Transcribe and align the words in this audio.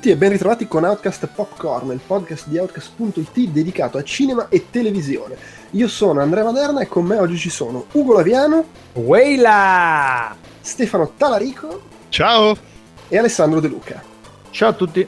Ciao 0.00 0.08
a 0.08 0.08
tutti 0.08 0.10
e 0.10 0.16
ben 0.16 0.30
ritrovati 0.30 0.66
con 0.66 0.84
Outcast 0.84 1.26
Popcorn, 1.26 1.90
il 1.90 2.00
podcast 2.04 2.46
di 2.46 2.56
Outcast.it 2.56 3.48
dedicato 3.50 3.98
a 3.98 4.02
cinema 4.02 4.46
e 4.48 4.70
televisione. 4.70 5.36
Io 5.72 5.88
sono 5.88 6.22
Andrea 6.22 6.42
Maderna 6.42 6.80
e 6.80 6.88
con 6.88 7.04
me 7.04 7.18
oggi 7.18 7.36
ci 7.36 7.50
sono 7.50 7.84
Ugo 7.92 8.14
Laviano, 8.14 8.64
Weila! 8.94 10.34
Stefano 10.58 11.12
Talarico 11.18 11.82
Ciao! 12.08 12.56
e 13.08 13.18
Alessandro 13.18 13.60
De 13.60 13.68
Luca. 13.68 14.02
Ciao 14.48 14.70
a 14.70 14.72
tutti. 14.72 15.06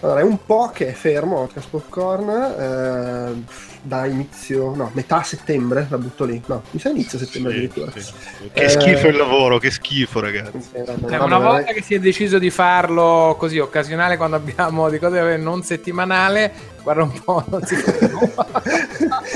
Allora, 0.00 0.20
è 0.20 0.22
un 0.22 0.38
po' 0.46 0.70
che 0.72 0.86
è 0.86 0.92
fermo 0.92 1.38
Outcast 1.38 1.70
Popcorn, 1.70 2.28
eh, 2.28 3.42
da 3.82 4.06
inizio, 4.06 4.74
no, 4.74 4.90
metà 4.94 5.22
settembre, 5.22 5.86
la 5.88 5.98
butto 5.98 6.24
lì, 6.24 6.40
no, 6.46 6.62
mi 6.70 6.80
sa 6.80 6.88
inizio 6.90 7.18
settembre 7.18 7.52
Sì, 7.52 7.56
addirittura. 7.58 7.90
sì, 7.92 8.00
sì. 8.00 8.12
Che 8.52 8.64
Eh, 8.64 8.68
schifo 8.68 9.08
il 9.08 9.16
lavoro, 9.16 9.58
che 9.58 9.70
schifo 9.70 10.20
ragazzi. 10.20 10.50
Vabbè, 10.72 10.78
Eh, 10.78 10.84
vabbè, 11.00 11.16
una 11.24 11.38
vabbè. 11.38 11.44
volta 11.44 11.72
che 11.72 11.82
si 11.82 11.94
è 11.94 11.98
deciso 11.98 12.38
di 12.38 12.50
farlo 12.50 13.36
così 13.38 13.58
occasionale 13.58 14.16
quando 14.16 14.36
abbiamo 14.36 14.88
di 14.90 14.98
cose 14.98 15.36
non 15.36 15.62
settimanale, 15.62 16.52
guarda 16.82 17.02
un 17.02 17.20
po', 17.24 17.44
non 17.48 17.62
si 17.64 17.74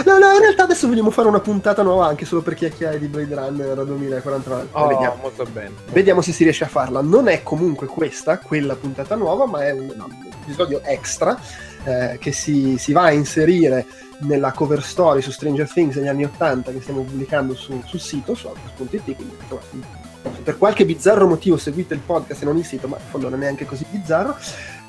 no, 0.04 0.18
no, 0.18 0.32
in 0.32 0.40
realtà 0.40 0.64
adesso 0.64 0.86
vogliamo 0.88 1.10
fare 1.10 1.28
una 1.28 1.40
puntata 1.40 1.82
nuova 1.82 2.06
anche 2.06 2.24
solo 2.24 2.42
per 2.42 2.54
chiacchierare 2.54 2.98
di 2.98 3.06
Blade 3.06 3.34
Runner 3.34 3.84
2049. 3.84 4.68
Oh, 4.72 4.86
Vediamo. 4.88 5.16
molto 5.22 5.44
bene. 5.52 5.70
Vediamo 5.90 6.20
se 6.20 6.32
si 6.32 6.42
riesce 6.44 6.64
a 6.64 6.68
farla. 6.68 7.00
Non 7.00 7.28
è 7.28 7.42
comunque 7.42 7.86
questa, 7.86 8.38
quella 8.38 8.74
puntata 8.74 9.14
nuova, 9.14 9.46
ma 9.46 9.64
è 9.66 9.70
un, 9.72 9.92
un 9.96 10.16
episodio 10.42 10.80
extra 10.84 11.38
eh, 11.84 12.18
che 12.20 12.32
si, 12.32 12.76
si 12.78 12.92
va 12.92 13.04
a 13.04 13.12
inserire 13.12 13.86
nella 14.20 14.52
cover 14.52 14.82
story 14.82 15.20
su 15.20 15.30
Stranger 15.30 15.70
Things 15.70 15.96
degli 15.96 16.08
anni 16.08 16.24
80 16.24 16.72
che 16.72 16.80
stiamo 16.80 17.02
pubblicando 17.02 17.54
su- 17.54 17.82
sul 17.84 18.00
sito, 18.00 18.34
su 18.34 18.46
Outcast.it, 18.46 19.04
quindi 19.04 19.36
insomma, 19.40 20.00
per 20.42 20.58
qualche 20.58 20.84
bizzarro 20.84 21.26
motivo 21.26 21.56
seguite 21.56 21.94
il 21.94 22.00
podcast 22.00 22.42
e 22.42 22.44
non 22.44 22.56
il 22.56 22.64
sito, 22.64 22.88
ma 22.88 22.96
in 22.96 23.10
fondo 23.10 23.28
non 23.28 23.40
è 23.40 23.42
neanche 23.42 23.64
così 23.64 23.84
bizzarro, 23.90 24.36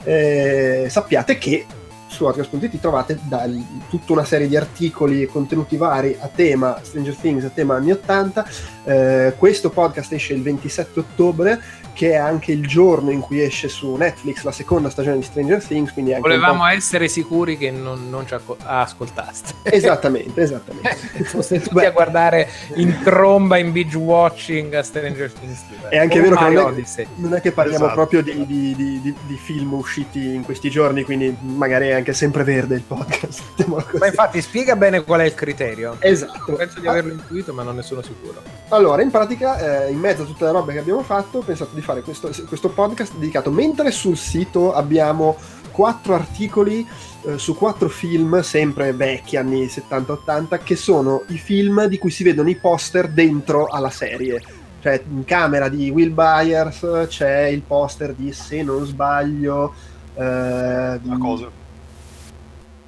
eh, 0.04 0.88
sappiate 0.90 1.38
che 1.38 1.66
su 2.14 2.26
Outcast.it 2.26 2.80
trovate 2.80 3.18
da- 3.24 3.50
tutta 3.90 4.14
una 4.14 4.24
serie 4.24 4.48
di 4.48 4.56
articoli 4.56 5.24
e 5.24 5.26
contenuti 5.26 5.78
vari 5.78 6.16
a 6.20 6.28
tema 6.28 6.80
Stranger 6.82 7.16
Things, 7.16 7.44
a 7.44 7.50
tema 7.50 7.76
anni 7.76 7.92
80. 7.92 8.46
Eh, 8.84 9.34
questo 9.38 9.72
podcast 9.72 10.14
esce 10.14 10.34
il 10.34 10.44
27 10.44 11.00
ottobre, 11.00 11.60
che 11.94 12.12
è 12.12 12.16
anche 12.16 12.52
il 12.52 12.66
giorno 12.68 13.12
in 13.12 13.20
cui 13.20 13.42
esce 13.42 13.68
su 13.70 13.96
Netflix 13.96 14.44
la 14.44 14.52
seconda 14.52 14.90
stagione 14.90 15.18
di 15.18 15.24
Stranger 15.24 15.64
Things. 15.64 15.92
Quindi 15.94 16.14
Volevamo 16.20 16.66
essere 16.68 17.08
sicuri 17.08 17.58
che 17.58 17.72
non, 17.72 18.10
non 18.10 18.26
ci 18.28 18.34
acco- 18.34 18.58
ascoltaste. 18.64 19.54
Esattamente, 19.64 20.42
esattamente. 20.42 20.96
Foste 21.24 21.60
tutti 21.60 21.74
Beh, 21.76 21.86
a 21.88 21.92
guardare 21.92 22.50
in 22.76 23.00
tromba 23.04 23.58
in 23.58 23.72
binge 23.72 23.98
watching 23.98 24.74
a 24.74 24.84
Stranger 24.84 25.32
Things. 25.32 25.62
È 25.90 25.98
anche 25.98 26.20
Oh 26.20 26.22
vero 26.24 26.36
che 26.36 26.50
non 26.50 26.76
è-. 26.76 27.08
Non 27.16 27.34
è 27.36 27.42
che 27.42 27.52
parliamo 27.52 27.86
Esatto. 27.86 27.94
proprio 28.08 28.22
di, 28.22 28.46
di- 28.46 28.76
di- 28.76 29.02
di- 29.02 29.38
film 29.44 29.74
usciti 29.74 30.34
in 30.34 30.44
questi 30.44 30.70
giorni, 30.70 31.04
quindi 31.04 31.36
magari 31.42 31.88
è 31.90 31.94
anche 31.94 32.14
sempre 32.14 32.44
verde 32.44 32.76
il 32.76 32.82
podcast. 32.82 33.66
Ma 34.00 34.08
infatti 34.08 34.42
spiega 34.42 34.76
bene 34.76 35.04
qual 35.04 35.20
è 35.22 35.26
il 35.26 35.34
criterio. 35.36 35.98
Esatto. 36.00 36.54
Penso 36.54 36.80
di 36.80 36.88
averlo 36.88 37.12
intuito, 37.14 37.53
ma 37.53 37.62
non 37.64 37.76
ne 37.76 37.82
sono 37.84 38.02
sicuro. 38.02 38.42
Allora, 38.70 39.02
in 39.02 39.12
pratica, 39.12 39.86
eh, 39.86 39.92
in 39.92 40.00
mezzo 40.00 40.24
a 40.24 40.26
tutte 40.26 40.46
le 40.46 40.52
robe 40.52 40.74
che 40.74 40.80
abbiamo 40.80 41.03
fatto, 41.03 41.40
ho 41.40 41.42
pensato 41.42 41.72
di 41.74 41.82
fare 41.84 42.02
questo, 42.02 42.32
questo 42.48 42.70
podcast 42.70 43.16
dedicato, 43.16 43.52
mentre 43.52 43.92
sul 43.92 44.18
sito 44.18 44.74
abbiamo 44.74 45.36
quattro 45.72 46.14
articoli 46.14 46.88
eh, 47.26 47.38
su 47.38 47.56
quattro 47.56 47.90
film, 47.90 48.42
sempre 48.42 48.94
vecchi, 48.94 49.38
anni 49.38 49.66
70-80, 49.66 50.64
che 50.64 50.76
sono 50.76 51.24
i 51.28 51.38
film 51.38 51.86
di 51.86 51.98
cui 51.98 52.10
si 52.12 52.24
vedono 52.24 52.50
i 52.50 52.56
poster 52.56 53.10
dentro 53.10 53.68
alla 53.68 53.90
serie. 53.90 54.42
Cioè, 54.82 55.02
in 55.10 55.24
camera 55.24 55.70
di 55.70 55.90
Will 55.90 56.14
Byers 56.14 57.06
c'è 57.08 57.46
il 57.46 57.62
poster 57.62 58.14
di, 58.14 58.34
se 58.34 58.62
non 58.64 58.86
sbaglio... 58.86 59.74
eh, 60.16 60.22
La 61.02 61.18
cosa. 61.20 61.50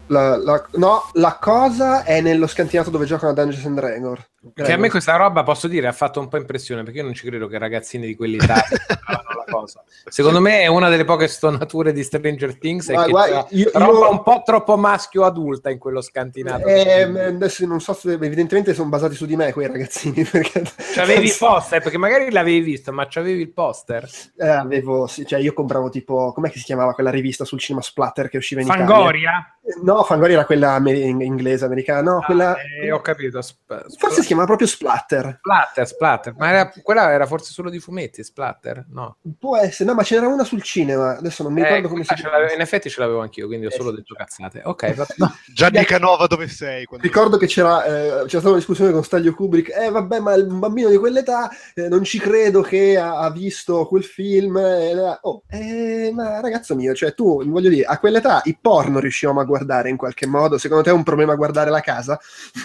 la- 0.07 0.37
la- 0.37 0.67
no, 0.73 1.09
la 1.13 1.37
cosa 1.41 2.03
è 2.03 2.21
nello 2.21 2.47
scantinato 2.47 2.89
dove 2.89 3.05
giocano 3.05 3.33
Dungeons 3.33 3.65
and 3.65 3.75
Dragons. 3.77 4.19
Che 4.53 4.71
a 4.71 4.77
me 4.77 4.89
questa 4.89 5.15
roba, 5.15 5.43
posso 5.43 5.67
dire, 5.67 5.87
ha 5.87 5.91
fatto 5.91 6.19
un 6.19 6.27
po' 6.27 6.37
impressione 6.37 6.83
perché 6.83 6.99
io 6.99 7.03
non 7.05 7.13
ci 7.13 7.25
credo 7.27 7.47
che 7.47 7.57
ragazzini 7.57 8.05
di 8.05 8.15
quell'età 8.15 8.55
la 9.07 9.43
cosa. 9.49 9.83
Secondo 10.07 10.39
me 10.39 10.61
è 10.61 10.67
una 10.67 10.89
delle 10.89 11.03
poche 11.05 11.27
stonature 11.27 11.91
di 11.91 12.03
Stranger 12.03 12.57
Things 12.57 12.89
è 12.89 12.93
Ma 12.93 13.05
che 13.05 13.09
guarda, 13.09 13.47
io- 13.49 13.69
roba 13.73 13.85
io- 13.91 14.09
un 14.11 14.23
po' 14.23 14.41
troppo 14.45 14.77
maschio 14.77 15.23
adulta 15.23 15.69
in 15.69 15.77
quello 15.79 16.01
scantinato. 16.01 16.67
Eh, 16.67 17.01
adesso 17.01 17.65
non 17.65 17.79
so 17.81 17.93
se 17.93 18.13
evidentemente 18.13 18.73
sono 18.73 18.89
basati 18.89 19.15
su 19.15 19.25
di 19.25 19.35
me 19.35 19.51
quei 19.51 19.67
ragazzini 19.67 20.23
perché 20.29 20.61
C'avevi 20.93 21.25
il 21.25 21.35
poster, 21.37 21.81
perché 21.81 21.97
magari 21.97 22.29
l'avevi 22.31 22.59
visto, 22.59 22.91
ma 22.91 23.07
c'avevi 23.09 23.41
il 23.41 23.51
poster. 23.51 24.07
Eh, 24.37 24.47
avevo, 24.47 25.07
sì, 25.07 25.25
cioè 25.25 25.39
io 25.39 25.53
compravo 25.53 25.89
tipo 25.89 26.31
com'è 26.33 26.49
che 26.51 26.59
si 26.59 26.65
chiamava 26.65 26.93
quella 26.93 27.09
rivista 27.09 27.45
sul 27.45 27.59
cinema 27.59 27.83
splatter 27.83 28.29
che 28.29 28.37
usciva 28.37 28.61
in 28.61 28.67
Fangoria? 28.67 29.29
Italia? 29.29 29.49
No, 29.81 30.03
Fangoria 30.03 30.35
era 30.35 30.45
quella 30.45 30.79
inglese 30.85 31.65
americana, 31.65 32.11
no, 32.11 32.21
quella 32.23 32.51
Ah, 32.51 32.55
eh, 32.83 32.91
ho 32.91 33.01
capito. 33.01 33.41
Sp- 33.41 33.63
forse 33.97 34.21
si 34.21 34.34
chiamava 34.35 34.45
proprio 34.45 34.67
Splatter. 34.67 35.37
Splatter, 35.39 35.87
splatter. 35.87 36.33
Ma 36.37 36.49
era- 36.49 36.71
quella 36.83 37.11
era 37.11 37.25
forse 37.25 37.51
solo 37.53 37.69
di 37.69 37.79
fumetti, 37.79 38.23
splatter? 38.23 38.85
No. 38.89 39.17
Può 39.39 39.57
essere, 39.57 39.89
no, 39.89 39.95
ma 39.95 40.03
ce 40.03 40.15
n'era 40.15 40.27
una 40.27 40.43
sul 40.43 40.61
cinema, 40.61 41.17
adesso 41.17 41.43
non 41.43 41.53
mi 41.53 41.61
ricordo 41.63 41.87
Eh, 41.87 41.89
come 41.89 42.03
si 42.03 42.13
chiama. 42.13 42.51
in 42.51 42.61
effetti 42.61 42.89
ce 42.89 42.99
l'avevo 42.99 43.21
anch'io, 43.21 43.47
quindi 43.47 43.65
ho 43.65 43.71
solo 43.71 43.91
detto 43.91 44.13
cazzate. 44.15 44.61
Ok, 44.65 44.93
va- 44.95 45.07
no. 45.17 45.33
Gianni 45.53 45.83
Canova 45.85 46.27
dove 46.27 46.47
sei? 46.47 46.85
Ricordo 46.99 47.37
che 47.37 47.47
c'era, 47.47 47.83
eh, 47.85 48.09
c'era 48.09 48.27
stata 48.27 48.47
una 48.49 48.57
discussione 48.57 48.91
con 48.91 49.03
Staglio 49.03 49.33
Kubrick, 49.33 49.69
eh 49.75 49.89
vabbè 49.89 50.19
ma 50.19 50.33
un 50.35 50.59
bambino 50.59 50.89
di 50.89 50.97
quell'età 50.97 51.49
eh, 51.73 51.87
non 51.87 52.03
ci 52.03 52.19
credo 52.19 52.61
che 52.61 52.97
ha, 52.97 53.19
ha 53.19 53.31
visto 53.31 53.85
quel 53.87 54.03
film, 54.03 54.57
eh, 54.57 55.17
oh, 55.21 55.43
eh, 55.49 56.11
ma 56.13 56.39
ragazzo 56.41 56.75
mio, 56.75 56.93
cioè 56.93 57.13
tu, 57.13 57.43
voglio 57.45 57.69
dire, 57.69 57.85
a 57.85 57.97
quell'età 57.99 58.41
i 58.45 58.57
porno 58.59 58.99
riuscivamo 58.99 59.39
a 59.39 59.43
guardare 59.45 59.89
in 59.89 59.97
qualche 59.97 60.25
modo, 60.27 60.57
secondo 60.57 60.83
te 60.83 60.89
è 60.89 60.93
un 60.93 61.03
problema 61.03 61.35
guardare 61.35 61.69
la 61.69 61.81
casa? 61.81 62.19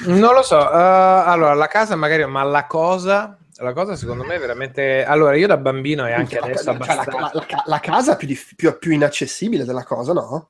Non 0.07 0.35
lo 0.35 0.43
so, 0.43 0.59
eh, 0.59 0.75
allora 0.75 1.55
la 1.61 1.67
casa 1.69 1.95
magari, 1.95 2.25
ma 2.27 2.43
la 2.43 2.67
cosa, 2.67 3.39
la 3.59 3.73
cosa 3.73 3.95
secondo 3.95 4.25
me 4.25 4.35
è 4.37 4.39
veramente... 4.41 5.05
Allora 5.05 5.37
io 5.37 5.47
da 5.47 5.57
bambino 5.59 6.07
e 6.09 6.13
anche 6.13 6.39
La- 6.41 6.47
adesso 6.47 6.65
cioè, 6.65 6.73
la, 6.77 6.85
abbastanza... 6.85 7.19
la- 7.19 7.31
la- 7.33 7.63
la 7.67 7.81
casa 7.81 8.17
più, 8.17 8.29
più- 8.57 8.79
più 8.79 8.91
inaccessibile 8.93 9.65
della 9.65 9.85
cosa, 9.85 10.13
no? 10.13 10.49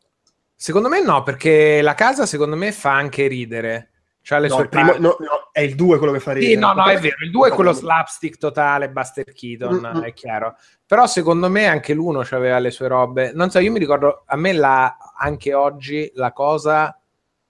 Secondo 0.54 0.88
me 0.88 1.02
no, 1.02 1.22
perché 1.22 1.82
la 1.82 1.94
casa 1.94 2.24
secondo 2.26 2.54
me 2.56 2.70
fa 2.72 2.92
anche 2.92 3.26
ridere. 3.26 3.88
C'ha 4.22 4.38
le 4.38 4.48
No, 4.48 4.54
sue 4.54 4.62
il 4.64 4.68
primo- 4.68 4.92
no, 4.98 5.16
no, 5.18 5.48
è 5.50 5.60
il 5.60 5.74
2 5.74 5.96
quello 5.98 6.12
che 6.12 6.20
fa 6.20 6.32
ridere. 6.32 6.52
Sì, 6.52 6.58
no, 6.58 6.72
no, 6.74 6.84
è 6.86 6.98
vero, 6.98 7.16
il 7.24 7.30
2 7.30 7.48
è 7.48 7.52
quello 7.52 7.72
slapstick 7.72 8.36
totale, 8.36 8.90
Buster 8.90 9.24
Keaton, 9.32 9.76
Mm-mm. 9.80 10.02
è 10.02 10.12
chiaro. 10.12 10.56
Però 10.86 11.06
secondo 11.06 11.48
me 11.48 11.66
anche 11.66 11.94
l'uno 11.94 12.22
aveva 12.30 12.58
le 12.58 12.70
sue 12.70 12.86
robe. 12.88 13.32
Non 13.34 13.50
so, 13.50 13.58
io 13.58 13.72
mi 13.72 13.78
ricordo, 13.78 14.24
a 14.26 14.36
me 14.36 14.52
la, 14.52 14.96
anche 15.16 15.54
oggi 15.54 16.10
la 16.14 16.32
cosa 16.32 16.99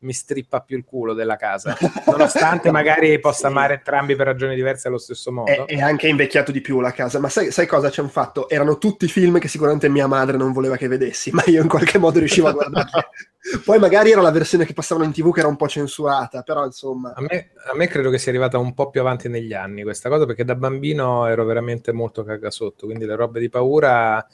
mi 0.00 0.12
strippa 0.12 0.60
più 0.60 0.76
il 0.76 0.84
culo 0.84 1.12
della 1.12 1.36
casa, 1.36 1.76
nonostante 2.06 2.70
magari 2.70 3.18
possa 3.18 3.48
amare 3.48 3.74
entrambi 3.74 4.16
per 4.16 4.26
ragioni 4.26 4.54
diverse 4.54 4.88
allo 4.88 4.98
stesso 4.98 5.30
modo. 5.32 5.50
È, 5.50 5.64
è 5.66 5.80
anche 5.80 6.08
invecchiato 6.08 6.52
di 6.52 6.60
più 6.60 6.80
la 6.80 6.92
casa, 6.92 7.18
ma 7.18 7.28
sai, 7.28 7.50
sai 7.50 7.66
cosa 7.66 7.90
c'è 7.90 8.00
un 8.00 8.08
fatto? 8.08 8.48
Erano 8.48 8.78
tutti 8.78 9.06
film 9.08 9.38
che 9.38 9.48
sicuramente 9.48 9.88
mia 9.88 10.06
madre 10.06 10.36
non 10.36 10.52
voleva 10.52 10.76
che 10.76 10.88
vedessi, 10.88 11.30
ma 11.32 11.42
io 11.46 11.62
in 11.62 11.68
qualche 11.68 11.98
modo 11.98 12.18
riuscivo 12.18 12.48
a 12.48 12.52
guardarli. 12.52 12.90
Poi 13.64 13.78
magari 13.78 14.10
era 14.10 14.20
la 14.20 14.30
versione 14.30 14.66
che 14.66 14.74
passavano 14.74 15.06
in 15.06 15.12
tv 15.12 15.32
che 15.32 15.40
era 15.40 15.48
un 15.48 15.56
po' 15.56 15.66
censurata, 15.66 16.42
però 16.42 16.64
insomma... 16.64 17.14
A 17.14 17.22
me, 17.22 17.50
a 17.70 17.74
me 17.74 17.88
credo 17.88 18.10
che 18.10 18.18
sia 18.18 18.30
arrivata 18.30 18.58
un 18.58 18.74
po' 18.74 18.90
più 18.90 19.00
avanti 19.00 19.28
negli 19.28 19.54
anni 19.54 19.82
questa 19.82 20.10
cosa, 20.10 20.26
perché 20.26 20.44
da 20.44 20.54
bambino 20.54 21.26
ero 21.26 21.44
veramente 21.44 21.90
molto 21.92 22.22
cagasotto, 22.22 22.86
quindi 22.86 23.04
le 23.06 23.16
robe 23.16 23.40
di 23.40 23.48
paura... 23.48 24.24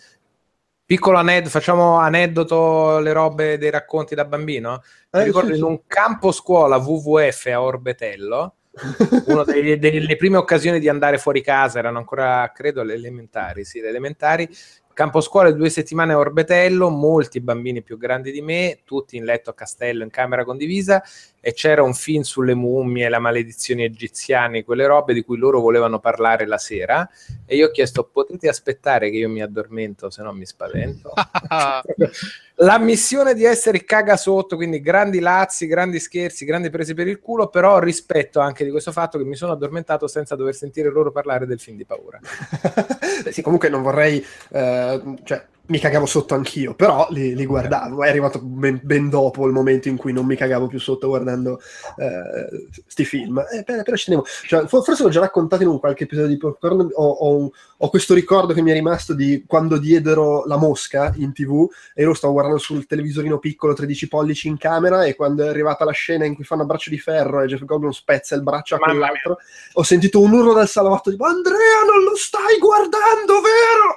Piccolo 0.86 1.18
aneddoto, 1.18 1.50
facciamo 1.50 1.98
aneddoto 1.98 3.00
le 3.00 3.12
robe 3.12 3.58
dei 3.58 3.70
racconti 3.70 4.14
da 4.14 4.24
bambino. 4.24 4.82
Mi 5.10 5.22
Eh, 5.22 5.24
ricordo 5.24 5.52
sì, 5.52 5.58
in 5.58 5.64
un 5.64 5.80
campo 5.88 6.30
scuola 6.30 6.76
WWF 6.76 7.46
a 7.46 7.60
Orbetello, 7.60 8.54
una 9.26 9.42
delle, 9.42 9.80
delle 9.80 10.14
prime 10.14 10.36
occasioni 10.36 10.78
di 10.78 10.88
andare 10.88 11.18
fuori 11.18 11.42
casa, 11.42 11.80
erano 11.80 11.98
ancora, 11.98 12.52
credo, 12.54 12.84
le 12.84 12.94
elementari, 12.94 13.64
sì, 13.64 13.80
le 13.80 13.88
elementari. 13.88 14.48
Campo 14.96 15.20
scuola 15.20 15.52
due 15.52 15.68
settimane 15.68 16.14
a 16.14 16.18
Orbetello, 16.18 16.88
molti 16.88 17.42
bambini 17.42 17.82
più 17.82 17.98
grandi 17.98 18.32
di 18.32 18.40
me, 18.40 18.78
tutti 18.82 19.18
in 19.18 19.24
letto 19.24 19.50
a 19.50 19.52
castello, 19.52 20.02
in 20.02 20.08
camera 20.08 20.42
condivisa, 20.42 21.02
e 21.38 21.52
c'era 21.52 21.82
un 21.82 21.92
film 21.92 22.22
sulle 22.22 22.54
mummie, 22.54 23.10
la 23.10 23.18
maledizione 23.18 23.84
egiziane, 23.84 24.64
quelle 24.64 24.86
robe 24.86 25.12
di 25.12 25.22
cui 25.22 25.36
loro 25.36 25.60
volevano 25.60 25.98
parlare 25.98 26.46
la 26.46 26.56
sera, 26.56 27.06
e 27.44 27.56
io 27.56 27.66
ho 27.66 27.70
chiesto, 27.72 28.08
potete 28.10 28.48
aspettare 28.48 29.10
che 29.10 29.18
io 29.18 29.28
mi 29.28 29.42
addormento, 29.42 30.08
se 30.08 30.22
no 30.22 30.32
mi 30.32 30.46
spavento? 30.46 31.12
la 32.60 32.78
missione 32.78 33.34
di 33.34 33.44
essere 33.44 33.84
caga 33.84 34.16
sotto, 34.16 34.56
quindi 34.56 34.80
grandi 34.80 35.20
lazzi, 35.20 35.66
grandi 35.66 35.98
scherzi, 35.98 36.44
grandi 36.44 36.70
prese 36.70 36.94
per 36.94 37.06
il 37.06 37.20
culo, 37.20 37.48
però 37.48 37.78
rispetto 37.78 38.40
anche 38.40 38.64
di 38.64 38.70
questo 38.70 38.92
fatto 38.92 39.18
che 39.18 39.24
mi 39.24 39.36
sono 39.36 39.52
addormentato 39.52 40.06
senza 40.06 40.36
dover 40.36 40.54
sentire 40.54 40.90
loro 40.90 41.10
parlare 41.10 41.46
del 41.46 41.60
film 41.60 41.76
di 41.76 41.84
paura. 41.84 42.18
Sì, 43.30 43.42
comunque 43.42 43.68
non 43.68 43.82
vorrei, 43.82 44.24
eh, 44.50 45.02
cioè, 45.24 45.44
mi 45.68 45.78
cagavo 45.78 46.06
sotto 46.06 46.34
anch'io, 46.34 46.74
però 46.74 47.08
li, 47.10 47.34
li 47.34 47.44
guardavo. 47.44 48.02
È 48.04 48.08
arrivato 48.08 48.40
ben, 48.40 48.80
ben, 48.82 49.08
dopo 49.08 49.46
il 49.46 49.52
momento 49.52 49.88
in 49.88 49.96
cui 49.96 50.12
non 50.12 50.26
mi 50.26 50.36
cagavo 50.36 50.66
più 50.66 50.78
sotto 50.78 51.08
guardando 51.08 51.60
eh, 51.96 52.68
sti 52.86 53.04
film. 53.04 53.44
Eh, 53.52 53.62
però, 53.64 53.82
però 53.82 53.96
ci 53.96 54.06
tenevo. 54.06 54.24
Cioè, 54.46 54.66
forse 54.66 55.02
l'ho 55.02 55.08
già 55.08 55.20
raccontato 55.20 55.62
in 55.62 55.68
un 55.68 55.80
qualche 55.80 56.04
episodio 56.04 56.30
di 56.30 56.38
Popcorn. 56.38 56.88
Ho, 56.92 57.08
ho, 57.08 57.50
ho, 57.78 57.90
questo 57.90 58.14
ricordo 58.14 58.52
che 58.52 58.62
mi 58.62 58.70
è 58.70 58.74
rimasto 58.74 59.12
di 59.12 59.44
quando 59.46 59.78
diedero 59.78 60.44
la 60.46 60.56
mosca 60.56 61.12
in 61.16 61.32
tv 61.32 61.68
e 61.94 62.02
io 62.02 62.08
lo 62.08 62.14
stavo 62.14 62.34
guardando 62.34 62.58
sul 62.58 62.86
televisorino 62.86 63.38
piccolo 63.38 63.74
13 63.74 64.08
pollici 64.08 64.48
in 64.48 64.58
camera 64.58 65.04
e 65.04 65.14
quando 65.14 65.44
è 65.44 65.48
arrivata 65.48 65.84
la 65.84 65.92
scena 65.92 66.24
in 66.24 66.34
cui 66.34 66.44
fanno 66.44 66.62
a 66.62 66.66
braccio 66.66 66.90
di 66.90 66.98
ferro 66.98 67.42
e 67.42 67.46
Jeff 67.46 67.64
Goldblum 67.64 67.90
spezza 67.90 68.34
il 68.34 68.42
braccio 68.42 68.76
a 68.76 68.78
quell'altro, 68.78 69.38
ho 69.74 69.82
sentito 69.82 70.20
un 70.20 70.32
urlo 70.32 70.52
dal 70.52 70.68
salotto 70.68 71.10
tipo 71.10 71.24
Andrea 71.24 71.82
non 71.86 72.02
lo 72.04 72.16
stai 72.16 72.58
guardando, 72.58 73.40
vero? 73.40 73.96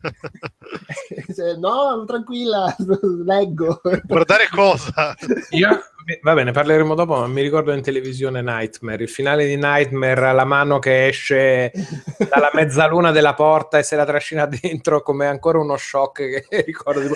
no, 1.58 2.04
tranquilla, 2.06 2.74
leggo. 3.24 3.80
Guardare 4.04 4.48
cosa? 4.50 5.14
Io, 5.50 5.68
va 6.22 6.34
bene, 6.34 6.52
parleremo 6.52 6.94
dopo, 6.94 7.16
ma 7.16 7.26
mi 7.26 7.42
ricordo 7.42 7.72
in 7.72 7.82
televisione 7.82 8.42
Nightmare, 8.42 9.02
il 9.02 9.08
finale 9.08 9.46
di 9.46 9.56
Nightmare, 9.56 10.32
la 10.32 10.44
mano 10.44 10.78
che 10.78 11.06
esce 11.08 11.72
dalla 12.30 12.50
mezzaluna 12.52 13.10
della 13.10 13.34
porta 13.34 13.78
e 13.78 13.82
se 13.82 13.96
la 13.96 14.04
trascina 14.04 14.46
dentro 14.46 15.02
come 15.02 15.26
ancora 15.26 15.58
uno 15.58 15.76
shock 15.76 16.46
che 16.48 16.62
ricordo. 16.66 17.14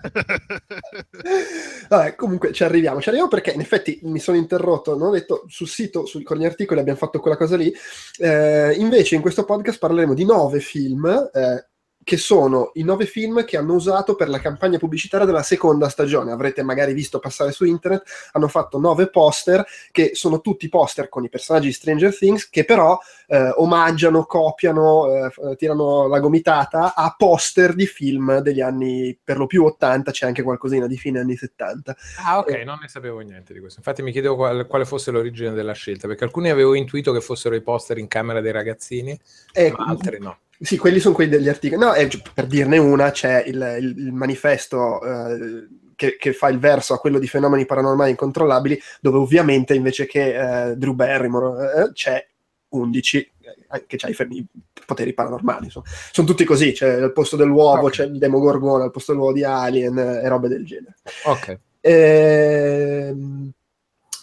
Vabbè, 1.88 2.14
comunque 2.14 2.52
ci 2.52 2.64
arriviamo, 2.64 3.00
ci 3.00 3.08
arriviamo 3.08 3.30
perché 3.30 3.52
in 3.52 3.60
effetti 3.60 4.00
mi 4.02 4.18
sono 4.18 4.36
interrotto, 4.36 4.96
non 4.96 5.08
ho 5.08 5.12
detto 5.12 5.44
sul 5.48 5.68
sito, 5.68 6.06
sul, 6.06 6.22
con 6.22 6.38
gli 6.38 6.44
articoli 6.44 6.80
abbiamo 6.80 6.98
fatto 6.98 7.20
quella 7.20 7.36
cosa 7.36 7.56
lì, 7.56 7.72
eh, 8.18 8.74
invece 8.74 9.14
in 9.14 9.20
questo 9.20 9.44
podcast 9.44 9.78
parleremo 9.78 10.14
di 10.14 10.24
nove 10.24 10.60
film 10.60 11.30
eh, 11.32 11.69
che 12.02 12.16
sono 12.16 12.70
i 12.74 12.82
nove 12.82 13.06
film 13.06 13.44
che 13.44 13.56
hanno 13.56 13.74
usato 13.74 14.14
per 14.14 14.28
la 14.28 14.40
campagna 14.40 14.78
pubblicitaria 14.78 15.26
della 15.26 15.42
seconda 15.42 15.88
stagione. 15.88 16.32
Avrete 16.32 16.62
magari 16.62 16.92
visto 16.92 17.18
passare 17.18 17.52
su 17.52 17.64
internet, 17.64 18.02
hanno 18.32 18.48
fatto 18.48 18.78
nove 18.78 19.10
poster 19.10 19.64
che 19.90 20.12
sono 20.14 20.40
tutti 20.40 20.68
poster 20.68 21.08
con 21.08 21.24
i 21.24 21.28
personaggi 21.28 21.66
di 21.66 21.72
Stranger 21.72 22.16
Things 22.16 22.48
che 22.48 22.64
però 22.64 22.98
eh, 23.26 23.52
omaggiano, 23.56 24.24
copiano, 24.24 25.26
eh, 25.26 25.56
tirano 25.56 26.06
la 26.08 26.18
gomitata 26.20 26.94
a 26.94 27.14
poster 27.16 27.74
di 27.74 27.86
film 27.86 28.38
degli 28.38 28.60
anni 28.60 29.16
per 29.22 29.36
lo 29.36 29.46
più 29.46 29.64
80, 29.64 30.10
c'è 30.10 30.26
anche 30.26 30.42
qualcosina 30.42 30.86
di 30.86 30.96
fine 30.96 31.20
anni 31.20 31.36
70. 31.36 31.96
Ah 32.24 32.38
ok, 32.38 32.50
eh, 32.50 32.64
non 32.64 32.78
ne 32.80 32.88
sapevo 32.88 33.20
niente 33.20 33.52
di 33.52 33.60
questo. 33.60 33.78
Infatti 33.78 34.02
mi 34.02 34.12
chiedevo 34.12 34.36
qual, 34.36 34.66
quale 34.66 34.84
fosse 34.84 35.10
l'origine 35.10 35.52
della 35.52 35.72
scelta, 35.72 36.08
perché 36.08 36.24
alcuni 36.24 36.50
avevo 36.50 36.74
intuito 36.74 37.12
che 37.12 37.20
fossero 37.20 37.54
i 37.54 37.62
poster 37.62 37.98
in 37.98 38.08
camera 38.08 38.40
dei 38.40 38.52
ragazzini, 38.52 39.18
ma 39.54 39.84
altri 39.84 40.18
no. 40.18 40.38
Sì, 40.62 40.76
quelli 40.76 41.00
sono 41.00 41.14
quelli 41.14 41.30
degli 41.30 41.48
articoli. 41.48 41.80
No, 41.80 41.94
eh, 41.94 42.08
per 42.34 42.46
dirne 42.46 42.76
una, 42.76 43.10
c'è 43.10 43.44
il, 43.46 43.76
il, 43.80 43.94
il 43.96 44.12
manifesto 44.12 45.00
eh, 45.02 45.66
che, 45.96 46.16
che, 46.18 46.32
fa 46.34 46.48
il 46.48 46.58
verso 46.58 46.92
a 46.92 46.98
quello 46.98 47.18
di 47.18 47.26
fenomeni 47.26 47.64
paranormali 47.64 48.10
incontrollabili, 48.10 48.78
dove 49.00 49.16
ovviamente 49.18 49.74
invece 49.74 50.04
che 50.06 50.68
eh, 50.68 50.76
Drew 50.76 50.92
Barrymore 50.92 51.84
eh, 51.84 51.92
c'è 51.92 52.26
11 52.68 53.32
eh, 53.72 53.84
che 53.86 53.96
ha 54.00 54.08
i, 54.08 54.46
poteri 54.84 55.14
paranormali. 55.14 55.64
Insomma. 55.64 55.86
Sono 56.12 56.26
tutti 56.26 56.44
così, 56.44 56.72
c'è 56.72 57.00
al 57.00 57.12
posto 57.12 57.36
dell'uovo, 57.36 57.86
okay. 57.86 57.90
c'è 57.90 58.04
il 58.04 58.18
Demogorgone 58.18 58.84
al 58.84 58.90
posto 58.90 59.12
dell'uovo 59.12 59.32
di 59.32 59.44
Alien 59.44 59.96
e 59.96 60.28
robe 60.28 60.48
del 60.48 60.66
genere. 60.66 60.96
Ok. 61.24 61.58
Ehm 61.80 63.52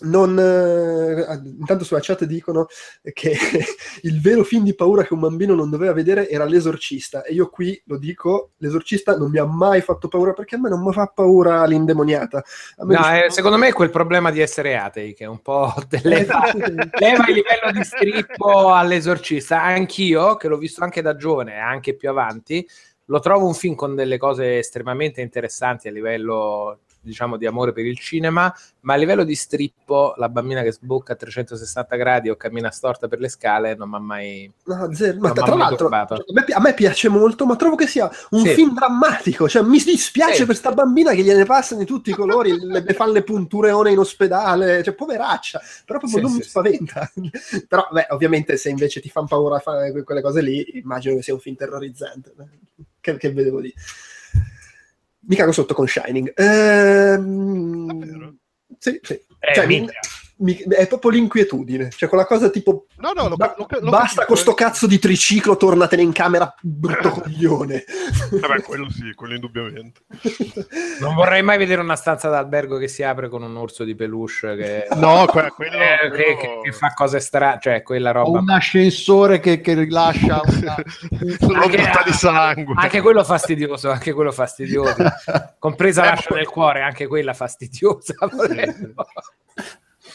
non, 0.02 0.38
eh, 0.38 1.42
intanto 1.60 1.84
sulla 1.84 2.00
chat 2.02 2.26
dicono 2.26 2.68
che 3.14 3.36
il 4.04 4.22
vero 4.22 4.44
film 4.44 4.64
di 4.64 4.76
paura 4.76 5.04
che 5.04 5.14
un 5.14 5.22
bambino 5.22 5.56
non 5.56 5.70
doveva 5.70 5.94
vedere 5.94 6.30
era 6.30 6.46
l'esorcista 6.46 7.24
e 7.24 7.34
io 7.34 7.50
qui 7.50 7.82
lo 7.86 7.98
dico, 7.98 8.52
l'esorcista 8.58 9.18
non 9.18 9.32
mi 9.32 9.40
ha 9.40 9.46
mai 9.46 9.82
fatto 9.82 10.08
paura 10.08 10.34
perché 10.34 10.56
a 10.56 10.60
me 10.60 10.70
non 10.70 10.84
mi 10.84 10.94
fa 10.94 11.08
paura 11.08 11.66
l'indemoniata. 11.66 12.44
No, 12.78 13.14
eh, 13.14 13.30
secondo 13.30 13.58
me 13.58 13.70
è 13.70 13.74
quel 13.74 13.90
problema 13.90 14.32
di 14.32 14.40
essere 14.40 14.78
atei 14.78 15.14
che 15.14 15.24
è 15.24 15.28
un 15.28 15.42
po' 15.42 15.74
leva, 16.04 16.52
leva 16.54 17.26
il 17.28 17.34
livello 17.34 17.72
di 17.74 17.84
strippo 17.84 18.74
all'esorcista. 18.74 19.64
Anch'io, 19.64 20.36
che 20.36 20.48
l'ho 20.48 20.58
visto 20.58 20.84
anche 20.84 21.02
da 21.02 21.16
giovane 21.16 21.58
anche 21.58 21.96
più 21.96 22.10
avanti, 22.10 22.68
lo 23.06 23.20
trovo 23.20 23.48
un 23.48 23.54
film 23.54 23.76
con 23.76 23.96
delle 23.96 24.18
cose 24.18 24.60
estremamente 24.60 25.22
interessanti 25.22 25.88
a 25.88 25.92
livello 25.92 26.80
diciamo, 27.08 27.38
di 27.38 27.46
amore 27.46 27.72
per 27.72 27.86
il 27.86 27.98
cinema, 27.98 28.54
ma 28.82 28.94
a 28.94 28.98
livello 28.98 29.24
di 29.24 29.34
strippo, 29.34 30.14
la 30.18 30.30
bambina 30.30 30.62
che 30.62 30.72
sbocca 30.72 31.14
a 31.14 31.16
360 31.16 31.96
gradi 31.96 32.30
o 32.30 32.36
cammina 32.36 32.70
storta 32.70 33.08
per 33.08 33.20
le 33.20 33.30
scale 33.30 33.76
non 33.76 33.90
mi 33.90 33.96
ha 33.96 34.00
mai. 34.00 34.52
No, 34.66 34.94
zero. 34.94 35.18
Ma 35.20 35.32
tra 35.32 35.56
l'altro, 35.56 35.88
a 35.88 36.08
me, 36.34 36.46
a 36.54 36.60
me, 36.60 36.74
piace 36.74 37.10
molto, 37.10 37.46
ma 37.46 37.56
trovo 37.56 37.76
che 37.76 37.88
sia 37.88 38.10
un 38.32 38.44
sì. 38.44 38.54
film 38.54 38.74
drammatico. 38.74 39.48
Cioè, 39.50 39.64
mi 39.64 39.82
dispiace 39.82 40.34
sì. 40.34 40.38
per 40.40 40.48
questa 40.48 40.72
bambina 40.72 41.14
che 41.14 41.24
gliene 41.24 41.46
passano 41.46 41.80
di 41.80 41.88
tutti 41.88 42.12
i 42.12 42.14
colori, 42.14 42.58
le, 42.60 42.84
le 42.86 42.94
fanno 42.94 43.14
le 43.14 43.24
puntureone 43.24 43.92
in 43.92 44.00
ospedale, 44.00 44.84
cioè, 44.84 44.94
poveraccia, 44.94 45.60
però 45.86 46.00
proprio 46.00 46.20
sì, 46.20 46.26
non 46.26 46.36
mi 46.36 46.44
spaventa. 46.44 47.12
però, 47.68 47.88
beh, 47.92 48.08
ovviamente, 48.10 48.58
se 48.58 48.70
invece 48.70 49.02
ti 49.02 49.10
fanno 49.10 49.28
paura 49.28 49.60
fare 49.60 50.04
quelle 50.04 50.22
cose 50.22 50.42
lì, 50.42 50.78
immagino 50.78 51.16
che 51.16 51.24
sia 51.24 51.34
un 51.34 51.40
film 51.40 51.56
terrorizzante. 51.56 52.34
Che, 53.00 53.18
che 53.18 53.32
vedevo 53.32 53.60
lì 53.60 53.74
mi 55.28 55.36
cago 55.36 55.52
sotto 55.52 55.74
con 55.74 55.88
Shining. 55.88 56.32
Ehm, 56.36 58.38
sì, 58.80 59.00
sì. 59.04 59.14
Eh, 59.40 59.54
cioè, 59.54 59.68
mi, 60.40 60.56
è 60.56 60.88
proprio 60.88 61.12
l'inquietudine, 61.12 61.90
cioè 61.96 62.10
quella 62.10 62.26
cosa 62.26 62.50
tipo 62.50 62.86
no, 62.98 63.12
no, 63.14 63.30
lo, 63.30 63.36
ba- 63.36 63.56
lo, 63.58 63.68
lo, 63.80 63.90
basta 63.90 64.26
con 64.26 64.38
sto 64.38 64.54
cazzo 64.54 64.86
di 64.86 65.00
triciclo, 65.00 65.58
tornatene 65.58 66.02
in 66.02 66.12
camera, 66.12 66.54
brutto 66.62 67.10
coglione. 67.10 67.84
Vabbè, 68.32 68.62
quello 68.62 68.90
sì, 68.90 69.14
quello 69.14 69.34
indubbiamente. 69.34 70.02
Non 71.00 71.14
vorrei 71.16 71.44
mai 71.44 71.58
vedere 71.58 71.82
una 71.82 71.96
stanza 71.96 72.28
d'albergo 72.30 72.78
che 72.78 72.88
si 72.88 73.04
apre 73.04 73.30
con 73.30 73.44
un 73.44 73.56
orso 73.56 73.84
di 73.84 73.96
peluche 73.96 74.56
che, 74.56 74.88
no, 74.98 75.26
que- 75.28 75.52
quello, 75.56 75.78
eh, 75.78 76.10
quello... 76.10 76.16
Che, 76.16 76.36
che, 76.38 76.60
che, 76.64 76.72
fa 76.72 76.94
cose 76.94 77.20
strane, 77.20 77.60
cioè 77.62 77.84
quella 77.84 78.12
roba. 78.12 78.40
O 78.40 78.42
un 78.42 78.50
ascensore 78.50 79.40
che, 79.40 79.62
che 79.62 79.74
rilascia 79.74 80.42
una, 80.44 80.76
una 81.42 82.04
di 82.04 82.14
sangue. 82.14 82.74
Anche 82.78 83.02
quello 83.02 83.24
fastidioso, 83.24 83.90
anche 83.90 84.14
quello 84.14 84.32
fastidioso. 84.32 84.96
Compresa 85.60 86.04
eh, 86.04 86.10
l'ascia 86.10 86.34
del 86.34 86.48
cuore, 86.48 86.82
anche 86.82 87.08
quella 87.08 87.34
fastidiosa. 87.34 88.16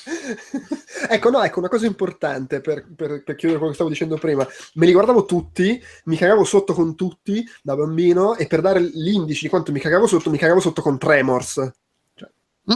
ecco, 1.09 1.31
no, 1.31 1.43
ecco, 1.43 1.59
una 1.61 1.69
cosa 1.69 1.87
importante 1.87 2.61
per, 2.61 2.87
per, 2.95 3.23
per, 3.23 3.37
chiudere 3.37 3.55
quello 3.55 3.69
che 3.69 3.75
stavo 3.75 3.91
dicendo 3.91 4.17
prima. 4.17 4.47
Me 4.75 4.87
li 4.87 4.93
guardavo 4.93 5.25
tutti, 5.25 5.81
mi 6.05 6.17
cagavo 6.17 6.45
sotto 6.45 6.73
con 6.73 6.95
tutti 6.95 7.45
da 7.63 7.77
bambino 7.77 8.35
e 8.37 8.47
per 8.47 8.61
dare 8.61 8.81
l'indice 8.81 9.43
di 9.43 9.49
quanto 9.49 9.73
mi 9.73 9.81
cagavo 9.81 10.07
sotto, 10.07 10.31
mi 10.31 10.39
cagavo 10.39 10.61
sotto 10.61 10.83
con 10.83 10.99
Tremors. 10.99 11.71
Cioè... 12.15 12.29
no, 12.65 12.75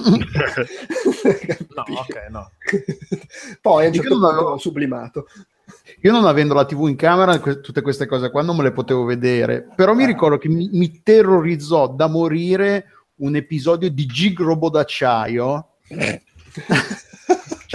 ok, 1.86 2.26
no. 2.30 2.50
Poi 3.60 3.84
a 3.84 3.88
un 3.88 3.94
certo 3.94 4.10
punto 4.10 4.28
avevo... 4.28 4.58
sublimato. 4.58 5.26
Io 6.02 6.12
non 6.12 6.26
avendo 6.26 6.54
la 6.54 6.64
TV 6.64 6.86
in 6.86 6.96
camera, 6.96 7.38
tutte 7.38 7.80
queste 7.80 8.06
cose 8.06 8.30
qua 8.30 8.42
non 8.42 8.56
me 8.56 8.62
le 8.62 8.72
potevo 8.72 9.04
vedere, 9.04 9.66
però 9.74 9.94
mi 9.94 10.04
ah. 10.04 10.06
ricordo 10.06 10.38
che 10.38 10.48
mi, 10.48 10.68
mi 10.72 11.02
terrorizzò 11.02 11.88
da 11.88 12.06
morire 12.06 12.92
un 13.16 13.34
episodio 13.34 13.90
di 13.90 14.06
Gig 14.06 14.38
Robo 14.38 14.68
d'acciaio 14.68 15.70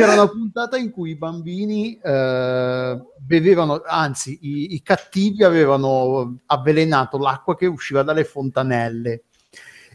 c'era 0.02 0.22
una 0.22 0.30
puntata 0.30 0.78
in 0.78 0.92
cui 0.92 1.12
i 1.12 1.16
bambini 1.16 1.98
eh, 1.98 3.02
bevevano, 3.18 3.82
anzi 3.86 4.38
i, 4.42 4.74
i, 4.74 4.82
cattivi 4.82 5.44
avevano 5.44 6.40
avvelenato 6.48 7.18
l'acqua 7.18 7.56
che 7.56 7.66
usciva 7.66 8.04
dalle 8.04 8.24
fontanelle 8.24 9.24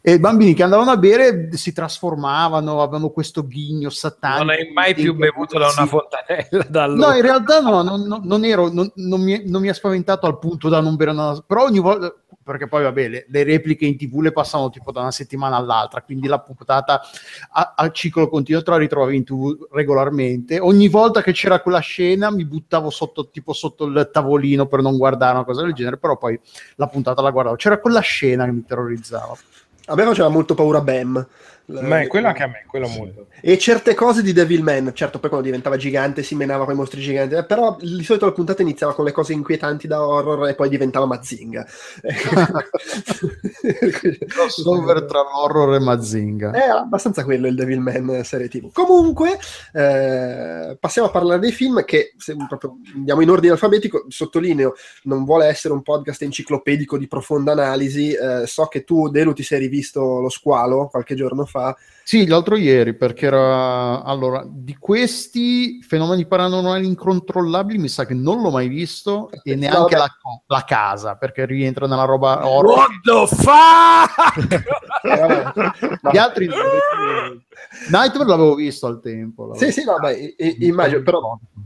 e 0.09 0.13
i 0.13 0.19
bambini 0.21 0.55
che 0.55 0.63
andavano 0.63 0.93
a 0.93 0.97
bere 0.97 1.49
si 1.57 1.73
trasformavano, 1.73 2.81
avevano 2.81 3.09
questo 3.09 3.45
ghigno 3.45 3.91
satanico. 3.91 4.45
Non 4.45 4.51
hai 4.51 4.71
mai 4.73 4.95
più 4.95 5.17
bevuto 5.17 5.59
da 5.59 5.69
una 5.77 5.85
fontanella? 5.85 6.65
Da 6.71 6.85
allora. 6.85 7.09
No, 7.09 7.17
in 7.17 7.23
realtà 7.23 7.61
no, 7.61 7.83
non, 7.83 8.21
non, 8.23 8.45
ero, 8.45 8.73
non, 8.73 8.89
non, 8.95 9.21
mi, 9.21 9.43
non 9.47 9.63
mi 9.63 9.69
ha 9.69 9.75
spaventato 9.75 10.27
al 10.27 10.39
punto 10.39 10.69
da 10.69 10.79
non 10.79 10.95
bere 10.95 11.11
una... 11.11 11.43
Però 11.45 11.65
ogni 11.65 11.81
volta, 11.81 12.15
perché 12.41 12.69
poi 12.69 12.85
vabbè, 12.85 13.09
le, 13.09 13.27
le, 13.29 13.43
repliche 13.43 13.85
in 13.85 13.97
tv 13.97 14.21
le 14.21 14.31
passano 14.31 14.71
tipo 14.71 14.93
da 14.93 15.01
una 15.01 15.11
settimana 15.11 15.57
all'altra, 15.57 16.03
quindi 16.03 16.29
la 16.29 16.39
puntata 16.39 17.01
a, 17.51 17.75
a 17.77 17.91
ciclo 17.91 18.29
continuo 18.29 18.63
te 18.63 18.71
la 18.71 18.77
ritrovi 18.77 19.17
in 19.17 19.25
tv 19.25 19.67
regolarmente. 19.73 20.61
Ogni 20.61 20.87
volta 20.87 21.21
che 21.21 21.33
c'era 21.33 21.59
quella 21.59 21.81
scena 21.81 22.31
mi 22.31 22.45
buttavo 22.45 22.91
sotto, 22.91 23.29
tipo 23.29 23.53
sotto 23.53 23.87
il 23.87 24.09
tavolino 24.13 24.67
per 24.67 24.83
non 24.83 24.97
guardare 24.97 25.35
una 25.35 25.45
cosa 25.45 25.63
del 25.63 25.75
genere, 25.75 25.97
però 25.99 26.17
poi 26.17 26.39
la 26.77 26.87
puntata 26.87 27.21
la 27.23 27.33
guardavo. 27.33 27.57
C'era 27.57 27.81
quella 27.81 27.99
scena 27.99 28.45
che 28.45 28.53
mi 28.53 28.65
terrorizzava. 28.65 29.37
A 29.89 29.95
me 29.95 30.05
faceva 30.05 30.29
molto 30.29 30.55
paura 30.55 30.81
Bam. 30.81 31.27
Ma 31.67 32.01
è 32.01 32.07
quello 32.07 32.29
anche 32.29 32.45
a 32.45 32.47
me, 32.47 32.65
quello 32.69 32.87
molto. 32.87 33.27
E 33.41 33.59
certe 33.59 33.95
cose 33.95 34.23
di 34.23 34.33
Devilman, 34.33 34.93
certo, 34.95 35.19
poi 35.19 35.29
quando 35.29 35.47
diventava 35.47 35.77
gigante 35.77 36.23
si 36.23 36.37
menava 36.37 36.65
con 36.65 36.75
i 36.75 36.77
mostri 36.77 37.01
giganti, 37.01 37.35
eh, 37.35 37.45
però 37.45 37.77
di 37.81 38.05
solito 38.05 38.25
la 38.25 38.33
puntata 38.33 38.63
iniziava 38.63 38.95
con 38.95 39.05
le 39.05 39.11
cose 39.11 39.33
inquietanti 39.33 39.89
da 39.89 40.07
horror 40.07 40.49
e 40.49 40.55
poi 40.55 40.69
diventava 40.69 41.07
Mazinga. 41.07 41.67
Crossover 44.29 45.05
tra 45.05 45.23
l'horror 45.23 45.75
e 45.75 45.81
Mazinga. 45.81 46.53
È 46.53 46.69
abbastanza 46.69 47.25
quello 47.25 47.49
il 47.49 47.57
Devilman 47.57 48.23
serie 48.23 48.49
TV. 48.49 48.71
Comunque, 48.73 49.37
eh, 49.73 50.77
passiamo 50.79 51.09
a 51.09 51.11
parlare 51.11 51.41
dei 51.41 51.53
film 51.53 51.85
che, 51.85 52.15
se 52.17 52.37
proprio 52.49 52.77
andiamo 52.95 53.23
in 53.23 53.31
ordine 53.31 53.53
alfabetico, 53.53 54.05
sottolineo, 54.09 54.75
non 55.05 55.25
vuole 55.25 55.47
essere 55.47 55.75
un 55.75 55.83
podcast 55.83 56.23
enciclopedico 56.23 56.97
di 56.97 57.09
profonda 57.09 57.51
analisi. 57.53 58.13
Eh, 58.13 58.47
so 58.47 58.67
che 58.67 58.85
tu, 58.85 59.09
Delu, 59.09 59.33
ti 59.33 59.43
sei 59.43 59.59
rivisto 59.59 60.21
Lo 60.21 60.29
Squalo 60.29 60.87
qualche 60.87 61.17
giorno 61.17 61.45
fa. 61.45 61.56
Alpha. 61.59 61.96
Sì, 62.09 62.25
l'altro 62.29 62.55
ieri, 62.57 62.95
perché 62.95 63.27
era... 63.27 64.05
Allora, 64.05 64.45
di 64.49 64.77
questi 64.79 65.83
fenomeni 65.83 66.25
paranormali 66.25 66.87
incontrollabili 66.87 67.79
mi 67.79 67.89
sa 67.89 68.07
che 68.07 68.15
non 68.15 68.41
l'ho 68.43 68.53
mai 68.53 68.69
visto 68.69 69.29
e 69.43 69.57
neanche 69.57 69.97
la, 69.97 70.07
la 70.47 70.63
casa, 70.65 71.17
perché 71.17 71.45
rientra 71.47 71.89
nella 71.89 72.05
roba 72.05 72.47
horror. 72.47 72.77
What 72.79 72.91
the 73.03 73.27
fuck? 73.35 74.63
Gli 76.13 76.17
altri... 76.17 76.49
Nightmare 77.91 78.29
l'avevo 78.29 78.55
visto 78.55 78.87
al 78.87 79.01
tempo. 79.01 79.47
l'avevo 79.47 79.65
Sì, 79.65 79.73
sì, 79.73 79.85
no, 79.85 79.97
i- 80.09 80.35
i- 80.39 80.67
immagino, 80.67 81.03
però 81.03 81.21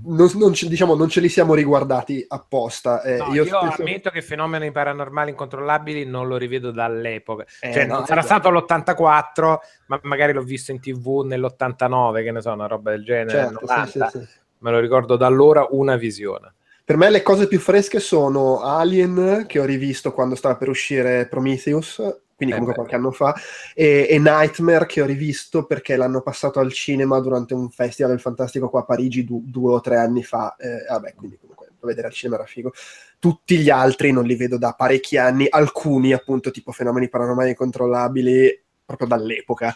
non, 0.05 0.31
non 0.35 0.53
diciamo, 0.53 0.95
non 0.95 1.09
ce 1.09 1.21
li 1.21 1.29
siamo 1.29 1.53
riguardati 1.55 2.25
apposta. 2.27 3.03
eh, 3.03 3.19
No, 3.19 3.27
io 3.35 3.45
io 3.45 3.57
stesso- 3.61 3.83
ammetto 3.83 4.09
che 4.11 4.23
fenomeni 4.23 4.71
paranormali 4.73 5.31
incontrollabili 5.31 6.05
non 6.07 6.27
lo 6.29 6.37
rivedo 6.37 6.71
dall'epoca. 6.71 7.45
Eh, 7.61 7.73
cioè, 7.73 7.85
no, 7.87 7.97
non 7.97 8.07
sarà 8.07 8.21
esatto. 8.21 8.49
stato 8.49 8.51
l'84, 8.51 9.57
ma 9.89 10.01
magari 10.05 10.30
l'ho 10.33 10.43
visto 10.43 10.71
in 10.71 10.81
tv 10.81 11.23
nell'89, 11.25 12.23
che 12.23 12.33
ne 12.33 12.41
so, 12.41 12.53
una 12.53 12.67
roba 12.67 12.91
del 12.91 13.05
genere, 13.05 13.31
Certo, 13.31 13.67
sì, 13.67 13.67
90. 13.67 14.09
sì, 14.09 14.19
sì. 14.19 14.29
Me 14.59 14.71
lo 14.71 14.79
ricordo 14.79 15.17
da 15.17 15.27
allora 15.27 15.67
una 15.71 15.97
visione. 15.97 16.55
Per 16.85 16.97
me 16.97 17.09
le 17.09 17.23
cose 17.23 17.47
più 17.47 17.59
fresche 17.61 18.01
sono 18.01 18.61
Alien, 18.61 19.45
che 19.47 19.61
ho 19.61 19.65
rivisto 19.65 20.13
quando 20.13 20.35
stava 20.35 20.57
per 20.57 20.69
uscire 20.69 21.27
Prometheus, 21.29 21.97
quindi 22.35 22.55
Eh 22.55 22.59
comunque 22.59 22.73
beh. 22.73 22.75
qualche 22.75 22.95
anno 22.97 23.11
fa, 23.13 23.35
e, 23.75 24.07
e 24.11 24.19
Nightmare, 24.19 24.87
che 24.87 25.01
ho 25.01 25.07
rivisto 25.07 25.67
perché 25.67 25.95
l'hanno 25.97 26.21
passato 26.21 26.59
al 26.59 26.73
cinema 26.73 27.21
durante 27.21 27.55
un 27.55 27.71
festival 27.71 28.11
del 28.13 28.21
fantastico 28.21 28.69
qua 28.69 28.81
a 28.81 28.85
Parigi 28.85 29.25
du- 29.25 29.43
due 29.47 29.75
o 29.75 29.81
tre 29.81 29.99
anni 29.99 30.25
fa. 30.25 30.57
Eh, 30.59 30.85
vabbè, 30.89 31.15
quindi 31.15 31.39
comunque 31.39 31.69
vedere 31.81 32.09
al 32.09 32.13
cinema 32.13 32.39
era 32.39 32.47
figo. 32.47 32.73
Tutti 33.19 33.59
gli 33.59 33.71
altri 33.71 34.13
non 34.13 34.25
li 34.25 34.35
vedo 34.35 34.59
da 34.59 34.73
parecchi 34.73 35.17
anni, 35.17 35.47
alcuni 35.49 36.13
appunto 36.13 36.51
tipo 36.51 36.73
fenomeni 36.73 37.09
paranormali 37.09 37.51
incontrollabili 37.51 38.63
proprio 38.85 39.07
dall'epoca. 39.09 39.75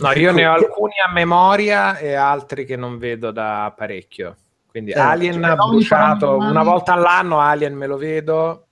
No, 0.00 0.12
io 0.12 0.32
ne 0.32 0.46
ho 0.46 0.52
alcuni 0.52 0.94
a 1.04 1.10
memoria 1.10 1.96
e 1.96 2.14
altri 2.14 2.64
che 2.64 2.76
non 2.76 2.98
vedo 2.98 3.30
da 3.30 3.72
parecchio. 3.76 4.36
Quindi 4.66 4.90
Eh, 4.90 4.98
Alien 4.98 5.40
cioè, 5.42 5.50
ogni 5.58 5.70
bruciato 5.70 6.36
una 6.36 6.62
volta 6.62 6.92
all'anno, 6.92 7.40
Alien 7.40 7.74
me 7.74 7.86
lo 7.86 7.96
vedo, 7.96 8.66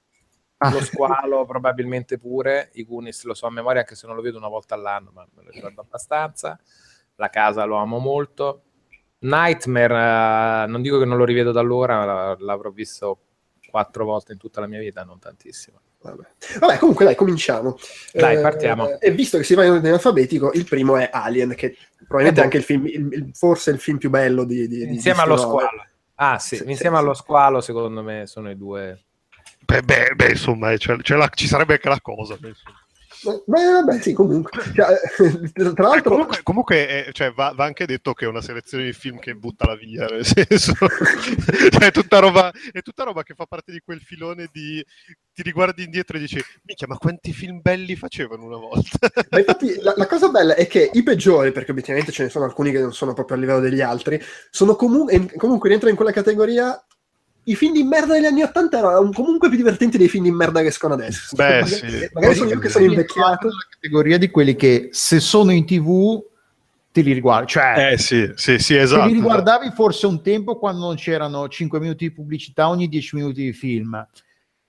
Ah. 0.58 0.70
lo 0.70 0.80
squalo 0.80 1.44
probabilmente 1.44 2.18
pure, 2.18 2.70
i 2.74 2.84
Goonies 2.84 3.24
lo 3.24 3.34
so 3.34 3.46
a 3.46 3.50
memoria 3.50 3.80
anche 3.80 3.96
se 3.96 4.06
non 4.06 4.14
lo 4.14 4.22
vedo 4.22 4.38
una 4.38 4.48
volta 4.48 4.74
all'anno, 4.76 5.10
ma 5.12 5.26
me 5.34 5.42
lo 5.42 5.50
ricordo 5.50 5.80
abbastanza. 5.80 6.58
La 7.16 7.28
casa 7.30 7.64
lo 7.64 7.76
amo 7.76 7.98
molto. 7.98 8.62
Nightmare, 9.20 10.64
eh, 10.64 10.66
non 10.66 10.82
dico 10.82 10.98
che 10.98 11.04
non 11.04 11.16
lo 11.16 11.24
rivedo 11.24 11.52
da 11.52 11.60
allora, 11.60 12.36
l'avrò 12.38 12.70
visto 12.70 13.20
quattro 13.70 14.04
volte 14.04 14.32
in 14.32 14.38
tutta 14.38 14.60
la 14.60 14.66
mia 14.66 14.78
vita, 14.80 15.02
non 15.04 15.18
tantissimo. 15.18 15.80
Vabbè. 16.02 16.22
Vabbè, 16.58 16.78
comunque 16.78 17.04
dai, 17.04 17.14
cominciamo. 17.14 17.78
Dai, 18.12 18.40
partiamo. 18.40 18.98
E 19.00 19.10
visto 19.12 19.38
che 19.38 19.44
si 19.44 19.54
va 19.54 19.64
in 19.64 19.72
ordine 19.72 19.92
alfabetico, 19.94 20.52
il 20.52 20.64
primo 20.64 20.96
è 20.96 21.08
Alien, 21.12 21.54
che 21.54 21.76
probabilmente 22.08 22.40
Eh 22.40 22.42
è 22.42 22.44
anche 22.46 22.56
il 22.58 22.64
film, 22.64 22.86
il- 22.86 23.12
il- 23.12 23.30
forse 23.34 23.70
il 23.70 23.78
film 23.78 23.98
più 23.98 24.10
bello 24.10 24.44
di, 24.44 24.66
di- 24.66 24.82
Insieme 24.82 25.18
di 25.18 25.24
allo 25.24 25.36
squalo. 25.36 25.86
Ah 26.16 26.38
sì, 26.38 26.56
Sì, 26.56 26.64
insieme 26.68 26.96
sì, 26.96 27.02
allo 27.02 27.14
sì. 27.14 27.22
squalo 27.22 27.60
secondo 27.60 28.02
me 28.02 28.26
sono 28.26 28.50
i 28.50 28.56
due. 28.56 29.00
Beh, 29.64 29.82
beh, 29.82 30.12
beh, 30.16 30.30
insomma, 30.30 30.72
eh, 30.72 30.78
c'è- 30.78 30.96
c'è 30.98 31.14
la- 31.16 31.28
ci 31.32 31.46
sarebbe 31.46 31.74
anche 31.74 31.88
la 31.88 32.00
cosa. 32.00 32.36
penso. 32.36 32.62
Beh, 33.46 33.64
vabbè, 33.72 34.00
sì, 34.00 34.12
comunque. 34.12 34.62
Cioè, 34.74 35.72
tra 35.74 35.88
Eh, 35.88 35.88
l'altro, 35.88 36.10
comunque, 36.10 36.40
comunque, 36.42 37.06
eh, 37.06 37.12
cioè, 37.12 37.32
va, 37.32 37.52
va 37.54 37.64
anche 37.64 37.86
detto 37.86 38.12
che 38.14 38.24
è 38.24 38.28
una 38.28 38.40
selezione 38.40 38.84
di 38.84 38.92
film 38.92 39.18
che 39.18 39.34
butta 39.34 39.66
la 39.66 39.76
via, 39.76 40.06
nel 40.06 40.24
senso, 40.24 40.72
cioè, 41.70 41.86
è, 41.86 41.90
tutta 41.92 42.18
roba, 42.18 42.50
è 42.72 42.82
tutta 42.82 43.04
roba 43.04 43.22
che 43.22 43.34
fa 43.34 43.46
parte 43.46 43.70
di 43.70 43.80
quel 43.80 44.00
filone 44.00 44.48
di 44.52 44.84
ti 45.34 45.42
riguardi 45.42 45.84
indietro 45.84 46.16
e 46.16 46.20
dici, 46.20 46.42
minchia, 46.64 46.86
ma 46.86 46.96
quanti 46.98 47.32
film 47.32 47.60
belli 47.62 47.96
facevano 47.96 48.44
una 48.44 48.58
volta? 48.58 48.98
ma 49.30 49.38
infatti 49.38 49.80
la, 49.80 49.94
la 49.96 50.06
cosa 50.06 50.28
bella 50.28 50.54
è 50.54 50.66
che 50.66 50.90
i 50.92 51.02
peggiori, 51.02 51.52
perché 51.52 51.70
obiettivamente 51.70 52.12
ce 52.12 52.24
ne 52.24 52.28
sono 52.28 52.44
alcuni 52.44 52.70
che 52.70 52.80
non 52.80 52.92
sono 52.92 53.14
proprio 53.14 53.36
a 53.36 53.40
livello 53.40 53.60
degli 53.60 53.80
altri, 53.80 54.20
sono 54.50 54.74
comu- 54.76 55.36
comunque 55.36 55.68
rientrano 55.68 55.92
in 55.94 56.00
quella 56.00 56.12
categoria. 56.12 56.84
I 57.44 57.56
film 57.56 57.72
di 57.72 57.82
merda 57.82 58.14
degli 58.14 58.24
anni 58.24 58.42
80 58.42 58.78
erano 58.78 59.10
comunque 59.10 59.48
più 59.48 59.56
divertenti 59.56 59.98
dei 59.98 60.08
film 60.08 60.24
di 60.24 60.30
merda 60.30 60.60
che 60.60 60.68
escono 60.68 60.94
adesso. 60.94 61.34
Beh, 61.34 61.60
magari, 61.60 61.68
sì. 61.68 62.08
magari 62.12 62.34
sono 62.34 62.50
io 62.50 62.58
che 62.58 62.68
sono 62.68 62.84
invecchiato. 62.84 63.48
nella 63.48 63.66
categoria 63.70 64.18
di 64.18 64.30
quelli 64.30 64.54
che 64.54 64.88
se 64.92 65.18
sono 65.18 65.50
in 65.50 65.64
tv 65.66 66.22
te 66.92 67.00
li 67.00 67.12
riguardi. 67.12 67.48
Cioè, 67.48 67.92
Eh 67.92 67.98
sì, 67.98 68.30
sì, 68.34 68.58
sì, 68.58 68.74
te 68.74 68.80
esatto. 68.82 69.06
li 69.06 69.14
riguardavi 69.14 69.70
forse 69.74 70.06
un 70.06 70.22
tempo 70.22 70.58
quando 70.58 70.86
non 70.86 70.94
c'erano 70.94 71.48
5 71.48 71.80
minuti 71.80 72.06
di 72.08 72.12
pubblicità 72.12 72.68
ogni 72.68 72.88
10 72.88 73.16
minuti 73.16 73.42
di 73.42 73.52
film. 73.52 74.06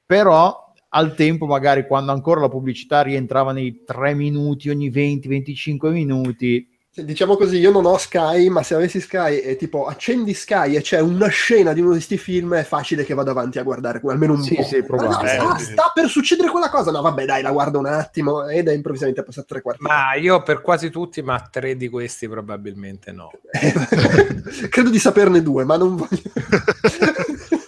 Però 0.05 0.73
al 0.95 1.15
tempo, 1.15 1.45
magari 1.45 1.85
quando 1.85 2.11
ancora 2.11 2.41
la 2.41 2.49
pubblicità 2.49 3.01
rientrava 3.01 3.51
nei 3.51 3.83
3 3.85 4.13
minuti 4.13 4.69
ogni 4.69 4.89
20-25 4.89 5.91
minuti, 5.91 6.67
Diciamo 6.95 7.35
così, 7.37 7.57
io 7.57 7.71
non 7.71 7.87
ho 7.87 7.97
Sky, 7.97 8.49
ma 8.49 8.61
se 8.61 8.75
avessi 8.75 9.01
Sky 9.01 9.37
e 9.39 9.55
tipo 9.55 9.87
accendi 9.87 10.31
Sky 10.35 10.75
e 10.75 10.81
c'è 10.81 10.99
una 10.99 11.27
scena 11.27 11.73
di 11.73 11.79
uno 11.79 11.89
di 11.89 11.95
questi 11.95 12.19
film, 12.19 12.53
è 12.53 12.63
facile 12.63 13.03
che 13.03 13.15
vada 13.15 13.31
avanti 13.31 13.57
a 13.57 13.63
guardare 13.63 13.99
almeno 14.05 14.33
un 14.33 14.43
Sì, 14.43 14.53
po'. 14.53 14.61
sì, 14.63 14.83
probabile. 14.83 15.37
Ah, 15.37 15.55
Eh, 15.55 15.59
sì. 15.63 15.71
sta 15.71 15.91
per 15.91 16.07
succedere 16.07 16.49
quella 16.51 16.69
cosa. 16.69 16.91
No, 16.91 17.01
vabbè, 17.01 17.25
dai, 17.25 17.41
la 17.41 17.51
guardo 17.51 17.79
un 17.79 17.87
attimo 17.87 18.47
ed 18.47 18.67
è 18.67 18.73
improvvisamente 18.73 19.23
passato 19.23 19.47
tre 19.47 19.61
quarti. 19.63 19.81
Ma 19.81 20.13
io 20.13 20.43
per 20.43 20.61
quasi 20.61 20.91
tutti, 20.91 21.23
ma 21.23 21.39
tre 21.51 21.75
di 21.75 21.89
questi 21.89 22.29
probabilmente 22.29 23.11
no. 23.11 23.31
Credo 24.69 24.91
di 24.91 24.99
saperne 24.99 25.41
due, 25.41 25.63
ma 25.63 25.77
non 25.77 25.95
voglio. 25.95 26.21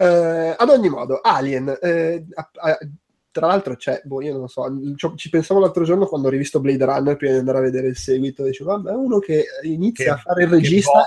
Eh, 0.00 0.54
ad 0.56 0.68
ogni 0.68 0.88
modo, 0.88 1.18
Alien. 1.20 1.76
eh, 1.82 2.24
a- 2.34 2.50
a- 2.54 2.78
tra 3.38 3.46
l'altro, 3.46 3.76
c'è, 3.76 4.00
boh, 4.04 4.20
io 4.20 4.32
non 4.32 4.40
lo 4.42 4.46
so, 4.48 4.66
ci- 5.14 5.28
pensavo 5.30 5.60
l'altro 5.60 5.84
giorno 5.84 6.06
quando 6.06 6.26
ho 6.26 6.30
rivisto 6.30 6.60
Blade 6.60 6.84
Runner 6.84 7.16
prima 7.16 7.34
di 7.34 7.38
andare 7.38 7.58
a 7.58 7.62
vedere 7.62 7.86
il 7.86 7.96
seguito. 7.96 8.42
Dicevo, 8.44 8.72
vabbè, 8.72 8.92
uno 8.92 9.18
che 9.20 9.44
inizia 9.62 10.04
Che- 10.04 10.10
a 10.10 10.16
fare 10.16 10.42
il 10.42 10.48
regista 10.50 11.06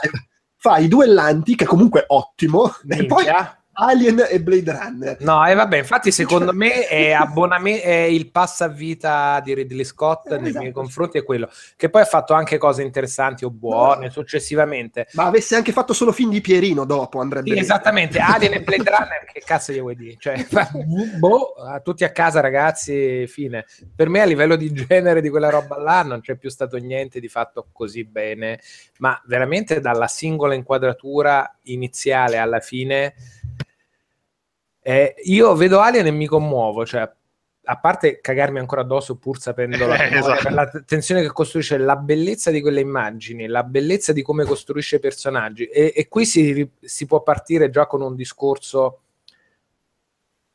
fa 0.55 0.77
i 0.77 0.87
duellanti, 0.87 1.55
che 1.55 1.65
comunque 1.65 2.01
è 2.01 2.05
ottimo, 2.07 2.67
e 2.87 3.05
poi 3.05 3.23
Minchia. 3.25 3.60
Alien 3.73 4.25
e 4.29 4.41
Blade 4.41 4.71
Runner. 4.71 5.17
No, 5.21 5.45
e 5.47 5.53
vabbè, 5.53 5.77
infatti 5.77 6.11
secondo 6.11 6.53
me 6.53 6.85
è, 6.89 7.11
abboname- 7.11 7.81
è 7.81 7.93
il 8.01 8.29
passavita 8.29 9.39
di 9.43 9.53
Ridley 9.53 9.83
Scott 9.85 10.31
Eh, 10.31 10.37
nei 10.37 10.47
esatto. 10.49 10.59
miei 10.61 10.73
confronti 10.73 11.17
è 11.17 11.23
quello, 11.23 11.49
che 11.75 11.89
poi 11.89 12.01
ha 12.01 12.05
fatto 12.05 12.33
anche 12.33 12.57
cose 12.57 12.81
interessanti 12.83 13.45
o 13.45 13.49
buone 13.49 14.05
No. 14.05 14.11
successivamente. 14.11 15.07
Ma 15.13 15.25
avesse 15.25 15.55
anche 15.55 15.71
fatto 15.71 15.93
solo 15.93 16.11
film 16.11 16.29
di 16.31 16.41
Pierino 16.41 16.85
dopo, 16.85 17.19
andrebbe 17.19 17.51
Sì, 17.51 17.57
esattamente, 17.57 18.19
Alien 18.21 18.53
e 18.53 18.61
Blade 18.61 18.89
Runner, 18.89 19.25
che 19.31 19.41
cazzo 19.45 19.71
gli 19.71 19.79
vuoi 19.79 19.95
dire? 19.95 20.15
Cioè, 20.19 20.45
boh, 21.17 21.53
a 21.53 21.79
tutti 21.79 22.03
a 22.03 22.11
casa 22.11 22.39
ragazzi, 22.41 23.25
fine. 23.27 23.65
Per 23.95 24.09
me 24.09 24.21
a 24.21 24.25
livello 24.25 24.55
di 24.55 24.71
genere 24.71 25.21
di 25.21 25.29
quella 25.29 25.49
roba 25.49 25.77
là 25.79 26.03
non 26.03 26.21
c'è 26.21 26.35
più 26.35 26.49
stato 26.49 26.77
niente 26.77 27.19
di 27.19 27.27
fatto 27.29 27.67
così 27.71 28.03
bene, 28.03 28.59
ma 28.99 29.19
veramente 29.25 29.79
dalla 29.79 30.07
singola 30.07 30.53
inquadratura 30.53 31.57
iniziale 31.63 32.37
alla 32.37 32.59
fine, 32.59 33.13
eh, 34.81 35.15
io 35.23 35.55
vedo 35.55 35.79
Alien 35.79 36.07
e 36.07 36.11
mi 36.11 36.27
commuovo, 36.27 36.85
cioè 36.85 37.09
a 37.63 37.77
parte 37.77 38.19
cagarmi 38.19 38.57
ancora 38.57 38.81
addosso 38.81 39.17
pur 39.17 39.39
sapendo 39.39 39.85
la 39.85 39.95
Eh, 40.09 40.17
esatto. 40.17 40.49
la 40.49 40.69
tensione 40.85 41.21
che 41.21 41.31
costruisce, 41.31 41.77
la 41.77 41.95
bellezza 41.95 42.49
di 42.49 42.61
quelle 42.61 42.81
immagini, 42.81 43.47
la 43.47 43.63
bellezza 43.63 44.13
di 44.13 44.23
come 44.23 44.45
costruisce 44.45 44.95
i 44.95 44.99
personaggi 44.99 45.65
e, 45.65 45.93
e 45.95 46.07
qui 46.07 46.25
si, 46.25 46.67
si 46.79 47.05
può 47.05 47.21
partire 47.21 47.69
già 47.69 47.85
con 47.85 48.01
un 48.01 48.15
discorso 48.15 49.01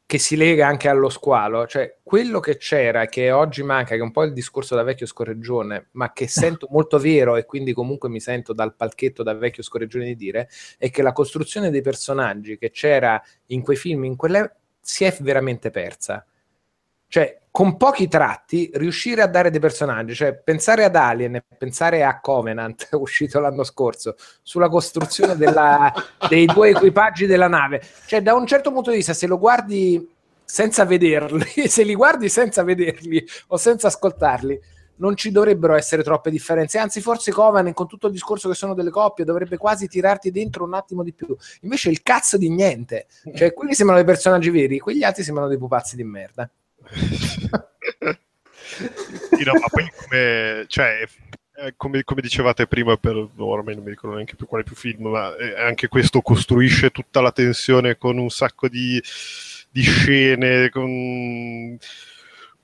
che 0.06 0.18
si 0.18 0.36
lega 0.36 0.68
anche 0.68 0.88
allo 0.88 1.08
squalo, 1.08 1.66
cioè 1.66 1.98
quello 2.00 2.38
che 2.38 2.58
c'era 2.58 3.02
e 3.02 3.08
che 3.08 3.32
oggi 3.32 3.64
manca, 3.64 3.96
che 3.96 4.00
è 4.00 4.02
un 4.02 4.12
po' 4.12 4.22
il 4.22 4.32
discorso 4.32 4.76
da 4.76 4.84
vecchio 4.84 5.04
scorreggione, 5.04 5.88
ma 5.92 6.12
che 6.12 6.28
sento 6.28 6.68
molto 6.70 6.98
vero 6.98 7.34
e 7.34 7.44
quindi 7.44 7.72
comunque 7.72 8.08
mi 8.08 8.20
sento 8.20 8.52
dal 8.52 8.76
palchetto 8.76 9.24
da 9.24 9.34
vecchio 9.34 9.64
scorreggione 9.64 10.04
di 10.04 10.14
dire, 10.14 10.48
è 10.78 10.90
che 10.90 11.02
la 11.02 11.12
costruzione 11.12 11.70
dei 11.70 11.82
personaggi 11.82 12.56
che 12.56 12.70
c'era 12.70 13.20
in 13.46 13.62
quei 13.62 13.76
film, 13.76 14.04
in 14.04 14.14
quelle, 14.14 14.54
si 14.80 15.04
è 15.04 15.16
veramente 15.20 15.70
persa. 15.70 16.24
Cioè, 17.08 17.40
con 17.56 17.78
pochi 17.78 18.06
tratti 18.06 18.70
riuscire 18.74 19.22
a 19.22 19.26
dare 19.26 19.48
dei 19.48 19.60
personaggi, 19.60 20.14
cioè 20.14 20.34
pensare 20.34 20.84
ad 20.84 20.94
Alien 20.94 21.36
e 21.36 21.44
pensare 21.56 22.04
a 22.04 22.20
Covenant, 22.20 22.86
uscito 23.00 23.40
l'anno 23.40 23.64
scorso, 23.64 24.14
sulla 24.42 24.68
costruzione 24.68 25.38
della- 25.38 25.90
dei 26.28 26.44
due 26.44 26.68
equipaggi 26.68 27.24
della 27.24 27.48
nave, 27.48 27.80
cioè 28.04 28.20
da 28.20 28.34
un 28.34 28.46
certo 28.46 28.70
punto 28.72 28.90
di 28.90 28.96
vista, 28.96 29.14
se 29.14 29.26
lo 29.26 29.38
guardi 29.38 30.06
senza 30.44 30.84
vederli, 30.84 31.46
se 31.66 31.82
li 31.82 31.94
guardi 31.94 32.28
senza 32.28 32.62
vederli 32.62 33.24
o 33.46 33.56
senza 33.56 33.86
ascoltarli, 33.86 34.60
non 34.96 35.16
ci 35.16 35.30
dovrebbero 35.30 35.74
essere 35.76 36.02
troppe 36.02 36.30
differenze, 36.30 36.76
anzi 36.76 37.00
forse 37.00 37.32
Covenant 37.32 37.74
con 37.74 37.88
tutto 37.88 38.08
il 38.08 38.12
discorso 38.12 38.50
che 38.50 38.54
sono 38.54 38.74
delle 38.74 38.90
coppie 38.90 39.24
dovrebbe 39.24 39.56
quasi 39.56 39.88
tirarti 39.88 40.30
dentro 40.30 40.64
un 40.64 40.74
attimo 40.74 41.02
di 41.02 41.14
più, 41.14 41.34
invece 41.62 41.88
il 41.88 42.02
cazzo 42.02 42.36
di 42.36 42.50
niente, 42.50 43.06
cioè 43.34 43.54
quelli 43.54 43.72
sembrano 43.72 44.02
dei 44.02 44.12
personaggi 44.12 44.50
veri, 44.50 44.78
quegli 44.78 45.04
altri 45.04 45.22
sembrano 45.22 45.48
dei 45.48 45.56
pupazzi 45.56 45.96
di 45.96 46.04
merda. 46.04 46.50
Sì, 46.90 47.48
no, 49.44 49.52
ma 49.52 49.66
poi 49.70 49.90
come, 49.94 50.64
cioè, 50.68 51.06
eh, 51.56 51.74
come, 51.76 52.04
come, 52.04 52.20
dicevate 52.20 52.66
prima, 52.66 52.96
per 52.96 53.28
ormai 53.36 53.74
non 53.74 53.84
mi 53.84 53.90
ricordo 53.90 54.16
neanche 54.16 54.36
più 54.36 54.46
quale 54.46 54.64
più 54.64 54.74
film, 54.74 55.08
ma 55.08 55.34
eh, 55.36 55.60
anche 55.60 55.88
questo 55.88 56.20
costruisce 56.20 56.90
tutta 56.90 57.20
la 57.20 57.32
tensione 57.32 57.96
con 57.96 58.18
un 58.18 58.30
sacco 58.30 58.68
di, 58.68 59.02
di 59.70 59.82
scene, 59.82 60.68
con 60.70 61.78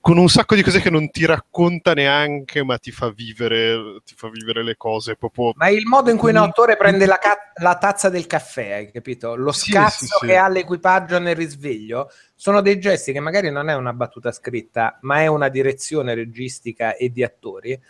con 0.03 0.19
un 0.19 0.29
sacco 0.29 0.57
di 0.57 0.63
cose 0.63 0.81
che 0.81 0.91
non 0.91 1.11
ti 1.11 1.25
racconta 1.25 1.95
neanche, 1.95 2.65
ma 2.65 2.77
ti 2.77 2.91
fa 2.91 3.11
vivere, 3.11 4.01
ti 4.05 4.15
fa 4.17 4.29
vivere 4.29 4.65
le 4.65 4.77
cose. 4.77 5.15
Proprio... 5.15 5.53
Ma 5.55 5.69
il 5.69 5.87
modo 5.87 6.11
in 6.11 6.17
cui 6.17 6.31
un 6.31 6.39
autore 6.39 6.77
prende 6.77 7.07
la, 7.07 7.19
ca- 7.19 7.53
la 7.61 7.79
tazza 7.79 8.09
del 8.09 8.27
caffè, 8.27 8.73
hai 8.73 8.91
capito? 8.91 9.37
Lo 9.37 9.53
scazzo 9.53 10.05
sì, 10.05 10.07
sì, 10.07 10.27
che 10.27 10.37
ha 10.37 10.49
l'equipaggio 10.49 11.21
nel 11.21 11.37
risveglio 11.37 12.11
sono 12.35 12.61
dei 12.63 12.81
gesti 12.81 13.13
che 13.13 13.21
magari 13.21 13.53
non 13.53 13.69
è 13.69 13.77
una 13.77 13.93
battuta 13.93 14.33
scritta, 14.33 14.99
ma 15.03 15.21
è 15.21 15.29
una 15.29 15.49
direzione 15.49 16.15
registica 16.15 16.97
e 16.97 17.13
di 17.13 17.23
attori 17.23 17.81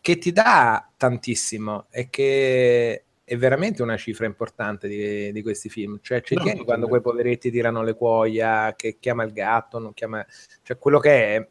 che 0.00 0.18
ti 0.18 0.30
dà 0.30 0.88
tantissimo 0.96 1.86
e 1.90 2.08
che 2.08 3.06
è 3.30 3.36
veramente 3.36 3.80
una 3.80 3.96
cifra 3.96 4.26
importante 4.26 4.88
di, 4.88 5.30
di 5.30 5.40
questi 5.40 5.68
film. 5.68 6.00
Cioè, 6.02 6.20
ci 6.20 6.34
no, 6.34 6.42
tieni 6.42 6.64
quando 6.64 6.88
quei 6.88 7.00
poveretti 7.00 7.52
tirano 7.52 7.84
le 7.84 7.94
cuoia, 7.94 8.74
che 8.74 8.96
chiama 8.98 9.22
il 9.22 9.32
gatto, 9.32 9.78
non 9.78 9.94
chiama... 9.94 10.26
Cioè, 10.64 10.76
quello 10.78 10.98
che 10.98 11.36
è... 11.36 11.48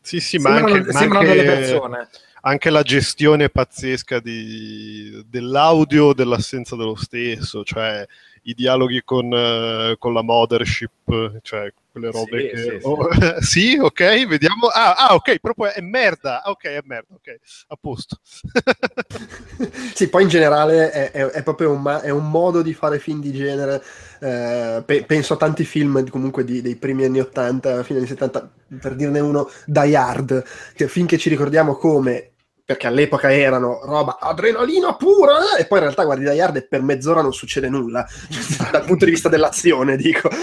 Sì, 0.00 0.20
sì, 0.20 0.38
sembrano, 0.38 0.68
ma 0.68 0.76
anche, 0.76 0.92
sembrano 0.92 1.12
ma 1.12 1.30
anche, 1.30 1.42
delle 1.42 1.54
persone. 1.54 2.08
Anche 2.40 2.70
la 2.70 2.80
gestione 2.80 3.50
pazzesca 3.50 4.20
di, 4.20 5.22
dell'audio, 5.28 6.14
dell'assenza 6.14 6.76
dello 6.76 6.96
stesso, 6.96 7.62
cioè 7.62 8.06
i 8.44 8.54
dialoghi 8.54 9.02
con, 9.04 9.26
uh, 9.26 9.98
con 9.98 10.14
la 10.14 10.22
mothership, 10.22 11.40
cioè 11.42 11.70
quelle 11.98 12.10
robe 12.10 12.40
sì, 12.40 12.48
che... 12.48 12.78
Sì, 12.80 12.86
oh, 12.86 13.12
sì. 13.12 13.34
sì, 13.44 13.78
ok, 13.78 14.26
vediamo. 14.26 14.66
Ah, 14.68 14.94
ah, 14.94 15.14
ok, 15.14 15.38
proprio 15.38 15.72
è 15.72 15.80
merda. 15.80 16.42
Ah, 16.42 16.50
ok, 16.50 16.64
è 16.64 16.80
merda, 16.84 17.14
ok, 17.14 17.38
a 17.68 17.76
posto. 17.80 18.18
sì, 19.94 20.08
poi 20.08 20.22
in 20.22 20.28
generale 20.28 20.90
è, 20.90 21.10
è, 21.10 21.26
è 21.26 21.42
proprio 21.42 21.70
un, 21.70 22.00
è 22.02 22.10
un, 22.10 22.30
modo 22.30 22.62
di 22.62 22.72
fare 22.72 22.98
film 22.98 23.20
di 23.20 23.32
genere. 23.32 23.82
Eh, 24.20 24.82
pe- 24.84 25.04
penso 25.04 25.34
a 25.34 25.36
tanti 25.36 25.64
film 25.64 26.08
comunque 26.08 26.44
di, 26.44 26.62
dei 26.62 26.76
primi 26.76 27.04
anni 27.04 27.20
80, 27.20 27.82
fine 27.82 27.98
anni 27.98 28.08
70, 28.08 28.50
per 28.80 28.94
dirne 28.94 29.20
uno, 29.20 29.50
Die 29.66 29.96
Hard, 29.96 30.44
che 30.74 30.88
finché 30.88 31.18
ci 31.18 31.28
ricordiamo 31.28 31.76
come 31.76 32.32
perché 32.68 32.86
all'epoca 32.86 33.32
erano 33.32 33.80
roba 33.82 34.18
adrenalina 34.20 34.94
pura 34.94 35.56
e 35.56 35.64
poi 35.64 35.78
in 35.78 35.84
realtà 35.84 36.04
guardi 36.04 36.24
Die 36.24 36.38
Hard 36.38 36.56
e 36.56 36.66
per 36.66 36.82
mezz'ora 36.82 37.22
non 37.22 37.32
succede 37.32 37.70
nulla 37.70 38.06
dal 38.70 38.84
punto 38.84 39.06
di 39.06 39.10
vista 39.12 39.30
dell'azione 39.30 39.96
dico. 39.96 40.28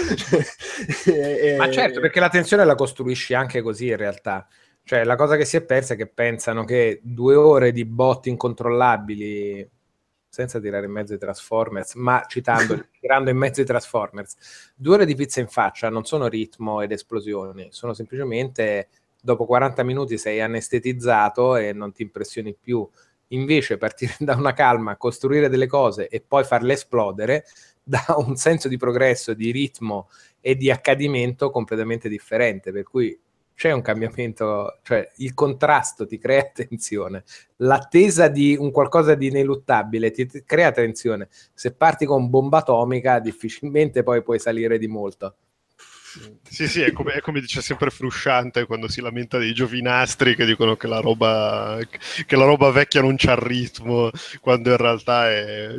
E, 1.06 1.54
ma 1.56 1.70
certo 1.70 2.00
perché 2.00 2.18
la 2.18 2.28
tensione 2.28 2.64
la 2.64 2.74
costruisci 2.74 3.32
anche 3.32 3.62
così 3.62 3.86
in 3.86 3.96
realtà. 3.96 4.44
Cioè 4.82 5.04
la 5.04 5.14
cosa 5.14 5.36
che 5.36 5.44
si 5.44 5.56
è 5.56 5.62
persa 5.62 5.94
è 5.94 5.96
che 5.96 6.08
pensano 6.08 6.64
che 6.64 7.00
due 7.00 7.36
ore 7.36 7.70
di 7.70 7.84
botti 7.84 8.28
incontrollabili 8.28 9.70
senza 10.28 10.58
tirare 10.58 10.86
in 10.86 10.92
mezzo 10.92 11.14
i 11.14 11.18
Transformers, 11.18 11.94
ma 11.94 12.24
citando, 12.26 12.86
tirando 12.98 13.30
in 13.30 13.36
mezzo 13.36 13.60
i 13.60 13.64
Transformers, 13.64 14.72
due 14.74 14.94
ore 14.94 15.06
di 15.06 15.14
pizza 15.14 15.38
in 15.38 15.46
faccia 15.46 15.90
non 15.90 16.04
sono 16.04 16.26
ritmo 16.26 16.80
ed 16.80 16.90
esplosioni, 16.90 17.68
sono 17.70 17.94
semplicemente 17.94 18.88
dopo 19.26 19.44
40 19.44 19.82
minuti 19.82 20.16
sei 20.18 20.40
anestetizzato 20.40 21.56
e 21.56 21.72
non 21.72 21.92
ti 21.92 22.02
impressioni 22.02 22.54
più. 22.54 22.88
Invece 23.30 23.76
partire 23.76 24.14
da 24.20 24.36
una 24.36 24.52
calma, 24.52 24.96
costruire 24.96 25.48
delle 25.48 25.66
cose 25.66 26.06
e 26.08 26.24
poi 26.26 26.44
farle 26.44 26.74
esplodere 26.74 27.44
dà 27.82 28.04
un 28.16 28.36
senso 28.36 28.68
di 28.68 28.76
progresso, 28.76 29.34
di 29.34 29.50
ritmo 29.50 30.08
e 30.40 30.54
di 30.54 30.70
accadimento 30.70 31.50
completamente 31.50 32.08
differente, 32.08 32.70
per 32.70 32.84
cui 32.84 33.18
c'è 33.54 33.72
un 33.72 33.80
cambiamento, 33.80 34.78
cioè 34.82 35.08
il 35.16 35.34
contrasto 35.34 36.06
ti 36.06 36.18
crea 36.18 36.44
tensione, 36.54 37.24
l'attesa 37.56 38.28
di 38.28 38.56
un 38.56 38.70
qualcosa 38.70 39.14
di 39.14 39.26
ineluttabile 39.26 40.10
ti, 40.12 40.26
ti 40.26 40.44
crea 40.44 40.70
tensione. 40.70 41.28
Se 41.52 41.74
parti 41.74 42.06
con 42.06 42.30
bomba 42.30 42.58
atomica 42.58 43.18
difficilmente 43.18 44.04
poi 44.04 44.22
puoi 44.22 44.38
salire 44.38 44.78
di 44.78 44.86
molto. 44.86 45.34
Sì, 46.48 46.68
sì, 46.68 46.80
è 46.80 46.92
come, 46.92 47.12
è 47.12 47.20
come, 47.20 47.40
dice 47.40 47.60
sempre 47.60 47.90
Frusciante 47.90 48.64
quando 48.64 48.88
si 48.88 49.00
lamenta 49.00 49.36
dei 49.36 49.52
giovinastri 49.52 50.34
che 50.34 50.46
dicono 50.46 50.76
che 50.76 50.86
la 50.86 51.00
roba, 51.00 51.78
che 52.24 52.36
la 52.36 52.44
roba 52.44 52.70
vecchia 52.70 53.02
non 53.02 53.16
c'ha 53.16 53.34
ritmo, 53.34 54.10
quando 54.40 54.70
in 54.70 54.76
realtà 54.76 55.24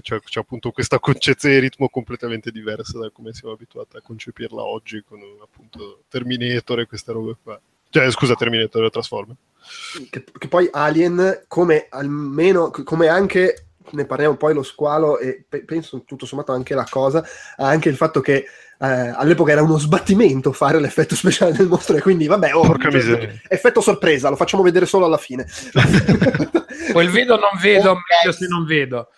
cioè, 0.02 0.20
c'è 0.20 0.40
appunto 0.40 0.72
questa 0.72 1.00
concezione 1.00 1.56
di 1.56 1.62
ritmo 1.62 1.90
completamente 1.90 2.52
diversa 2.52 3.00
da 3.00 3.10
come 3.10 3.34
siamo 3.34 3.54
abituati 3.54 3.98
a 3.98 4.02
concepirla 4.02 4.62
oggi 4.62 5.04
con 5.08 5.20
appunto 5.42 6.04
Terminator 6.10 6.82
e 6.82 6.86
queste 6.86 7.12
robe 7.12 7.36
qua. 7.42 7.60
Cioè, 7.90 8.12
scusa, 8.12 8.36
Terminator 8.36 8.86
e 8.86 8.90
Transformer. 8.90 9.36
Che, 10.10 10.24
che 10.38 10.48
poi 10.48 10.68
Alien, 10.72 11.46
come 11.48 11.88
almeno, 11.90 12.70
come 12.70 13.08
anche 13.08 13.67
ne 13.92 14.06
parliamo 14.06 14.36
poi 14.36 14.54
lo 14.54 14.64
squalo 14.64 15.20
e 15.20 15.46
pe- 15.48 15.64
penso 15.64 16.04
tutto 16.04 16.26
sommato 16.26 16.52
anche 16.52 16.76
la 16.76 16.88
cosa, 16.90 17.24
anche 17.58 17.90
il 17.90 17.96
fatto 17.96 18.22
che 18.22 18.46
eh, 18.80 18.86
all'epoca 18.86 19.52
era 19.52 19.64
uno 19.64 19.78
sbattimento 19.78 20.52
fare 20.52 20.80
l'effetto 20.80 21.16
speciale 21.16 21.52
del 21.52 21.68
mostro 21.68 21.98
e 21.98 22.02
quindi 22.02 22.28
vabbè, 22.28 22.54
oh, 22.54 22.78
cioè, 22.78 23.40
effetto 23.48 23.82
sorpresa, 23.82 24.30
lo 24.30 24.36
facciamo 24.36 24.64
vedere 24.64 24.86
solo 24.86 25.06
alla 25.06 25.18
fine. 25.18 25.46
Quel 26.92 27.10
vedo 27.10 27.38
non 27.38 27.60
vedo, 27.60 27.92
okay. 27.92 28.02
meglio 28.22 28.32
se 28.32 28.48
non 28.48 28.66
vedo. 28.66 29.10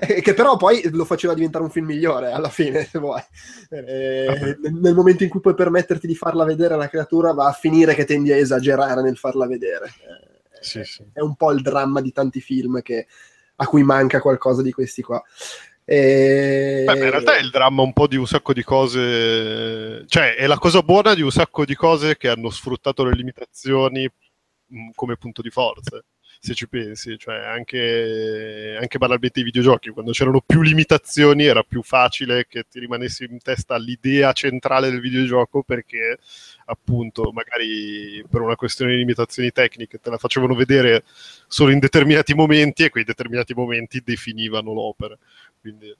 Eh, 0.00 0.20
che 0.20 0.34
però 0.34 0.56
poi 0.56 0.88
lo 0.92 1.04
faceva 1.04 1.34
diventare 1.34 1.64
un 1.64 1.70
film 1.70 1.86
migliore 1.86 2.30
alla 2.30 2.48
fine, 2.48 2.84
se 2.84 2.98
vuoi. 2.98 3.22
Eh, 3.70 4.58
nel 4.80 4.94
momento 4.94 5.22
in 5.22 5.28
cui 5.28 5.40
puoi 5.40 5.54
permetterti 5.54 6.06
di 6.06 6.14
farla 6.14 6.44
vedere 6.44 6.76
la 6.76 6.88
creatura, 6.88 7.32
va 7.32 7.48
a 7.48 7.52
finire 7.52 7.94
che 7.94 8.04
tendi 8.04 8.32
a 8.32 8.36
esagerare 8.36 9.02
nel 9.02 9.16
farla 9.16 9.46
vedere. 9.46 9.86
Eh, 9.86 10.62
sì, 10.64 10.84
sì. 10.84 11.04
È 11.12 11.20
un 11.20 11.34
po' 11.36 11.52
il 11.52 11.62
dramma 11.62 12.00
di 12.00 12.12
tanti 12.12 12.40
film 12.40 12.82
che, 12.82 13.06
a 13.56 13.66
cui 13.66 13.82
manca 13.82 14.20
qualcosa 14.20 14.62
di 14.62 14.72
questi 14.72 15.02
qua. 15.02 15.22
E... 15.84 16.84
Beh, 16.86 16.94
in 16.94 17.10
realtà 17.10 17.36
è 17.36 17.40
il 17.40 17.50
dramma 17.50 17.82
un 17.82 17.92
po' 17.92 18.06
di 18.06 18.16
un 18.16 18.26
sacco 18.26 18.52
di 18.52 18.62
cose, 18.62 20.04
cioè 20.06 20.34
è 20.34 20.46
la 20.46 20.58
cosa 20.58 20.82
buona 20.82 21.14
di 21.14 21.22
un 21.22 21.30
sacco 21.30 21.64
di 21.64 21.74
cose 21.74 22.16
che 22.16 22.28
hanno 22.28 22.50
sfruttato 22.50 23.04
le 23.04 23.14
limitazioni 23.14 24.08
mm, 24.72 24.88
come 24.94 25.16
punto 25.16 25.42
di 25.42 25.50
forza 25.50 26.02
se 26.44 26.54
ci 26.54 26.68
pensi, 26.68 27.16
cioè 27.16 27.36
anche, 27.36 28.76
anche 28.78 28.98
banalmente 28.98 29.40
i 29.40 29.44
videogiochi, 29.44 29.88
quando 29.88 30.12
c'erano 30.12 30.42
più 30.44 30.60
limitazioni 30.60 31.46
era 31.46 31.62
più 31.62 31.82
facile 31.82 32.46
che 32.46 32.66
ti 32.70 32.80
rimanessi 32.80 33.24
in 33.24 33.38
testa 33.38 33.78
l'idea 33.78 34.32
centrale 34.32 34.90
del 34.90 35.00
videogioco 35.00 35.62
perché 35.62 36.18
appunto 36.66 37.32
magari 37.32 38.22
per 38.28 38.42
una 38.42 38.56
questione 38.56 38.92
di 38.92 38.98
limitazioni 38.98 39.52
tecniche 39.52 39.98
te 39.98 40.10
la 40.10 40.18
facevano 40.18 40.54
vedere 40.54 41.04
solo 41.46 41.70
in 41.70 41.78
determinati 41.78 42.34
momenti 42.34 42.84
e 42.84 42.90
quei 42.90 43.04
determinati 43.04 43.54
momenti 43.54 44.02
definivano 44.04 44.74
l'opera. 44.74 45.16
Quindi... 45.62 45.96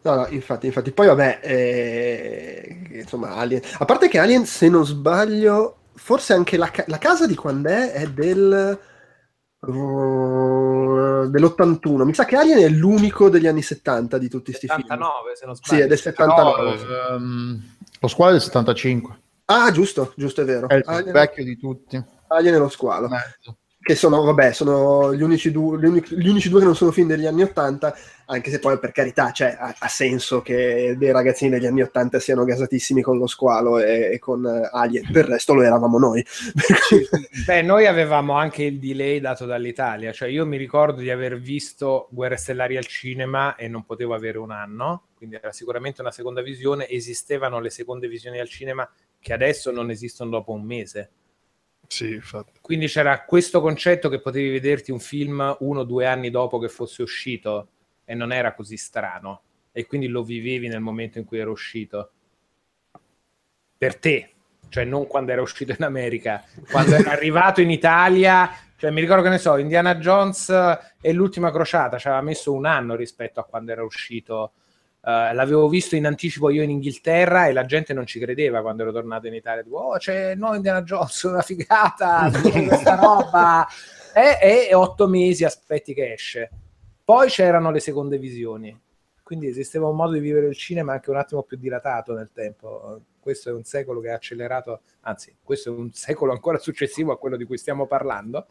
No, 0.00 0.14
no, 0.14 0.26
infatti, 0.28 0.66
infatti. 0.66 0.92
Poi 0.92 1.08
vabbè, 1.08 1.40
eh, 1.42 2.88
insomma, 2.92 3.34
Alien. 3.34 3.60
A 3.78 3.84
parte 3.84 4.08
che 4.08 4.18
Alien, 4.18 4.46
se 4.46 4.70
non 4.70 4.86
sbaglio, 4.86 5.80
forse 5.94 6.32
anche 6.32 6.56
la, 6.56 6.70
la 6.86 6.98
casa 6.98 7.26
di 7.26 7.34
quando 7.34 7.68
è 7.68 7.92
è 7.92 8.06
del 8.06 8.78
dell'81. 9.72 12.04
Mi 12.04 12.14
sa 12.14 12.24
che 12.24 12.36
Alien 12.36 12.58
è 12.58 12.68
l'unico 12.68 13.28
degli 13.28 13.46
anni 13.46 13.62
70 13.62 14.18
di 14.18 14.28
tutti 14.28 14.50
questi 14.50 14.66
film. 14.66 14.82
79, 14.82 15.36
se 15.36 15.46
non 15.46 15.54
sbaglio. 15.54 15.76
Sì, 15.76 15.84
è 15.84 15.86
del 15.86 15.98
79. 15.98 16.74
No, 16.74 17.16
um, 17.16 17.62
lo 18.00 18.08
squalo 18.08 18.30
è 18.30 18.34
del 18.34 18.42
75. 18.42 19.18
Ah, 19.46 19.70
giusto, 19.70 20.12
giusto, 20.16 20.40
è 20.42 20.44
vero. 20.44 20.68
È 20.68 20.74
il 20.74 20.82
più 20.82 21.12
vecchio 21.12 21.44
di 21.44 21.56
tutti. 21.58 22.02
Alien 22.28 22.54
e 22.54 22.58
lo 22.58 22.68
squalo. 22.68 23.08
Mezzo 23.08 23.58
che 23.84 23.94
sono, 23.94 24.22
vabbè, 24.22 24.54
sono 24.54 25.14
gli 25.14 25.20
unici, 25.20 25.50
due, 25.50 25.78
gli, 25.78 25.84
unici, 25.84 26.16
gli 26.16 26.28
unici, 26.28 26.48
due 26.48 26.60
che 26.60 26.64
non 26.64 26.74
sono 26.74 26.90
film 26.90 27.06
degli 27.06 27.26
anni 27.26 27.42
Ottanta, 27.42 27.94
anche 28.24 28.50
se 28.50 28.58
poi 28.58 28.78
per 28.78 28.92
carità 28.92 29.30
cioè, 29.30 29.54
ha, 29.60 29.74
ha, 29.78 29.88
senso 29.88 30.40
che 30.40 30.94
dei 30.96 31.12
ragazzini 31.12 31.50
degli 31.50 31.66
anni 31.66 31.82
Ottanta 31.82 32.18
siano 32.18 32.44
gasatissimi 32.44 33.02
con 33.02 33.18
lo 33.18 33.26
squalo 33.26 33.78
e, 33.78 34.12
e 34.14 34.18
con 34.18 34.42
uh, 34.42 34.74
Alien, 34.74 35.12
del 35.12 35.24
resto 35.24 35.52
lo 35.52 35.60
eravamo 35.60 35.98
noi. 35.98 36.24
Beh, 37.44 37.60
noi 37.60 37.86
avevamo 37.86 38.32
anche 38.32 38.62
il 38.62 38.78
delay 38.78 39.20
dato 39.20 39.44
dall'Italia, 39.44 40.12
cioè 40.12 40.30
io 40.30 40.46
mi 40.46 40.56
ricordo 40.56 41.02
di 41.02 41.10
aver 41.10 41.38
visto 41.38 42.08
Guerre 42.10 42.38
Stellari 42.38 42.78
al 42.78 42.86
cinema 42.86 43.54
e 43.54 43.68
non 43.68 43.84
potevo 43.84 44.14
avere 44.14 44.38
un 44.38 44.50
anno, 44.50 45.08
quindi 45.14 45.36
era 45.36 45.52
sicuramente 45.52 46.00
una 46.00 46.10
seconda 46.10 46.40
visione, 46.40 46.88
esistevano 46.88 47.60
le 47.60 47.68
seconde 47.68 48.08
visioni 48.08 48.40
al 48.40 48.48
cinema 48.48 48.90
che 49.20 49.34
adesso 49.34 49.70
non 49.70 49.90
esistono 49.90 50.30
dopo 50.30 50.52
un 50.52 50.62
mese 50.62 51.10
sì, 51.86 52.14
infatti. 52.14 52.52
Quindi 52.60 52.86
c'era 52.86 53.24
questo 53.24 53.60
concetto 53.60 54.08
che 54.08 54.20
potevi 54.20 54.50
vederti 54.50 54.90
un 54.90 55.00
film 55.00 55.56
uno 55.60 55.80
o 55.80 55.84
due 55.84 56.06
anni 56.06 56.30
dopo 56.30 56.58
che 56.58 56.68
fosse 56.68 57.02
uscito 57.02 57.68
e 58.04 58.14
non 58.14 58.32
era 58.32 58.54
così 58.54 58.76
strano. 58.76 59.42
E 59.72 59.86
quindi 59.86 60.06
lo 60.06 60.22
vivevi 60.22 60.68
nel 60.68 60.80
momento 60.80 61.18
in 61.18 61.24
cui 61.24 61.38
era 61.38 61.50
uscito. 61.50 62.10
Per 63.76 63.96
te, 63.96 64.30
cioè 64.68 64.84
non 64.84 65.06
quando 65.06 65.32
era 65.32 65.42
uscito 65.42 65.74
in 65.76 65.82
America, 65.84 66.44
quando 66.70 66.94
era 66.94 67.10
arrivato 67.10 67.60
in 67.60 67.70
Italia, 67.70 68.50
cioè 68.76 68.90
mi 68.90 69.00
ricordo 69.00 69.22
che 69.22 69.30
ne 69.30 69.38
so, 69.38 69.56
Indiana 69.56 69.96
Jones 69.96 70.48
e 71.00 71.12
l'ultima 71.12 71.50
crociata 71.50 71.98
ci 71.98 72.08
aveva 72.08 72.22
messo 72.22 72.52
un 72.52 72.66
anno 72.66 72.94
rispetto 72.96 73.40
a 73.40 73.44
quando 73.44 73.72
era 73.72 73.82
uscito. 73.82 74.52
Uh, 75.04 75.34
l'avevo 75.34 75.68
visto 75.68 75.96
in 75.96 76.06
anticipo 76.06 76.48
io 76.48 76.62
in 76.62 76.70
Inghilterra 76.70 77.46
e 77.46 77.52
la 77.52 77.66
gente 77.66 77.92
non 77.92 78.06
ci 78.06 78.18
credeva 78.18 78.62
quando 78.62 78.82
ero 78.82 78.92
tornato 78.92 79.26
in 79.26 79.34
Italia. 79.34 79.62
Dico, 79.62 79.76
oh, 79.76 79.98
c'è 79.98 80.30
il 80.30 80.38
nuovo 80.38 80.54
Indiana 80.54 80.80
Jones, 80.80 81.22
una 81.24 81.42
figata, 81.42 82.30
questa 82.40 82.94
roba. 82.94 83.68
E, 84.14 84.68
e 84.70 84.74
otto 84.74 85.06
mesi 85.06 85.44
aspetti 85.44 85.92
che 85.92 86.14
esce. 86.14 86.50
Poi 87.04 87.28
c'erano 87.28 87.70
le 87.70 87.80
seconde 87.80 88.16
visioni, 88.16 88.74
quindi 89.22 89.46
esisteva 89.46 89.88
un 89.88 89.96
modo 89.96 90.12
di 90.12 90.20
vivere 90.20 90.46
il 90.46 90.56
cinema 90.56 90.94
anche 90.94 91.10
un 91.10 91.16
attimo 91.16 91.42
più 91.42 91.58
dilatato 91.58 92.14
nel 92.14 92.30
tempo. 92.32 93.02
Questo 93.20 93.50
è 93.50 93.52
un 93.52 93.64
secolo 93.64 94.00
che 94.00 94.08
ha 94.08 94.14
accelerato, 94.14 94.80
anzi, 95.00 95.36
questo 95.42 95.68
è 95.68 95.76
un 95.76 95.92
secolo 95.92 96.32
ancora 96.32 96.56
successivo 96.56 97.12
a 97.12 97.18
quello 97.18 97.36
di 97.36 97.44
cui 97.44 97.58
stiamo 97.58 97.86
parlando, 97.86 98.46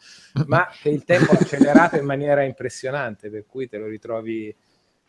ma 0.46 0.68
che 0.82 0.90
il 0.90 1.04
tempo 1.04 1.32
ha 1.32 1.38
accelerato 1.40 1.96
in 1.98 2.06
maniera 2.06 2.44
impressionante, 2.44 3.32
per 3.32 3.46
cui 3.48 3.68
te 3.68 3.78
lo 3.78 3.88
ritrovi 3.88 4.56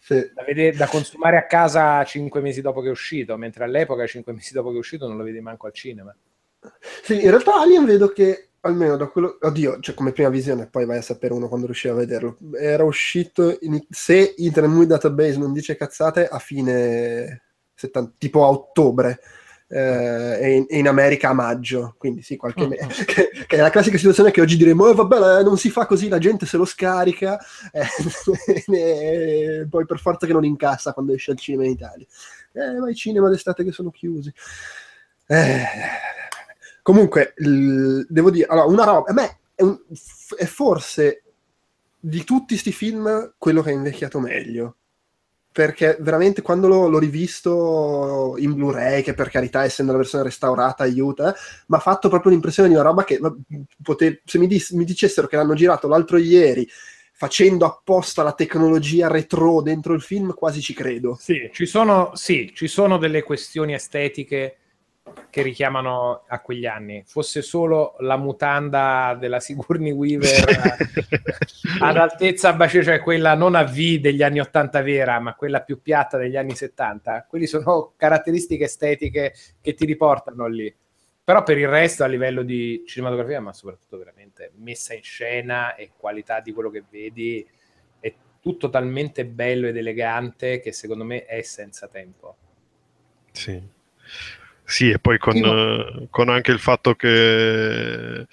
sì. 0.04 0.30
da, 0.34 0.44
vedere, 0.44 0.76
da, 0.76 0.86
consumare 0.86 1.38
a 1.38 1.46
casa 1.46 2.04
cinque 2.04 2.42
mesi 2.42 2.60
dopo 2.60 2.82
che 2.82 2.88
è 2.88 2.90
uscito, 2.90 3.38
mentre 3.38 3.64
all'epoca, 3.64 4.06
cinque 4.06 4.34
mesi 4.34 4.52
dopo 4.52 4.68
che 4.68 4.76
è 4.76 4.78
uscito, 4.78 5.08
non 5.08 5.16
lo 5.16 5.24
vedi 5.24 5.40
manco 5.40 5.66
al 5.66 5.72
cinema. 5.72 6.14
Sì, 7.02 7.22
in 7.22 7.30
realtà 7.30 7.58
Alien 7.58 7.86
vedo 7.86 8.08
che 8.08 8.50
almeno 8.60 8.96
da 8.96 9.06
quello... 9.06 9.38
Oddio, 9.40 9.80
cioè 9.80 9.94
come 9.94 10.12
prima 10.12 10.28
visione, 10.28 10.66
poi 10.66 10.84
vai 10.84 10.98
a 10.98 11.02
sapere 11.02 11.32
uno 11.32 11.48
quando 11.48 11.66
riusciva 11.66 11.94
a 11.94 11.98
vederlo. 11.98 12.36
Era 12.58 12.84
uscito, 12.84 13.56
in... 13.62 13.82
se 13.88 14.34
Internet 14.36 14.72
Movie 14.72 14.88
Database 14.88 15.38
non 15.38 15.52
dice 15.52 15.76
cazzate, 15.76 16.26
a 16.26 16.38
fine... 16.38 17.42
70... 17.74 18.14
tipo 18.18 18.44
a 18.44 18.48
ottobre. 18.48 19.20
Eh, 19.76 20.54
in, 20.54 20.66
in, 20.68 20.87
America 20.87 21.30
a 21.30 21.32
maggio, 21.32 21.96
quindi 21.98 22.22
sì, 22.22 22.37
qualche 22.37 22.66
mese. 22.68 22.82
Uh-huh. 22.94 23.04
Che, 23.04 23.30
che, 23.46 23.56
è 23.56 23.60
la 23.60 23.70
classica 23.70 23.96
situazione 23.96 24.30
che 24.30 24.40
oggi 24.40 24.56
diremo: 24.56 24.88
eh, 24.88 24.94
vabbè, 24.94 25.42
non 25.42 25.56
si 25.56 25.70
fa 25.70 25.87
così, 25.87 26.08
la 26.08 26.18
gente 26.18 26.46
se 26.46 26.56
lo 26.56 26.64
scarica, 26.64 27.38
eh, 27.72 27.87
e 28.72 29.66
poi 29.68 29.84
per 29.84 29.98
forza 29.98 30.26
che 30.26 30.32
non 30.32 30.44
incassa 30.44 30.92
quando 30.92 31.12
esce 31.12 31.32
al 31.32 31.38
cinema 31.38 31.64
in 31.64 31.72
Italia. 31.72 32.06
Eh, 32.52 32.78
ma 32.78 32.88
i 32.88 32.94
cinema 32.94 33.28
d'estate 33.28 33.64
che 33.64 33.72
sono 33.72 33.90
chiusi. 33.90 34.32
Eh, 35.26 35.64
Comunque, 36.84 37.32
l- 37.38 38.02
devo 38.06 38.30
dire, 38.30 38.46
allora, 38.46 38.66
una 38.66 38.84
roba, 38.84 39.08
a 39.08 39.14
me 39.14 39.38
è, 39.54 39.62
un, 39.62 39.80
è 40.37 40.44
forse 40.44 41.22
di 41.98 42.22
tutti 42.24 42.48
questi 42.48 42.72
film 42.72 43.32
quello 43.38 43.62
che 43.62 43.70
è 43.70 43.72
invecchiato 43.72 44.20
meglio 44.20 44.76
perché 45.54 45.96
veramente 46.00 46.42
quando 46.42 46.66
l'ho, 46.66 46.88
l'ho, 46.88 46.98
rivisto 46.98 48.34
in 48.38 48.54
Blu-ray, 48.54 49.02
che 49.02 49.14
per 49.14 49.30
carità 49.30 49.62
essendo 49.62 49.92
la 49.92 49.98
versione 49.98 50.24
restaurata 50.24 50.82
aiuta, 50.82 51.32
eh, 51.32 51.38
mi 51.68 51.76
ha 51.76 51.78
fatto 51.78 52.08
proprio 52.08 52.32
l'impressione 52.32 52.68
di 52.68 52.74
una 52.74 52.82
roba 52.82 53.04
che 53.04 53.20
pote- 53.80 54.20
se 54.24 54.38
mi, 54.38 54.48
dis- 54.48 54.70
mi, 54.70 54.84
dicessero 54.84 55.28
che 55.28 55.36
l'hanno 55.36 55.54
girato 55.54 55.86
l'altro 55.86 56.16
ieri 56.16 56.68
facendo 57.12 57.66
apposta 57.66 58.24
la 58.24 58.32
tecnologia 58.32 59.06
retro 59.06 59.62
dentro 59.62 59.94
il 59.94 60.02
film, 60.02 60.34
quasi 60.34 60.60
ci 60.60 60.74
credo. 60.74 61.16
Sì, 61.20 61.48
ci 61.52 61.66
sono, 61.66 62.10
sì, 62.14 62.50
ci 62.52 62.66
sono 62.66 62.98
delle 62.98 63.22
questioni 63.22 63.74
estetiche 63.74 64.56
che 65.28 65.42
richiamano 65.42 66.24
a 66.26 66.40
quegli 66.40 66.64
anni. 66.64 67.02
Fosse 67.06 67.42
solo 67.42 67.96
la 67.98 68.16
mutanda 68.16 69.16
della 69.18 69.40
Sigourney 69.40 69.90
Weaver 69.90 70.44
ad 71.80 71.96
altezza 71.96 72.52
bacia, 72.54 72.82
cioè 72.82 73.00
quella 73.00 73.34
non 73.34 73.54
a 73.54 73.64
V 73.64 73.98
degli 73.98 74.22
anni 74.22 74.40
80 74.40 74.82
vera, 74.82 75.18
ma 75.18 75.34
quella 75.34 75.60
più 75.60 75.82
piatta 75.82 76.16
degli 76.16 76.36
anni 76.36 76.54
70. 76.54 77.26
Quelli 77.28 77.46
sono 77.46 77.92
caratteristiche 77.96 78.64
estetiche 78.64 79.34
che 79.60 79.74
ti 79.74 79.84
riportano 79.84 80.46
lì. 80.46 80.74
Però 81.24 81.42
per 81.42 81.58
il 81.58 81.68
resto, 81.68 82.04
a 82.04 82.06
livello 82.06 82.42
di 82.42 82.84
cinematografia, 82.86 83.40
ma 83.40 83.52
soprattutto 83.52 83.96
veramente 83.96 84.52
messa 84.56 84.94
in 84.94 85.02
scena 85.02 85.74
e 85.74 85.92
qualità 85.96 86.40
di 86.40 86.52
quello 86.52 86.70
che 86.70 86.84
vedi, 86.88 87.46
è 87.98 88.14
tutto 88.40 88.68
talmente 88.68 89.24
bello 89.24 89.66
ed 89.66 89.76
elegante 89.76 90.60
che 90.60 90.72
secondo 90.72 91.04
me 91.04 91.24
è 91.24 91.40
senza 91.42 91.88
tempo. 91.88 92.36
Sì. 93.32 93.60
Sì, 94.64 94.90
e 94.90 94.98
poi 94.98 95.18
con, 95.18 95.37
Io... 95.37 96.07
con 96.11 96.29
anche 96.29 96.50
il 96.50 96.59
fatto 96.59 96.94
che 96.94 98.27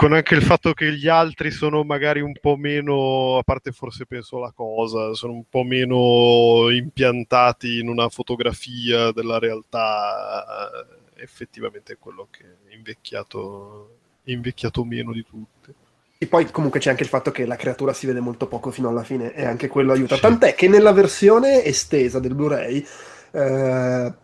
con 0.00 0.14
anche 0.14 0.34
il 0.34 0.42
fatto 0.42 0.72
che 0.72 0.94
gli 0.94 1.08
altri 1.08 1.50
sono 1.50 1.84
magari 1.84 2.22
un 2.22 2.32
po' 2.40 2.56
meno, 2.56 3.36
a 3.36 3.42
parte 3.42 3.70
forse 3.70 4.06
penso 4.06 4.38
la 4.38 4.50
cosa, 4.50 5.12
sono 5.12 5.34
un 5.34 5.44
po' 5.46 5.62
meno 5.62 6.70
impiantati 6.70 7.80
in 7.80 7.88
una 7.88 8.08
fotografia 8.08 9.12
della 9.12 9.38
realtà, 9.38 10.70
effettivamente 11.16 11.92
è 11.92 11.96
quello 11.98 12.28
che 12.30 12.44
è 12.44 12.74
invecchiato, 12.74 13.96
invecchiato 14.24 14.84
meno 14.84 15.12
di 15.12 15.22
tutte. 15.22 15.74
E 16.16 16.26
poi 16.26 16.50
comunque 16.50 16.80
c'è 16.80 16.88
anche 16.88 17.02
il 17.02 17.08
fatto 17.10 17.30
che 17.30 17.44
la 17.44 17.56
creatura 17.56 17.92
si 17.92 18.06
vede 18.06 18.20
molto 18.20 18.46
poco 18.46 18.70
fino 18.70 18.88
alla 18.88 19.04
fine 19.04 19.34
e 19.34 19.44
anche 19.44 19.68
quello 19.68 19.92
aiuta. 19.92 20.14
Sì. 20.14 20.22
Tant'è 20.22 20.54
che 20.54 20.66
nella 20.66 20.92
versione 20.92 21.62
estesa 21.62 22.18
del 22.18 22.34
Blu-ray 22.34 22.86
eh, 23.32 24.14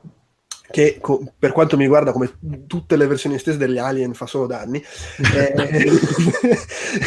che 0.71 0.99
co- 1.01 1.33
per 1.39 1.53
quanto 1.53 1.77
mi 1.77 1.83
riguarda 1.83 2.13
come 2.13 2.39
tutte 2.67 2.97
le 2.97 3.07
versioni 3.07 3.37
estese 3.37 3.59
degli 3.59 3.79
Alien 3.79 4.15
fa 4.15 4.27
solo 4.27 4.47
danni 4.47 4.83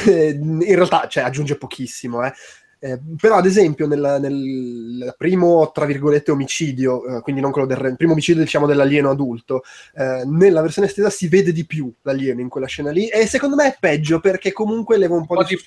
eh, 0.08 0.30
in 0.40 0.76
realtà 0.76 1.08
cioè, 1.08 1.24
aggiunge 1.24 1.58
pochissimo 1.58 2.26
eh. 2.26 2.34
Eh, 2.82 2.98
però, 3.20 3.36
ad 3.36 3.46
esempio, 3.46 3.88
nel, 3.88 4.18
nel, 4.22 5.14
primo, 5.18 5.70
tra 5.74 5.84
virgolette, 5.84 6.32
omicidio, 6.32 7.18
eh, 7.18 7.22
quindi 7.22 7.42
non 7.42 7.52
quello 7.52 7.68
del 7.68 7.96
primo 7.98 8.14
omicidio, 8.14 8.42
diciamo, 8.42 8.66
dell'alieno 8.66 9.10
adulto, 9.10 9.64
eh, 9.96 10.24
nella 10.26 10.62
versione 10.62 10.88
estesa 10.88 11.10
si 11.10 11.28
vede 11.28 11.52
di 11.52 11.66
più 11.66 11.94
l'alieno 12.04 12.40
in 12.40 12.48
quella 12.48 12.68
scena 12.68 12.92
lì, 12.92 13.10
e 13.10 13.28
secondo 13.28 13.58
me 13.58 13.68
è 13.68 13.78
peggio 13.78 14.22
perché 14.22 14.54
comunque 14.54 14.98
leva 14.98 15.16
un 15.16 15.26
po', 15.26 15.34
un 15.34 15.40
po 15.40 15.48
di, 15.50 15.56
di. 15.56 15.62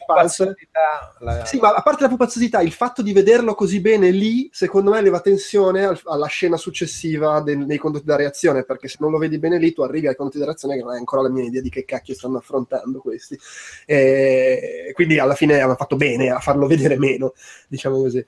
La... 1.19 1.45
Sì, 1.45 1.59
ma 1.59 1.75
a 1.75 1.83
parte 1.83 2.03
la 2.03 2.09
pupaziosità, 2.09 2.63
il 2.63 2.73
fatto 2.73 3.03
di 3.03 3.13
vederlo 3.13 3.55
così 3.55 3.81
bene 3.81 4.11
lì, 4.11 4.49
secondo 4.51 4.91
me 4.91 5.03
leva 5.03 5.21
tensione 5.21 5.85
al, 5.85 6.01
alla 6.05 6.27
scena 6.27 6.57
successiva 6.57 7.41
de, 7.43 7.57
nei 7.57 7.77
condotti 7.77 8.07
da 8.07 8.17
reazione, 8.17 8.65
perché 8.65 8.89
se 8.89 8.97
non 9.01 9.11
lo 9.11 9.19
vedi 9.19 9.39
bene 9.39 9.59
lì, 9.59 9.75
tu 9.75 9.83
arrivi 9.83 10.07
ai 10.07 10.17
condotti 10.17 10.39
da 10.39 10.47
reazione 10.47 10.77
che 10.77 10.83
non 10.83 10.93
hai 10.93 10.99
ancora 10.99 11.21
la 11.21 11.29
mia 11.29 11.45
idea 11.45 11.61
di 11.61 11.69
che 11.69 11.85
cacchio 11.85 12.15
stanno 12.15 12.39
affrontando 12.39 13.01
questi. 13.01 13.39
E 13.85 14.93
quindi 14.95 15.19
alla 15.19 15.35
fine 15.35 15.61
hanno 15.61 15.75
fatto 15.75 15.97
bene 15.97 16.31
a 16.31 16.39
farlo 16.39 16.67
vedere 16.67 17.01
meno, 17.03 17.33
diciamo 17.69 17.97
così. 17.97 18.25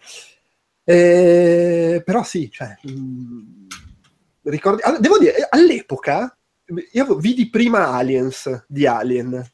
Eh, 0.85 2.03
però 2.05 2.23
sì, 2.23 2.51
cioè, 2.51 2.77
mh, 2.83 2.91
mm, 2.93 3.67
ricordi, 4.43 4.83
devo 5.01 5.19
dire, 5.19 5.47
all'epoca 5.49 6.37
io 6.93 7.17
vidi 7.17 7.51
prima 7.51 7.89
Aliens 7.89 8.65
di 8.67 8.87
Alien, 8.87 9.53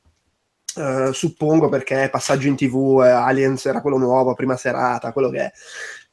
Uh, 0.73 1.11
suppongo 1.11 1.69
perché 1.69 2.09
passaggio 2.13 2.47
in 2.47 2.55
tv, 2.55 3.03
eh, 3.03 3.09
Aliens 3.09 3.67
era 3.67 3.81
quello 3.81 3.99
nuovo, 3.99 4.35
prima 4.35 4.57
serata, 4.57 5.13
quello 5.13 5.29
che 5.29 5.39
è. 5.39 5.53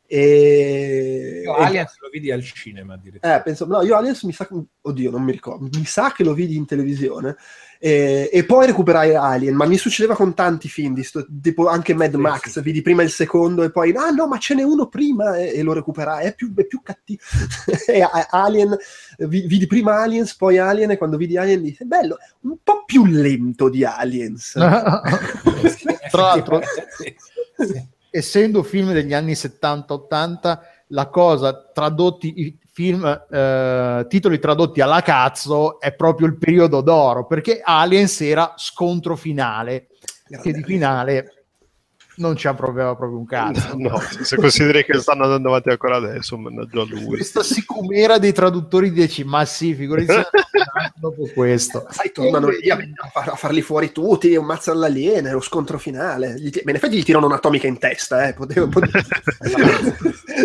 E... 0.08 1.41
Io 1.43 1.54
Aliens 1.54 1.91
e... 1.91 1.98
lo 2.00 2.10
vidi 2.10 2.32
al 2.32 2.43
cinema 2.43 2.93
addirittura. 2.93 3.38
Eh, 3.38 3.41
penso, 3.41 3.65
no, 3.65 3.82
io 3.84 3.96
Aliens 3.96 4.24
mi 4.24 4.32
sa, 4.32 4.48
oddio, 4.82 5.12
non 5.12 5.24
mi 5.24 5.34
ricordo, 5.34 5.67
mi 5.78 5.86
sa 5.86 6.12
che 6.13 6.24
lo 6.24 6.34
vidi 6.34 6.56
in 6.56 6.65
televisione 6.65 7.36
e, 7.80 8.30
e, 8.32 8.46
poi 8.46 8.65
recuperai 8.65 9.13
Alien, 9.13 9.54
ma 9.54 9.65
mi 9.65 9.78
succedeva 9.78 10.15
con 10.15 10.34
tanti 10.34 10.67
film, 10.67 10.93
di 10.93 11.04
sto, 11.04 11.26
tipo 11.41 11.67
anche 11.67 11.93
Mad 11.93 12.12
sì, 12.12 12.17
Max, 12.17 12.50
sì. 12.50 12.62
vidi 12.62 12.82
prima 12.82 13.04
il 13.04 13.12
secondo 13.12 13.63
e 13.63 13.70
poi, 13.70 13.93
ah 13.96 14.10
no, 14.10 14.28
ma 14.28 14.38
ce 14.39 14.56
n'è 14.56 14.63
uno 14.63 14.88
prima 14.88 15.38
e, 15.38 15.54
e 15.54 15.62
lo 15.62 15.74
recuperai, 15.74 16.26
è 16.26 16.34
più, 16.34 16.54
è 16.56 16.65
più 16.65 16.82
cattivo. 16.82 17.22
Alien, 18.32 18.76
vidi 19.20 19.67
prima 19.67 20.02
Aliens, 20.02 20.36
poi 20.36 20.58
Alien 20.58 20.91
e 20.91 20.98
quando 20.98 21.17
vidi 21.17 21.38
Alien 21.38 21.62
dici, 21.62 21.86
bello, 21.86 22.17
un 22.41 22.58
po' 22.63 22.84
più 22.86 23.06
lento 23.06 23.70
di 23.70 23.84
Aliens. 23.84 24.54
Tra 26.10 26.22
l'altro, 26.22 26.62
essendo 28.10 28.63
film 28.63 28.91
degli 28.93 29.13
anni 29.13 29.34
70-80, 29.34 30.60
la 30.88 31.08
cosa 31.08 31.70
tradotti 31.74 32.58
film, 32.72 33.04
eh, 33.30 34.06
titoli 34.08 34.39
tradotti 34.39 34.82
alla 34.82 35.02
cazzo, 35.02 35.80
è 35.80 35.93
proprio 35.93 36.28
il 36.28 36.38
periodo 36.38 36.82
d'oro, 36.82 37.26
perché 37.26 37.62
Aliens 37.63 38.22
era 38.22 38.54
scontro 38.56 39.15
finale, 39.15 39.88
Grande 40.28 40.50
che 40.52 40.56
di 40.56 40.63
finale 40.63 41.37
non 42.17 42.36
ci 42.36 42.47
approvava 42.47 42.95
proprio 42.95 43.19
un 43.19 43.25
cazzo. 43.25 43.75
No, 43.75 43.89
no, 43.89 44.01
se 44.21 44.36
consideri 44.36 44.84
che 44.86 44.99
stanno 44.99 45.23
andando 45.23 45.49
avanti 45.49 45.69
ancora 45.69 45.97
adesso, 45.97 46.38
mannaggia 46.38 46.84
lui. 46.84 47.06
Questa 47.06 47.43
sicumera 47.43 48.17
dei 48.17 48.34
traduttori 48.34 48.91
dieci, 48.91 49.23
ma 49.23 49.45
sì, 49.45 49.73
figurati 49.73 50.08
dopo 50.95 51.30
questo. 51.34 51.86
Sai, 51.89 52.12
tornano 52.12 52.49
lì 52.49 52.69
a, 52.69 52.77
a, 53.13 53.36
farli 53.36 53.62
fuori 53.62 53.91
tutti, 53.91 54.36
un 54.36 54.45
mazzo 54.45 54.71
all'aliena, 54.71 55.32
lo 55.32 55.41
scontro 55.41 55.77
finale. 55.77 56.36
Gli, 56.39 56.51
in 56.53 56.75
effetti 56.75 56.97
gli 56.97 57.03
tirano 57.03 57.27
un'atomica 57.27 57.67
in 57.67 57.77
testa, 57.77 58.27
eh, 58.27 58.34
potevo, 58.34 58.67
potevo... 58.69 58.99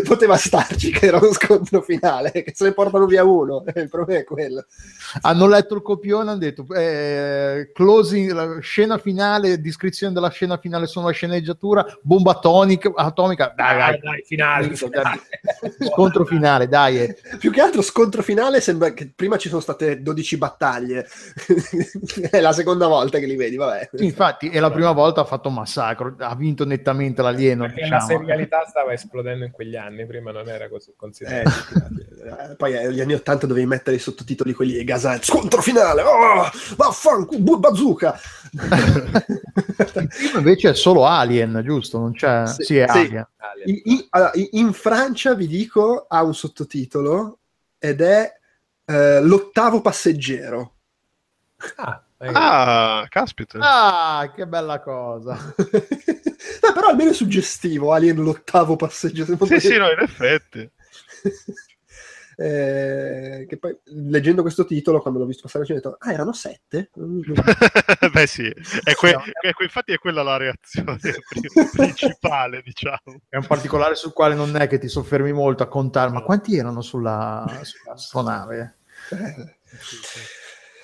poteva 0.04 0.36
starci 0.36 0.90
che 0.90 1.06
era 1.06 1.18
uno 1.18 1.32
scontro 1.32 1.82
finale, 1.82 2.30
che 2.30 2.52
se 2.54 2.64
ne 2.64 2.72
portano 2.72 3.06
via 3.06 3.24
uno, 3.24 3.64
il 3.74 3.88
problema 3.88 4.20
è 4.20 4.24
quello. 4.24 4.66
Hanno 5.22 5.46
letto 5.46 5.74
il 5.74 5.82
copione, 5.82 6.30
hanno 6.30 6.38
detto 6.38 6.66
eh, 6.74 7.70
closing, 7.72 8.30
la 8.32 8.58
scena 8.60 8.98
finale, 8.98 9.60
descrizione 9.60 10.12
della 10.12 10.30
scena 10.30 10.56
finale 10.58 10.86
sono 10.86 11.06
la 11.06 11.12
sceneggiatura, 11.12 11.61
bomba 12.02 12.32
atomica, 12.32 12.90
atomica 12.94 13.52
dai, 13.54 13.78
dai, 13.78 13.98
dai, 14.00 14.22
finale, 14.24 14.74
finale. 14.74 15.20
scontro 15.78 16.24
finale, 16.24 16.66
dai. 16.66 17.00
Eh. 17.00 17.16
Più 17.38 17.52
che 17.52 17.60
altro 17.60 17.82
scontro 17.82 18.22
finale 18.22 18.60
sembra 18.60 18.92
che 18.92 19.12
prima 19.14 19.36
ci 19.36 19.48
sono 19.48 19.60
state 19.60 20.02
12 20.02 20.38
battaglie, 20.38 21.06
è 22.30 22.40
la 22.40 22.52
seconda 22.52 22.88
volta 22.88 23.18
che 23.18 23.26
li 23.26 23.36
vedi, 23.36 23.56
vabbè. 23.56 23.90
infatti 23.98 24.48
è 24.48 24.58
la 24.58 24.70
prima 24.72 24.90
volta 24.90 25.20
ha 25.20 25.24
fatto 25.24 25.48
un 25.48 25.54
massacro, 25.54 26.16
ha 26.18 26.34
vinto 26.34 26.64
nettamente 26.64 27.22
l'alieno. 27.22 27.64
Perché 27.66 27.82
diciamo. 27.82 28.00
la 28.00 28.06
serialità 28.06 28.64
stava 28.68 28.92
esplodendo 28.92 29.44
in 29.44 29.52
quegli 29.52 29.76
anni, 29.76 30.04
prima 30.04 30.32
non 30.32 30.48
era 30.48 30.68
così 30.68 30.92
considerato. 30.96 31.50
Eh, 32.22 32.56
poi 32.56 32.76
agli 32.76 33.00
anni 33.00 33.14
80 33.14 33.46
dovevi 33.46 33.66
mettere 33.66 33.96
i 33.96 34.00
sottotitoli 34.00 34.52
quelli 34.52 34.82
gasati, 34.84 35.24
scontro 35.24 35.62
finale, 35.62 36.02
oh, 36.02 36.48
vaffanculo, 36.76 37.58
bazooka. 37.58 38.18
Il 38.54 40.08
film 40.10 40.38
invece 40.38 40.70
è 40.70 40.74
solo 40.74 41.06
Alien, 41.06 41.62
giusto? 41.64 41.98
Non 41.98 42.12
c'è... 42.12 42.46
Sì, 42.46 42.64
sì 42.64 42.76
è 42.78 42.88
sì. 42.88 42.98
Alien. 42.98 43.28
In, 43.64 43.80
in, 43.84 44.06
allora, 44.10 44.32
in, 44.34 44.72
Francia, 44.72 45.34
vi 45.34 45.46
dico, 45.46 46.06
ha 46.08 46.22
un 46.22 46.34
sottotitolo 46.34 47.38
ed 47.78 48.00
è 48.00 48.30
eh, 48.84 49.20
L'ottavo 49.22 49.80
passeggero. 49.80 50.74
Ah, 51.76 52.02
ah, 52.18 53.06
caspita. 53.08 53.58
Ah, 53.60 54.32
che 54.34 54.46
bella 54.46 54.80
cosa. 54.80 55.38
Beh, 55.56 56.72
però 56.72 56.88
almeno 56.88 57.10
è 57.10 57.14
suggestivo, 57.14 57.92
Alien 57.92 58.16
l'ottavo 58.16 58.76
passeggero. 58.76 59.36
Sì, 59.46 59.60
sì, 59.60 59.76
no, 59.76 59.90
in 59.90 60.00
effetti. 60.00 60.70
Eh, 62.42 63.46
che 63.46 63.56
poi 63.56 63.78
leggendo 63.84 64.42
questo 64.42 64.64
titolo 64.64 65.00
quando 65.00 65.20
l'ho 65.20 65.26
visto 65.26 65.42
passare 65.42 65.64
ho 65.64 65.74
detto 65.74 65.94
ah 65.96 66.12
erano 66.12 66.32
sette? 66.32 66.90
Beh 68.12 68.26
sì. 68.26 68.48
È 68.82 68.94
que- 68.94 69.14
è 69.14 69.52
que- 69.52 69.64
infatti 69.64 69.92
è 69.92 69.98
quella 69.98 70.24
la 70.24 70.38
reazione 70.38 70.98
principale 71.72 72.62
diciamo. 72.64 73.20
È 73.28 73.36
un 73.36 73.46
particolare 73.46 73.94
sul 73.94 74.12
quale 74.12 74.34
non 74.34 74.56
è 74.56 74.66
che 74.66 74.78
ti 74.78 74.88
soffermi 74.88 75.32
molto 75.32 75.62
a 75.62 75.68
contare 75.68 76.10
ma 76.10 76.22
quanti 76.22 76.56
erano 76.56 76.80
sulla, 76.80 77.44
sulla 77.62 77.92
astronave? 77.92 78.78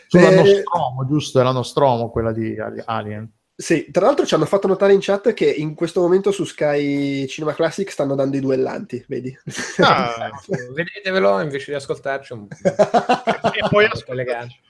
Sulla 0.07 0.29
eh, 0.29 0.35
Nostromo 0.37 1.07
giusto? 1.07 1.41
Era 1.41 1.51
Nostromo 1.51 2.11
quella 2.11 2.33
di 2.33 2.57
Alien 2.85 3.29
sì, 3.61 3.91
tra 3.91 4.07
l'altro 4.07 4.25
ci 4.25 4.35
hanno 4.35 4.47
fatto 4.47 4.69
notare 4.69 4.93
in 4.93 5.01
chat 5.01 5.35
che 5.35 5.51
in 5.51 5.75
questo 5.75 6.01
momento 6.01 6.31
su 6.31 6.45
Sky 6.45 7.27
Cinema 7.27 7.55
Classic 7.55 7.91
stanno 7.91 8.15
dando 8.15 8.37
i 8.37 8.41
duellanti, 8.41 9.05
vedi? 9.09 9.37
Ah, 9.79 10.31
vedetevelo 10.73 11.41
invece 11.41 11.73
di 11.73 11.77
ascoltarci 11.77 12.35
un 12.35 12.47
e 12.47 13.69
poi 13.69 13.85
ascoltarci. 13.87 14.61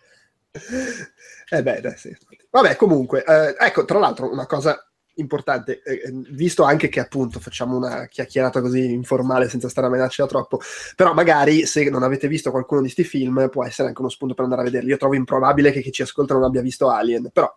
Eh 1.51 1.63
beh, 1.63 1.81
dai, 1.83 1.99
sì. 1.99 2.17
Vabbè, 2.49 2.77
comunque, 2.77 3.23
eh, 3.25 3.57
ecco, 3.59 3.85
tra 3.85 3.99
l'altro 3.99 4.33
una 4.33 4.47
cosa 4.47 4.83
importante, 5.17 5.83
eh, 5.83 6.11
visto 6.31 6.63
anche 6.63 6.89
che 6.89 7.01
appunto 7.01 7.41
facciamo 7.41 7.77
una 7.77 8.07
chiacchierata 8.07 8.63
così 8.63 8.91
informale 8.91 9.51
senza 9.51 9.69
stare 9.69 9.89
a 9.89 9.91
menarci 9.91 10.23
da 10.23 10.29
troppo, 10.29 10.61
però 10.97 11.13
magari 11.13 11.67
se 11.67 11.91
non 11.91 12.05
avete 12.05 12.27
visto 12.27 12.51
qualcuno 12.51 12.81
di 12.81 12.91
questi 12.91 13.05
film 13.05 13.51
può 13.51 13.67
essere 13.67 13.89
anche 13.89 14.01
uno 14.01 14.09
spunto 14.09 14.33
per 14.33 14.45
andare 14.45 14.63
a 14.63 14.65
vederli. 14.65 14.89
Io 14.89 14.97
trovo 14.97 15.15
improbabile 15.15 15.73
che 15.73 15.83
chi 15.83 15.93
ci 15.93 16.01
ascolta 16.01 16.33
non 16.33 16.45
abbia 16.45 16.63
visto 16.63 16.89
Alien, 16.89 17.29
però 17.31 17.55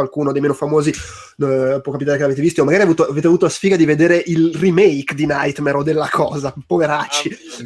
qualcuno 0.00 0.32
dei 0.32 0.40
meno 0.40 0.54
famosi 0.54 0.90
eh, 0.90 1.80
può 1.82 1.92
capitare 1.92 2.16
che 2.16 2.22
l'avete 2.22 2.40
visto, 2.40 2.62
o 2.62 2.64
magari 2.64 2.84
avete 2.84 3.00
avuto, 3.00 3.12
avete 3.12 3.26
avuto, 3.26 3.44
la 3.44 3.50
sfiga 3.50 3.76
di 3.76 3.84
vedere 3.84 4.22
il 4.26 4.54
remake 4.54 5.14
di 5.14 5.26
Nightmare 5.26 5.78
o 5.78 5.82
della 5.82 6.08
cosa, 6.10 6.54
poveracci. 6.66 7.30
Ah, 7.30 7.62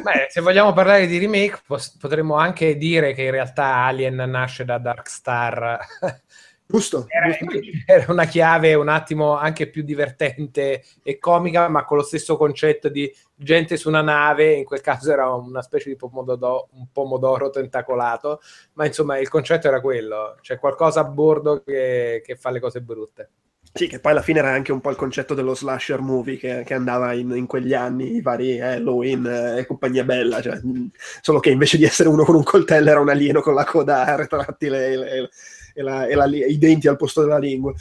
Beh, 0.00 0.26
se 0.28 0.40
vogliamo 0.40 0.72
parlare 0.72 1.06
di 1.06 1.18
remake, 1.18 1.62
potremmo 1.98 2.36
anche 2.36 2.76
dire 2.76 3.14
che 3.14 3.22
in 3.22 3.30
realtà 3.30 3.84
Alien 3.84 4.14
nasce 4.14 4.64
da 4.64 4.78
Dark 4.78 5.08
Star 5.08 5.78
Giusto, 6.68 7.06
era, 7.08 7.30
giusto. 7.30 7.58
era, 7.86 8.06
una 8.08 8.24
chiave 8.24 8.74
un 8.74 8.88
attimo 8.88 9.36
anche 9.36 9.68
più 9.68 9.82
divertente 9.82 10.82
e 11.02 11.18
comica, 11.18 11.68
ma 11.68 11.84
con 11.84 11.98
lo 11.98 12.02
stesso 12.02 12.36
concetto 12.36 12.88
di 12.88 13.12
gente 13.34 13.76
su 13.76 13.88
una 13.88 14.02
nave, 14.02 14.54
in 14.54 14.64
quel 14.64 14.80
caso 14.80 15.12
era 15.12 15.32
una 15.32 15.62
specie 15.62 15.90
di 15.90 15.96
pomodoro, 15.96 16.68
un 16.72 16.86
pomodoro 16.90 17.50
tentacolato, 17.50 18.40
ma 18.72 18.84
insomma 18.84 19.18
il 19.18 19.28
concetto 19.28 19.68
era 19.68 19.80
quello, 19.80 20.36
c'è 20.40 20.58
qualcosa 20.58 21.00
a 21.00 21.04
bordo 21.04 21.62
che, 21.62 22.20
che 22.24 22.34
fa 22.34 22.50
le 22.50 22.60
cose 22.60 22.80
brutte. 22.80 23.30
Sì, 23.72 23.88
che 23.88 24.00
poi 24.00 24.12
alla 24.12 24.22
fine 24.22 24.38
era 24.38 24.50
anche 24.50 24.72
un 24.72 24.80
po' 24.80 24.88
il 24.88 24.96
concetto 24.96 25.34
dello 25.34 25.54
slasher 25.54 26.00
movie 26.00 26.38
che, 26.38 26.62
che 26.64 26.72
andava 26.72 27.12
in, 27.12 27.30
in, 27.36 27.46
quegli 27.46 27.74
anni, 27.74 28.16
i 28.16 28.22
vari 28.22 28.58
Halloween 28.58 29.26
eh, 29.26 29.58
e 29.58 29.66
compagnia 29.66 30.02
bella, 30.02 30.40
cioè, 30.40 30.58
solo 31.20 31.40
che 31.40 31.50
invece 31.50 31.76
di 31.76 31.84
essere 31.84 32.08
uno 32.08 32.24
con 32.24 32.36
un 32.36 32.42
coltello 32.42 32.88
era 32.88 33.00
un 33.00 33.10
alieno 33.10 33.42
con 33.42 33.54
la 33.54 33.64
coda 33.64 34.14
retrattile 34.16 34.86
e, 34.88 34.94
e, 34.94 35.28
e, 35.76 35.82
la, 35.82 36.06
e 36.06 36.14
la, 36.14 36.24
i 36.24 36.56
denti 36.58 36.88
al 36.88 36.96
posto 36.96 37.20
della 37.20 37.38
lingua. 37.38 37.74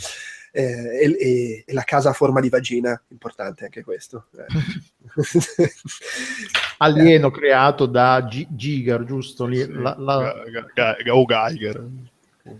Eh, 0.51 0.63
e, 0.63 1.63
e, 1.65 1.73
la 1.73 1.83
casa 1.83 2.09
a 2.09 2.13
forma 2.13 2.39
di 2.39 2.49
vagina, 2.49 3.01
importante 3.09 3.65
anche 3.65 3.83
questo. 3.83 4.27
Eh. 4.37 4.45
Alieno 6.77 7.31
creato 7.31 7.85
da 7.85 8.21
G- 8.21 8.47
Giger, 8.49 9.03
giusto? 9.03 9.45
Lì, 9.45 9.65
la, 9.69 9.95
la... 9.97 10.43
G- 10.45 11.03
G- 11.03 11.09
o 11.09 11.25
Geiger. 11.25 11.85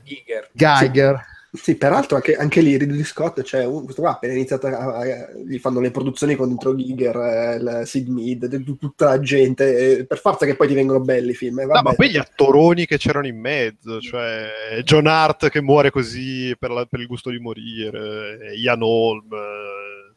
Geiger. 0.04 0.50
Geiger. 0.54 1.26
Sì. 1.56 1.76
Peraltro 1.76 2.16
anche, 2.18 2.36
anche 2.36 2.62
lì 2.62 2.78
Ridley 2.78 3.04
Scott, 3.04 3.42
cioè, 3.44 3.68
questo 3.68 4.02
qua 4.02 4.12
appena 4.12 4.34
iniziato, 4.34 4.68
a, 4.68 4.96
a, 4.98 5.06
gli 5.46 5.58
fanno 5.58 5.80
le 5.80 5.92
produzioni 5.92 6.36
contro 6.36 6.76
Giger, 6.76 7.16
eh, 7.16 7.86
Sid 7.86 8.08
Mead, 8.08 8.78
tutta 8.80 9.06
la 9.06 9.20
gente, 9.20 10.00
eh, 10.00 10.06
per 10.06 10.20
forza 10.20 10.46
che 10.46 10.56
poi 10.56 10.68
ti 10.68 10.74
vengono 10.74 11.00
belli 11.00 11.32
i 11.32 11.36
film. 11.36 11.60
Eh, 11.60 11.66
no, 11.66 11.82
ma 11.82 11.94
poi 11.94 12.10
gli 12.10 12.18
attoroni 12.18 12.86
che 12.86 12.98
c'erano 12.98 13.28
in 13.28 13.40
mezzo, 13.40 14.00
cioè 14.00 14.82
John 14.84 15.08
Hart 15.08 15.50
che 15.50 15.62
muore 15.62 15.92
così 15.92 16.56
per, 16.58 16.72
la, 16.72 16.86
per 16.86 17.00
il 17.00 17.08
gusto 17.08 17.30
di 17.30 17.40
morire, 17.40 18.54
Ian 18.56 18.82
Holm, 18.82 19.32
eh, 19.34 20.14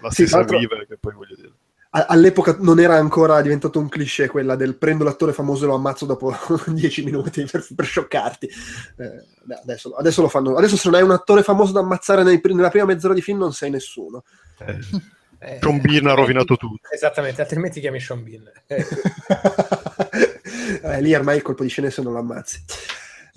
la 0.00 0.10
stessa 0.10 0.46
sì, 0.46 0.54
Weaver 0.54 0.86
che 0.86 0.96
poi 0.98 1.12
voglio 1.14 1.34
dire 1.34 1.52
all'epoca 2.06 2.56
non 2.60 2.80
era 2.80 2.96
ancora 2.96 3.40
diventato 3.40 3.78
un 3.78 3.88
cliché 3.88 4.28
quella 4.28 4.56
del 4.56 4.76
prendo 4.76 5.04
l'attore 5.04 5.32
famoso 5.32 5.64
e 5.64 5.66
lo 5.68 5.74
ammazzo 5.74 6.06
dopo 6.06 6.34
dieci 6.68 7.02
minuti 7.02 7.46
per, 7.50 7.66
per 7.74 7.84
scioccarti. 7.84 8.46
Eh, 8.46 9.24
adesso, 9.62 9.94
adesso, 9.94 10.22
lo 10.22 10.28
fanno. 10.28 10.56
Adesso 10.56 10.76
se 10.76 10.88
non 10.88 10.98
hai 10.98 11.04
un 11.04 11.12
attore 11.12 11.42
famoso 11.42 11.72
da 11.72 11.80
ammazzare 11.80 12.22
nei, 12.22 12.40
nella 12.42 12.70
prima 12.70 12.86
mezz'ora 12.86 13.14
di 13.14 13.22
film 13.22 13.38
non 13.38 13.52
sei 13.52 13.70
nessuno. 13.70 14.24
Eh. 14.58 14.78
Eh, 15.40 15.58
Sean 15.60 15.80
Bean 15.80 16.06
ha 16.06 16.14
rovinato 16.14 16.56
tutto. 16.56 16.88
Esattamente, 16.92 17.40
altrimenti 17.40 17.80
chiami 17.80 18.00
Sean 18.00 18.24
Bean. 18.24 18.50
Eh. 18.66 18.84
eh, 20.82 21.00
lì 21.00 21.14
ormai 21.14 21.36
il 21.36 21.42
colpo 21.42 21.62
di 21.62 21.68
scena 21.68 21.90
se 21.90 22.02
non 22.02 22.12
lo 22.12 22.18
ammazzi. 22.18 22.64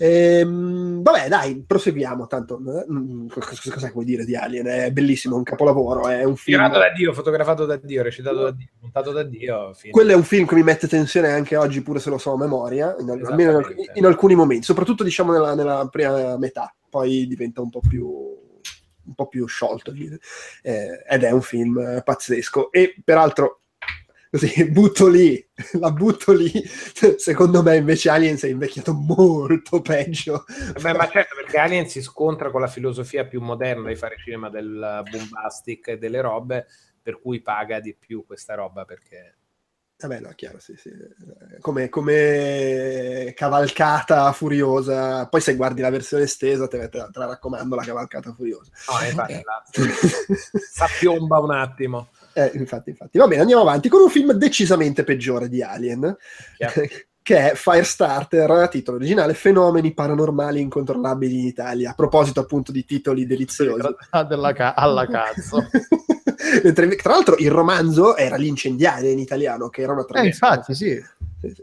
Ehm, 0.02 1.00
vabbè, 1.00 1.28
dai, 1.28 1.62
proseguiamo. 1.64 2.26
Tanto, 2.26 2.58
eh, 2.58 2.86
cosa, 3.28 3.70
cosa 3.70 3.90
vuoi 3.92 4.04
dire 4.04 4.24
di 4.24 4.34
Alien? 4.34 4.66
È 4.66 4.90
bellissimo, 4.90 5.36
è 5.36 5.38
un 5.38 5.44
capolavoro. 5.44 6.08
È 6.08 6.24
un 6.24 6.34
film. 6.34 6.58
Girato 6.58 6.80
da 6.80 6.90
Dio, 6.90 7.12
fotografato 7.12 7.64
da 7.66 7.76
Dio, 7.76 8.02
recitato 8.02 8.42
da 8.42 8.50
Dio, 8.50 8.66
montato 8.80 9.12
da 9.12 9.22
Dio. 9.22 9.72
Film. 9.74 9.92
Quello 9.92 10.10
è 10.10 10.14
un 10.16 10.24
film 10.24 10.44
che 10.46 10.56
mi 10.56 10.64
mette 10.64 10.88
tensione 10.88 11.28
anche 11.28 11.54
oggi, 11.54 11.82
pure 11.82 12.00
se 12.00 12.10
lo 12.10 12.18
so 12.18 12.32
a 12.32 12.36
memoria, 12.36 12.96
in, 12.98 13.10
almeno 13.10 13.60
in, 13.60 13.90
in, 13.94 14.04
alcuni 14.04 14.34
momenti, 14.34 14.64
soprattutto 14.64 15.04
diciamo 15.04 15.30
nella, 15.30 15.54
nella, 15.54 15.86
prima 15.88 16.36
metà. 16.36 16.74
Poi 16.90 17.28
diventa 17.28 17.60
un 17.60 17.70
po' 17.70 17.80
più. 17.86 18.40
Un 19.04 19.14
po' 19.14 19.26
più 19.26 19.46
sciolto 19.46 19.92
eh, 20.62 21.02
ed 21.08 21.22
è 21.24 21.30
un 21.32 21.42
film 21.42 22.02
pazzesco. 22.04 22.70
E 22.70 22.94
peraltro, 23.04 23.61
così 24.32 24.70
butto 24.70 25.08
lì, 25.08 25.46
la 25.78 25.90
butto 25.90 26.32
lì. 26.32 26.50
Secondo 27.18 27.62
me 27.62 27.76
invece 27.76 28.08
Aliens 28.08 28.44
è 28.44 28.48
invecchiato 28.48 28.94
molto 28.94 29.82
peggio. 29.82 30.46
Beh, 30.80 30.94
ma 30.94 31.06
certo, 31.10 31.36
perché 31.36 31.58
Aliens 31.58 31.90
si 31.90 32.00
scontra 32.00 32.50
con 32.50 32.62
la 32.62 32.66
filosofia 32.66 33.26
più 33.26 33.42
moderna 33.42 33.88
di 33.88 33.94
fare 33.94 34.16
cinema 34.16 34.48
del 34.48 35.02
bombastic 35.10 35.88
e 35.88 35.98
delle 35.98 36.22
robe, 36.22 36.66
per 37.02 37.20
cui 37.20 37.42
paga 37.42 37.78
di 37.78 37.94
più 37.94 38.24
questa 38.24 38.54
roba 38.54 38.86
perché... 38.86 39.36
Vabbè, 39.98 40.18
no, 40.18 40.32
chiaro, 40.34 40.58
sì, 40.58 40.74
sì. 40.76 40.90
Come, 41.60 41.88
come, 41.88 43.32
cavalcata 43.36 44.32
furiosa. 44.32 45.28
Poi 45.28 45.40
se 45.40 45.54
guardi 45.54 45.80
la 45.80 45.90
versione 45.90 46.24
estesa, 46.24 46.66
te, 46.66 46.88
te, 46.88 47.06
te 47.12 47.18
la 47.18 47.26
raccomando, 47.26 47.76
la 47.76 47.84
cavalcata 47.84 48.32
furiosa. 48.32 48.72
No, 48.90 49.06
infatti, 49.06 49.40
S'appiomba 50.58 51.38
un 51.38 51.52
attimo. 51.52 52.08
Eh, 52.34 52.50
infatti, 52.54 52.90
infatti. 52.90 53.18
Va 53.18 53.26
bene, 53.26 53.42
andiamo 53.42 53.62
avanti 53.62 53.88
con 53.88 54.00
un 54.00 54.08
film 54.08 54.32
decisamente 54.32 55.04
peggiore 55.04 55.48
di 55.48 55.62
Alien, 55.62 56.16
che 57.22 57.50
è 57.50 57.54
Firestarter, 57.54 58.68
titolo 58.68 58.96
originale, 58.96 59.34
Fenomeni 59.34 59.94
paranormali 59.94 60.60
incontrollabili 60.60 61.38
in 61.40 61.46
Italia. 61.46 61.90
A 61.90 61.94
proposito 61.94 62.40
appunto 62.40 62.72
di 62.72 62.84
titoli 62.84 63.26
deliziosi. 63.26 63.80
Ca- 64.52 64.74
alla 64.74 65.06
cazzo. 65.06 65.68
Tra 66.74 67.12
l'altro 67.12 67.36
il 67.38 67.50
romanzo 67.50 68.16
era 68.16 68.36
L'incendiaria 68.36 69.10
in 69.10 69.18
italiano, 69.18 69.68
che 69.68 69.82
era 69.82 69.92
una 69.92 70.04
traduzione. 70.04 70.26
Eh, 70.26 70.30
infatti, 70.30 70.74
sì. 70.74 71.02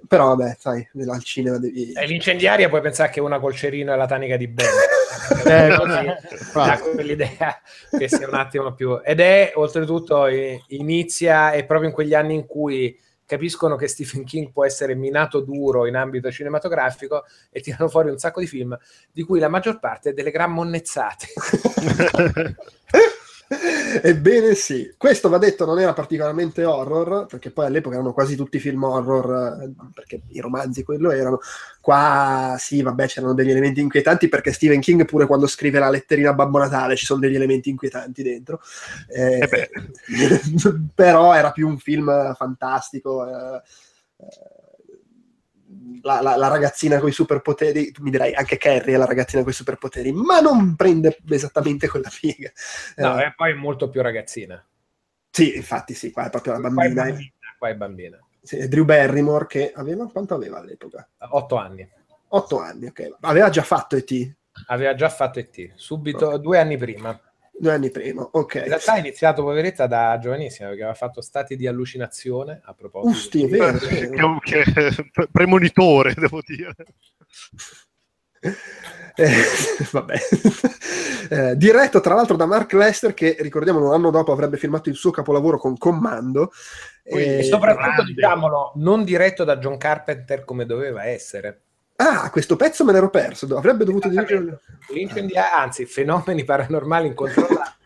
Però 0.08 0.36
vabbè, 0.36 0.58
sai, 0.60 0.88
al 1.08 1.24
cinema 1.24 1.58
devi... 1.58 1.94
E 1.94 2.06
l'incendiaria 2.06 2.68
puoi 2.68 2.82
pensare 2.82 3.12
che 3.12 3.22
una 3.22 3.40
col 3.40 3.56
cerino 3.56 3.94
e 3.94 3.96
la 3.96 4.08
tanica 4.08 4.38
di 4.38 4.48
Ben. 4.48 4.68
Eh, 5.46 5.76
Così, 5.76 6.06
dà 6.54 6.80
quell'idea 6.80 7.62
che 7.98 8.08
sia 8.08 8.28
un 8.28 8.34
attimo 8.34 8.74
più... 8.74 9.00
Ed 9.04 9.20
è, 9.20 9.52
oltretutto, 9.56 10.28
inizia, 10.68 11.52
è 11.52 11.66
proprio 11.66 11.90
in 11.90 11.94
quegli 11.94 12.14
anni 12.14 12.34
in 12.34 12.46
cui 12.46 12.98
capiscono 13.30 13.76
che 13.76 13.88
Stephen 13.88 14.24
King 14.24 14.52
può 14.52 14.66
essere 14.66 14.96
minato 14.96 15.42
duro 15.42 15.86
in 15.86 15.96
ambito 15.96 16.32
cinematografico 16.32 17.26
e 17.52 17.62
tirano 17.62 17.88
fuori 17.88 18.10
un 18.10 18.18
sacco 18.18 18.40
di 18.40 18.48
film, 18.48 18.76
di 19.12 19.22
cui 19.22 19.40
la 19.40 19.50
maggior 19.50 19.80
parte 19.80 20.10
è 20.10 20.14
delle 20.14 20.32
gran 20.32 20.52
monnezzate. 20.52 21.28
Ebbene 24.04 24.56
sì, 24.56 24.94
questo 24.98 25.30
va 25.30 25.38
detto 25.38 25.66
non 25.66 25.80
era 25.80 25.94
particolarmente 25.94 26.64
horror, 26.66 27.26
perché 27.26 27.52
poi 27.52 27.66
all'epoca 27.66 27.96
erano 27.96 28.14
quasi 28.14 28.36
tutti 28.36 28.60
film 28.60 28.84
horror, 28.84 29.62
eh, 29.64 29.72
perché 29.94 30.22
i 30.30 30.40
romanzi 30.40 30.84
quello 30.84 31.12
erano. 31.12 31.40
Qua 31.82 32.56
sì, 32.60 32.82
vabbè, 32.82 33.08
c'erano 33.08 33.34
degli 33.34 33.50
elementi 33.52 33.80
inquietanti, 33.80 34.28
perché 34.28 34.52
Stephen 34.52 34.82
King 34.82 35.06
pure 35.06 35.26
quando 35.26 35.48
scrive 35.48 35.80
la 35.80 35.90
letterina 35.90 36.32
a 36.32 36.34
Babbo 36.34 36.60
Natale 36.60 36.96
ci 36.96 37.06
sono 37.06 37.20
degli 37.20 37.36
elementi 37.36 37.70
inquietanti 37.70 38.22
dentro. 38.22 38.60
Eh, 39.08 39.48
Eh 39.50 39.70
però 40.94 41.34
era 41.34 41.52
più 41.52 41.68
un 41.68 41.78
film 41.78 42.36
fantastico. 42.36 43.26
eh, 43.26 43.62
eh, 44.18 44.59
la, 46.02 46.22
la- 46.22 46.36
la 46.36 46.48
ragazzina 46.48 47.00
con 47.00 47.10
i 47.10 47.12
superpoteri, 47.12 47.92
tu 47.92 48.04
mi 48.04 48.12
direi 48.12 48.34
anche 48.34 48.58
Carrie 48.58 48.96
è 48.96 48.98
la 48.98 49.06
ragazzina 49.06 49.42
con 49.42 49.52
i 49.52 49.56
superpoteri, 49.56 50.12
ma 50.12 50.40
non 50.40 50.76
prende 50.76 51.18
esattamente 51.30 51.88
quella 51.88 52.10
figa. 52.10 52.52
No, 52.98 53.20
Eh, 53.20 53.26
e 53.26 53.34
poi 53.36 53.52
è 53.52 53.56
molto 53.56 53.90
più 53.90 54.02
ragazzina. 54.02 54.64
sì, 55.32 55.56
infatti 55.56 55.94
sì, 55.94 56.12
qua 56.12 56.26
è 56.28 56.30
proprio 56.30 56.54
la 56.54 56.60
Qua 56.60 56.70
è 56.70 56.74
bambina. 56.92 57.04
bambina. 57.04 57.30
Qua 57.58 57.70
è 57.70 57.76
bambina. 57.76 58.20
Sì, 58.42 58.58
è 58.58 58.68
Drew 58.68 58.86
Barrymore 58.86 59.46
che 59.48 59.72
aveva, 59.76 60.08
quanto 60.10 60.34
aveva 60.34 60.60
all'epoca? 60.60 61.08
Otto 61.30 61.56
anni. 61.58 61.88
Otto 62.30 62.60
anni, 62.60 62.88
ok. 62.88 63.18
Aveva 63.22 63.50
già 63.50 63.64
fatto 63.64 63.96
E.T. 63.96 64.34
Aveva 64.68 64.94
già 64.94 65.10
fatto 65.10 65.40
ET, 65.40 65.72
subito 65.76 66.38
due 66.38 66.60
anni 66.60 66.78
prima. 66.78 67.18
Due 67.60 67.72
anni 67.74 67.92
prima, 67.92 68.28
ok. 68.32 68.56
In 68.56 68.64
realtà 68.64 68.94
ha 68.94 68.98
iniziato 68.98 69.44
poveretta 69.44 69.86
da 69.86 70.18
giovanissima 70.20 70.70
perché 70.70 70.84
aveva 70.84 70.98
fatto 70.98 71.22
stati 71.22 71.56
di 71.56 71.68
allucinazione 71.68 72.62
a 72.64 72.74
proposito. 72.74 73.12
Usti, 73.12 73.44
è 73.44 73.48
vero. 73.48 73.78
è 73.78 74.40
che, 74.40 74.64
che 74.64 75.10
pre- 75.12 75.28
premonitore, 75.32 76.14
devo 76.16 76.42
dire. 76.46 76.74
Eh, 79.20 79.34
vabbè. 79.92 80.16
Eh, 81.30 81.58
diretto 81.58 82.00
tra 82.00 82.16
l'altro 82.16 82.38
da 82.38 82.46
Mark 82.46 82.72
Lester 82.72 83.14
che 83.14 83.36
ricordiamo 83.42 83.86
un 83.86 83.94
anno 83.94 84.12
dopo 84.12 84.32
avrebbe 84.32 84.56
firmato 84.56 84.88
il 84.88 84.96
suo 84.96 85.12
capolavoro 85.12 85.58
con 85.58 85.78
Commando 85.78 86.52
E 87.04 87.40
Eh, 87.40 87.44
soprattutto, 87.44 87.84
grande. 87.88 88.14
diciamolo, 88.14 88.72
non 88.76 89.04
diretto 89.04 89.44
da 89.44 89.58
John 89.58 89.78
Carpenter 89.78 90.46
come 90.46 90.66
doveva 90.66 91.04
essere. 91.06 91.64
Ah 92.02 92.30
questo 92.30 92.56
pezzo 92.56 92.84
me 92.86 92.92
l'ero 92.94 93.10
perso 93.10 93.46
avrebbe 93.58 93.84
dovuto 93.86 94.08
dirigere 94.08 94.60
L'incendia- 94.94 95.56
anzi, 95.58 95.86
fenomeni 95.86 96.44
paranormali 96.44 97.08
incontrollati. 97.08 97.78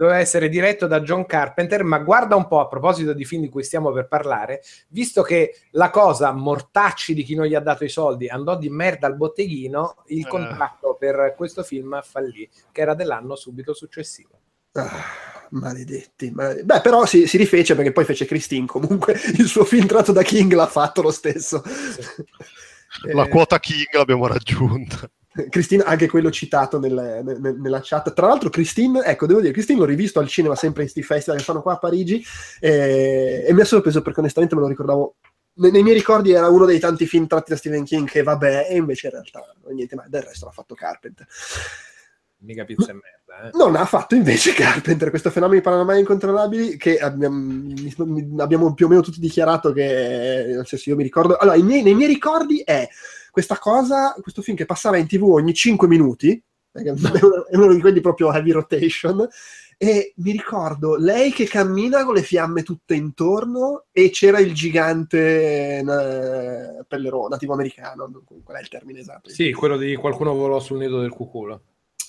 Doveva 0.00 0.18
essere 0.18 0.48
diretto 0.48 0.86
da 0.86 1.00
John 1.02 1.26
Carpenter, 1.26 1.82
ma 1.84 1.98
guarda 1.98 2.34
un 2.34 2.46
po' 2.48 2.60
a 2.60 2.68
proposito 2.68 3.12
di 3.12 3.26
film 3.26 3.42
di 3.42 3.48
cui 3.50 3.62
stiamo 3.62 3.92
per 3.92 4.08
parlare, 4.08 4.62
visto 4.88 5.20
che 5.20 5.56
la 5.72 5.90
cosa 5.90 6.32
mortacci 6.32 7.12
di 7.12 7.22
chi 7.22 7.34
non 7.34 7.44
gli 7.44 7.54
ha 7.54 7.60
dato 7.60 7.84
i 7.84 7.90
soldi 7.90 8.26
andò 8.26 8.56
di 8.56 8.70
merda 8.70 9.06
al 9.06 9.16
botteghino, 9.16 10.04
il 10.06 10.24
Eh. 10.24 10.28
contratto 10.28 10.96
per 10.98 11.34
questo 11.36 11.62
film 11.62 12.00
fallì, 12.02 12.48
che 12.72 12.80
era 12.80 12.94
dell'anno 12.94 13.34
subito 13.36 13.74
successivo. 13.74 14.30
Ah, 14.72 14.90
maledetti, 15.50 16.30
maledetti. 16.30 16.64
Beh, 16.64 16.80
però 16.80 17.04
si, 17.04 17.26
si 17.26 17.36
rifece 17.36 17.74
perché 17.74 17.92
poi 17.92 18.04
fece 18.06 18.24
Christine. 18.24 18.64
Comunque 18.66 19.12
il 19.36 19.46
suo 19.46 19.64
film 19.64 19.86
tratto 19.86 20.12
da 20.12 20.22
King 20.22 20.52
l'ha 20.54 20.66
fatto 20.68 21.02
lo 21.02 21.10
stesso. 21.10 21.62
La 23.12 23.24
Eh, 23.24 23.28
quota 23.28 23.58
King 23.60 23.86
l'abbiamo 23.92 24.26
raggiunta. 24.26 25.10
Christine, 25.48 25.84
anche 25.84 26.08
quello 26.08 26.30
citato 26.30 26.80
nel- 26.80 27.22
nel- 27.24 27.56
nella 27.60 27.80
chat. 27.82 28.12
Tra 28.12 28.26
l'altro, 28.26 28.50
Christine, 28.50 29.04
ecco, 29.04 29.26
devo 29.26 29.40
dire, 29.40 29.52
Christine 29.52 29.78
l'ho 29.78 29.84
rivisto 29.84 30.18
al 30.18 30.26
cinema 30.28 30.56
sempre 30.56 30.82
in 30.82 30.88
sti 30.88 31.02
festival 31.02 31.38
che 31.38 31.44
fanno 31.44 31.62
qua 31.62 31.74
a 31.74 31.78
Parigi 31.78 32.22
e, 32.58 33.44
e 33.46 33.52
mi 33.52 33.60
ha 33.60 33.64
sorpreso 33.64 34.02
perché 34.02 34.20
onestamente 34.20 34.54
me 34.56 34.62
lo 34.62 34.66
ricordavo. 34.68 35.14
Nei, 35.52 35.70
nei 35.70 35.82
miei 35.82 35.96
ricordi 35.96 36.32
era 36.32 36.48
uno 36.48 36.64
dei 36.64 36.78
tanti 36.80 37.06
film 37.06 37.26
tratti 37.26 37.50
da 37.50 37.56
Stephen 37.56 37.84
King 37.84 38.08
che 38.08 38.22
vabbè, 38.22 38.68
e 38.70 38.76
invece 38.76 39.06
in 39.06 39.12
realtà 39.12 39.40
niente 39.72 39.94
mai. 39.94 40.08
Del 40.08 40.22
resto 40.22 40.46
l'ha 40.46 40.52
fatto 40.52 40.74
Carpenter. 40.74 41.26
Mica 42.38 42.64
pizza 42.64 42.90
e 42.90 42.94
merda, 42.94 43.19
eh. 43.44 43.50
Non 43.54 43.76
ha 43.76 43.84
fatto 43.84 44.14
invece 44.14 44.52
Carpenter 44.54 45.10
questo 45.10 45.30
fenomeno 45.30 45.60
paranormali 45.60 46.00
incontrollabili 46.00 46.76
che 46.76 46.98
abbiamo, 46.98 47.72
abbiamo 48.38 48.74
più 48.74 48.86
o 48.86 48.88
meno 48.88 49.00
tutti 49.02 49.20
dichiarato 49.20 49.72
che, 49.72 50.52
nel 50.54 50.66
senso 50.66 50.90
io 50.90 50.96
mi 50.96 51.02
ricordo, 51.02 51.36
allora 51.36 51.56
i 51.56 51.62
miei- 51.62 51.82
nei 51.82 51.94
miei 51.94 52.08
ricordi 52.08 52.60
è 52.64 52.88
questa 53.30 53.58
cosa, 53.58 54.14
questo 54.20 54.42
film 54.42 54.56
che 54.56 54.66
passava 54.66 54.96
in 54.96 55.06
tv 55.06 55.24
ogni 55.24 55.54
5 55.54 55.86
minuti, 55.88 56.42
è 56.72 56.90
uno- 57.52 57.74
di 57.74 57.80
quelli 57.80 58.00
proprio 58.00 58.32
heavy 58.32 58.50
rotation, 58.50 59.28
e 59.82 60.12
mi 60.16 60.32
ricordo 60.32 60.96
lei 60.96 61.32
che 61.32 61.46
cammina 61.46 62.04
con 62.04 62.12
le 62.12 62.22
fiamme 62.22 62.62
tutte 62.62 62.94
intorno 62.94 63.86
e 63.90 64.10
c'era 64.10 64.38
il 64.38 64.52
gigante 64.52 65.78
eh, 65.78 66.84
pellerò, 66.86 67.28
nativo 67.28 67.54
americano, 67.54 68.10
qual 68.44 68.58
è 68.58 68.60
il 68.60 68.68
termine 68.68 68.98
esatto? 68.98 69.30
Sì, 69.30 69.52
quello 69.54 69.78
di 69.78 69.96
qualcuno 69.96 70.34
volò 70.34 70.60
sul 70.60 70.76
nido 70.76 71.00
del 71.00 71.08
cuculo. 71.08 71.62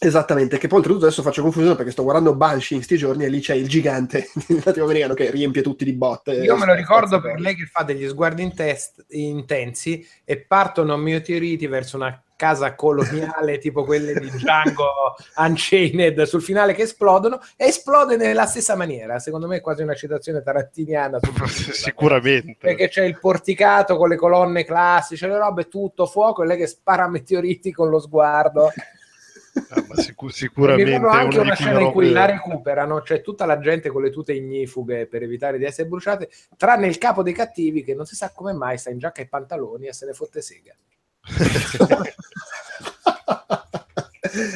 Esattamente, 0.03 0.57
che 0.57 0.67
poi 0.67 0.79
oltretutto 0.79 1.05
adesso 1.05 1.21
faccio 1.21 1.43
confusione 1.43 1.75
perché 1.75 1.91
sto 1.91 2.01
guardando 2.01 2.33
Banshee 2.33 2.75
in 2.75 2.81
sti 2.81 2.97
giorni 2.97 3.23
e 3.23 3.29
lì 3.29 3.39
c'è 3.39 3.53
il 3.53 3.67
gigante 3.67 4.29
latinoamericano 4.65 5.13
che 5.13 5.29
riempie 5.29 5.61
tutti 5.61 5.85
di 5.85 5.93
botte. 5.93 6.31
Io 6.33 6.57
me 6.57 6.65
lo 6.65 6.73
ricordo 6.73 7.21
per 7.21 7.39
lei 7.39 7.53
che 7.53 7.67
fa 7.67 7.83
degli 7.83 8.07
sguardi 8.07 8.41
intest- 8.41 9.05
intensi 9.09 10.03
e 10.25 10.39
partono 10.39 10.97
meteoriti 10.97 11.67
verso 11.67 11.97
una 11.97 12.19
casa 12.35 12.73
coloniale 12.73 13.59
tipo 13.61 13.83
quelle 13.83 14.15
di 14.19 14.31
Django 14.31 15.13
Unchained 15.35 16.23
sul 16.23 16.41
finale 16.41 16.73
che 16.73 16.81
esplodono 16.81 17.39
e 17.55 17.65
esplode 17.65 18.17
nella 18.17 18.47
stessa 18.47 18.75
maniera. 18.75 19.19
Secondo 19.19 19.45
me 19.45 19.57
è 19.57 19.61
quasi 19.61 19.83
una 19.83 19.93
citazione 19.93 20.41
tarantiniana. 20.41 21.19
sul- 21.21 21.47
Sicuramente. 21.75 22.57
Perché 22.59 22.89
c'è 22.89 23.03
il 23.03 23.19
porticato 23.19 23.97
con 23.97 24.09
le 24.09 24.15
colonne 24.15 24.65
classiche, 24.65 25.27
le 25.27 25.37
robe, 25.37 25.67
tutto 25.67 26.07
fuoco 26.07 26.41
e 26.41 26.47
lei 26.47 26.57
che 26.57 26.65
spara 26.65 27.07
meteoriti 27.07 27.71
con 27.71 27.87
lo 27.89 27.99
sguardo. 27.99 28.71
Ma 29.95 30.01
sicu- 30.01 30.27
Mi 30.27 30.31
sicuramente 30.31 30.91
è 30.91 30.95
anche 30.95 31.39
una 31.39 31.53
scena 31.55 31.79
in 31.79 31.91
cui 31.91 32.11
la 32.11 32.25
recuperano, 32.25 33.01
c'è 33.01 33.21
tutta 33.21 33.45
la 33.45 33.59
gente 33.59 33.89
con 33.89 34.01
le 34.01 34.09
tute 34.09 34.33
ignifughe 34.33 35.07
per 35.07 35.23
evitare 35.23 35.57
di 35.57 35.65
essere 35.65 35.87
bruciate, 35.87 36.29
tranne 36.57 36.87
il 36.87 36.97
capo 36.97 37.23
dei 37.23 37.33
cattivi 37.33 37.83
che 37.83 37.93
non 37.93 38.05
si 38.05 38.15
sa 38.15 38.31
come 38.33 38.53
mai 38.53 38.77
sta 38.77 38.89
in 38.89 38.97
giacca 38.99 39.21
e 39.21 39.27
pantaloni 39.27 39.87
e 39.87 39.93
se 39.93 40.05
ne 40.05 40.13
fotte 40.13 40.41
sega. 40.41 40.73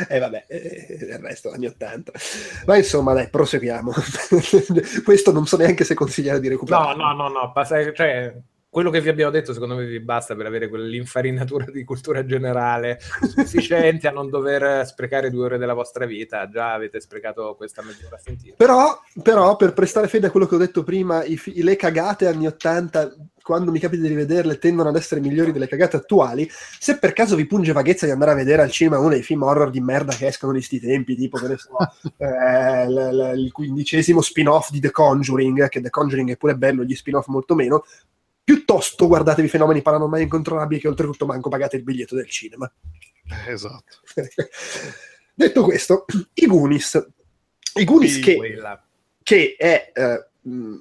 E 0.08 0.20
vabbè, 0.20 0.46
eh, 0.48 0.86
il 1.02 1.18
resto 1.20 1.52
anni 1.52 1.66
80. 1.66 2.12
Ma 2.66 2.78
insomma, 2.78 3.14
dai, 3.14 3.30
proseguiamo. 3.30 3.92
Questo 5.04 5.32
non 5.34 5.46
so 5.48 5.58
neanche 5.58 5.84
se 5.84 5.96
consigliare 5.96 6.40
di 6.40 6.48
No, 6.48 6.54
recuperare. 6.54 6.96
no, 6.96 7.14
no, 7.14 7.28
no, 7.28 7.52
basta- 7.54 7.92
cioè, 7.92 8.34
quello 8.76 8.90
che 8.90 9.00
vi 9.00 9.08
abbiamo 9.08 9.32
detto 9.32 9.54
secondo 9.54 9.78
me 9.78 9.86
vi 9.86 10.02
basta 10.02 10.36
per 10.36 10.48
avere 10.48 10.68
quell'infarinatura 10.68 11.68
di 11.72 11.86
cultura 11.86 12.26
generale 12.26 13.00
sufficiente 13.22 14.06
a 14.10 14.12
non 14.12 14.30
dover 14.30 14.86
sprecare 14.86 15.30
due 15.30 15.46
ore 15.46 15.58
della 15.58 15.74
vostra 15.74 16.06
vita. 16.06 16.50
Già 16.50 16.74
avete 16.74 17.00
sprecato 17.00 17.56
questa 17.56 17.82
mezz'ora 17.82 18.18
a 18.18 18.20
sentire. 18.20 18.56
Però, 18.58 19.00
però, 19.24 19.56
per 19.56 19.72
prestare 19.72 20.10
fede 20.10 20.28
a 20.28 20.30
quello 20.30 20.46
che 20.46 20.56
ho 20.56 20.58
detto 20.58 20.84
prima, 20.84 21.24
i 21.24 21.40
le 21.64 21.78
cagate 21.78 22.28
anni 22.28 22.48
80, 22.48 23.16
quando 23.42 23.72
mi 23.72 23.80
capita 23.80 24.02
di 24.02 24.10
rivederle, 24.10 24.58
tendono 24.58 24.90
ad 24.90 24.98
essere 24.98 25.22
migliori 25.22 25.54
delle 25.54 25.70
cagate 25.70 25.96
attuali. 25.96 26.46
Se 26.78 27.00
per 27.00 27.14
caso 27.14 27.38
vi 27.38 27.48
punge 27.48 27.72
vaghezza 27.72 28.06
di 28.06 28.12
andare 28.12 28.32
a 28.32 28.36
vedere 28.36 28.62
al 28.62 28.72
cinema 28.72 29.00
uno 29.00 29.08
dei 29.08 29.24
film 29.24 29.44
horror 29.44 29.70
di 29.70 29.80
merda 29.80 30.14
che 30.14 30.28
escono 30.28 30.52
di 30.52 30.62
sti 30.62 30.82
tempi, 30.82 31.16
tipo 31.16 31.38
che 31.38 31.48
ne 31.48 31.56
so, 31.58 31.78
eh, 32.18 32.90
l- 32.90 33.16
l- 33.16 33.40
il 33.40 33.54
quindicesimo 33.54 34.20
spin-off 34.20 34.70
di 34.70 34.82
The 34.82 34.92
Conjuring, 34.92 35.70
che 35.70 35.80
The 35.80 35.90
Conjuring 35.90 36.32
è 36.32 36.36
pure 36.36 36.58
bello, 36.58 36.84
gli 36.84 36.94
spin-off 36.94 37.28
molto 37.28 37.56
meno. 37.56 37.86
Piuttosto 38.46 39.08
guardatevi 39.08 39.50
fenomeni 39.50 39.82
paranormali 39.82 40.24
incontrollabili 40.24 40.80
che 40.80 40.88
oltretutto 40.88 41.26
manco 41.26 41.50
pagate 41.50 41.76
il 41.76 41.84
biglietto 41.84 42.16
del 42.16 42.30
cinema. 42.30 42.72
Esatto. 43.48 43.98
Detto 45.34 45.64
questo, 45.64 46.06
i 46.36 46.46
Goonies. 46.46 47.08
I 47.74 47.84
Goonies 47.84 48.20
che 48.20 48.38
che 49.26 49.56
è 49.58 49.92
eh, 49.92 50.28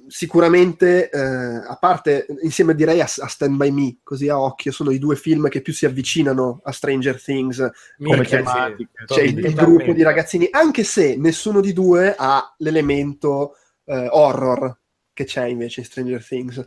sicuramente, 0.07 1.09
eh, 1.09 1.19
a 1.19 1.75
parte 1.79 2.27
insieme 2.43 2.75
direi 2.75 3.01
a, 3.01 3.05
a 3.05 3.27
Stand 3.27 3.55
By 3.55 3.71
Me, 3.71 3.97
così 4.03 4.29
a 4.29 4.39
occhio, 4.39 4.71
sono 4.71 4.91
i 4.91 4.99
due 4.99 5.15
film 5.15 5.49
che 5.49 5.61
più 5.61 5.73
si 5.73 5.87
avvicinano 5.87 6.61
a 6.63 6.71
Stranger 6.71 7.19
Things. 7.19 7.67
Come 7.97 8.23
sì, 8.23 8.29
tematiche. 8.29 8.91
C'è 9.05 9.23
il, 9.23 9.29
il 9.29 9.43
totalmente. 9.45 9.63
gruppo 9.63 9.93
di 9.93 10.03
ragazzini, 10.03 10.47
anche 10.51 10.83
se 10.83 11.15
nessuno 11.17 11.59
di 11.59 11.73
due 11.73 12.13
ha 12.15 12.53
l'elemento 12.59 13.57
eh, 13.85 14.07
horror 14.11 14.77
che 15.11 15.23
c'è 15.23 15.45
invece 15.45 15.79
in 15.79 15.85
Stranger 15.87 16.23
Things. 16.23 16.63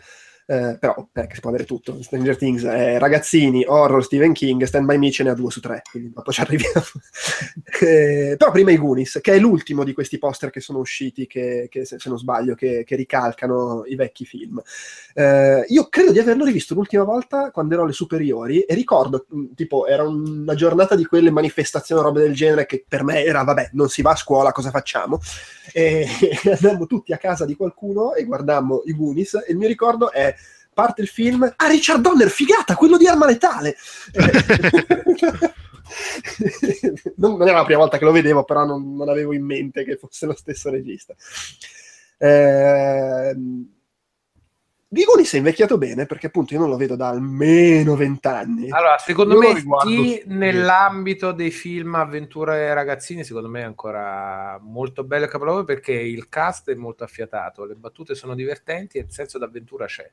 Eh, 0.51 0.79
però 0.81 1.07
eh, 1.13 1.29
si 1.31 1.41
può 1.41 1.51
avere 1.51 1.67
tutto. 1.67 2.03
Stranger 2.03 2.39
Things, 2.39 2.65
eh, 2.65 2.99
ragazzini, 2.99 3.67
horror, 3.67 4.03
Stephen 4.03 4.33
King, 4.33 4.65
Stand 4.65 4.87
By 4.87 4.97
Me 4.97 5.11
ce 5.11 5.23
ne 5.23 5.29
ha 5.29 5.35
due 5.35 5.51
su 5.51 5.61
tre, 5.61 5.83
quindi 5.91 6.11
dopo 6.11 6.33
ci 6.33 6.41
arriviamo. 6.41 6.87
eh, 7.83 8.35
però 8.39 8.51
prima 8.51 8.71
i 8.71 8.79
Goonies, 8.79 9.19
che 9.21 9.35
è 9.35 9.39
l'ultimo 9.39 9.85
di 9.85 9.93
questi 9.93 10.17
poster 10.17 10.49
che 10.49 10.61
sono 10.61 10.79
usciti, 10.79 11.27
che, 11.27 11.67
che 11.71 11.85
se, 11.85 11.99
se, 11.99 12.09
non 12.09 12.17
sbaglio, 12.17 12.55
che, 12.55 12.83
che, 12.87 12.97
ricalcano 12.97 13.83
i 13.85 13.95
vecchi 13.95 14.25
film. 14.25 14.59
Eh, 15.13 15.67
io 15.69 15.89
credo 15.91 16.13
di 16.13 16.19
averlo 16.19 16.47
rivisto 16.47 16.73
l'ultima 16.73 17.05
volta 17.05 17.51
quando 17.51 17.75
ero 17.75 17.83
alle 17.83 17.93
superiori 17.93 18.61
e 18.63 18.75
ricordo, 18.75 19.27
mm, 19.35 19.53
tipo, 19.55 19.87
era 19.87 20.09
una 20.09 20.55
giornata 20.55 20.95
di 20.95 21.05
quelle 21.05 21.31
manifestazioni 21.31 22.01
robe 22.01 22.23
del 22.23 22.35
genere 22.35 22.65
che 22.65 22.87
per 22.89 23.05
me 23.05 23.23
era, 23.23 23.43
vabbè, 23.43 23.71
non 23.73 23.91
si 23.91 24.01
va 24.01 24.13
a 24.13 24.17
scuola, 24.17 24.53
cosa 24.53 24.71
facciamo? 24.71 25.21
E 25.75 26.07
andammo 26.59 26.87
tutti 26.87 27.13
a 27.13 27.19
casa 27.19 27.45
di 27.45 27.55
qualcuno 27.55 28.15
e 28.15 28.25
guardammo 28.25 28.81
i 28.87 28.95
Goonies 28.95 29.35
e 29.35 29.53
il 29.53 29.59
mio 29.59 29.69
ricordo 29.69 30.11
è 30.11 30.37
parte 30.79 31.03
il 31.03 31.09
film, 31.09 31.43
ah 31.57 31.67
Richard 31.67 32.01
Donner, 32.01 32.31
figata, 32.31 32.77
quello 32.77 32.97
di 32.97 33.09
Arma 33.09 33.27
Letale! 33.27 33.75
non, 37.17 37.37
non, 37.37 37.49
era 37.49 37.59
la 37.59 37.65
prima 37.65 37.81
volta 37.81 37.99
che 37.99 38.05
lo 38.05 38.13
vedevo, 38.13 38.45
però 38.45 38.65
non, 38.65 38.95
non 38.95 39.09
avevo 39.09 39.33
in 39.33 39.45
mente 39.45 39.83
che 39.83 39.97
fosse 39.97 40.27
lo 40.27 40.37
stesso 40.37 40.71
regista. 40.71 41.17
Eh, 42.17 43.35
Goonies 44.91 45.35
è 45.35 45.37
invecchiato 45.39 45.79
bene 45.79 46.07
perché 46.07 46.29
appunto 46.29 46.55
io 46.55 46.61
non 46.61 46.71
lo 46.71 46.77
vedo 46.77 46.95
da 46.95 47.09
almeno 47.09 47.97
vent'anni. 47.97 48.71
Allora, 48.71 48.99
secondo 48.99 49.35
io 49.35 49.53
me 49.53 49.63
sì, 49.83 50.23
nell'ambito 50.27 51.33
dei 51.33 51.51
film 51.51 51.97
avventura 51.97 52.57
e 52.57 52.73
ragazzini, 52.73 53.25
secondo 53.25 53.49
me 53.49 53.63
è 53.63 53.65
ancora 53.65 54.59
molto 54.63 55.03
bello 55.03 55.25
e 55.25 55.29
capolavoro 55.29 55.65
perché 55.65 55.93
il 55.93 56.29
cast 56.29 56.71
è 56.71 56.75
molto 56.75 57.03
affiatato, 57.03 57.65
le 57.65 57.75
battute 57.75 58.15
sono 58.15 58.37
divertenti 58.37 58.99
e 58.99 59.03
il 59.03 59.11
senso 59.11 59.39
d'avventura 59.39 59.87
c'è. 59.87 60.09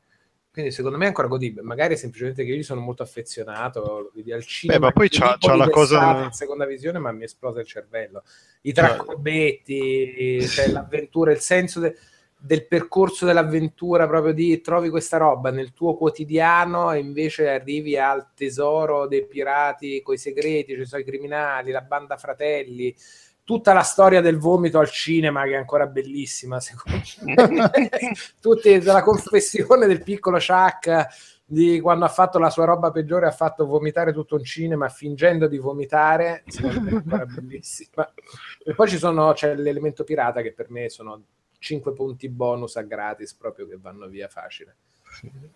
Quindi 0.55 0.71
secondo 0.71 0.97
me 0.97 1.03
è 1.03 1.07
ancora 1.07 1.27
godibile. 1.27 1.63
Magari 1.63 1.97
semplicemente 1.97 2.45
che 2.45 2.53
io 2.53 2.63
sono 2.63 2.79
molto 2.79 3.03
affezionato, 3.03 3.81
lo 3.81 4.11
vedi 4.13 4.31
al 4.31 4.45
cinema. 4.45 4.79
Beh, 4.79 4.85
ma 4.85 4.91
poi 4.93 5.09
c'ha, 5.09 5.35
c'ha 5.37 5.53
la 5.53 5.67
cosa... 5.69 6.23
In 6.23 6.31
seconda 6.31 6.65
visione, 6.65 6.97
ma 6.97 7.11
mi 7.11 7.25
esplosa 7.25 7.59
il 7.59 7.65
cervello. 7.65 8.23
I 8.61 8.71
traccobetti, 8.71 10.41
cioè 10.47 10.69
l'avventura, 10.69 11.31
il 11.31 11.39
senso... 11.39 11.81
De 11.81 11.97
del 12.37 12.67
percorso 12.67 13.25
dell'avventura, 13.25 14.07
proprio 14.07 14.31
di 14.31 14.61
trovi 14.61 14.91
questa 14.91 15.17
roba 15.17 15.49
nel 15.49 15.73
tuo 15.73 15.97
quotidiano 15.97 16.91
e 16.91 16.99
invece 16.99 17.49
arrivi 17.49 17.97
al 17.97 18.33
tesoro 18.35 19.07
dei 19.07 19.25
pirati 19.25 20.03
con 20.03 20.13
i 20.13 20.19
segreti, 20.19 20.75
ci 20.75 20.85
sono 20.85 21.01
i 21.01 21.05
criminali, 21.05 21.71
la 21.71 21.81
banda 21.81 22.17
fratelli, 22.17 22.95
tutta 23.45 23.73
la 23.73 23.83
storia 23.83 24.19
del 24.19 24.37
vomito 24.37 24.79
al 24.79 24.89
cinema 24.89 25.43
che 25.43 25.51
è 25.51 25.55
ancora 25.55 25.85
bellissima, 25.85 26.59
secondo 26.59 27.01
me. 27.21 27.89
Tutti 28.41 28.81
la 28.81 29.03
confessione 29.03 29.87
del 29.87 30.03
piccolo 30.03 30.37
Chuck 30.37 31.33
di 31.47 31.79
quando 31.79 32.05
ha 32.05 32.09
fatto 32.09 32.39
la 32.39 32.49
sua 32.49 32.65
roba 32.65 32.89
peggiore, 32.89 33.27
ha 33.27 33.31
fatto 33.31 33.67
vomitare 33.67 34.11
tutto 34.11 34.35
un 34.35 34.43
cinema 34.43 34.89
fingendo 34.89 35.47
di 35.47 35.59
vomitare, 35.59 36.43
secondo 36.47 36.81
me 36.81 36.89
è 36.89 36.93
ancora 36.95 37.25
bellissima. 37.25 38.11
E 38.63 38.73
poi 38.73 38.87
ci 38.89 38.97
sono, 38.97 39.31
c'è 39.33 39.55
l'elemento 39.55 40.03
pirata 40.03 40.41
che 40.41 40.53
per 40.53 40.71
me 40.71 40.89
sono 40.89 41.21
5 41.59 41.93
punti 41.93 42.29
bonus 42.29 42.77
a 42.77 42.81
gratis 42.81 43.35
proprio 43.35 43.67
che 43.67 43.77
vanno 43.79 44.07
via 44.07 44.27
facile. 44.27 44.77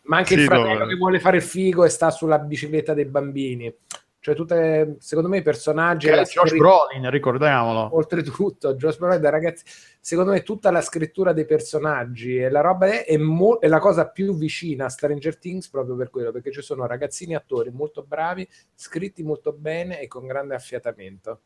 Ma 0.04 0.18
anche 0.18 0.36
sì, 0.36 0.42
il 0.42 0.46
fratello 0.46 0.84
no. 0.84 0.86
che 0.86 0.96
vuole 0.96 1.20
fare 1.20 1.38
il 1.38 1.44
figo 1.44 1.84
e 1.84 1.90
sta 1.90 2.12
sulla 2.12 2.38
bicicletta 2.38 2.94
dei 2.94 3.06
bambini. 3.06 3.76
Cioè, 4.22 4.36
tutte, 4.36 4.98
secondo 5.00 5.30
me, 5.30 5.38
i 5.38 5.42
personaggi. 5.42 6.08
Che 6.08 6.14
è 6.14 6.18
Josh 6.18 6.50
scrittura... 6.50 6.70
Brolin, 6.88 7.10
ricordiamolo. 7.10 7.96
Oltretutto, 7.96 8.76
Josh 8.76 8.98
Brolin, 8.98 9.30
ragazzi, 9.30 9.64
secondo 10.00 10.32
me, 10.32 10.44
tutta 10.44 10.72
la 10.72 10.82
scrittura 10.82 11.32
dei 11.32 11.46
personaggi 11.46 12.38
e 12.38 12.50
la 12.50 12.62
roba 12.62 12.88
è, 12.88 13.06
è, 13.06 13.18
mo- 13.18 13.60
è, 13.60 13.68
la 13.68 13.80
cosa 13.80 14.10
più 14.10 14.36
vicina 14.36 14.86
a 14.86 14.90
Stranger 14.90 15.38
Things 15.38 15.70
proprio 15.70 15.96
per 15.96 16.10
quello, 16.10 16.32
perché 16.32 16.52
ci 16.52 16.62
sono 16.62 16.86
ragazzini 16.86 17.34
attori 17.34 17.72
molto 17.72 18.04
bravi, 18.04 18.48
scritti 18.74 19.24
molto 19.24 19.54
bene 19.54 20.02
e 20.02 20.08
con 20.08 20.28
grande 20.28 20.56
affiatamento 20.56 21.42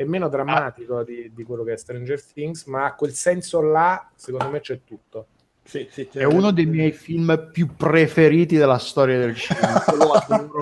è 0.00 0.04
meno 0.04 0.30
drammatico 0.30 0.98
ah. 0.98 1.04
di, 1.04 1.30
di, 1.34 1.44
quello 1.44 1.62
che 1.62 1.74
è 1.74 1.76
Stranger 1.76 2.24
Things, 2.24 2.64
ma 2.64 2.86
a 2.86 2.94
quel 2.94 3.12
senso 3.12 3.60
là, 3.60 4.10
secondo 4.14 4.48
me 4.48 4.60
c'è 4.60 4.82
tutto. 4.82 5.26
Sì, 5.70 5.86
sì, 5.88 6.08
è 6.14 6.24
uno 6.24 6.50
dei 6.50 6.66
miei 6.66 6.90
film 6.90 7.48
più 7.52 7.76
preferiti 7.76 8.56
della 8.56 8.78
storia 8.78 9.20
del 9.20 9.36
cinema, 9.38 9.84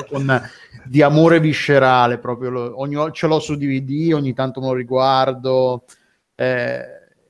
con, 0.07 0.51
di 0.85 1.01
amore 1.01 1.41
viscerale, 1.41 2.19
proprio 2.19 2.51
lo, 2.51 2.79
ogni, 2.79 3.11
ce 3.13 3.27
l'ho 3.27 3.39
su 3.39 3.57
DVD, 3.57 4.13
ogni 4.13 4.35
tanto 4.35 4.61
me 4.61 4.67
lo 4.67 4.75
riguardo. 4.75 5.85
Eh, 6.35 6.85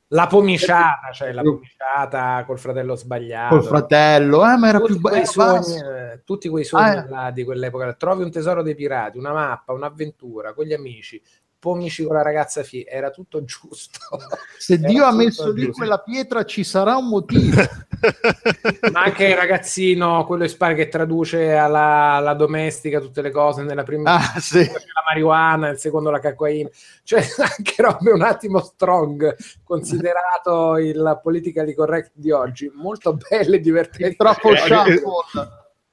la 0.08 0.26
pomiciata, 0.26 1.12
cioè 1.12 1.30
la 1.30 1.42
pomiciata 1.42 2.42
col 2.44 2.58
fratello 2.58 2.96
sbagliato. 2.96 3.54
Col 3.54 3.64
fratello, 3.64 4.42
eh, 4.42 4.56
ma 4.56 4.68
era 4.70 4.78
tutti 4.80 4.92
più 4.94 5.00
bello. 5.00 5.24
Sogni, 5.24 5.78
eh, 5.78 6.22
tutti 6.24 6.48
quei 6.48 6.64
sogni 6.64 7.06
ah, 7.12 7.30
di 7.30 7.44
quell'epoca. 7.44 7.92
Trovi 7.92 8.24
un 8.24 8.32
tesoro 8.32 8.64
dei 8.64 8.74
pirati, 8.74 9.18
una 9.18 9.32
mappa, 9.32 9.72
un'avventura 9.72 10.52
con 10.52 10.64
gli 10.64 10.72
amici, 10.72 11.22
pomici 11.58 12.04
con 12.04 12.14
la 12.14 12.22
ragazza 12.22 12.62
fie, 12.62 12.84
era 12.86 13.10
tutto 13.10 13.44
giusto. 13.44 13.98
Se 14.58 14.74
era 14.74 14.88
Dio 14.88 15.04
ha 15.04 15.12
messo 15.12 15.50
lì 15.52 15.70
quella 15.70 15.98
pietra 15.98 16.44
ci 16.44 16.64
sarà 16.64 16.96
un 16.96 17.08
motivo. 17.08 17.60
Ma 18.92 19.02
anche 19.02 19.26
il 19.26 19.36
ragazzino, 19.36 20.24
quello 20.24 20.44
ispano 20.44 20.74
che 20.74 20.88
traduce 20.88 21.54
alla, 21.54 22.14
alla, 22.14 22.34
domestica 22.34 23.00
tutte 23.00 23.22
le 23.22 23.30
cose, 23.30 23.62
nella 23.62 23.82
prima 23.82 24.14
ah, 24.14 24.38
sì. 24.38 24.64
la 24.64 25.02
marijuana, 25.06 25.68
nel 25.68 25.78
secondo 25.78 26.10
la 26.10 26.20
cocaina, 26.20 26.68
cioè 27.02 27.24
anche 27.38 27.82
robe 27.82 28.12
un 28.12 28.22
attimo 28.22 28.60
strong, 28.60 29.34
considerato 29.64 30.76
il 30.76 31.20
politically 31.22 31.74
correct 31.74 32.12
di 32.14 32.30
oggi, 32.30 32.70
molto 32.74 33.16
belle 33.16 33.56
e 33.56 33.60
divertenti. 33.60 34.14
È 34.14 34.16
troppo 34.16 34.52
eh, 34.52 34.60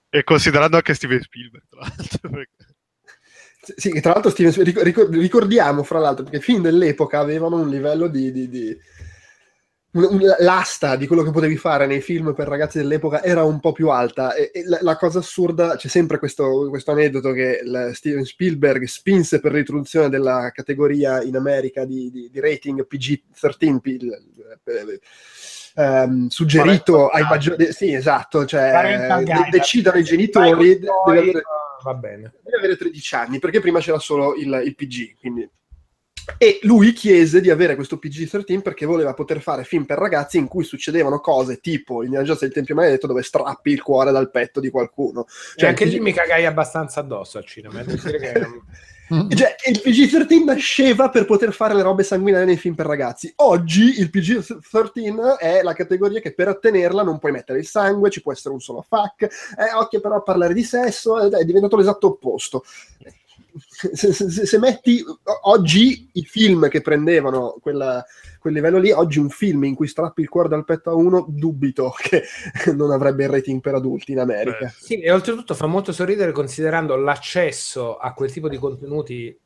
E 0.09 0.23
considerando 0.23 0.75
anche 0.75 0.93
Steven 0.93 1.21
Spielberg, 1.21 1.63
tra 1.69 1.79
l'altro. 1.79 2.45
Sì, 3.75 3.99
tra 4.01 4.13
l'altro 4.13 4.29
Steven, 4.29 4.53
ricordiamo 5.11 5.83
fra 5.83 5.99
l'altro 5.99 6.23
perché 6.23 6.39
i 6.39 6.41
film 6.41 6.61
dell'epoca 6.61 7.19
avevano 7.19 7.57
un 7.57 7.69
livello 7.69 8.07
di, 8.07 8.31
di, 8.31 8.49
di 8.49 8.77
l'asta 10.39 10.97
di 10.97 11.07
quello 11.07 11.23
che 11.23 11.31
potevi 11.31 11.55
fare 11.55 11.85
nei 11.85 12.01
film 12.01 12.33
per 12.33 12.49
ragazzi 12.49 12.77
dell'epoca 12.79 13.23
era 13.23 13.43
un 13.43 13.59
po' 13.61 13.71
più 13.71 13.89
alta. 13.89 14.33
E, 14.33 14.51
e 14.53 14.63
la, 14.65 14.79
la, 14.81 14.97
cosa 14.97 15.19
assurda 15.19 15.77
c'è 15.77 15.87
sempre 15.87 16.19
questo, 16.19 16.67
questo 16.69 16.91
aneddoto 16.91 17.31
che 17.31 17.61
Steven 17.93 18.25
Spielberg 18.25 18.83
spinse 18.85 19.39
per 19.39 19.53
l'introduzione 19.53 20.09
della 20.09 20.51
categoria 20.53 21.21
in 21.21 21.37
America 21.37 21.85
di, 21.85 22.11
di, 22.11 22.29
di 22.29 22.39
rating 22.39 22.85
PG-13 22.85 23.79
P, 24.63 24.99
ehm, 25.75 26.27
suggerito 26.27 27.09
ai 27.09 27.23
maggiori 27.23 27.71
sì 27.71 27.93
esatto 27.93 28.45
cioè 28.45 29.21
de- 29.23 29.47
decidono 29.49 29.97
i 29.97 30.03
genitori 30.03 30.79
deve 30.79 31.41
va 31.85 31.93
bene 31.93 32.33
deve 32.41 32.57
avere 32.57 32.77
13 32.77 33.15
anni 33.15 33.39
perché 33.39 33.59
prima 33.59 33.79
c'era 33.79 33.99
solo 33.99 34.33
il, 34.33 34.61
il 34.65 34.75
PG 34.75 35.17
quindi 35.19 35.47
e 36.39 36.59
lui 36.63 36.91
chiese 36.91 37.39
di 37.39 37.51
avere 37.51 37.75
questo 37.75 37.99
PG-13 37.99 38.61
perché 38.61 38.87
voleva 38.87 39.13
poter 39.13 39.39
fare 39.41 39.63
film 39.63 39.85
per 39.85 39.99
ragazzi 39.99 40.39
in 40.39 40.47
cui 40.47 40.63
succedevano 40.63 41.19
cose 41.19 41.59
tipo 41.59 42.01
Indiana 42.01 42.25
Jones 42.25 42.41
del 42.41 42.51
Tempio 42.51 42.73
Maledetto 42.73 43.05
dove 43.05 43.21
strappi 43.21 43.69
il 43.69 43.83
cuore 43.83 44.11
dal 44.11 44.31
petto 44.31 44.59
di 44.59 44.71
qualcuno. 44.71 45.27
Cioè, 45.55 45.69
anche 45.69 45.85
PG... 45.85 45.91
lì 45.91 45.99
mi 45.99 46.13
cagai 46.13 46.45
abbastanza 46.45 47.01
addosso 47.01 47.37
al 47.37 47.45
cinema. 47.45 47.79
Eh, 47.81 47.85
che... 49.07 49.35
cioè, 49.35 49.55
il 49.67 49.81
PG-13 49.83 50.43
nasceva 50.43 51.09
per 51.09 51.25
poter 51.25 51.53
fare 51.53 51.73
le 51.73 51.81
robe 51.81 52.03
sanguinarie 52.03 52.45
nei 52.45 52.57
film 52.57 52.75
per 52.75 52.85
ragazzi. 52.85 53.31
Oggi 53.37 53.99
il 53.99 54.09
PG-13 54.09 55.37
è 55.37 55.61
la 55.61 55.73
categoria 55.73 56.19
che 56.19 56.33
per 56.33 56.49
ottenerla 56.49 57.03
non 57.03 57.19
puoi 57.19 57.31
mettere 57.31 57.59
il 57.59 57.67
sangue, 57.67 58.09
ci 58.09 58.21
può 58.21 58.31
essere 58.31 58.53
un 58.53 58.61
solo 58.61 58.85
fuck, 58.87 59.23
eh, 59.23 59.73
occhio 59.75 59.99
però 59.99 60.15
a 60.15 60.21
parlare 60.21 60.53
di 60.53 60.63
sesso, 60.63 61.29
è 61.31 61.43
diventato 61.43 61.77
l'esatto 61.77 62.07
opposto 62.07 62.63
se, 63.75 64.13
se, 64.13 64.29
se, 64.29 64.57
metti 64.57 65.03
oggi 65.43 66.09
i 66.13 66.23
film 66.23 66.69
che 66.69 66.79
prendevano 66.79 67.57
quella, 67.59 68.03
quel 68.39 68.53
livello 68.53 68.77
lì, 68.77 68.91
oggi 68.91 69.19
un 69.19 69.29
film 69.29 69.65
in 69.65 69.75
cui 69.75 69.87
strappi 69.87 70.21
il 70.21 70.29
cuore 70.29 70.47
dal 70.47 70.63
petto 70.63 70.91
a 70.91 70.95
uno, 70.95 71.25
dubito 71.27 71.93
che 71.97 72.23
non 72.73 72.91
avrebbe 72.91 73.25
il 73.25 73.29
rating 73.29 73.59
per 73.59 73.75
adulti 73.75 74.13
in 74.13 74.19
America. 74.19 74.65
Beh. 74.65 74.73
Sì, 74.77 75.01
e 75.01 75.11
oltretutto 75.11 75.53
fa 75.53 75.65
molto 75.65 75.91
sorridere 75.91 76.31
considerando 76.31 76.95
l'accesso 76.95 77.97
a 77.97 78.13
quel 78.13 78.31
tipo 78.31 78.47
di 78.47 78.57
contenuti 78.57 79.37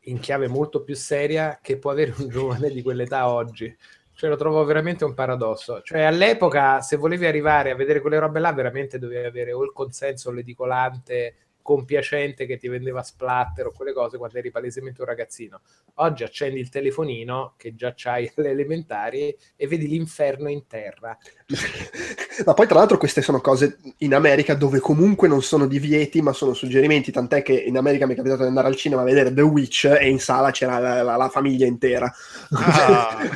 in 0.00 0.18
chiave 0.18 0.48
molto 0.48 0.82
più 0.82 0.96
seria 0.96 1.60
che 1.62 1.78
può 1.78 1.92
avere 1.92 2.14
un 2.18 2.28
giovane 2.28 2.70
di 2.70 2.82
quell'età 2.82 3.28
oggi. 3.28 3.74
Cioè, 4.12 4.28
lo 4.28 4.36
trovo 4.36 4.64
veramente 4.64 5.04
un 5.04 5.14
paradosso. 5.14 5.80
Cioè, 5.82 6.02
all'epoca, 6.02 6.80
se 6.80 6.96
volevi 6.96 7.26
arrivare 7.26 7.70
a 7.70 7.76
vedere 7.76 8.00
quelle 8.00 8.18
robe 8.18 8.40
là, 8.40 8.52
veramente 8.52 8.98
dovevi 8.98 9.24
avere 9.24 9.52
o 9.52 9.62
il 9.62 9.72
consenso 9.72 10.32
l'edicolante 10.32 11.34
compiacente 11.68 12.46
che 12.46 12.56
ti 12.56 12.66
vendeva 12.66 13.02
splatter 13.02 13.66
o 13.66 13.72
quelle 13.72 13.92
cose 13.92 14.16
quando 14.16 14.38
eri 14.38 14.50
palesemente 14.50 15.02
un 15.02 15.06
ragazzino. 15.06 15.60
Oggi 15.96 16.24
accendi 16.24 16.58
il 16.58 16.70
telefonino 16.70 17.52
che 17.58 17.74
già 17.74 17.92
c'hai 17.94 18.32
alle 18.36 18.48
elementari 18.48 19.36
e 19.54 19.66
vedi 19.66 19.86
l'inferno 19.86 20.48
in 20.48 20.66
terra. 20.66 21.14
ma 22.46 22.54
poi 22.54 22.66
tra 22.66 22.78
l'altro 22.78 22.96
queste 22.96 23.20
sono 23.20 23.42
cose 23.42 23.80
in 23.98 24.14
America 24.14 24.54
dove 24.54 24.78
comunque 24.78 25.28
non 25.28 25.42
sono 25.42 25.66
divieti 25.66 26.22
ma 26.22 26.32
sono 26.32 26.54
suggerimenti, 26.54 27.12
tant'è 27.12 27.42
che 27.42 27.52
in 27.52 27.76
America 27.76 28.06
mi 28.06 28.14
è 28.14 28.16
capitato 28.16 28.42
di 28.42 28.48
andare 28.48 28.68
al 28.68 28.76
cinema 28.76 29.02
a 29.02 29.04
vedere 29.04 29.34
The 29.34 29.42
Witch 29.42 29.84
e 29.84 30.08
in 30.08 30.20
sala 30.20 30.50
c'era 30.50 30.78
la, 30.78 31.02
la, 31.02 31.16
la 31.16 31.28
famiglia 31.28 31.66
intera. 31.66 32.10
Ah, 32.52 33.18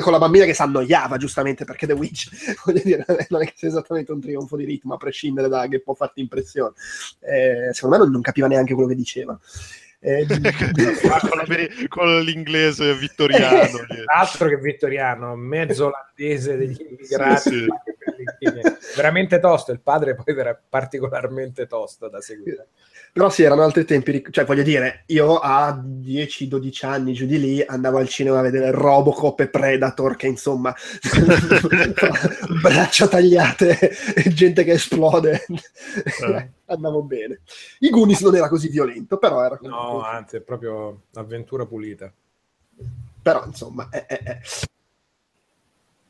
Con 0.00 0.12
la 0.12 0.18
bambina 0.18 0.44
che 0.44 0.54
si 0.54 0.62
annoiava 0.62 1.16
giustamente 1.16 1.64
perché 1.64 1.88
The 1.88 1.94
Witch, 1.94 2.54
voglio 2.64 2.82
dire, 2.84 3.04
non 3.28 3.42
è 3.42 3.46
che 3.46 3.54
sia 3.56 3.68
esattamente 3.68 4.12
un 4.12 4.20
trionfo 4.20 4.56
di 4.56 4.64
ritmo 4.64 4.94
a 4.94 4.98
prescindere 4.98 5.48
da 5.48 5.66
che 5.66 5.80
può 5.80 5.94
farti 5.94 6.20
impressione. 6.20 6.59
Eh, 7.20 7.72
secondo 7.72 7.96
me 7.96 8.02
non, 8.04 8.12
non 8.12 8.20
capiva 8.20 8.46
neanche 8.46 8.74
quello 8.74 8.88
che 8.88 8.94
diceva. 8.94 9.38
Eh, 10.02 10.26
con, 10.26 10.40
con, 11.88 12.20
l'inglese 12.20 12.94
vittoriano. 12.94 13.78
Altro 14.06 14.48
che 14.48 14.56
vittoriano, 14.56 15.36
mezzo 15.36 15.86
olandese 15.86 16.56
degli 16.56 16.86
immigrati. 16.88 17.40
Sì, 17.40 17.50
sì. 17.50 17.66
Veramente 18.96 19.38
tosto, 19.38 19.72
il 19.72 19.80
padre 19.80 20.14
poi 20.14 20.36
era 20.36 20.58
particolarmente 20.68 21.66
tosto 21.66 22.08
da 22.08 22.20
seguire. 22.20 22.68
Però 23.12 23.28
sì, 23.28 23.42
erano 23.42 23.62
altri 23.62 23.84
tempi, 23.84 24.24
cioè 24.30 24.44
voglio 24.44 24.62
dire, 24.62 25.02
io 25.06 25.38
a 25.38 25.76
10-12 25.76 26.86
anni 26.86 27.12
giù 27.12 27.26
di 27.26 27.40
lì 27.40 27.60
andavo 27.60 27.98
al 27.98 28.08
cinema 28.08 28.38
a 28.38 28.42
vedere 28.42 28.70
Robocop 28.70 29.40
e 29.40 29.48
Predator, 29.48 30.14
che 30.14 30.28
insomma, 30.28 30.72
braccia 32.62 33.08
tagliate, 33.08 33.90
gente 34.32 34.62
che 34.62 34.72
esplode, 34.72 35.44
eh. 35.48 36.50
andavo 36.66 37.02
bene. 37.02 37.40
I 37.80 37.90
Goonies 37.90 38.20
non 38.20 38.36
era 38.36 38.48
così 38.48 38.68
violento, 38.68 39.18
però 39.18 39.44
era... 39.44 39.58
No, 39.62 40.02
anzi, 40.02 40.36
è 40.36 40.40
proprio 40.40 41.02
avventura 41.14 41.66
pulita. 41.66 42.12
Però 43.22 43.44
insomma, 43.44 43.88
è, 43.90 44.06
è, 44.06 44.22
è. 44.22 44.40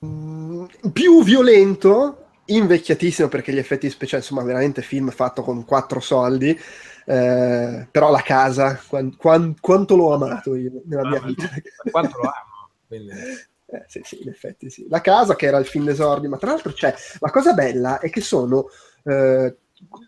Mm, 0.04 0.64
più 0.92 1.22
violento 1.22 2.28
invecchiatissimo 2.46 3.28
perché 3.28 3.52
gli 3.52 3.58
effetti 3.58 3.90
speciali, 3.90 4.22
insomma, 4.22 4.42
veramente 4.42 4.82
film 4.82 5.10
fatto 5.10 5.42
con 5.42 5.64
quattro 5.64 6.00
soldi. 6.00 6.58
Eh, 7.04 7.86
però 7.90 8.10
la 8.10 8.22
casa, 8.22 8.80
quant, 8.86 9.16
quant, 9.16 9.60
quanto 9.60 9.96
l'ho 9.96 10.14
amato 10.14 10.54
io 10.54 10.82
nella 10.86 11.02
ah, 11.02 11.10
mia 11.10 11.20
vita. 11.20 11.48
Quanto 11.90 12.18
lo 12.18 12.28
amo. 12.28 12.70
Quindi... 12.86 13.12
Eh, 13.72 13.84
sì, 13.86 14.00
sì, 14.02 14.20
in 14.22 14.28
effetti 14.28 14.68
sì. 14.68 14.86
La 14.88 15.00
casa 15.00 15.36
che 15.36 15.46
era 15.46 15.56
il 15.56 15.64
film 15.64 15.84
d'esordio, 15.84 16.28
ma 16.28 16.38
tra 16.38 16.50
l'altro 16.50 16.72
c'è, 16.72 16.92
la 17.20 17.30
cosa 17.30 17.52
bella 17.52 18.00
è 18.00 18.10
che 18.10 18.20
sono, 18.20 18.66
eh, 19.04 19.54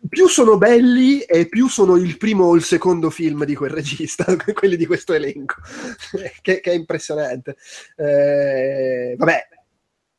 più 0.08 0.26
sono 0.26 0.58
belli 0.58 1.20
e 1.20 1.46
più 1.46 1.68
sono 1.68 1.94
il 1.94 2.16
primo 2.18 2.46
o 2.46 2.56
il 2.56 2.64
secondo 2.64 3.08
film 3.08 3.44
di 3.44 3.54
quel 3.54 3.70
regista, 3.70 4.24
quelli 4.52 4.76
di 4.76 4.84
questo 4.84 5.12
elenco, 5.12 5.54
che, 6.42 6.60
che, 6.60 6.70
è 6.70 6.74
impressionante. 6.74 7.56
Eh, 7.94 9.14
vabbè, 9.16 9.48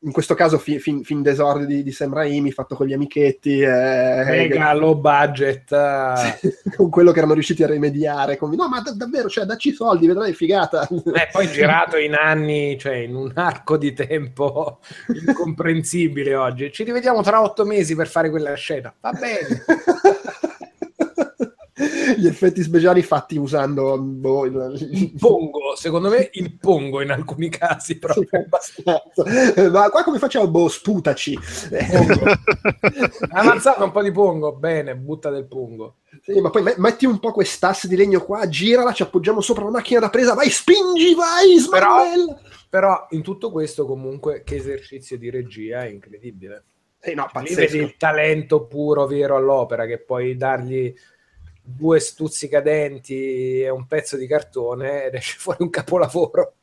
in 0.04 0.12
questo 0.12 0.34
caso 0.34 0.58
fi, 0.58 0.78
fin, 0.78 1.02
fin 1.02 1.22
d'esordio 1.22 1.66
di, 1.66 1.82
di 1.82 1.90
Sam 1.90 2.12
Raimi 2.12 2.52
fatto 2.52 2.76
con 2.76 2.86
gli 2.86 2.92
amichetti 2.92 3.60
eh, 3.60 4.24
mega 4.26 4.70
eh, 4.70 4.76
low 4.76 4.94
budget. 4.94 5.74
Sì, 6.38 6.54
con 6.76 6.90
quello 6.90 7.10
che 7.10 7.18
erano 7.18 7.32
riusciti 7.32 7.62
a 7.62 7.66
rimediare 7.66 8.36
con, 8.36 8.50
no 8.50 8.68
ma 8.68 8.80
d- 8.80 8.94
davvero 8.94 9.28
cioè 9.28 9.44
dacci 9.44 9.70
i 9.70 9.72
soldi 9.72 10.06
vedrai 10.06 10.34
figata. 10.34 10.86
Eh, 10.88 11.28
poi 11.32 11.48
girato 11.48 11.96
in 11.96 12.14
anni 12.14 12.78
cioè 12.78 12.96
in 12.96 13.14
un 13.14 13.32
arco 13.34 13.76
di 13.76 13.92
tempo 13.94 14.80
incomprensibile 15.26 16.34
oggi. 16.34 16.70
Ci 16.70 16.84
rivediamo 16.84 17.22
tra 17.22 17.42
otto 17.42 17.64
mesi 17.64 17.94
per 17.96 18.06
fare 18.06 18.30
quella 18.30 18.54
scena. 18.54 18.94
Va 19.00 19.12
bene 19.12 19.64
gli 22.16 22.26
effetti 22.26 22.62
speciali 22.62 23.02
fatti 23.02 23.36
usando 23.36 23.98
boh, 23.98 24.46
il, 24.46 24.88
il, 24.90 25.12
pongo, 25.18 25.74
secondo 25.76 26.08
me 26.08 26.30
il 26.32 26.56
pongo 26.58 27.00
in 27.00 27.10
alcuni 27.10 27.48
casi 27.48 27.98
proprio. 27.98 28.28
Sì, 28.60 28.82
Ma 29.70 29.90
qua 29.90 30.02
come 30.02 30.18
facciamo? 30.18 30.48
Boh, 30.48 30.68
sputaci. 30.68 31.38
Avanzato 33.30 33.84
un 33.84 33.92
po' 33.92 34.02
di 34.02 34.12
pongo, 34.12 34.54
bene, 34.54 34.96
butta 34.96 35.30
del 35.30 35.46
pongo. 35.46 35.96
Sì, 36.22 36.40
ma 36.40 36.50
poi 36.50 36.74
metti 36.76 37.06
un 37.06 37.18
po' 37.18 37.32
quest'asse 37.32 37.88
di 37.88 37.96
legno 37.96 38.22
qua, 38.22 38.48
girala, 38.48 38.92
ci 38.92 39.02
appoggiamo 39.02 39.40
sopra 39.40 39.64
la 39.64 39.70
macchina 39.70 40.00
da 40.00 40.10
presa, 40.10 40.34
vai, 40.34 40.50
spingi, 40.50 41.14
vai, 41.14 41.58
smarmella. 41.58 42.34
Però, 42.34 42.38
però 42.70 43.06
in 43.10 43.22
tutto 43.22 43.50
questo 43.50 43.84
comunque 43.86 44.42
che 44.44 44.56
esercizio 44.56 45.18
di 45.18 45.30
regia 45.30 45.86
incredibile. 45.86 46.64
Eh 47.06 47.14
no, 47.14 47.28
Lì 47.42 47.54
vedi 47.54 47.76
il 47.76 47.96
talento 47.98 48.66
puro, 48.66 49.06
vero 49.06 49.36
all'opera, 49.36 49.84
che 49.84 49.98
puoi 49.98 50.36
dargli 50.36 50.92
due 51.66 51.98
stuzzicadenti 51.98 53.62
e 53.62 53.70
un 53.70 53.86
pezzo 53.86 54.18
di 54.18 54.26
cartone 54.26 55.04
ed 55.04 55.14
esce 55.14 55.38
fuori 55.40 55.62
un 55.62 55.70
capolavoro. 55.70 56.56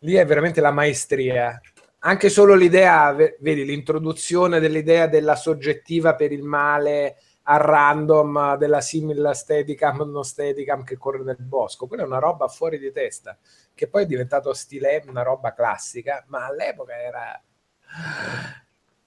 Lì 0.00 0.14
è 0.14 0.24
veramente 0.24 0.60
la 0.60 0.70
maestria. 0.70 1.60
Anche 2.04 2.28
solo 2.28 2.54
l'idea, 2.54 3.12
vedi, 3.12 3.64
l'introduzione 3.64 4.60
dell'idea 4.60 5.06
della 5.06 5.36
soggettiva 5.36 6.14
per 6.14 6.32
il 6.32 6.42
male 6.42 7.16
a 7.44 7.56
random 7.56 8.56
della 8.56 8.80
simil 8.80 9.30
steadicam 9.34 10.08
non 10.08 10.22
steadicam 10.22 10.84
che 10.84 10.96
corre 10.96 11.24
nel 11.24 11.38
bosco 11.40 11.88
quella 11.88 12.04
è 12.04 12.06
una 12.06 12.20
roba 12.20 12.46
fuori 12.46 12.78
di 12.78 12.92
testa 12.92 13.36
che 13.74 13.88
poi 13.88 14.04
è 14.04 14.06
diventato 14.06 14.52
stile 14.52 15.02
una 15.08 15.22
roba 15.22 15.52
classica 15.52 16.24
ma 16.28 16.46
all'epoca 16.46 16.94
era 16.96 17.42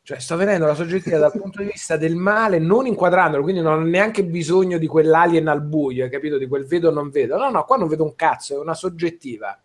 cioè, 0.06 0.20
sto 0.20 0.36
vedendo 0.36 0.68
la 0.68 0.76
soggettiva 0.76 1.18
dal 1.18 1.32
punto 1.32 1.64
di 1.64 1.70
vista 1.72 1.98
del 1.98 2.16
male, 2.16 2.60
non 2.60 2.86
inquadrandolo, 2.86 3.42
quindi 3.42 3.62
non 3.62 3.80
ho 3.80 3.84
neanche 3.84 4.24
bisogno 4.24 4.78
di 4.78 4.86
quell'alien 4.86 5.48
al 5.48 5.64
buio, 5.64 6.04
hai 6.04 6.12
capito? 6.12 6.38
Di 6.38 6.46
quel 6.46 6.68
vedo 6.68 6.90
o 6.90 6.92
non 6.92 7.10
vedo. 7.10 7.38
No, 7.38 7.50
no, 7.50 7.64
qua 7.64 7.78
non 7.78 7.88
vedo 7.88 8.04
un 8.04 8.14
cazzo, 8.14 8.54
è 8.54 8.60
una 8.60 8.76
soggettiva. 8.76 9.60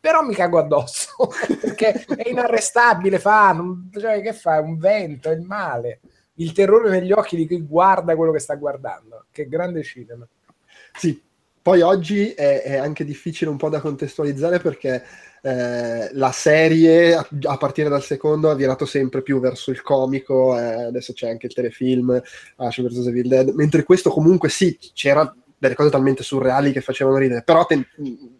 Però 0.00 0.22
mi 0.22 0.34
cago 0.34 0.58
addosso, 0.58 1.12
perché 1.60 2.04
è 2.04 2.28
inarrestabile, 2.28 3.20
fa, 3.20 3.52
non, 3.52 3.88
cioè, 3.96 4.20
che 4.20 4.32
fa? 4.32 4.58
Un 4.58 4.76
vento, 4.76 5.30
è 5.30 5.34
il 5.34 5.42
male. 5.42 6.00
Il 6.34 6.50
terrore 6.50 6.90
negli 6.90 7.12
occhi 7.12 7.36
di 7.36 7.46
chi 7.46 7.62
guarda 7.62 8.16
quello 8.16 8.32
che 8.32 8.40
sta 8.40 8.56
guardando. 8.56 9.26
Che 9.30 9.46
grande 9.46 9.84
cinema. 9.84 10.26
Sì, 10.98 11.22
poi 11.62 11.80
oggi 11.80 12.32
è, 12.32 12.62
è 12.62 12.76
anche 12.76 13.04
difficile 13.04 13.48
un 13.48 13.56
po' 13.56 13.68
da 13.68 13.80
contestualizzare 13.80 14.58
perché 14.58 15.04
eh, 15.42 16.10
la 16.12 16.32
serie 16.32 17.14
a, 17.14 17.56
partire 17.56 17.88
dal 17.88 18.02
secondo 18.02 18.50
ha 18.50 18.54
virato 18.54 18.84
sempre 18.84 19.22
più 19.22 19.40
verso 19.40 19.70
il 19.70 19.82
comico, 19.82 20.58
eh, 20.58 20.84
adesso 20.84 21.12
c'è 21.12 21.30
anche 21.30 21.46
il 21.46 21.54
telefilm 21.54 22.20
Ash 22.56 22.82
vs 22.82 23.06
Evil 23.06 23.28
Dead, 23.28 23.48
mentre 23.50 23.84
questo 23.84 24.10
comunque 24.10 24.48
sì, 24.48 24.78
c'era 24.92 25.34
delle 25.60 25.74
cose 25.74 25.90
talmente 25.90 26.22
surreali 26.22 26.72
che 26.72 26.80
facevano 26.80 27.18
ridere, 27.18 27.42
però 27.42 27.66
ten- 27.66 27.86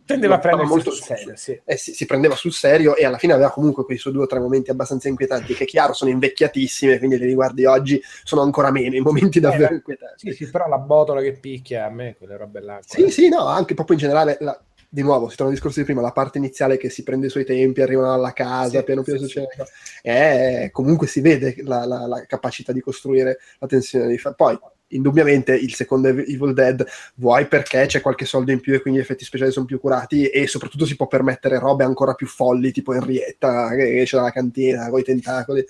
tendeva 0.07 0.36
a 0.36 0.38
prendere 0.38 0.66
molto 0.66 0.90
sul 0.90 1.05
serio, 1.05 1.34
sì. 1.36 1.61
Eh, 1.66 1.76
si, 1.76 1.92
si, 1.92 2.07
prendeva 2.07 2.34
sul 2.34 2.51
serio 2.51 2.96
e 2.96 3.05
alla 3.05 3.18
fine 3.18 3.34
aveva 3.34 3.51
comunque 3.51 3.84
quei 3.84 3.98
suoi 3.98 4.14
due 4.14 4.22
o 4.22 4.26
tre 4.26 4.40
momenti 4.40 4.70
abbastanza 4.70 5.09
inquietanti 5.09 5.53
che 5.53 5.66
chiaro 5.66 5.92
sono 5.92 6.11
invecchiatissimi, 6.11 6.96
quindi 6.96 7.18
li 7.18 7.26
riguardi 7.26 7.66
oggi 7.66 8.01
sono 8.24 8.40
ancora 8.40 8.70
meno 8.70 8.96
i 8.96 9.01
momenti 9.01 9.36
eh, 9.36 9.42
davvero 9.42 9.74
inquietanti. 9.74 10.30
Sì, 10.30 10.32
sì, 10.32 10.51
però 10.51 10.66
la 10.66 10.78
botola 10.78 11.20
che 11.20 11.34
picchia 11.34 11.84
a 11.84 11.90
me, 11.90 12.16
quelle 12.16 12.38
robe 12.38 12.61
là. 12.61 12.78
Sì, 12.80 13.11
sì, 13.11 13.28
no, 13.28 13.44
anche 13.44 13.74
proprio 13.74 13.96
in 13.96 14.03
generale 14.03 14.38
la, 14.40 14.59
di 14.93 15.03
nuovo, 15.03 15.28
si 15.28 15.36
torna 15.36 15.53
al 15.53 15.57
discorso 15.57 15.78
di 15.78 15.84
prima, 15.84 16.01
la 16.01 16.11
parte 16.11 16.38
iniziale 16.38 16.76
che 16.76 16.91
si 16.91 17.05
prende 17.05 17.28
i 17.28 17.30
suoi 17.30 17.45
tempi, 17.45 17.80
arrivano 17.80 18.12
alla 18.12 18.32
casa, 18.32 18.78
sì, 18.78 18.84
piano 18.84 19.03
piano 19.03 19.20
sì, 19.20 19.24
succede. 19.26 19.49
Sì. 19.57 19.62
E 20.03 20.70
comunque 20.72 21.07
si 21.07 21.20
vede 21.20 21.55
la, 21.62 21.86
la, 21.86 22.07
la, 22.09 22.24
capacità 22.26 22.72
di 22.72 22.80
costruire 22.80 23.38
la 23.61 23.68
tensione 23.68 24.09
di 24.09 24.18
fa- 24.18 24.32
Poi, 24.32 24.59
indubbiamente, 24.88 25.55
il 25.55 25.74
secondo 25.74 26.09
Evil 26.09 26.55
Dead, 26.55 26.84
vuoi 27.14 27.47
perché 27.47 27.86
c'è 27.86 28.01
qualche 28.01 28.24
soldo 28.24 28.51
in 28.51 28.59
più 28.59 28.74
e 28.74 28.80
quindi 28.80 28.99
gli 28.99 29.03
effetti 29.03 29.24
speciali 29.24 29.53
sono 29.53 29.64
più 29.64 29.78
curati 29.78 30.26
e 30.26 30.49
soprattutto 30.49 30.84
si 30.84 30.97
può 30.97 31.07
permettere 31.07 31.61
robe 31.61 31.84
ancora 31.84 32.14
più 32.14 32.26
folli, 32.26 32.72
tipo 32.72 32.93
Henrietta 32.93 33.68
che 33.70 34.01
esce 34.01 34.16
dalla 34.16 34.32
cantina 34.32 34.91
con 34.91 34.99
i 34.99 35.05
tentacoli. 35.05 35.64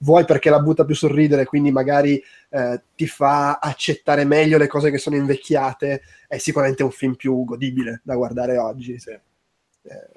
Vuoi 0.00 0.24
perché 0.24 0.50
la 0.50 0.58
butta 0.58 0.84
più 0.84 0.96
sorridere, 0.96 1.44
quindi 1.44 1.70
magari 1.70 2.20
eh, 2.54 2.82
ti 2.94 3.08
fa 3.08 3.58
accettare 3.58 4.24
meglio 4.24 4.58
le 4.58 4.68
cose 4.68 4.92
che 4.92 4.98
sono 4.98 5.16
invecchiate, 5.16 6.02
è 6.28 6.38
sicuramente 6.38 6.84
un 6.84 6.92
film 6.92 7.16
più 7.16 7.42
godibile 7.42 8.00
da 8.04 8.14
guardare 8.14 8.58
oggi. 8.58 8.96
Sì. 9.00 9.10
Eh, 9.10 10.10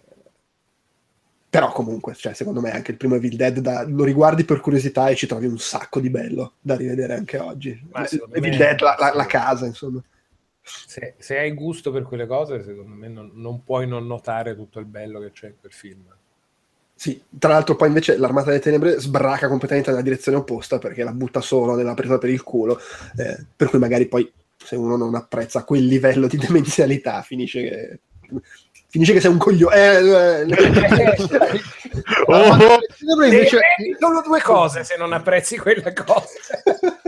però 1.50 1.72
comunque, 1.72 2.14
cioè, 2.14 2.34
secondo 2.34 2.62
me 2.62 2.70
anche 2.70 2.92
il 2.92 2.98
primo 2.98 3.16
Evil 3.16 3.36
Dead 3.36 3.58
da, 3.58 3.84
lo 3.88 4.04
riguardi 4.04 4.44
per 4.44 4.60
curiosità 4.60 5.08
e 5.08 5.16
ci 5.16 5.26
trovi 5.26 5.48
un 5.48 5.58
sacco 5.58 6.00
di 6.00 6.12
bello 6.12 6.54
da 6.62 6.76
rivedere 6.76 7.16
anche 7.16 7.40
oggi. 7.40 7.70
Evil 7.72 8.52
me, 8.52 8.58
Dead, 8.58 8.80
la, 8.82 8.96
la, 9.00 9.14
la, 9.16 9.26
casa, 9.26 9.66
insomma. 9.66 10.04
Se, 10.62 11.16
se, 11.18 11.40
hai 11.40 11.54
gusto 11.54 11.92
per 11.92 12.04
quelle 12.04 12.28
cose, 12.28 12.62
secondo 12.62 12.94
me 12.94 13.08
non, 13.08 13.32
non 13.34 13.64
puoi 13.64 13.88
non 13.88 14.06
notare 14.06 14.56
tutto 14.56 14.78
il 14.78 14.86
bello 14.86 15.20
che 15.22 15.32
c'è 15.32 15.48
in 15.48 15.56
quel 15.60 15.72
film. 15.74 16.06
Sì, 17.00 17.22
tra 17.38 17.52
l'altro 17.52 17.76
poi 17.76 17.90
invece 17.90 18.18
l'Armata 18.18 18.48
delle 18.50 18.60
Tenebre 18.60 19.00
sbraca 19.00 19.48
completamente 19.48 19.92
nella 19.92 20.02
direzione 20.02 20.40
opposta 20.40 20.80
perché 20.80 21.04
la 21.04 21.12
butta 21.12 21.42
solo 21.42 21.76
nella 21.76 21.94
presa 21.94 22.18
per 22.18 22.32
il 22.32 22.42
culo, 22.42 22.82
eh, 23.18 23.46
per 23.56 23.70
cui 23.70 23.78
magari 23.78 24.08
poi 24.08 24.30
se 24.58 24.76
uno 24.76 24.98
non 24.98 25.14
apprezza 25.14 25.64
quel 25.64 25.86
livello 25.86 26.26
di 26.26 26.38
demenzialità 26.38 27.22
finisce 27.22 27.62
che, 27.62 28.00
finisce 28.88 29.14
che 29.14 29.22
sei 29.22 29.30
un 29.30 29.38
coglione. 29.38 29.76
Eh, 29.76 30.00
eh, 30.40 30.56
oh, 32.26 32.56
oh. 32.56 33.24
invece... 33.24 33.60
Sono 34.00 34.22
due 34.24 34.42
cose 34.42 34.84
se 34.84 34.98
non 34.98 35.14
apprezzi 35.14 35.56
quella 35.58 35.94
cosa. 35.94 36.28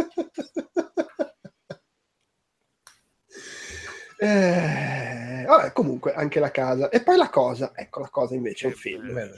Eh, 4.22 5.46
vabbè, 5.48 5.72
comunque, 5.72 6.14
anche 6.14 6.42
la 6.42 6.52
casa. 6.52 6.90
E 6.90 7.02
poi 7.02 7.16
la 7.16 7.30
cosa, 7.30 7.72
ecco 7.74 8.02
la 8.02 8.10
cosa 8.10 8.36
invece 8.36 8.68
è 8.68 8.72
un 8.72 8.76
film. 8.76 9.14
bello, 9.14 9.38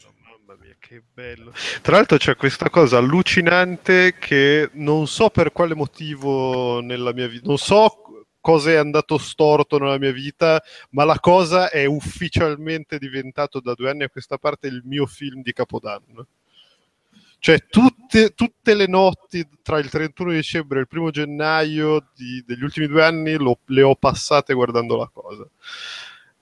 mamma 0.52 0.56
mia, 0.60 0.76
che 0.80 1.02
bello. 1.14 1.54
Tra 1.82 1.96
l'altro 1.96 2.18
c'è 2.18 2.36
questa 2.36 2.70
cosa 2.70 2.98
allucinante 2.98 4.16
che 4.18 4.70
non 4.74 5.08
so 5.08 5.30
per 5.30 5.52
quale 5.52 5.76
motivo 5.76 6.82
nella 6.82 7.14
mia 7.14 7.28
vita, 7.28 7.48
non 7.48 7.58
so 7.58 8.02
cosa 8.40 8.72
è 8.72 8.76
andato 8.76 9.18
storto 9.18 9.78
nella 9.78 10.00
mia 10.00 10.12
vita, 10.12 10.62
ma 10.92 11.04
la 11.04 11.20
cosa 11.20 11.70
è 11.70 11.86
ufficialmente 11.86 12.98
diventato 12.98 13.60
da 13.60 13.74
due 13.74 13.90
anni 13.90 14.04
a 14.04 14.10
questa 14.10 14.38
parte 14.38 14.68
il 14.68 14.82
mio 14.84 15.06
film 15.06 15.42
di 15.42 15.54
Capodanno. 15.54 16.28
Cioè, 17.38 17.66
tutte, 17.68 18.36
tutte 18.36 18.76
le 18.76 18.86
notti 18.86 19.48
tra 19.64 19.80
il 19.80 19.90
31 19.90 20.32
dicembre 20.32 20.78
e 20.78 20.82
il 20.82 20.88
primo 20.88 21.10
gennaio 21.10 22.10
di- 22.14 22.44
degli 22.46 22.62
ultimi 22.62 22.86
due 22.86 23.04
anni 23.04 23.34
lo- 23.34 23.60
le 23.66 23.82
ho 23.82 23.96
passate 23.96 24.54
guardando 24.54 24.96
la 24.96 25.10
cosa. 25.12 25.48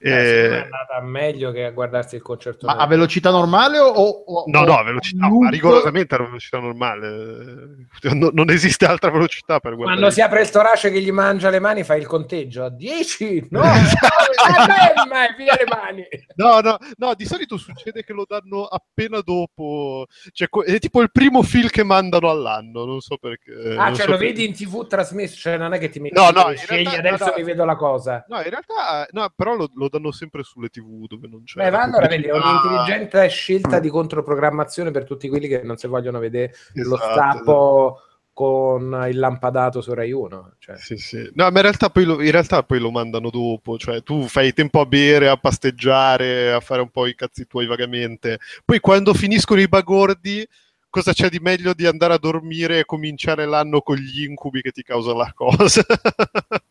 Eh, 0.02 0.50
è 0.50 0.56
andata 0.64 1.02
meglio 1.02 1.52
che 1.52 1.66
a 1.66 1.72
guardarsi 1.72 2.16
il 2.16 2.22
concerto. 2.22 2.66
Ma 2.68 2.76
a 2.78 2.88
velocità 2.88 3.32
normale 3.32 3.80
o... 3.80 3.88
o- 3.90 4.44
No, 4.48 4.60
o- 4.62 4.66
no, 4.66 4.78
a 4.78 4.84
velocità, 4.84 5.28
loop? 5.28 5.44
ma 5.44 5.50
rigorosamente 5.50 6.16
a 6.16 6.20
velocità 6.20 6.60
normale. 6.60 7.88
No- 8.14 8.30
non 8.32 8.50
esiste 8.50 8.86
altra 8.86 9.12
velocità 9.12 9.60
per 9.60 9.76
guardare. 9.76 9.98
Quando 9.98 10.14
si 10.16 10.22
apre 10.22 10.42
il 10.42 10.50
torace 10.50 10.90
che 10.92 11.02
gli 11.02 11.12
mangia 11.12 11.50
le 11.50 11.60
mani, 11.60 11.84
fai 11.84 12.00
il 12.00 12.08
conteggio. 12.08 12.70
10, 12.70 13.48
no, 13.52 13.62
via 15.38 15.56
le 15.56 15.66
mani. 15.68 16.08
No, 16.36 16.60
no, 16.62 16.78
no, 16.98 17.14
di 17.16 17.26
solito 17.26 17.58
succede 17.58 18.04
che 18.04 18.14
lo 18.14 18.26
danno 18.28 18.64
appena 18.66 19.20
dopo. 19.22 20.06
Cioè, 20.32 20.48
è 20.66 20.80
tipo 20.80 21.02
il 21.02 21.12
primo 21.12 21.42
film 21.44 21.68
che 21.68 21.84
mandano 21.84 22.30
all'anno, 22.30 22.86
non 22.86 23.00
so 23.02 23.18
perché. 23.18 23.52
Ah, 23.78 23.86
non 23.88 23.96
cioè 23.96 24.06
so 24.06 24.12
lo 24.12 24.18
perché. 24.18 24.34
vedi 24.34 24.46
in 24.46 24.54
tv 24.54 24.88
trasmesso, 24.88 25.36
cioè 25.38 25.58
non 25.58 25.74
è 25.74 25.80
che 25.80 25.90
ti 25.90 26.00
metti 26.00 26.16
No, 26.16 26.30
no, 26.30 26.50
e 26.50 26.56
scegli 26.58 26.84
realtà- 26.88 27.00
adesso 27.00 27.26
no, 27.26 27.30
no. 27.32 27.36
mi 27.38 27.44
vedo 27.44 27.66
la 27.66 27.76
cosa. 27.76 28.26
No, 28.28 28.38
in 28.38 28.50
realtà, 28.50 29.08
no, 29.12 29.32
però 29.36 29.56
lo, 29.56 29.70
lo 29.74 29.89
danno 29.90 30.12
sempre 30.12 30.44
sulle 30.44 30.70
tv 30.70 31.08
dove 31.08 31.28
non 31.28 31.44
c'è. 31.44 31.70
Beh, 31.70 31.78
allora 31.78 32.08
vedi, 32.08 32.24
è 32.24 32.32
un'intelligente 32.32 33.28
scelta 33.28 33.80
di 33.80 33.90
controprogrammazione 33.90 34.92
per 34.92 35.04
tutti 35.04 35.28
quelli 35.28 35.48
che 35.48 35.62
non 35.64 35.78
si 35.78 35.88
vogliono 35.88 36.20
vedere 36.20 36.54
lo 36.74 36.96
Esatto, 36.96 37.12
stappo 37.12 38.02
con 38.40 39.06
il 39.10 39.20
lampadato 39.20 39.82
su 39.82 39.94
Rai 39.94 40.14
1. 40.14 40.54
Cioè. 40.60 40.78
Sì, 40.78 40.96
sì. 40.96 41.30
No, 41.34 41.44
ma 41.52 41.58
in 41.58 41.62
realtà, 41.62 41.90
poi 41.90 42.06
lo, 42.06 42.22
in 42.22 42.32
realtà 42.32 42.64
poi 42.64 42.80
lo 42.80 42.90
mandano 42.90 43.30
dopo, 43.30 43.78
cioè 43.78 44.02
tu 44.02 44.28
fai 44.28 44.54
tempo 44.54 44.80
a 44.80 44.86
bere, 44.86 45.28
a 45.28 45.36
pasteggiare, 45.36 46.54
a 46.54 46.62
fare 46.62 46.80
un 46.80 46.90
po' 46.90 47.06
i 47.06 47.16
cazzi 47.16 47.48
tuoi 47.48 47.66
vagamente. 47.66 48.40
Poi 48.64 48.80
quando 48.80 49.14
finiscono 49.14 49.60
i 49.60 49.68
bagordi, 49.68 50.48
cosa 50.90 51.14
c'è 51.14 51.30
di 51.30 51.40
meglio 51.40 51.74
di 51.74 51.86
andare 51.86 52.14
a 52.14 52.18
dormire 52.18 52.80
e 52.80 52.86
cominciare 52.86 53.46
l'anno 53.46 53.82
con 53.82 53.96
gli 53.98 54.24
incubi 54.24 54.62
che 54.62 54.72
ti 54.72 54.84
causano 54.84 55.18
la 55.18 55.32
cosa? 55.34 55.84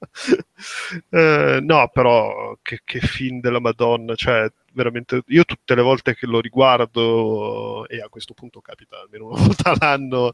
Eh, 1.10 1.60
no, 1.62 1.88
però 1.92 2.56
che, 2.62 2.80
che 2.84 2.98
film 3.00 3.40
della 3.40 3.60
Madonna, 3.60 4.14
cioè 4.16 4.50
veramente 4.72 5.22
io 5.28 5.44
tutte 5.44 5.74
le 5.76 5.82
volte 5.82 6.14
che 6.16 6.26
lo 6.26 6.40
riguardo, 6.40 7.86
e 7.88 8.00
a 8.00 8.08
questo 8.08 8.34
punto 8.34 8.60
capita 8.60 9.00
almeno 9.00 9.26
una 9.28 9.38
volta 9.46 9.70
all'anno, 9.70 10.32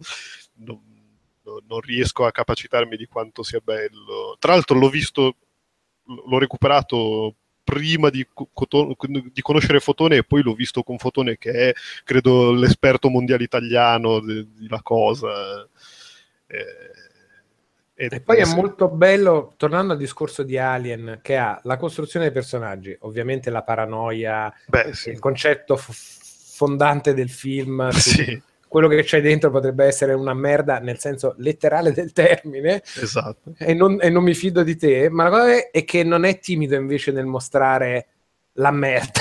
non- 0.54 0.80
non 1.66 1.80
riesco 1.80 2.24
a 2.24 2.30
capacitarmi 2.32 2.96
di 2.96 3.06
quanto 3.06 3.42
sia 3.42 3.60
bello. 3.62 4.36
Tra 4.38 4.52
l'altro 4.52 4.78
l'ho 4.78 4.88
visto, 4.88 5.36
l'ho 6.04 6.38
recuperato 6.38 7.36
prima 7.64 8.10
di, 8.10 8.24
di 9.32 9.40
conoscere 9.40 9.80
Fotone 9.80 10.16
e 10.16 10.24
poi 10.24 10.42
l'ho 10.42 10.52
visto 10.52 10.82
con 10.82 10.98
Fotone 10.98 11.38
che 11.38 11.70
è, 11.70 11.72
credo, 12.04 12.52
l'esperto 12.52 13.08
mondiale 13.08 13.42
italiano 13.42 14.20
de- 14.20 14.46
di 14.54 14.68
la 14.68 14.82
cosa. 14.82 15.66
Eh, 16.46 16.92
E 17.96 18.20
poi 18.20 18.38
è 18.38 18.44
molto 18.44 18.88
bello, 18.88 19.54
tornando 19.56 19.92
al 19.92 19.98
discorso 19.98 20.42
di 20.42 20.58
Alien, 20.58 21.20
che 21.22 21.36
ha 21.36 21.58
la 21.62 21.76
costruzione 21.76 22.26
dei 22.26 22.34
personaggi, 22.34 22.96
ovviamente 23.00 23.50
la 23.50 23.62
paranoia, 23.62 24.52
Beh, 24.66 24.92
sì. 24.92 25.10
il 25.10 25.20
concetto 25.20 25.76
f- 25.76 26.56
fondante 26.56 27.14
del 27.14 27.30
film, 27.30 27.88
Sì, 27.90 28.40
quello 28.74 28.88
che 28.88 29.04
c'è 29.04 29.20
dentro 29.20 29.52
potrebbe 29.52 29.84
essere 29.84 30.14
una 30.14 30.34
merda 30.34 30.80
nel 30.80 30.98
senso 30.98 31.36
letterale 31.38 31.92
del 31.92 32.10
termine, 32.10 32.82
esatto. 33.00 33.52
e 33.56 33.72
non, 33.72 33.98
e 34.00 34.10
non 34.10 34.24
mi 34.24 34.34
fido 34.34 34.64
di 34.64 34.76
te, 34.76 35.08
ma 35.10 35.22
la 35.22 35.30
cosa 35.30 35.70
è, 35.70 35.84
che 35.84 36.02
non 36.02 36.24
è 36.24 36.40
timido 36.40 36.74
invece 36.74 37.12
nel 37.12 37.24
mostrare 37.24 38.08
la 38.54 38.72
merda. 38.72 39.20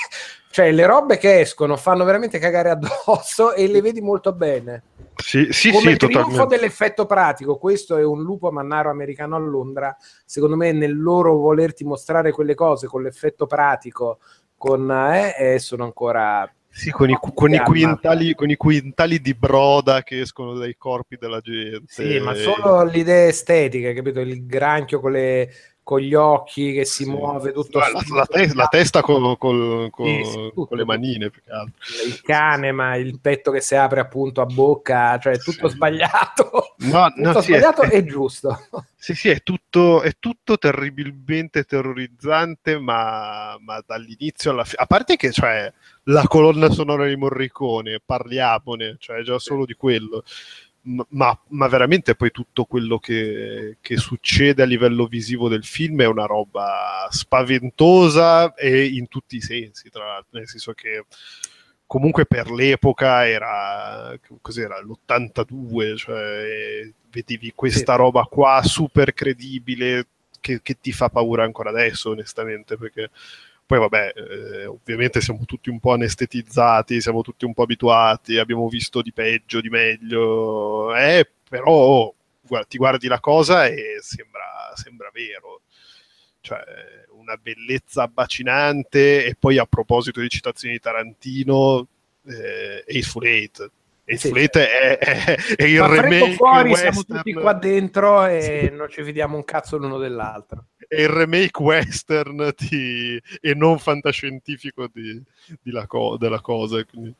cioè, 0.50 0.72
le 0.72 0.86
robe 0.86 1.18
che 1.18 1.40
escono 1.40 1.76
fanno 1.76 2.02
veramente 2.04 2.38
cagare 2.38 2.70
addosso 2.70 3.52
e 3.52 3.68
le 3.68 3.82
vedi 3.82 4.00
molto 4.00 4.32
bene. 4.32 4.84
Sì, 5.16 5.48
sì, 5.50 5.70
Come 5.70 5.90
sì, 5.90 5.96
trionfo 5.98 6.20
totalmente. 6.20 6.56
dell'effetto 6.56 7.04
pratico, 7.04 7.58
questo 7.58 7.98
è 7.98 8.02
un 8.02 8.22
lupo 8.22 8.50
mannaro 8.50 8.88
americano 8.88 9.36
a 9.36 9.38
Londra. 9.38 9.94
Secondo 10.24 10.56
me, 10.56 10.72
nel 10.72 10.98
loro 10.98 11.36
volerti 11.36 11.84
mostrare 11.84 12.32
quelle 12.32 12.54
cose 12.54 12.86
con 12.86 13.02
l'effetto 13.02 13.44
pratico, 13.44 14.20
con, 14.56 14.90
eh, 14.90 15.34
eh, 15.36 15.58
sono 15.58 15.84
ancora 15.84 16.50
Sì, 16.74 16.90
con 16.90 17.08
i, 17.08 17.16
con, 17.34 17.54
i 17.54 17.60
quintali, 17.60 18.34
con 18.34 18.50
i 18.50 18.56
quintali 18.56 19.20
di 19.20 19.32
broda 19.32 20.02
che 20.02 20.20
escono 20.20 20.54
dai 20.54 20.76
corpi 20.76 21.16
della 21.16 21.40
gente. 21.40 21.84
Sì, 21.86 22.18
ma 22.18 22.34
solo 22.34 22.82
l'idea 22.82 23.28
estetica, 23.28 23.92
capito? 23.92 24.18
Il 24.18 24.44
granchio 24.44 24.98
con, 24.98 25.12
le- 25.12 25.50
con 25.84 26.00
gli 26.00 26.14
occhi 26.14 26.72
che 26.72 26.86
si 26.86 27.04
Sì. 27.04 27.10
muove 27.10 27.52
tutto 27.52 27.78
la, 27.78 27.88
la- 27.92 28.24
te- 28.26 28.54
la 28.54 28.66
testa 28.68 29.02
con, 29.02 29.36
col- 29.36 29.90
con- 29.90 30.06
Sì, 30.06 30.24
sì, 30.24 30.50
con 30.54 30.66
le 30.78 30.84
manine 30.86 31.28
più 31.30 31.42
che 31.44 31.50
altro. 31.52 31.74
il 32.06 32.20
cane, 32.22 32.72
ma 32.72 32.96
il 32.96 33.20
petto 33.20 33.50
che 33.50 33.60
si 33.60 33.76
apre 33.76 34.00
appunto 34.00 34.40
a 34.40 34.46
bocca, 34.46 35.18
cioè 35.18 35.38
tutto 35.38 35.68
sbagliato. 35.68 36.74
No, 36.78 37.12
no, 37.14 37.26
tutto 37.34 37.38
è- 37.38 37.42
sbagliato 37.42 37.82
è- 37.82 37.94
e 37.96 38.04
giusto. 38.04 38.58
Sì, 38.96 39.14
sì, 39.14 39.28
è 39.28 39.42
tutto, 39.42 40.00
è 40.00 40.12
tutto 40.18 40.56
terribilmente 40.56 41.64
terrorizzante, 41.64 42.78
ma, 42.78 43.54
ma 43.60 43.82
dall'inizio 43.86 44.52
alla 44.52 44.64
fine. 44.64 44.80
A 44.82 44.86
parte 44.86 45.16
che, 45.16 45.30
cioè, 45.30 45.70
la 46.04 46.22
colonna 46.26 46.70
sonora 46.70 47.06
di 47.06 47.14
Morricone, 47.16 48.00
parliamone, 48.02 48.96
cioè, 48.98 49.20
già 49.22 49.38
solo 49.38 49.66
di 49.66 49.74
quello. 49.74 50.24
Ma, 50.86 51.38
ma 51.48 51.68
veramente 51.68 52.14
poi 52.14 52.30
tutto 52.30 52.66
quello 52.66 52.98
che, 52.98 53.78
che 53.80 53.96
succede 53.96 54.62
a 54.62 54.66
livello 54.66 55.06
visivo 55.06 55.48
del 55.48 55.64
film 55.64 56.02
è 56.02 56.06
una 56.06 56.26
roba 56.26 57.08
spaventosa 57.08 58.52
e 58.54 58.84
in 58.84 59.08
tutti 59.08 59.36
i 59.36 59.40
sensi, 59.40 59.88
tra 59.88 60.04
l'altro, 60.04 60.38
nel 60.38 60.46
senso 60.46 60.72
che 60.74 61.06
comunque 61.86 62.26
per 62.26 62.50
l'epoca 62.50 63.26
era 63.26 64.18
cos'era? 64.42 64.78
L'82 64.80 65.96
cioè 65.96 66.90
vedevi 67.10 67.52
questa 67.54 67.94
roba 67.94 68.24
qua 68.24 68.62
super 68.62 69.14
credibile 69.14 70.06
che, 70.40 70.60
che 70.62 70.76
ti 70.80 70.92
fa 70.92 71.08
paura 71.08 71.44
ancora 71.44 71.70
adesso 71.70 72.10
onestamente 72.10 72.76
perché 72.76 73.10
poi 73.66 73.78
vabbè 73.78 74.12
eh, 74.14 74.66
ovviamente 74.66 75.20
siamo 75.20 75.44
tutti 75.46 75.70
un 75.70 75.80
po' 75.80 75.92
anestetizzati 75.92 77.00
siamo 77.00 77.22
tutti 77.22 77.44
un 77.44 77.54
po' 77.54 77.62
abituati 77.62 78.38
abbiamo 78.38 78.68
visto 78.68 79.00
di 79.02 79.12
peggio 79.12 79.60
di 79.60 79.68
meglio 79.70 80.94
eh, 80.94 81.28
però 81.48 82.12
guarda, 82.42 82.66
ti 82.66 82.76
guardi 82.76 83.08
la 83.08 83.20
cosa 83.20 83.66
e 83.66 83.98
sembra, 84.00 84.72
sembra 84.74 85.10
vero 85.12 85.62
cioè 86.40 86.60
una 87.12 87.36
bellezza 87.36 88.02
abbacinante 88.02 89.24
e 89.24 89.34
poi 89.38 89.56
a 89.58 89.64
proposito 89.64 90.20
di 90.20 90.28
citazioni 90.28 90.74
di 90.74 90.80
Tarantino 90.80 91.86
eh, 92.26 92.84
Hateful 92.86 93.24
Eight 93.26 93.70
Hateful 94.06 94.32
Sì. 94.32 94.38
Eight 94.38 94.58
è, 94.58 94.98
è- 94.98 95.36
è 95.56 95.64
il 95.64 95.82
remake 95.82 96.34
fuori, 96.34 96.74
siamo 96.76 97.02
tutti 97.04 97.32
qua 97.32 97.54
dentro 97.54 98.26
e 98.26 98.68
Sì. 98.68 98.76
non 98.76 98.90
ci 98.90 99.00
vediamo 99.00 99.36
un 99.36 99.44
cazzo 99.44 99.78
l'uno 99.78 99.96
dell'altro. 99.96 100.66
È 100.88 101.00
il 101.00 101.08
remake 101.08 101.62
western 101.62 102.52
di- 102.56 103.20
e 103.40 103.54
non 103.54 103.78
fantascientifico 103.78 104.88
di, 104.92 105.20
di 105.62 105.70
la 105.70 105.86
co- 105.86 106.16
della 106.16 106.40
cosa 106.40 106.84
quindi- 106.84 107.14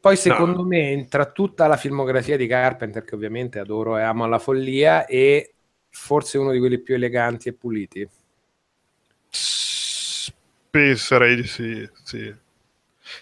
Poi 0.00 0.16
secondo 0.16 0.64
me 0.64 1.06
tra 1.08 1.24
tutta 1.30 1.66
la 1.66 1.76
filmografia 1.76 2.36
di 2.36 2.46
Carpenter, 2.46 3.04
che 3.04 3.14
ovviamente 3.14 3.58
adoro 3.58 3.96
e 3.96 4.02
amo 4.02 4.24
alla 4.24 4.38
follia, 4.38 5.06
è 5.06 5.48
forse 5.88 6.38
uno 6.38 6.50
di 6.52 6.58
quelli 6.58 6.78
più 6.80 6.94
eleganti 6.94 7.48
e 7.48 7.52
puliti. 7.54 8.08
penserei 10.70 11.36
di 11.36 11.46
sì, 11.46 11.88
sì 12.02 12.34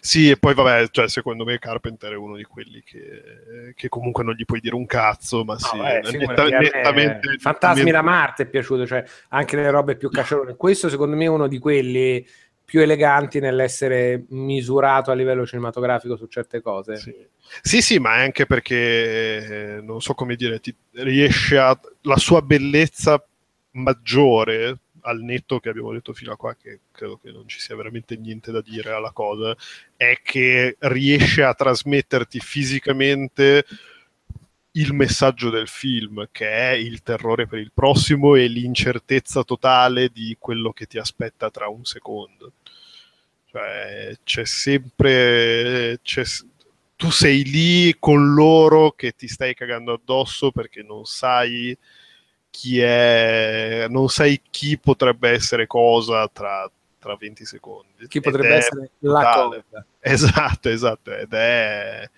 Sì, 0.01 0.31
e 0.31 0.37
poi 0.37 0.55
vabbè, 0.55 0.89
cioè, 0.91 1.09
secondo 1.09 1.45
me 1.45 1.59
Carpenter 1.59 2.13
è 2.13 2.17
uno 2.17 2.37
di 2.37 2.45
quelli 2.45 2.83
che, 2.83 3.73
che 3.75 3.89
comunque 3.89 4.25
non 4.25 4.35
gli 4.35 4.45
puoi 4.45 4.61
dire 4.61 4.75
un 4.75 4.87
cazzo, 4.87 5.45
ma 5.45 5.59
sì, 5.59 5.77
No, 5.77 5.87
eh, 5.87 6.01
netta- 6.13 6.45
me, 6.45 6.59
nettamente- 6.59 7.37
Fantasmi 7.39 7.91
da 7.91 8.03
Marte 8.03 8.45
è 8.45 8.47
piaciuto, 8.47 8.87
cioè 8.87 9.05
anche 9.29 9.57
le 9.57 9.71
robe 9.71 9.97
più 9.97 10.09
cacciarone. 10.11 10.57
Questo 10.57 10.89
secondo 10.89 11.17
me 11.17 11.25
è 11.25 11.29
uno 11.29 11.47
di 11.47 11.59
quelli 11.59 12.27
più 12.65 12.81
eleganti 12.81 13.39
nell'essere 13.39 14.25
misurato 14.31 15.11
a 15.11 15.15
livello 15.15 15.45
cinematografico 15.45 16.17
su 16.17 16.27
certe 16.27 16.63
cose. 16.63 16.97
Sì. 16.97 17.15
Sì, 17.61 17.83
sì, 17.83 17.99
ma 17.99 18.15
anche 18.15 18.47
perché 18.47 19.77
eh, 19.77 19.81
non 19.83 20.01
so 20.01 20.15
come 20.15 20.37
dire, 20.37 20.59
ti 20.59 20.75
riesce 20.93 21.59
a 21.59 21.79
la 22.03 22.17
sua 22.17 22.41
bellezza 22.41 23.23
maggiore 23.73 24.79
al 25.03 25.21
netto 25.23 25.61
che 25.61 25.69
abbiamo 25.69 25.93
detto 25.93 26.13
fino 26.13 26.33
a 26.33 26.37
qua, 26.37 26.55
che 26.55 26.81
credo 26.91 27.19
che 27.19 27.31
non 27.31 27.47
ci 27.49 27.61
sia 27.61 27.77
veramente 27.77 28.17
niente 28.17 28.51
da 28.51 28.61
dire 28.61 28.93
alla 28.93 29.13
cosa, 29.13 29.57
è 29.97 30.21
che 30.23 30.77
riesce 30.81 31.43
a 31.43 31.55
trasmetterti 31.55 32.39
fisicamente 32.41 33.65
il 34.73 34.95
messaggio 34.95 35.51
del 35.51 35.69
film, 35.69 36.29
che 36.31 36.49
è 36.49 36.71
il 36.71 37.03
terrore 37.03 37.47
per 37.47 37.59
il 37.59 37.73
prossimo 37.75 38.35
e 38.37 38.47
l'incertezza 38.47 39.43
totale 39.43 40.09
di 40.09 40.37
quello 40.39 40.73
che 40.73 40.87
ti 40.87 40.99
aspetta 40.99 41.51
tra 41.51 41.69
un 41.69 41.85
secondo. 41.85 42.53
Cioè, 43.47 44.17
c'è 44.25 44.45
sempre. 44.47 45.99
C'è, 46.03 46.23
tu 46.97 47.11
sei 47.11 47.45
lì 47.45 47.95
con 47.99 48.33
loro 48.33 48.93
che 48.93 49.13
ti 49.13 49.29
stai 49.29 49.55
cagando 49.55 49.93
addosso 49.93 50.53
perché 50.53 50.83
non 50.83 51.05
sai 51.05 51.77
chi 52.53 52.81
è, 52.81 53.87
non 53.89 54.11
sai 54.11 54.43
chi 54.51 54.79
potrebbe 54.79 55.31
essere 55.31 55.67
cosa 55.67 56.29
tra, 56.29 56.71
tra 56.99 57.17
20 57.17 57.47
secondi. 57.47 58.07
Chi 58.09 58.21
potrebbe 58.21 58.57
essere 58.57 58.91
la 58.99 59.33
cosa. 59.33 59.87
Esatto, 59.99 60.69
esatto, 60.69 61.15
ed 61.15 61.33
è, 61.33 62.09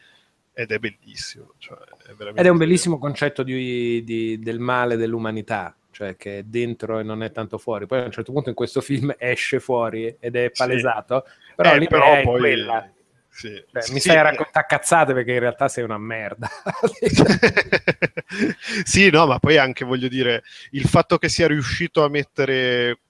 ed 0.53 0.73
è 0.73 0.79
bellissimo. 0.81 1.53
Cioè, 1.57 1.79
è 1.79 2.15
ed 2.35 2.47
è 2.47 2.49
un 2.49 2.57
bellissimo 2.57 2.99
concetto 2.99 3.45
di, 3.45 4.03
di, 4.03 4.41
del 4.41 4.59
male 4.59 4.97
dell'umanità, 4.97 5.75
cioè 5.93 6.17
che 6.17 6.39
è 6.39 6.43
dentro 6.43 6.99
e 6.99 7.05
non 7.05 7.23
è 7.23 7.31
tanto 7.31 7.57
fuori. 7.57 7.87
Poi 7.87 8.01
a 8.01 8.05
un 8.07 8.11
certo 8.11 8.33
punto 8.33 8.49
in 8.49 8.57
questo 8.57 8.81
film 8.81 9.15
esce 9.17 9.61
fuori 9.61 10.17
ed 10.19 10.35
è 10.35 10.51
palesato, 10.51 11.27
sì. 11.27 11.53
però 11.55 11.77
eh, 11.77 11.87
però 11.87 12.13
è 12.13 12.23
poi... 12.25 12.41
quella. 12.41 12.93
Sì. 13.35 13.63
Cioè, 13.73 13.83
sì, 13.83 13.93
mi 13.93 13.99
stai 13.99 14.17
a 14.17 14.23
raccontare 14.23 14.67
cazzate 14.69 15.13
perché 15.13 15.33
in 15.33 15.41
realtà 15.41 15.67
sei 15.67 15.83
una 15.83 15.99
merda. 15.99 16.49
sì, 18.85 19.11
no, 19.11 19.27
ma 19.27 19.41
poi 19.41 19.59
anche 19.59 19.85
voglio 19.85 20.07
dire, 20.07 20.45
il 20.71 20.87
fatto 20.87 21.19
che 21.19 21.29
sia 21.29 21.49
riuscito 21.49 22.05
a 22.05 22.09
mettere 22.09 23.01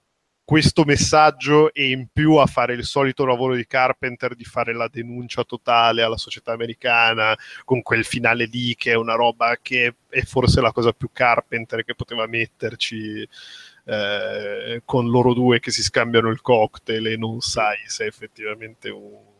questo 0.43 0.85
messaggio 0.85 1.72
e 1.72 1.91
in 1.91 2.09
più 2.12 2.37
a 2.37 2.47
fare 2.47 2.75
il 2.75 2.85
solito 2.85 3.25
lavoro 3.25 3.55
di 3.55 3.66
Carpenter 3.66 4.35
di 4.35 4.45
fare 4.45 4.75
la 4.75 4.89
denuncia 4.89 5.43
totale 5.43 6.03
alla 6.03 6.18
società 6.18 6.53
americana 6.53 7.35
con 7.64 7.81
quel 7.81 8.05
finale 8.05 8.45
lì 8.45 8.75
che 8.75 8.93
è 8.93 8.95
una 8.95 9.14
roba 9.14 9.57
che 9.61 9.95
è 10.07 10.22
forse 10.22 10.61
la 10.61 10.70
cosa 10.70 10.93
più 10.93 11.09
Carpenter 11.12 11.83
che 11.83 11.95
poteva 11.95 12.27
metterci 12.27 13.27
eh, 13.87 14.83
con 14.85 15.09
loro 15.09 15.33
due 15.33 15.61
che 15.61 15.70
si 15.70 15.83
scambiano 15.83 16.29
il 16.29 16.43
cocktail 16.43 17.07
e 17.07 17.16
non 17.16 17.41
sai 17.41 17.79
se 17.87 18.05
è 18.05 18.07
effettivamente 18.07 18.91
un, 18.91 19.33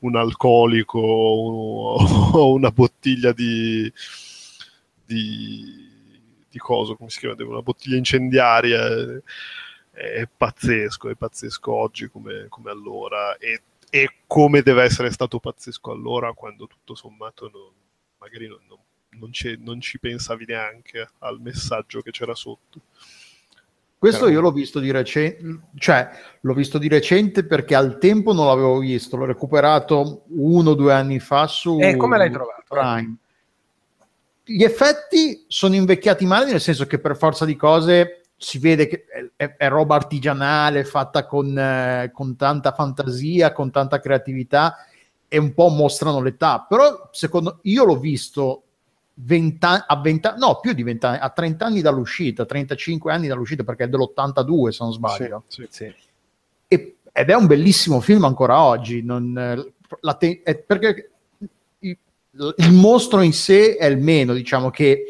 un 0.00 0.16
alcolico 0.16 0.98
o 0.98 2.52
una 2.54 2.70
bottiglia 2.70 3.32
di, 3.32 3.90
di, 5.04 6.10
di 6.48 6.58
coso, 6.58 6.96
come 6.96 7.10
si 7.10 7.20
chiama, 7.20 7.36
una 7.44 7.62
bottiglia 7.62 7.96
incendiaria 7.96 8.80
è 9.94 10.28
pazzesco, 10.36 11.08
è 11.08 11.14
pazzesco 11.14 11.72
oggi 11.72 12.08
come, 12.08 12.46
come 12.48 12.70
allora 12.70 13.36
e, 13.38 13.62
e, 13.90 14.10
come 14.26 14.62
deve 14.62 14.82
essere 14.82 15.10
stato 15.10 15.38
pazzesco 15.38 15.92
allora 15.92 16.32
quando 16.32 16.66
tutto 16.66 16.96
sommato 16.96 17.48
non, 17.48 17.70
magari 18.18 18.48
non, 18.48 18.58
non, 18.66 19.30
non 19.60 19.80
ci 19.80 19.98
pensavi 20.00 20.46
neanche 20.46 21.08
al 21.20 21.40
messaggio 21.40 22.00
che 22.00 22.10
c'era 22.10 22.34
sotto. 22.34 22.80
Questo 24.04 24.28
io 24.28 24.42
l'ho 24.42 24.52
visto 24.52 24.80
di 24.80 24.90
recente, 24.90 25.60
cioè 25.76 26.10
l'ho 26.38 26.52
visto 26.52 26.76
di 26.76 26.88
recente 26.88 27.46
perché 27.46 27.74
al 27.74 27.96
tempo 27.96 28.34
non 28.34 28.44
l'avevo 28.44 28.76
visto, 28.76 29.16
l'ho 29.16 29.24
recuperato 29.24 30.24
uno 30.28 30.72
o 30.72 30.74
due 30.74 30.92
anni 30.92 31.20
fa 31.20 31.46
su 31.46 31.78
E 31.80 31.96
come 31.96 32.18
l'hai 32.18 32.30
trovato? 32.30 32.64
Prime. 32.68 33.16
Gli 34.44 34.62
effetti 34.62 35.46
sono 35.48 35.74
invecchiati 35.74 36.26
male, 36.26 36.50
nel 36.50 36.60
senso 36.60 36.84
che 36.84 36.98
per 36.98 37.16
forza 37.16 37.46
di 37.46 37.56
cose 37.56 38.24
si 38.36 38.58
vede 38.58 38.86
che 38.88 39.06
è, 39.36 39.54
è 39.56 39.68
roba 39.70 39.94
artigianale, 39.94 40.84
fatta 40.84 41.24
con, 41.24 41.58
eh, 41.58 42.10
con, 42.12 42.36
tanta 42.36 42.72
fantasia, 42.72 43.54
con 43.54 43.70
tanta 43.70 44.00
creatività 44.00 44.84
e 45.26 45.38
un 45.38 45.54
po' 45.54 45.68
mostrano 45.68 46.20
l'età. 46.20 46.66
Però 46.68 47.08
secondo 47.10 47.60
io 47.62 47.84
l'ho 47.86 47.98
visto 47.98 48.63
20 49.14 49.66
a 49.86 50.00
20 50.02 50.28
no, 50.38 50.58
più 50.60 50.72
di 50.72 50.82
20 50.82 51.06
anni, 51.06 51.18
a 51.20 51.30
30 51.30 51.64
anni 51.64 51.80
dall'uscita, 51.80 52.44
35 52.44 53.12
anni 53.12 53.28
dall'uscita 53.28 53.62
perché 53.62 53.84
è 53.84 53.88
dell'82 53.88 54.68
se 54.68 54.82
non 54.82 54.92
sbaglio. 54.92 55.44
Sì, 55.46 55.66
sì, 55.70 55.86
sì. 55.86 55.94
E, 56.66 56.96
ed 57.12 57.30
è 57.30 57.34
un 57.34 57.46
bellissimo 57.46 58.00
film 58.00 58.24
ancora 58.24 58.60
oggi, 58.60 59.02
non, 59.02 59.64
te- 60.18 60.42
perché 60.66 61.10
il, 61.78 61.96
il 62.56 62.72
mostro 62.72 63.20
in 63.20 63.32
sé 63.32 63.76
è 63.76 63.86
il 63.86 63.98
meno, 63.98 64.34
diciamo 64.34 64.70
che 64.70 65.04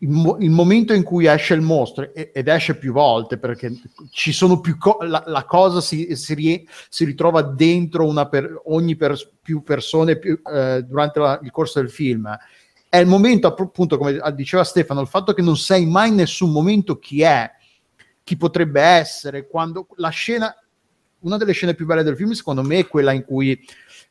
il, 0.00 0.36
il, 0.40 0.50
momento 0.50 0.92
in 0.92 1.02
cui 1.02 1.26
esce 1.26 1.54
il 1.54 1.60
mostro 1.60 2.12
ed 2.14 2.46
esce 2.46 2.76
più 2.76 2.92
volte 2.92 3.36
perché 3.36 3.72
ci 4.10 4.32
sono 4.32 4.60
più 4.60 4.76
co- 4.78 4.98
la, 5.02 5.22
la, 5.26 5.44
cosa 5.44 5.80
si, 5.80 6.14
si, 6.14 6.34
rie- 6.34 6.64
si, 6.88 7.04
ritrova 7.04 7.42
dentro 7.42 8.06
una 8.06 8.28
per- 8.28 8.60
ogni 8.66 8.96
per- 8.96 9.18
più 9.42 9.62
persone 9.62 10.16
più, 10.18 10.40
eh, 10.52 10.84
durante 10.86 11.18
la- 11.18 11.40
il 11.42 11.50
corso 11.50 11.80
del 11.80 11.90
film 11.90 12.28
è 12.88 12.96
il 12.98 13.06
momento 13.06 13.46
appunto 13.46 13.98
come 13.98 14.20
diceva 14.34 14.64
Stefano 14.64 15.00
il 15.00 15.08
fatto 15.08 15.32
che 15.32 15.42
non 15.42 15.56
sai 15.56 15.86
mai 15.86 16.08
in 16.08 16.16
nessun 16.16 16.50
momento 16.50 16.98
chi 16.98 17.22
è 17.22 17.50
chi 18.24 18.36
potrebbe 18.36 18.80
essere 18.80 19.46
quando 19.46 19.86
la 19.96 20.08
scena 20.08 20.54
una 21.20 21.36
delle 21.36 21.52
scene 21.52 21.74
più 21.74 21.86
belle 21.86 22.02
del 22.02 22.16
film 22.16 22.32
secondo 22.32 22.62
me 22.62 22.78
è 22.78 22.86
quella 22.86 23.12
in 23.12 23.24
cui 23.24 23.58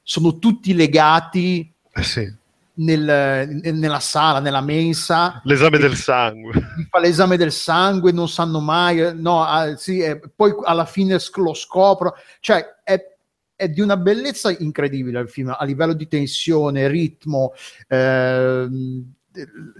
sono 0.03 0.37
tutti 0.37 0.73
legati 0.73 1.71
eh 1.93 2.03
sì 2.03 2.45
nel, 2.77 3.59
nella 3.73 3.99
sala, 3.99 4.39
nella 4.39 4.61
mensa. 4.61 5.41
L'esame 5.45 5.77
del 5.77 5.95
sangue. 5.95 6.53
Fa 6.89 6.99
l'esame 6.99 7.37
del 7.37 7.51
sangue, 7.51 8.11
non 8.11 8.27
sanno 8.27 8.59
mai, 8.59 9.15
no, 9.19 9.43
ah, 9.43 9.75
sì, 9.75 9.99
eh, 9.99 10.19
poi 10.35 10.53
alla 10.63 10.85
fine 10.85 11.17
lo 11.35 11.53
scopro. 11.53 12.15
Cioè, 12.39 12.81
è, 12.83 13.16
è, 13.57 13.67
di 13.67 13.81
una 13.81 13.97
bellezza 13.97 14.55
incredibile 14.57 15.19
il 15.19 15.29
film, 15.29 15.53
a 15.57 15.65
livello 15.65 15.93
di 15.93 16.07
tensione, 16.07 16.87
ritmo, 16.87 17.51
eh, 17.89 18.69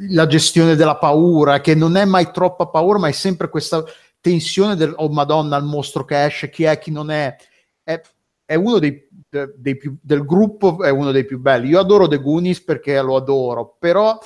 la 0.09 0.27
gestione 0.27 0.75
della 0.75 0.97
paura, 0.97 1.61
che 1.61 1.75
non 1.75 1.95
è 1.95 2.03
mai 2.03 2.31
troppa 2.31 2.67
paura, 2.67 2.99
ma 2.99 3.07
è 3.07 3.13
sempre 3.13 3.47
questa 3.49 3.83
tensione 4.19 4.75
del, 4.75 4.93
oh 4.97 5.09
madonna, 5.09 5.55
il 5.55 5.63
mostro 5.63 6.03
che 6.03 6.25
esce, 6.25 6.49
chi 6.49 6.63
è, 6.63 6.77
chi 6.77 6.91
non 6.91 7.09
è. 7.09 7.35
È, 7.81 8.01
è 8.43 8.55
uno 8.55 8.79
dei 8.79 9.07
dei 9.55 9.75
più, 9.77 9.97
del 10.01 10.25
gruppo 10.25 10.81
è 10.81 10.89
uno 10.89 11.11
dei 11.11 11.25
più 11.25 11.39
belli. 11.39 11.69
Io 11.69 11.79
adoro 11.79 12.07
The 12.07 12.19
Goonies 12.19 12.61
perché 12.63 12.99
lo 13.01 13.15
adoro, 13.15 13.75
però 13.77 14.17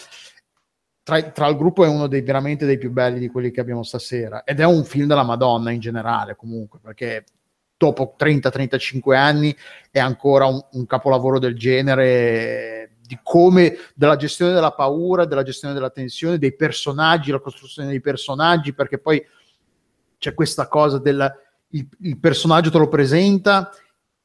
tra, 1.04 1.22
tra, 1.24 1.48
il 1.48 1.58
gruppo 1.58 1.84
è 1.84 1.88
uno 1.88 2.08
dei 2.08 2.22
veramente 2.22 2.66
dei 2.66 2.78
più 2.78 2.92
belli 2.92 3.20
di 3.20 3.28
quelli 3.28 3.52
che 3.52 3.62
abbiamo 3.62 3.84
stasera. 3.84 4.44
Ed 4.44 4.60
è 4.60 4.66
un 4.66 4.84
film 4.84 5.08
della 5.08 5.24
Madonna 5.24 5.72
in 5.72 5.80
generale, 5.80 6.36
comunque, 6.36 6.80
perché 6.82 7.26
dopo 7.82 8.16
30-35 8.20 9.16
anni 9.16 9.56
è 9.90 9.98
ancora 9.98 10.46
un, 10.46 10.64
un 10.74 10.86
capolavoro 10.86 11.40
del 11.40 11.58
genere 11.58 12.92
di 13.02 13.18
come 13.24 13.76
della 13.96 14.16
gestione 14.16 14.54
della 14.54 14.74
paura, 14.74 15.26
della 15.26 15.42
gestione 15.42 15.74
della 15.74 15.90
tensione, 15.90 16.38
dei 16.38 16.56
personaggi, 16.56 17.32
la 17.32 17.40
costruzione 17.40 17.90
dei 17.90 18.00
personaggi, 18.00 18.74
perché 18.74 19.00
poi 19.00 19.26
c'è 20.20 20.36
questa 20.36 20.68
cosa 20.68 21.00
del 21.00 21.50
il, 21.74 21.88
il 22.02 22.20
personaggio 22.20 22.70
te 22.70 22.78
lo 22.78 22.90
presenta 22.90 23.72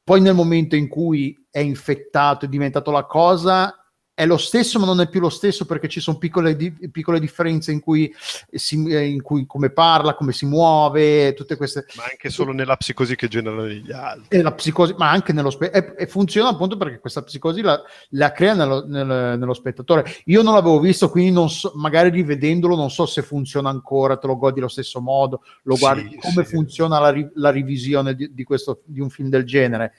poi 0.03 0.21
nel 0.21 0.35
momento 0.35 0.75
in 0.75 0.87
cui 0.87 1.47
è 1.49 1.59
infettato, 1.59 2.45
è 2.45 2.47
diventato 2.47 2.91
la 2.91 3.05
cosa, 3.05 3.75
è 4.17 4.25
lo 4.25 4.37
stesso, 4.37 4.79
ma 4.79 4.87
non 4.87 4.99
è 4.99 5.07
più 5.07 5.19
lo 5.19 5.29
stesso 5.29 5.67
perché 5.67 5.87
ci 5.87 5.99
sono 5.99 6.17
piccole, 6.17 6.55
di, 6.55 6.71
piccole 6.71 7.19
differenze 7.19 7.71
in 7.71 7.79
cui, 7.79 8.11
si, 8.49 8.75
in 8.75 9.21
cui, 9.21 9.45
come 9.45 9.69
parla, 9.69 10.15
come 10.15 10.31
si 10.31 10.47
muove, 10.47 11.35
tutte 11.35 11.55
queste. 11.55 11.85
Ma 11.93 12.05
anche 12.09 12.31
solo 12.31 12.51
nella 12.51 12.77
psicosi 12.77 13.15
che 13.15 13.27
generano 13.27 13.67
gli 13.67 13.91
altri. 13.91 14.35
E 14.35 14.41
la 14.41 14.53
psicosi, 14.53 14.95
ma 14.97 15.11
anche 15.11 15.33
nello 15.33 15.51
spe- 15.51 15.69
e, 15.95 16.07
funziona 16.07 16.49
appunto 16.49 16.77
perché 16.77 16.97
questa 16.97 17.21
psicosi 17.21 17.61
la, 17.61 17.79
la 18.09 18.31
crea 18.31 18.55
nello, 18.55 18.87
nel, 18.87 19.37
nello, 19.37 19.53
spettatore. 19.53 20.11
Io 20.25 20.41
non 20.41 20.55
l'avevo 20.55 20.79
visto, 20.79 21.11
quindi 21.11 21.29
non 21.29 21.51
so, 21.51 21.73
magari 21.75 22.09
rivedendolo 22.09 22.75
non 22.75 22.89
so 22.89 23.05
se 23.05 23.21
funziona 23.21 23.69
ancora, 23.69 24.17
te 24.17 24.25
lo 24.25 24.35
godi 24.35 24.57
allo 24.57 24.67
stesso 24.67 24.99
modo, 24.99 25.43
lo 25.61 25.75
guardi 25.75 26.09
sì, 26.09 26.17
come 26.17 26.43
sì. 26.43 26.55
funziona 26.55 26.97
la, 26.97 27.13
la 27.35 27.51
rivisione 27.51 28.15
di, 28.15 28.33
di, 28.33 28.43
questo, 28.43 28.81
di 28.83 28.99
un 28.99 29.11
film 29.11 29.29
del 29.29 29.43
genere. 29.43 29.93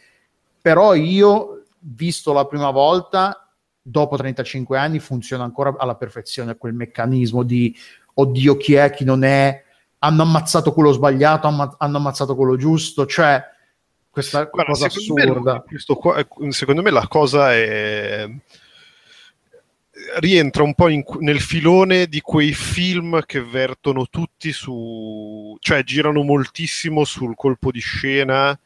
Però 0.61 0.93
io, 0.95 1.63
visto 1.79 2.33
la 2.33 2.47
prima 2.47 2.73
volta, 2.73 3.45
dopo 3.89 4.17
35 4.17 4.79
anni 4.79 4.99
funziona 4.99 5.45
ancora 5.45 5.75
alla 5.79 5.97
perfezione 5.97 6.57
quel 6.57 6.75
meccanismo 6.75 7.43
di 7.43 7.75
oddio 8.15 8.57
chi 8.57 8.75
è, 8.75 8.91
chi 8.91 9.05
non 9.05 9.25
è, 9.25 9.63
hanno 9.99 10.23
ammazzato 10.23 10.73
quello 10.73 10.93
sbagliato, 10.93 11.47
hanno 11.47 11.97
ammazzato 11.97 12.35
quello 12.35 12.57
giusto, 12.57 13.07
cioè 13.07 13.43
questa 14.11 14.45
Guarda, 14.45 14.73
cosa 14.73 14.87
assurda. 14.87 15.65
Me, 15.67 15.97
qua, 15.97 16.27
secondo 16.51 16.83
me 16.83 16.91
la 16.91 17.07
cosa 17.07 17.55
è 17.55 18.29
rientra 20.19 20.63
un 20.63 20.75
po' 20.75 20.89
in, 20.89 21.03
nel 21.21 21.41
filone 21.41 22.07
di 22.07 22.21
quei 22.21 22.53
film 22.53 23.21
che 23.27 23.43
vertono 23.43 24.07
tutti 24.09 24.53
su, 24.53 25.57
cioè 25.61 25.83
girano 25.83 26.23
moltissimo 26.23 27.05
sul 27.05 27.35
colpo 27.35 27.71
di 27.71 27.81
scena 27.81 28.59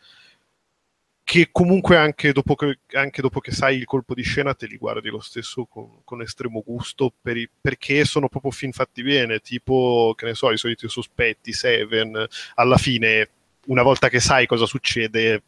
che 1.24 1.48
comunque 1.52 1.96
anche 1.96 2.32
dopo 2.32 2.54
che, 2.54 2.80
anche 2.92 3.22
dopo 3.22 3.40
che, 3.40 3.52
sai 3.52 3.76
il 3.76 3.84
colpo 3.84 4.14
di 4.14 4.22
scena 4.22 4.54
te 4.54 4.66
li 4.66 4.76
guardi 4.76 5.08
lo 5.08 5.20
stesso 5.20 5.66
con, 5.66 6.00
con 6.04 6.20
estremo 6.20 6.62
gusto 6.64 7.12
per 7.20 7.36
i, 7.36 7.48
perché 7.60 8.04
sono 8.04 8.28
proprio 8.28 8.50
film 8.50 8.72
fatti 8.72 9.02
bene, 9.02 9.40
tipo, 9.40 10.14
che 10.16 10.26
ne 10.26 10.34
so, 10.34 10.50
i 10.50 10.58
soliti 10.58 10.88
sospetti, 10.88 11.52
Seven, 11.52 12.26
alla 12.54 12.76
fine, 12.76 13.28
una 13.66 13.82
volta 13.82 14.08
che 14.08 14.20
sai 14.20 14.46
cosa 14.46 14.66
succede, 14.66 15.42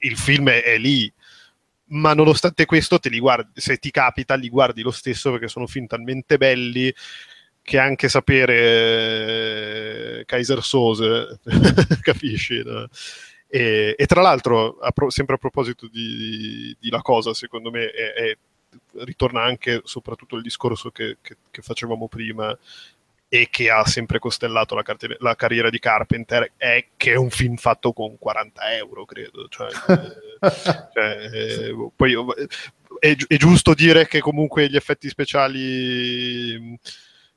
il 0.00 0.16
film 0.16 0.48
è, 0.50 0.62
è 0.62 0.78
lì, 0.78 1.12
ma 1.90 2.14
nonostante 2.14 2.66
questo 2.66 2.98
guardi, 3.18 3.60
se 3.60 3.78
ti 3.78 3.90
capita 3.90 4.34
li 4.34 4.48
guardi 4.48 4.82
lo 4.82 4.90
stesso 4.90 5.30
perché 5.30 5.48
sono 5.48 5.66
film 5.66 5.86
talmente 5.86 6.36
belli 6.36 6.92
che 7.62 7.78
anche 7.78 8.08
sapere 8.08 10.20
eh, 10.20 10.24
Kaiser 10.24 10.62
Sose, 10.62 11.38
capisci? 12.00 12.62
No? 12.64 12.88
E, 13.48 13.94
e, 13.96 14.06
tra 14.06 14.20
l'altro, 14.20 14.78
a 14.78 14.90
pro, 14.92 15.10
sempre 15.10 15.36
a 15.36 15.38
proposito 15.38 15.88
di, 15.88 16.76
di, 16.78 16.90
La 16.90 17.00
Cosa, 17.00 17.32
secondo 17.32 17.70
me 17.70 17.90
è, 17.90 18.12
è, 18.12 18.36
ritorna 19.04 19.42
anche 19.42 19.80
soprattutto 19.84 20.36
il 20.36 20.42
discorso 20.42 20.90
che, 20.90 21.16
che, 21.22 21.36
che 21.50 21.62
facevamo 21.62 22.08
prima 22.08 22.56
e 23.30 23.48
che 23.50 23.70
ha 23.70 23.84
sempre 23.86 24.18
costellato 24.18 24.74
la, 24.74 24.82
car- 24.82 25.16
la, 25.18 25.36
carriera 25.36 25.68
di 25.68 25.78
Carpenter 25.78 26.52
è 26.56 26.86
che 26.96 27.12
è 27.12 27.16
un 27.16 27.28
film 27.28 27.56
fatto 27.56 27.92
con 27.92 28.18
40 28.18 28.76
euro, 28.76 29.04
credo. 29.04 29.48
Cioè, 29.48 29.68
eh, 29.68 30.50
cioè, 30.94 31.30
eh, 31.32 31.90
poi 31.94 32.14
è, 32.98 33.16
è, 33.26 33.36
giusto 33.36 33.74
dire 33.74 34.06
che 34.06 34.20
comunque 34.20 34.68
gli 34.68 34.76
effetti 34.76 35.08
speciali 35.08 36.78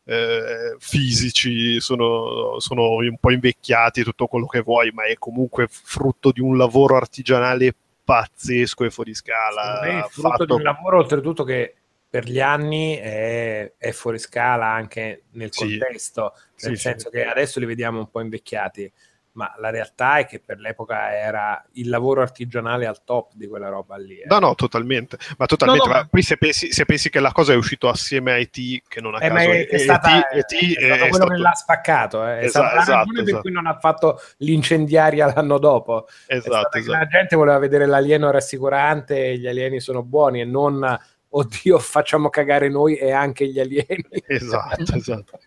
eh, 0.04 0.76
fisici 0.80 1.80
sono, 1.80 2.60
sono 2.60 2.96
un 2.96 3.18
po' 3.20 3.32
invecchiati, 3.32 4.04
tutto 4.04 4.28
quello 4.28 4.46
che 4.46 4.62
vuoi, 4.62 4.92
ma 4.92 5.06
è 5.06 5.16
comunque 5.18 5.68
frutto 5.70 6.32
di 6.32 6.42
un 6.42 6.58
lavoro 6.58 6.96
artigianale 6.96 7.76
pazzesco 8.04 8.84
e 8.84 8.90
fuori 8.90 9.14
scala. 9.14 9.82
È 9.82 10.08
frutto 10.10 10.30
fatto... 10.30 10.46
di 10.46 10.52
un 10.54 10.64
lavoro 10.64 10.98
oltretutto 10.98 11.44
che 11.44 11.76
per 12.10 12.26
gli 12.26 12.42
anni 12.42 12.96
è, 12.98 13.72
è 13.78 13.92
fuori 13.92 14.20
scala 14.20 14.68
anche 14.68 15.24
nel 15.32 15.50
sì. 15.52 15.78
contesto, 15.78 16.34
nel 16.62 16.76
sì, 16.76 16.82
senso 16.82 17.10
sì. 17.10 17.16
che 17.16 17.26
adesso 17.26 17.60
li 17.60 17.66
vediamo 17.66 18.00
un 18.00 18.10
po' 18.10 18.20
invecchiati, 18.20 18.92
ma 19.34 19.54
la 19.58 19.70
realtà 19.70 20.18
è 20.18 20.26
che 20.26 20.40
per 20.40 20.60
l'epoca 20.60 21.16
era 21.16 21.64
il 21.74 21.88
lavoro 21.88 22.22
artigianale 22.22 22.86
al 22.86 23.04
top 23.04 23.32
di 23.34 23.48
quella 23.48 23.70
roba 23.70 23.96
lì. 23.98 24.20
Eh. 24.20 24.26
No, 24.28 24.40
no, 24.40 24.56
totalmente. 24.56 25.18
Ma 25.38 25.46
totalmente. 25.46 25.88
No, 25.88 25.94
no, 25.94 26.00
ma 26.00 26.08
poi 26.08 26.22
se 26.22 26.38
pensi, 26.38 26.72
se 26.74 26.86
pensi, 26.86 27.10
che 27.10 27.20
la 27.20 27.32
cosa 27.32 27.54
è 27.54 27.56
uscita 27.56 27.90
assieme 27.90 28.34
a 28.34 28.38
E.T., 28.38 28.84
che 28.88 29.00
non 29.00 29.16
a 29.16 29.24
eh, 29.24 29.30
caso 29.30 29.50
è, 29.52 29.68
è, 29.68 29.78
stata, 29.78 30.28
è, 30.28 30.36
è, 30.36 30.40
è 30.40 30.44
stato 30.44 30.98
quello 30.98 31.14
stato... 31.14 31.32
che 31.32 31.38
l'ha 31.38 31.54
spaccato. 31.54 32.28
Eh. 32.28 32.40
È 32.40 32.44
esatto, 32.44 32.50
stata 32.50 32.76
la 32.76 32.82
esatto, 32.82 32.98
ragione 32.98 33.22
esatto. 33.22 33.32
per 33.32 33.42
cui 33.42 33.52
non 33.52 33.68
ha 33.68 33.80
fatto 33.80 34.22
l'incendiaria 34.38 35.34
l'anno 35.34 35.58
dopo. 35.58 36.08
Esatto, 36.28 36.78
esatto. 36.78 36.98
La 36.98 37.08
gente 37.08 37.36
voleva 37.36 37.58
vedere 37.58 37.86
l'alieno 37.86 38.32
rassicurante 38.32 39.28
e 39.28 39.38
gli 39.38 39.48
alieni 39.48 39.80
sono 39.80 40.04
buoni 40.04 40.42
e 40.42 40.46
non 40.46 41.00
oddio 41.34 41.80
facciamo 41.80 42.30
cagare 42.30 42.70
noi 42.70 42.98
e 42.98 43.12
anche 43.12 43.48
gli 43.48 43.60
alieni. 43.60 44.06
Esatto, 44.26 44.96
esatto. 44.96 45.40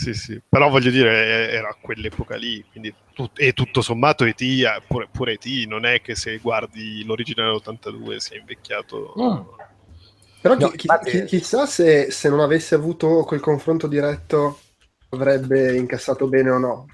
Sì, 0.00 0.14
sì, 0.14 0.40
però 0.48 0.70
voglio 0.70 0.90
dire, 0.90 1.50
era 1.50 1.76
quell'epoca 1.78 2.34
lì, 2.34 2.64
quindi 2.70 2.94
tut- 3.12 3.38
e 3.38 3.52
tutto 3.52 3.82
sommato 3.82 4.24
E.T., 4.24 4.82
pure, 4.88 5.08
pure 5.12 5.32
E.T., 5.32 5.66
non 5.66 5.84
è 5.84 6.00
che 6.00 6.14
se 6.14 6.38
guardi 6.38 7.04
l'originale 7.04 7.50
82 7.50 8.18
sia 8.18 8.38
invecchiato... 8.38 9.12
Mm. 9.20 9.40
Però 10.40 10.56
no, 10.56 10.68
chi, 10.70 10.88
chi, 11.04 11.24
chissà 11.24 11.66
se, 11.66 12.10
se 12.10 12.30
non 12.30 12.40
avesse 12.40 12.74
avuto 12.74 13.24
quel 13.24 13.40
confronto 13.40 13.86
diretto 13.86 14.58
avrebbe 15.10 15.76
incassato 15.76 16.28
bene 16.28 16.48
o 16.48 16.58
no 16.58 16.86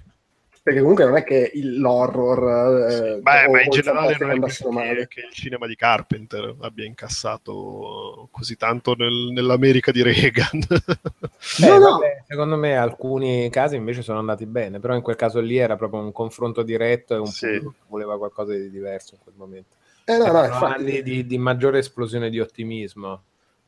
perché 0.66 0.80
comunque 0.80 1.04
non 1.04 1.16
è 1.16 1.22
che 1.22 1.52
l'horror 1.54 2.90
eh, 2.90 3.20
Beh, 3.20 3.48
ma 3.48 3.62
in 3.62 3.70
generale 3.70 4.16
non 4.18 4.32
è 4.32 4.96
che, 4.96 5.06
che, 5.06 5.20
il 5.20 5.32
cinema 5.32 5.64
di 5.68 5.76
Carpenter 5.76 6.56
abbia 6.62 6.84
incassato 6.84 8.28
così 8.32 8.56
tanto 8.56 8.96
nel, 8.96 9.30
nell'America 9.30 9.92
di 9.92 10.02
Reagan. 10.02 10.58
Beh, 10.66 11.68
no, 11.70 11.78
no. 11.78 11.90
Vabbè, 11.92 12.24
secondo 12.26 12.56
me 12.56 12.76
alcuni 12.76 13.48
casi 13.48 13.76
invece 13.76 14.02
sono 14.02 14.18
andati 14.18 14.44
bene 14.44 14.80
però 14.80 14.96
in 14.96 15.02
quel 15.02 15.14
caso 15.14 15.38
lì 15.38 15.56
era 15.56 15.76
proprio 15.76 16.00
un 16.00 16.10
confronto 16.10 16.64
diretto 16.64 17.14
e 17.14 17.18
un 17.18 17.26
sì. 17.26 17.62
voleva 17.86 18.18
qualcosa 18.18 18.52
di 18.52 18.68
diverso 18.68 19.14
in 19.14 19.20
quel 19.20 19.36
momento. 19.36 19.76
Eh, 20.04 20.16
no, 20.16 20.32
no, 20.32 20.40
anni 20.66 21.00
di, 21.00 21.26
di 21.26 21.38
maggiore 21.38 21.78
esplosione 21.78 22.28
di 22.28 22.40
ottimismo 22.40 23.22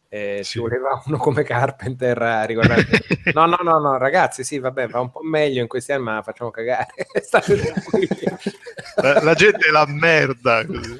eh, 0.08 0.40
sì. 0.42 0.52
ci 0.52 0.58
voleva 0.58 1.00
uno 1.06 1.18
come 1.18 1.42
Carpenter 1.42 2.20
a 2.22 2.44
ricordare 2.44 2.86
no 3.34 3.46
no 3.46 3.58
no 3.62 3.78
no 3.78 3.98
ragazzi 3.98 4.42
sì 4.42 4.58
vabbè 4.58 4.88
va 4.88 5.00
un 5.00 5.10
po' 5.10 5.22
meglio 5.22 5.60
in 5.60 5.68
questi 5.68 5.92
anni 5.92 6.04
ma 6.04 6.22
facciamo 6.22 6.50
cagare 6.50 6.86
la, 8.96 9.22
la, 9.22 9.34
gente 9.34 9.66
è 9.66 9.70
la 9.70 9.86
merda 9.86 10.64
così. 10.66 10.96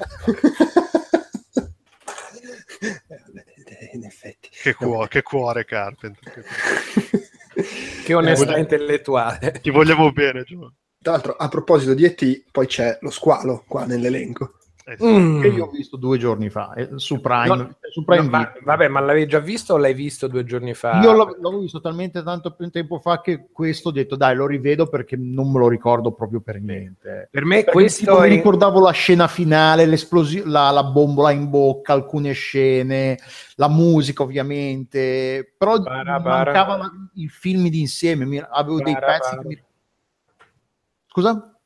In 3.91 4.03
effetti 4.03 4.49
che 4.51 4.73
cuore, 4.75 5.07
che 5.07 5.23
cuore 5.23 5.65
Carpenter 5.65 6.31
che, 6.31 6.43
che 8.05 8.13
onestà 8.13 8.55
eh, 8.55 8.59
intellettuale 8.59 9.59
ti 9.61 9.71
vogliamo 9.71 10.11
bene 10.11 10.43
Gio. 10.43 10.75
tra 11.01 11.13
l'altro 11.13 11.33
a 11.33 11.47
proposito 11.47 11.95
di 11.95 12.05
E.T. 12.05 12.43
poi 12.51 12.67
c'è 12.67 12.99
lo 13.01 13.09
squalo 13.09 13.63
qua 13.67 13.85
nell'elenco 13.85 14.58
mm. 15.01 15.41
che 15.41 15.47
io 15.47 15.65
ho 15.65 15.69
visto 15.69 15.97
due 15.97 16.17
giorni 16.17 16.49
fa 16.49 16.73
eh, 16.73 16.89
su 16.95 17.19
Prime, 17.19 17.55
no, 17.55 17.75
su 17.91 18.03
Prime 18.03 18.23
no, 18.23 18.29
ma, 18.29 18.53
vabbè, 18.63 18.87
ma 18.87 18.99
l'avevi 18.99 19.27
già 19.27 19.39
visto 19.39 19.73
o 19.73 19.77
l'hai 19.77 19.93
visto 19.93 20.27
due 20.27 20.43
giorni 20.43 20.73
fa? 20.73 20.99
Io 21.01 21.11
l'ho, 21.13 21.35
l'ho 21.39 21.59
visto 21.59 21.79
talmente 21.79 22.23
tanto 22.23 22.55
tempo 22.71 22.99
fa 22.99 23.21
che 23.21 23.47
questo 23.51 23.89
ho 23.89 23.91
detto 23.91 24.15
dai, 24.15 24.35
lo 24.35 24.47
rivedo 24.47 24.87
perché 24.87 25.15
non 25.17 25.51
me 25.51 25.59
lo 25.59 25.67
ricordo 25.67 26.11
proprio 26.11 26.41
per 26.41 26.61
niente. 26.61 27.29
Per 27.31 27.45
me 27.45 27.57
perché 27.57 27.71
questo 27.71 28.21
è... 28.21 28.29
mi 28.29 28.35
ricordavo 28.35 28.79
la 28.79 28.91
scena 28.91 29.27
finale, 29.27 29.85
l'esplosione, 29.85 30.49
la, 30.49 30.69
la 30.71 30.83
bombola 30.83 31.31
in 31.31 31.49
bocca, 31.49 31.93
alcune 31.93 32.33
scene, 32.33 33.19
la 33.55 33.69
musica 33.69 34.23
ovviamente, 34.23 35.53
però 35.57 35.79
bara, 35.79 36.19
mancava 36.19 36.77
bara. 36.77 36.91
i 37.13 37.27
film 37.27 37.69
di 37.69 37.79
insieme, 37.79 38.25
mi, 38.25 38.37
avevo 38.37 38.77
bara, 38.77 38.85
dei 38.85 38.95
pezzi 38.95 39.37
che 39.37 39.47
mi... 39.47 39.63
Scusa? 41.07 41.58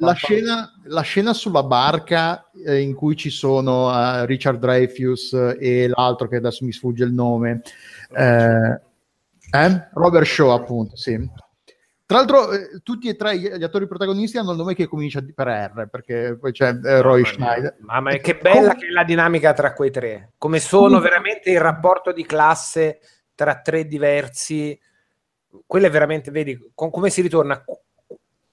La 0.00 0.12
scena, 0.12 0.70
la 0.84 1.00
scena 1.00 1.32
sulla 1.32 1.62
barca 1.62 2.50
eh, 2.66 2.80
in 2.80 2.94
cui 2.94 3.16
ci 3.16 3.30
sono 3.30 3.88
uh, 3.88 4.26
Richard 4.26 4.58
Dreyfus 4.58 5.32
e 5.58 5.88
l'altro 5.88 6.28
che 6.28 6.36
adesso 6.36 6.66
mi 6.66 6.72
sfugge 6.72 7.04
il 7.04 7.12
nome, 7.14 7.62
eh, 8.14 8.80
eh? 9.50 9.88
Robert 9.94 10.26
Shaw 10.26 10.50
appunto, 10.50 10.94
sì. 10.96 11.18
Tra 12.04 12.18
l'altro, 12.18 12.52
eh, 12.52 12.80
tutti 12.82 13.08
e 13.08 13.16
tre 13.16 13.38
gli 13.38 13.62
attori 13.62 13.86
protagonisti 13.86 14.36
hanno 14.36 14.50
il 14.50 14.58
nome 14.58 14.74
che 14.74 14.86
comincia 14.86 15.24
per 15.34 15.46
R, 15.46 15.88
perché 15.88 16.36
poi 16.38 16.52
c'è 16.52 16.78
eh, 16.84 17.00
Roy 17.00 17.22
mamma 17.22 17.32
Schneider. 17.32 17.76
Mamma 17.80 18.10
mia, 18.10 18.18
che 18.18 18.36
bella 18.36 18.74
che 18.74 18.88
è 18.88 18.90
la 18.90 19.04
dinamica 19.04 19.54
tra 19.54 19.72
quei 19.72 19.90
tre. 19.90 20.32
Come 20.36 20.60
sono 20.60 21.00
veramente 21.00 21.50
il 21.50 21.60
rapporto 21.60 22.12
di 22.12 22.26
classe 22.26 23.00
tra 23.34 23.62
tre 23.62 23.86
diversi 23.86 24.78
quello 25.66 25.86
è 25.86 25.90
veramente, 25.90 26.30
vedi, 26.30 26.70
con, 26.74 26.90
come 26.90 27.10
si 27.10 27.22
ritorna 27.22 27.64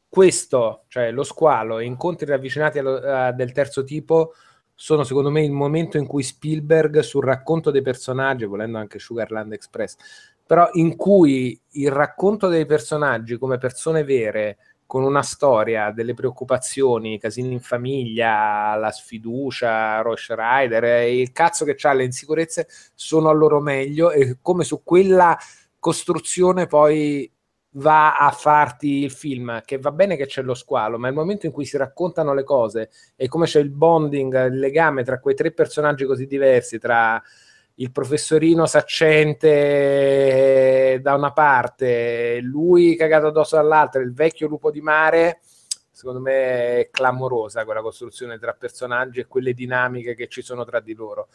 questo, 0.07 0.83
cioè 0.87 1.11
lo 1.11 1.23
squalo 1.23 1.79
e 1.79 1.85
incontri 1.85 2.25
ravvicinati 2.25 2.79
allo, 2.79 2.95
uh, 2.95 3.33
del 3.33 3.51
terzo 3.53 3.83
tipo 3.83 4.33
sono 4.73 5.03
secondo 5.03 5.29
me 5.29 5.43
il 5.43 5.51
momento 5.51 5.97
in 5.97 6.07
cui 6.07 6.23
Spielberg 6.23 7.01
sul 7.01 7.23
racconto 7.23 7.69
dei 7.69 7.83
personaggi, 7.83 8.45
volendo 8.45 8.79
anche 8.79 8.97
Sugarland 8.97 9.53
Express, 9.53 9.95
però 10.43 10.67
in 10.73 10.95
cui 10.95 11.57
il 11.73 11.91
racconto 11.91 12.47
dei 12.47 12.65
personaggi 12.65 13.37
come 13.37 13.59
persone 13.59 14.03
vere, 14.03 14.57
con 14.87 15.03
una 15.03 15.21
storia, 15.21 15.91
delle 15.91 16.13
preoccupazioni, 16.13 17.17
casini 17.17 17.53
in 17.53 17.61
famiglia, 17.61 18.75
la 18.75 18.91
sfiducia, 18.91 20.01
Roche 20.01 20.35
Rider, 20.35 21.07
il 21.07 21.31
cazzo 21.31 21.63
che 21.63 21.77
ha 21.79 21.93
le 21.93 22.03
insicurezze, 22.03 22.67
sono 22.93 23.29
al 23.29 23.37
loro 23.37 23.61
meglio 23.61 24.11
e 24.11 24.39
come 24.41 24.65
su 24.65 24.81
quella 24.83 25.37
costruzione 25.81 26.67
poi 26.67 27.29
va 27.75 28.15
a 28.17 28.29
farti 28.31 29.03
il 29.03 29.09
film, 29.11 29.61
che 29.65 29.79
va 29.79 29.91
bene 29.91 30.15
che 30.15 30.27
c'è 30.27 30.43
lo 30.43 30.53
squalo, 30.53 30.99
ma 30.99 31.07
il 31.07 31.15
momento 31.15 31.47
in 31.47 31.51
cui 31.51 31.65
si 31.65 31.75
raccontano 31.75 32.35
le 32.35 32.43
cose 32.43 32.91
e 33.15 33.27
come 33.27 33.47
c'è 33.47 33.59
il 33.59 33.71
bonding, 33.71 34.51
il 34.51 34.59
legame 34.59 35.03
tra 35.03 35.19
quei 35.19 35.33
tre 35.35 35.51
personaggi 35.51 36.05
così 36.05 36.27
diversi, 36.27 36.77
tra 36.77 37.19
il 37.75 37.91
professorino 37.91 38.67
saccente 38.67 39.39
da 41.01 41.15
una 41.15 41.31
parte, 41.33 42.39
lui 42.41 42.95
cagato 42.95 43.25
addosso 43.27 43.55
dall'altra, 43.55 44.01
il 44.01 44.13
vecchio 44.13 44.47
lupo 44.47 44.69
di 44.69 44.81
mare, 44.81 45.39
secondo 45.89 46.19
me 46.19 46.77
è 46.77 46.89
clamorosa 46.91 47.65
quella 47.65 47.81
costruzione 47.81 48.37
tra 48.37 48.53
personaggi 48.53 49.21
e 49.21 49.25
quelle 49.25 49.53
dinamiche 49.53 50.13
che 50.13 50.27
ci 50.27 50.43
sono 50.43 50.63
tra 50.63 50.79
di 50.79 50.93
loro 50.93 51.29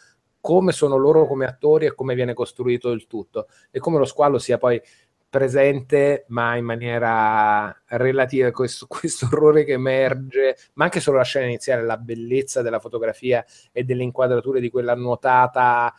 come 0.47 0.71
sono 0.71 0.95
loro 0.95 1.27
come 1.27 1.45
attori 1.45 1.87
e 1.87 1.93
come 1.93 2.15
viene 2.15 2.33
costruito 2.33 2.91
il 2.91 3.05
tutto. 3.05 3.49
E 3.69 3.79
come 3.79 3.97
lo 3.97 4.05
squalo 4.05 4.39
sia 4.39 4.57
poi 4.57 4.81
presente 5.29 6.23
ma 6.29 6.55
in 6.55 6.63
maniera 6.63 7.77
relativa 7.87 8.49
questo, 8.51 8.87
questo 8.87 9.25
orrore 9.25 9.65
che 9.65 9.73
emerge 9.73 10.55
ma 10.75 10.85
anche 10.85 11.01
solo 11.01 11.17
la 11.17 11.25
scena 11.25 11.47
iniziale 11.47 11.83
la 11.83 11.97
bellezza 11.97 12.61
della 12.61 12.79
fotografia 12.79 13.43
e 13.73 13.83
delle 13.83 14.03
inquadrature 14.03 14.61
di 14.61 14.69
quella 14.69 14.95
nuotata 14.95 15.93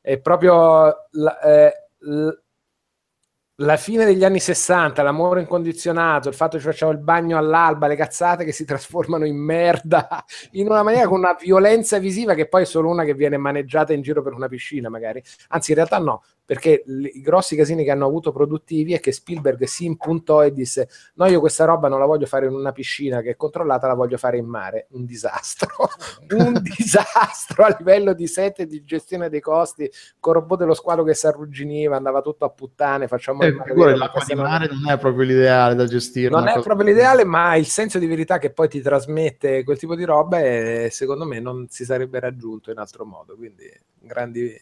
è 0.00 0.20
proprio 0.20 1.08
la, 1.10 1.40
eh, 1.40 1.72
la 3.60 3.76
fine 3.76 4.04
degli 4.04 4.24
anni 4.24 4.38
60, 4.38 5.02
l'amore 5.02 5.40
incondizionato, 5.40 6.28
il 6.28 6.34
fatto 6.34 6.56
che 6.56 6.62
ci 6.62 6.68
facciamo 6.68 6.92
il 6.92 6.98
bagno 6.98 7.36
all'alba, 7.38 7.88
le 7.88 7.96
cazzate 7.96 8.44
che 8.44 8.52
si 8.52 8.64
trasformano 8.64 9.26
in 9.26 9.36
merda 9.36 10.24
in 10.52 10.68
una 10.68 10.84
maniera 10.84 11.08
con 11.08 11.18
una 11.18 11.36
violenza 11.38 11.98
visiva 11.98 12.34
che 12.34 12.46
poi 12.46 12.62
è 12.62 12.66
solo 12.66 12.88
una 12.88 13.02
che 13.04 13.14
viene 13.14 13.36
maneggiata 13.36 13.92
in 13.92 14.02
giro 14.02 14.22
per 14.22 14.32
una 14.32 14.46
piscina, 14.48 14.88
magari. 14.88 15.22
Anzi, 15.48 15.72
in 15.72 15.76
realtà 15.76 15.98
no, 15.98 16.22
perché 16.48 16.82
i 17.12 17.20
grossi 17.20 17.56
casini 17.56 17.84
che 17.84 17.90
hanno 17.90 18.06
avuto 18.06 18.32
produttivi 18.32 18.94
è 18.94 19.00
che 19.00 19.12
Spielberg 19.12 19.64
si 19.64 19.84
impuntò 19.84 20.42
e 20.42 20.50
disse 20.50 20.88
no 21.16 21.26
io 21.26 21.40
questa 21.40 21.66
roba 21.66 21.88
non 21.88 21.98
la 21.98 22.06
voglio 22.06 22.24
fare 22.24 22.46
in 22.46 22.54
una 22.54 22.72
piscina 22.72 23.20
che 23.20 23.32
è 23.32 23.36
controllata, 23.36 23.86
la 23.86 23.92
voglio 23.92 24.16
fare 24.16 24.38
in 24.38 24.46
mare. 24.46 24.86
Un 24.92 25.04
disastro, 25.04 25.68
un 26.38 26.58
disastro 26.62 27.64
a 27.64 27.76
livello 27.78 28.14
di 28.14 28.26
set 28.26 28.60
e 28.60 28.66
di 28.66 28.82
gestione 28.82 29.28
dei 29.28 29.42
costi, 29.42 29.90
con 30.18 30.32
robot 30.32 30.58
dello 30.60 30.72
squalo 30.72 31.04
che 31.04 31.12
si 31.12 31.26
arrugginiva, 31.26 31.96
andava 31.96 32.22
tutto 32.22 32.46
a 32.46 32.50
puttane, 32.50 33.08
facciamo 33.08 33.42
Eh, 33.42 33.48
il 33.48 33.54
mare 33.56 33.74
vero, 33.74 33.96
l'acqua 33.96 34.24
di 34.26 34.34
mare 34.34 34.68
non 34.68 34.88
è 34.90 34.96
proprio 34.98 35.24
l'ideale 35.26 35.74
da 35.74 35.84
gestire. 35.84 36.30
non 36.30 36.48
è 36.48 36.52
cosa- 36.54 36.62
proprio 36.64 36.86
l'ideale, 36.88 37.24
ma 37.24 37.56
il 37.56 37.66
senso 37.66 37.98
di 37.98 38.06
verità 38.06 38.38
che 38.38 38.50
poi 38.52 38.68
ti 38.70 38.80
trasmette 38.80 39.64
quel 39.64 39.76
tipo 39.76 39.94
di 39.94 40.04
roba, 40.04 40.40
eh, 40.40 40.88
secondo 40.90 41.26
me, 41.26 41.40
non 41.40 41.66
si 41.68 41.84
sarebbe 41.84 42.20
raggiunto 42.20 42.70
in 42.70 42.78
altro 42.78 43.04
modo. 43.04 43.36
Quindi, 43.36 43.70
grandi, 44.00 44.58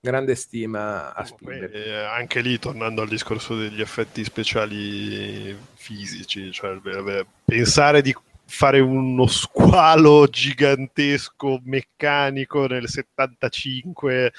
grande 0.00 0.34
stima 0.34 1.12
a 1.14 1.24
Spielberg. 1.24 1.74
Eh, 1.74 2.04
anche 2.04 2.40
lì, 2.40 2.58
tornando 2.58 3.02
al 3.02 3.08
discorso 3.08 3.56
degli 3.56 3.80
effetti 3.80 4.24
speciali 4.24 5.56
fisici, 5.74 6.50
cioè 6.50 6.74
beh, 6.76 7.26
pensare 7.44 8.00
di 8.00 8.14
fare 8.46 8.80
uno 8.80 9.26
squalo 9.28 10.26
gigantesco 10.26 11.60
meccanico 11.64 12.66
nel 12.66 12.88
75, 12.88 14.32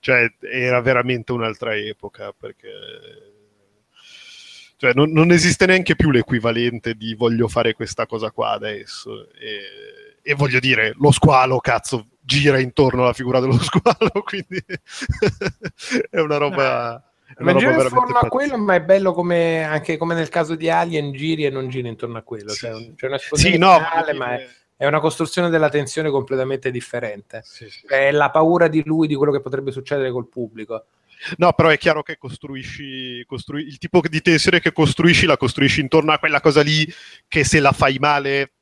cioè 0.00 0.32
era 0.40 0.80
veramente 0.80 1.32
un'altra 1.32 1.76
epoca 1.76 2.32
perché 2.32 2.70
cioè, 4.78 4.92
non, 4.94 5.10
non 5.10 5.32
esiste 5.32 5.66
neanche 5.66 5.96
più 5.96 6.10
l'equivalente 6.10 6.94
di 6.94 7.14
voglio 7.14 7.48
fare 7.48 7.74
questa 7.74 8.06
cosa 8.06 8.30
qua 8.30 8.52
adesso 8.52 9.28
e, 9.32 10.16
e 10.22 10.34
voglio 10.34 10.60
dire, 10.60 10.94
lo 10.98 11.10
squalo 11.10 11.58
cazzo 11.58 12.06
gira 12.28 12.60
intorno 12.60 13.04
alla 13.04 13.14
figura 13.14 13.40
dello 13.40 13.56
squalo, 13.58 14.10
quindi 14.22 14.62
è 16.10 16.20
una 16.20 16.36
roba... 16.36 17.02
è 17.26 17.40
una 17.40 17.52
Ma 17.52 17.58
gira 17.58 17.82
intorno 17.82 18.18
a 18.18 18.28
quello, 18.28 18.58
ma 18.58 18.74
è 18.74 18.82
bello 18.82 19.14
come 19.14 19.64
anche 19.64 19.96
come 19.96 20.14
nel 20.14 20.28
caso 20.28 20.54
di 20.54 20.68
Alien, 20.68 21.12
giri 21.12 21.46
e 21.46 21.50
non 21.50 21.70
giri 21.70 21.88
intorno 21.88 22.18
a 22.18 22.22
quello. 22.22 22.50
Sì, 22.50 22.66
Cioè, 22.66 22.94
c'è 22.94 23.06
un'esplosione 23.06 23.54
Sì, 23.54 23.58
no, 23.58 23.76
finale, 23.76 24.12
ma 24.12 24.34
è, 24.34 24.46
è 24.76 24.86
una 24.86 25.00
costruzione 25.00 25.48
della 25.48 25.70
tensione 25.70 26.10
completamente 26.10 26.70
differente. 26.70 27.40
Sì, 27.44 27.70
sì. 27.70 27.86
È 27.86 28.10
la 28.10 28.28
paura 28.28 28.68
di 28.68 28.82
lui 28.84 29.06
di 29.06 29.14
quello 29.14 29.32
che 29.32 29.40
potrebbe 29.40 29.72
succedere 29.72 30.10
col 30.10 30.28
pubblico. 30.28 30.84
No, 31.38 31.52
però 31.54 31.70
è 31.70 31.78
chiaro 31.78 32.02
che 32.02 32.18
costruisci, 32.18 33.24
costrui- 33.26 33.66
il 33.66 33.78
tipo 33.78 34.00
di 34.06 34.20
tensione 34.20 34.60
che 34.60 34.72
costruisci 34.72 35.24
la 35.24 35.38
costruisci 35.38 35.80
intorno 35.80 36.12
a 36.12 36.18
quella 36.18 36.40
cosa 36.40 36.60
lì 36.60 36.86
che 37.26 37.42
se 37.42 37.58
la 37.58 37.72
fai 37.72 37.96
male 37.98 38.52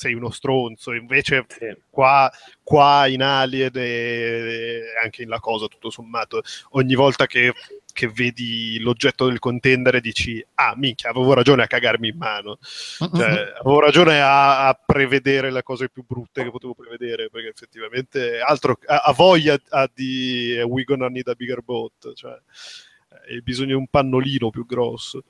sei 0.00 0.14
uno 0.14 0.30
stronzo. 0.30 0.94
Invece 0.94 1.44
qua, 1.90 2.32
qua 2.62 3.06
in 3.06 3.22
Alien 3.22 3.72
e, 3.74 4.82
anche 5.02 5.22
in 5.22 5.28
La 5.28 5.40
Cosa, 5.40 5.66
tutto 5.66 5.90
sommato, 5.90 6.40
ogni 6.70 6.94
volta 6.94 7.26
che, 7.26 7.52
che 7.92 8.08
vedi 8.08 8.78
l'oggetto 8.80 9.26
del 9.26 9.38
contendere 9.38 10.00
dici 10.00 10.42
ah 10.54 10.72
minchia, 10.74 11.10
avevo 11.10 11.34
ragione 11.34 11.64
a 11.64 11.66
cagarmi 11.66 12.08
in 12.08 12.16
mano. 12.16 12.58
Cioè, 12.98 13.52
avevo 13.60 13.80
ragione 13.80 14.22
a, 14.22 14.68
a 14.68 14.74
prevedere 14.74 15.52
le 15.52 15.62
cose 15.62 15.90
più 15.90 16.02
brutte 16.06 16.42
che 16.42 16.50
potevo 16.50 16.74
prevedere, 16.74 17.28
perché 17.28 17.48
effettivamente 17.48 18.40
altro 18.40 18.78
a, 18.86 19.02
a 19.04 19.12
voglia 19.12 19.58
a 19.68 19.90
di 19.92 20.54
eh, 20.56 20.62
we 20.62 20.84
gonna 20.84 21.08
need 21.08 21.28
a 21.28 21.34
bigger 21.34 21.60
boat, 21.60 22.14
cioè 22.14 22.38
hai 23.28 23.42
bisogno 23.42 23.68
di 23.68 23.72
un 23.74 23.86
pannolino 23.88 24.50
più 24.50 24.64
grosso. 24.66 25.24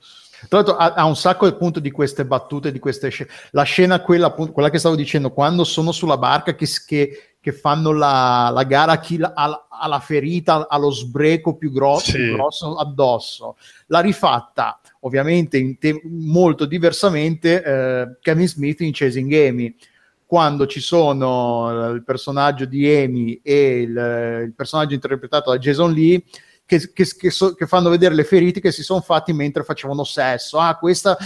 Tra 0.47 0.59
l'altro 0.59 0.75
ha, 0.75 0.93
ha 0.93 1.05
un 1.05 1.15
sacco 1.15 1.45
appunto 1.45 1.79
di 1.79 1.91
queste 1.91 2.25
battute, 2.25 2.71
di 2.71 2.79
queste 2.79 3.09
scene. 3.09 3.29
La 3.51 3.63
scena, 3.63 4.01
quella, 4.01 4.27
appunto, 4.27 4.51
quella 4.53 4.69
che 4.69 4.79
stavo 4.79 4.95
dicendo, 4.95 5.31
quando 5.31 5.63
sono 5.63 5.91
sulla 5.91 6.17
barca 6.17 6.55
che, 6.55 6.67
che, 6.85 7.35
che 7.39 7.51
fanno 7.51 7.91
la, 7.91 8.49
la 8.53 8.63
gara 8.63 8.99
chi 8.99 9.17
la- 9.17 9.33
ha, 9.35 9.47
la- 9.47 9.67
ha 9.69 9.87
la 9.87 9.99
ferita, 9.99 10.67
allo 10.67 10.91
sbreco 10.91 11.55
più 11.55 11.71
grosso, 11.71 12.11
Sì. 12.11 12.17
più 12.17 12.33
grosso 12.33 12.75
addosso. 12.75 13.57
L'ha 13.87 13.99
rifatta 13.99 14.79
ovviamente 15.01 15.77
te- 15.79 16.01
molto 16.05 16.65
diversamente 16.65 17.63
eh, 17.63 18.17
Kevin 18.21 18.47
Smith 18.47 18.81
in 18.81 18.91
Chasing 18.93 19.31
Amy. 19.33 19.75
Quando 20.25 20.65
ci 20.65 20.79
sono 20.79 21.91
il 21.93 22.03
personaggio 22.03 22.65
di 22.65 22.87
Amy 22.87 23.41
e 23.43 23.81
il, 23.81 24.43
il 24.45 24.53
personaggio 24.55 24.93
interpretato 24.93 25.49
da 25.51 25.57
Jason 25.57 25.91
Lee, 25.91 26.23
che, 26.71 26.93
che- 26.93 27.15
che 27.17 27.29
so- 27.31 27.53
che 27.53 27.67
fanno 27.67 27.89
vedere 27.89 28.15
le 28.15 28.23
ferite 28.23 28.61
che 28.61 28.71
si 28.71 28.81
sono 28.81 29.01
fatti 29.01 29.33
mentre 29.33 29.63
facevano 29.63 30.05
sesso. 30.05 30.57
Ah, 30.57 30.77
questa 30.77 31.17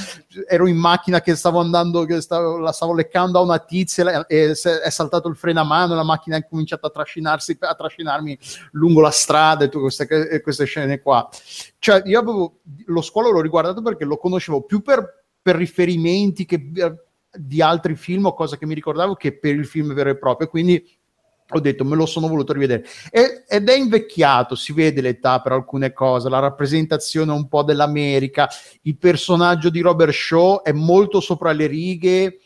ero 0.48 0.66
in 0.68 0.76
macchina 0.78 1.22
che 1.22 1.36
stavo 1.36 1.60
andando, 1.60 2.04
che 2.06 2.20
stavo, 2.22 2.58
la 2.58 2.72
stavo 2.72 2.96
leccando 2.96 3.38
a 3.38 3.42
una 3.44 3.60
tizia 3.60 4.26
e, 4.26 4.56
se- 4.56 4.80
è 4.82 4.90
saltato 4.90 5.28
il 5.28 5.36
freno 5.36 5.60
a 5.60 5.64
mano 5.64 5.94
la 5.94 6.04
macchina 6.04 6.38
ha 6.38 6.44
cominciato 6.44 6.88
a 6.88 6.90
trascinarsi, 6.90 7.58
a 7.60 7.76
trascinarmi 7.76 8.40
lungo 8.72 9.02
la 9.02 9.12
strada 9.12 9.66
e 9.66 9.70
tutte 9.70 9.82
queste, 9.84 10.42
queste 10.42 10.66
scene 10.66 11.00
qua. 11.00 11.30
Cioè, 11.78 12.02
io 12.06 12.20
avevo 12.20 12.60
lo 12.88 13.02
squalo 13.02 13.30
l'ho 13.30 13.42
riguardato 13.42 13.84
perché 13.84 14.04
lo 14.04 14.18
conoscevo 14.18 14.64
più 14.64 14.82
per, 14.82 15.26
per 15.42 15.56
riferimenti 15.58 16.46
che 16.46 16.72
di 17.38 17.62
altri 17.62 17.96
film 17.96 18.26
o 18.26 18.34
cose 18.34 18.58
che 18.58 18.66
mi 18.66 18.74
ricordavo 18.74 19.14
che 19.14 19.38
per 19.38 19.54
il 19.54 19.68
film 19.68 19.94
vero 19.94 20.10
e 20.10 20.18
proprio. 20.18 20.48
Quindi 20.48 20.84
ho 21.50 21.60
detto 21.60 21.86
me 21.86 21.96
lo 21.96 22.06
sono 22.06 22.28
voluto 22.28 22.54
rivedere 22.54 22.86
E- 23.12 23.44
ed 23.48 23.70
è 23.70 23.76
invecchiato, 23.76 24.56
si 24.56 24.74
vede 24.74 25.02
l'età 25.02 25.42
per 25.42 25.52
alcune 25.52 25.94
cose, 25.94 26.30
la 26.30 26.40
rappresentazione 26.40 27.32
un 27.32 27.48
po' 27.48 27.64
dell'America, 27.64 28.50
il 28.84 28.98
personaggio 28.98 29.70
di 29.70 29.82
Robert 29.82 30.12
Shaw 30.12 30.64
è 30.64 30.72
molto 30.72 31.20
sopra 31.20 31.52
le 31.52 31.68
righe 31.68 32.40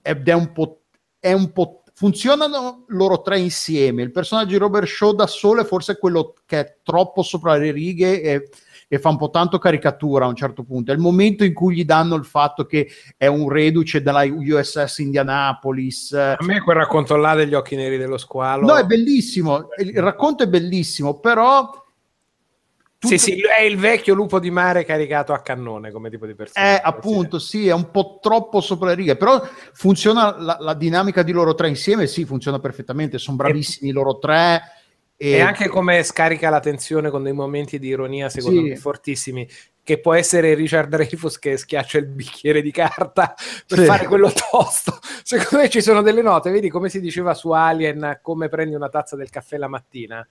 ed 0.00 0.28
è 0.28 0.32
un 0.32 0.52
po', 0.52 0.82
è 1.18 1.32
un 1.32 1.52
po' 1.52 1.82
funzionano 1.98 2.84
loro 2.88 3.22
tre 3.22 3.40
insieme. 3.40 4.02
Il 4.02 4.12
personaggio 4.12 4.50
di 4.50 4.56
Robert 4.56 4.86
Shaw 4.86 5.16
da 5.16 5.26
solo 5.26 5.62
è 5.62 5.64
forse 5.64 5.98
quello 5.98 6.32
che 6.46 6.60
è 6.60 6.76
troppo 6.84 7.22
sopra 7.22 7.56
le 7.56 7.72
righe 7.72 8.22
e, 8.22 8.48
e 8.90 8.98
fa 8.98 9.10
un 9.10 9.18
po' 9.18 9.28
tanto 9.28 9.58
caricatura 9.58 10.24
a 10.24 10.28
un 10.28 10.34
certo 10.34 10.64
punto. 10.64 10.90
È 10.90 10.94
il 10.94 11.00
momento 11.00 11.44
in 11.44 11.52
cui 11.52 11.74
gli 11.74 11.84
danno 11.84 12.14
il 12.14 12.24
fatto 12.24 12.64
che 12.64 12.88
è 13.18 13.26
un 13.26 13.50
reduce 13.50 14.02
della 14.02 14.24
USS 14.24 14.98
Indianapolis. 14.98 16.12
A 16.14 16.38
me 16.40 16.62
quel 16.62 16.76
racconto 16.76 17.14
là 17.16 17.34
degli 17.34 17.52
occhi 17.52 17.76
neri 17.76 17.98
dello 17.98 18.16
squalo. 18.16 18.66
No, 18.66 18.76
è 18.76 18.84
bellissimo, 18.84 19.68
il 19.76 20.00
racconto 20.00 20.42
è 20.42 20.48
bellissimo, 20.48 21.20
però 21.20 21.70
Sì, 23.00 23.18
sì, 23.18 23.40
è 23.42 23.60
il 23.60 23.76
vecchio 23.76 24.14
lupo 24.14 24.40
di 24.40 24.50
mare 24.50 24.84
caricato 24.84 25.34
a 25.34 25.40
cannone 25.42 25.92
come 25.92 26.08
tipo 26.08 26.26
di 26.26 26.34
personaggio. 26.34 26.82
è 26.82 26.82
appunto, 26.82 27.38
sì, 27.38 27.68
è 27.68 27.72
un 27.74 27.90
po' 27.90 28.18
troppo 28.22 28.62
sopra 28.62 28.88
le 28.88 28.94
righe, 28.94 29.16
però 29.16 29.40
funziona 29.74 30.34
la, 30.38 30.56
la 30.58 30.74
dinamica 30.74 31.22
di 31.22 31.32
loro 31.32 31.54
tre 31.54 31.68
insieme, 31.68 32.06
sì, 32.06 32.24
funziona 32.24 32.58
perfettamente, 32.58 33.18
sono 33.18 33.36
bravissimi 33.36 33.92
loro 33.92 34.18
tre. 34.18 34.62
E... 35.20 35.30
e 35.32 35.40
anche 35.40 35.68
come 35.68 36.02
scarica 36.04 36.48
la 36.48 36.60
tensione 36.60 37.10
con 37.10 37.24
dei 37.24 37.32
momenti 37.32 37.78
di 37.80 37.88
ironia, 37.88 38.28
secondo 38.28 38.60
Sì. 38.62 38.68
me, 38.68 38.76
fortissimi. 38.76 39.48
Che 39.82 40.00
può 40.00 40.14
essere 40.14 40.54
Richard 40.54 40.88
Dreyfus 40.90 41.38
che 41.38 41.56
schiaccia 41.56 41.98
il 41.98 42.06
bicchiere 42.06 42.62
di 42.62 42.70
carta 42.70 43.34
per 43.66 43.78
Sì. 43.78 43.84
fare 43.84 44.06
quello 44.06 44.30
tosto. 44.30 44.98
Secondo 45.24 45.64
me 45.64 45.68
ci 45.70 45.80
sono 45.82 46.02
delle 46.02 46.22
note, 46.22 46.50
vedi 46.50 46.68
come 46.70 46.88
si 46.88 47.00
diceva 47.00 47.34
su 47.34 47.50
Alien, 47.50 48.20
come 48.22 48.48
prendi 48.48 48.74
una 48.74 48.88
tazza 48.90 49.16
del 49.16 49.30
caffè 49.30 49.56
la 49.56 49.66
mattina. 49.68 50.26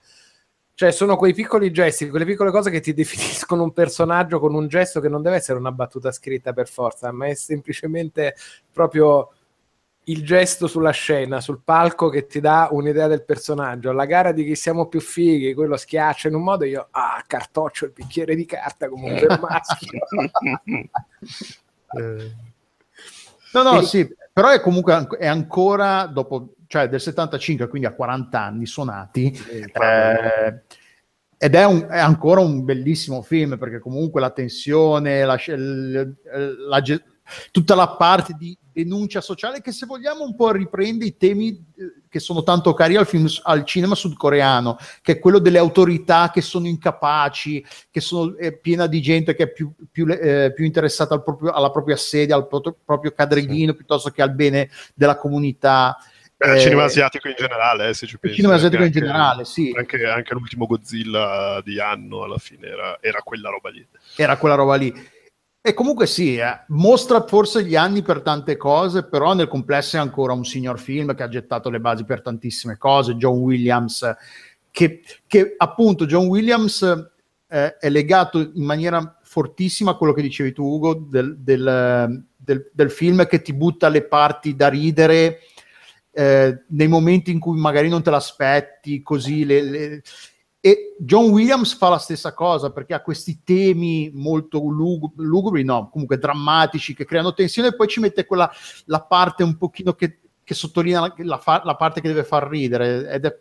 Cioè, 0.74 0.92
sono 0.92 1.16
quei 1.16 1.34
piccoli 1.34 1.72
gesti, 1.72 2.08
quelle 2.08 2.24
piccole 2.24 2.52
cose 2.52 2.70
che 2.70 2.78
ti 2.80 2.94
definiscono 2.94 3.64
un 3.64 3.72
personaggio 3.72 4.38
con 4.38 4.54
un 4.54 4.68
gesto 4.68 5.00
che 5.00 5.08
non 5.08 5.22
deve 5.22 5.36
essere 5.36 5.58
una 5.58 5.72
battuta 5.72 6.12
scritta 6.12 6.52
per 6.52 6.68
forza, 6.68 7.10
ma 7.10 7.26
è 7.26 7.34
semplicemente 7.34 8.36
proprio 8.72 9.32
il 10.08 10.24
gesto 10.24 10.66
sulla 10.66 10.90
scena, 10.90 11.40
sul 11.40 11.60
palco 11.62 12.08
che 12.08 12.26
ti 12.26 12.40
dà 12.40 12.68
un'idea 12.70 13.06
del 13.08 13.24
personaggio. 13.24 13.92
La 13.92 14.04
gara 14.06 14.32
di 14.32 14.44
chi 14.44 14.54
siamo 14.54 14.86
più 14.86 15.00
fighi, 15.00 15.54
quello 15.54 15.76
schiaccia 15.76 16.28
in 16.28 16.34
un 16.34 16.42
modo, 16.42 16.64
io, 16.64 16.88
ah, 16.90 17.22
cartoccio 17.26 17.84
il 17.86 17.92
bicchiere 17.92 18.34
di 18.34 18.44
carta 18.46 18.88
come 18.88 19.10
un 19.10 19.14
vero 19.18 19.38
maschio. 19.40 20.00
Eh, 21.90 22.32
No, 23.52 23.62
no, 23.62 23.80
Sì. 23.80 24.04
sì, 24.04 24.14
però 24.30 24.50
è 24.50 24.60
comunque 24.60 25.06
è 25.18 25.26
ancora 25.26 26.04
dopo, 26.04 26.52
cioè 26.66 26.86
del 26.88 27.00
75, 27.00 27.66
quindi 27.68 27.86
a 27.88 27.94
40 27.94 28.42
anni 28.42 28.66
suonati, 28.66 29.32
eh, 29.50 30.62
ed 31.38 31.54
è, 31.54 31.64
un- 31.64 31.86
è 31.88 31.98
ancora 31.98 32.40
un 32.40 32.62
bellissimo 32.64 33.22
film 33.22 33.56
perché 33.56 33.78
comunque 33.78 34.20
la 34.20 34.30
tensione, 34.30 35.24
la, 35.24 35.38
la 36.68 36.80
ge- 36.82 37.02
tutta 37.50 37.74
la 37.74 37.88
parte 37.88 38.34
di 38.38 38.56
denuncia 38.72 39.20
sociale 39.20 39.60
che 39.60 39.72
se 39.72 39.86
vogliamo 39.86 40.22
un 40.22 40.36
po' 40.36 40.52
riprende 40.52 41.04
i 41.04 41.16
temi 41.16 41.48
eh, 41.48 42.02
che 42.08 42.20
sono 42.20 42.42
tanto 42.44 42.72
cari 42.74 42.96
al, 42.96 43.06
film, 43.06 43.26
al 43.42 43.64
cinema 43.64 43.94
sudcoreano, 43.94 44.76
che 45.02 45.12
è 45.12 45.18
quello 45.18 45.38
delle 45.40 45.58
autorità 45.58 46.30
che 46.32 46.40
sono 46.40 46.66
incapaci, 46.68 47.64
che 47.90 48.00
sono 48.00 48.36
è 48.36 48.52
piena 48.56 48.86
di 48.86 49.00
gente 49.02 49.34
che 49.34 49.44
è 49.44 49.52
più, 49.52 49.72
più, 49.90 50.06
eh, 50.08 50.52
più 50.54 50.64
interessata 50.64 51.14
al 51.14 51.22
proprio- 51.22 51.50
alla 51.50 51.70
propria 51.70 51.96
sede, 51.96 52.32
al 52.32 52.46
pro- 52.46 52.76
proprio 52.84 53.10
cadreghino, 53.12 53.74
piuttosto 53.74 54.10
che 54.10 54.22
al 54.22 54.32
bene 54.34 54.70
della 54.94 55.16
comunità. 55.16 55.96
Beh, 56.36 56.46
il 56.52 56.52
Eh, 56.54 56.60
cinema 56.60 56.84
asiatico 56.84 57.26
in 57.28 57.34
generale, 57.36 57.88
eh, 57.88 57.94
se 57.94 58.06
ci 58.06 58.14
il 58.14 58.20
pensi. 58.20 58.36
cinema 58.36 58.54
asiatico 58.54 58.82
in 58.82 58.86
anche- 58.88 59.00
generale, 59.00 59.44
sì. 59.44 59.74
Anche, 59.76 60.06
anche 60.06 60.34
l'ultimo 60.34 60.66
Godzilla 60.66 61.60
di 61.64 61.80
anno 61.80 62.22
alla 62.22 62.38
fine 62.38 62.68
era, 62.68 62.98
era 63.00 63.22
quella 63.22 63.50
roba 63.50 63.70
lì. 63.70 63.84
era 64.16 64.36
quella 64.36 64.54
roba 64.54 64.76
lì. 64.76 64.94
E 65.68 65.74
comunque 65.74 66.06
sì, 66.06 66.36
eh, 66.36 66.64
mostra 66.68 67.26
forse 67.26 67.62
gli 67.62 67.76
anni 67.76 68.00
per 68.00 68.22
tante 68.22 68.56
cose, 68.56 69.04
però 69.04 69.34
nel 69.34 69.48
complesso 69.48 69.96
è 69.96 70.00
ancora 70.00 70.32
un 70.32 70.46
signor 70.46 70.78
film 70.78 71.14
che 71.14 71.22
ha 71.22 71.28
gettato 71.28 71.68
le 71.68 71.78
basi 71.78 72.04
per 72.04 72.22
tantissime 72.22 72.78
cose. 72.78 73.16
John 73.16 73.36
Williams, 73.40 74.16
che, 74.70 75.02
che 75.26 75.54
appunto 75.58 76.06
John 76.06 76.24
Williams 76.24 76.80
eh, 77.46 77.76
è 77.76 77.90
legato 77.90 78.40
in 78.40 78.64
maniera 78.64 79.18
fortissima 79.22 79.90
a 79.90 79.96
quello 79.98 80.14
che 80.14 80.22
dicevi 80.22 80.54
tu 80.54 80.64
Ugo 80.64 80.94
del, 80.94 81.36
del, 81.38 82.24
del, 82.34 82.70
del 82.72 82.90
film 82.90 83.26
che 83.26 83.42
ti 83.42 83.52
butta 83.52 83.90
le 83.90 84.04
parti 84.04 84.56
da 84.56 84.68
ridere 84.68 85.40
eh, 86.12 86.62
nei 86.68 86.88
momenti 86.88 87.30
in 87.30 87.40
cui 87.40 87.58
magari 87.58 87.90
non 87.90 88.02
te 88.02 88.08
l'aspetti 88.08 89.02
così 89.02 89.44
le, 89.44 89.60
le... 89.60 90.02
e 90.68 90.94
John 90.98 91.30
Williams 91.30 91.74
fa 91.74 91.88
la 91.88 91.98
stessa 91.98 92.34
cosa 92.34 92.70
perché 92.70 92.92
ha 92.92 93.00
questi 93.00 93.42
temi 93.42 94.10
molto 94.12 94.58
lug- 94.58 95.16
lugubri 95.16 95.64
no 95.64 95.88
comunque 95.88 96.18
drammatici 96.18 96.94
che 96.94 97.06
creano 97.06 97.32
tensione 97.32 97.68
e 97.68 97.74
poi 97.74 97.88
ci 97.88 98.00
mette 98.00 98.26
quella 98.26 98.50
la 98.84 99.00
parte 99.00 99.42
un 99.42 99.56
pochino 99.56 99.94
che, 99.94 100.20
che 100.44 100.54
sottolinea 100.54 101.00
la, 101.00 101.14
la, 101.16 101.38
fa- 101.38 101.62
la 101.64 101.76
parte 101.76 102.02
che 102.02 102.08
deve 102.08 102.24
far 102.24 102.48
ridere 102.48 103.10
ed 103.10 103.24
è 103.24 103.38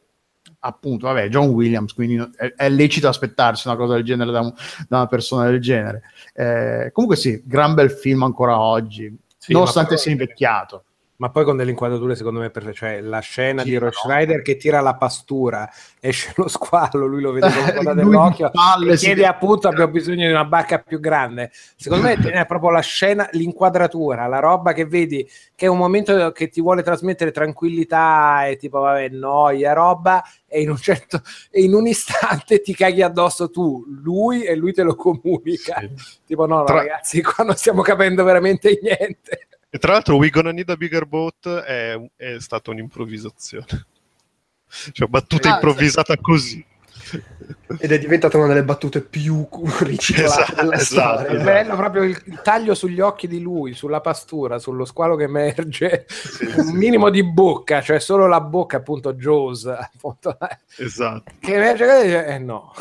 appunto, 0.59 1.07
vabbè, 1.07 1.28
John 1.28 1.49
Williams, 1.49 1.93
quindi 1.93 2.15
è, 2.38 2.53
è, 2.55 2.69
lecito 2.69 3.09
aspettarsi 3.09 3.67
una 3.67 3.75
cosa 3.75 3.95
del 3.95 4.03
genere 4.03 4.32
da, 4.32 4.39
un, 4.39 4.53
da 4.88 4.97
una 4.97 5.07
persona 5.07 5.49
del 5.49 5.59
genere. 5.59 6.03
Eh, 6.34 6.89
comunque 6.93 7.17
sì, 7.17 7.41
gran 7.45 7.73
bel 7.73 7.91
film 7.91 8.23
ancora 8.23 8.57
oggi, 8.57 9.13
sì, 9.38 9.51
nonostante 9.51 9.97
sia 9.97 10.11
invecchiato. 10.11 10.86
Ma 11.20 11.32
poi 11.32 11.45
con 11.45 11.57
delle 11.57 11.72
inquadrature 11.72 12.15
secondo 12.15 12.39
me 12.39 12.51
perfette, 12.51 12.76
cioè 12.76 13.01
la 13.01 13.20
scena 13.20 13.63
sì, 13.63 13.70
di 13.70 13.78
Roy 13.78 13.91
Schneider 13.91 14.43
che 14.43 14.55
tira 14.55 14.82
la 14.82 14.93
pastura, 14.93 15.68
esce 15.99 16.32
lo 16.36 16.47
squalo, 16.47 17.07
lui 17.07 17.22
lo 17.22 17.32
vede 17.32 17.51
con 17.51 17.63
la 17.63 17.74
coda 17.74 17.93
dell'occhio 17.95 18.51
palle, 18.51 18.93
e 18.93 18.97
chiede 18.97 19.26
appunto 19.26 19.68
abbiamo 19.68 19.91
bisogno 19.91 20.28
di 20.28 20.32
una 20.32 20.45
barca 20.45 20.78
più 20.78 20.99
grande. 20.99 21.49
Secondo 21.76 22.05
me 22.05 22.13
è 22.32 22.45
proprio 22.45 22.70
la 22.70 22.82
scena, 22.82 23.28
l'inquadratura, 23.32 24.28
la 24.28 24.38
roba 24.38 24.74
che 24.74 24.86
vedi 24.86 25.28
che 25.55 25.65
è 25.65 25.70
un 25.70 25.80
momento 25.80 26.32
che 26.34 26.49
ti 26.49 26.61
vuole 26.61 26.84
trasmettere 26.84 27.32
tranquillità 27.32 28.45
e 28.45 28.57
tipo 28.57 28.82
vabbè 28.82 29.09
noia, 29.09 29.74
roba 29.74 30.24
e 30.47 30.61
in 30.61 30.70
un 30.70 30.78
certo 30.78 31.24
e 31.49 31.63
in 31.63 31.74
un 31.74 31.88
istante 31.88 32.61
ti 32.61 32.76
caghi 32.76 33.01
addosso 33.01 33.49
tu, 33.49 33.84
lui 34.03 34.43
e 34.43 34.55
lui 34.55 34.72
te 34.72 34.84
lo 34.84 34.93
comunica. 34.93 35.80
Sì. 35.80 35.89
Tipo 36.28 36.45
no, 36.45 36.59
no 36.59 36.63
Tra... 36.65 36.76
ragazzi, 36.76 37.24
qua 37.24 37.43
non 37.43 37.55
stiamo 37.55 37.82
capendo 37.82 38.24
veramente 38.24 38.80
niente. 38.80 39.47
E 39.70 39.78
tra 39.80 39.91
l'altro 39.93 40.15
We 40.15 40.30
Gonna 40.30 40.51
Need 40.51 40.70
a 40.70 40.78
Bigger 40.78 41.05
Boat 41.05 41.47
è, 41.47 41.99
è 42.15 42.39
stata 42.39 42.72
un'improvvisazione. 42.72 43.86
Cioè, 44.91 45.07
battuta 45.07 45.51
ah, 45.51 45.53
improvvisata 45.55 46.13
sì. 46.13 46.22
così. 46.22 46.65
Ed 47.80 47.91
è 47.91 47.99
diventata 47.99 48.38
una 48.38 48.47
delle 48.47 48.63
battute 48.63 49.01
più 49.01 49.47
riciclate 49.80 50.41
esatto, 50.41 50.55
della 50.55 50.76
esatto, 50.76 51.20
storia. 51.20 51.39
È 51.39 51.43
bello 51.43 51.76
proprio 51.76 52.03
il, 52.03 52.22
il, 52.26 52.41
taglio 52.41 52.74
sugli 52.74 52.99
occhi 52.99 53.28
di 53.28 53.39
lui, 53.39 53.74
sulla 53.74 54.01
pastura, 54.01 54.59
sullo 54.59 54.84
squalo 54.84 55.15
che 55.15 55.24
emerge, 55.24 56.05
sì, 56.07 56.45
un 56.45 56.65
sì. 56.65 56.74
minimo 56.74 57.09
di 57.09 57.24
bocca, 57.24 57.82
cioè 57.82 57.99
solo 57.99 58.28
la 58.28 58.41
bocca, 58.41 58.78
appunto, 58.78 59.13
Jaws. 59.13 59.65
Appunto, 59.65 60.38
esatto. 60.78 61.32
Che 61.39 61.53
emerge, 61.53 62.26
eh 62.26 62.39
no. 62.39 62.74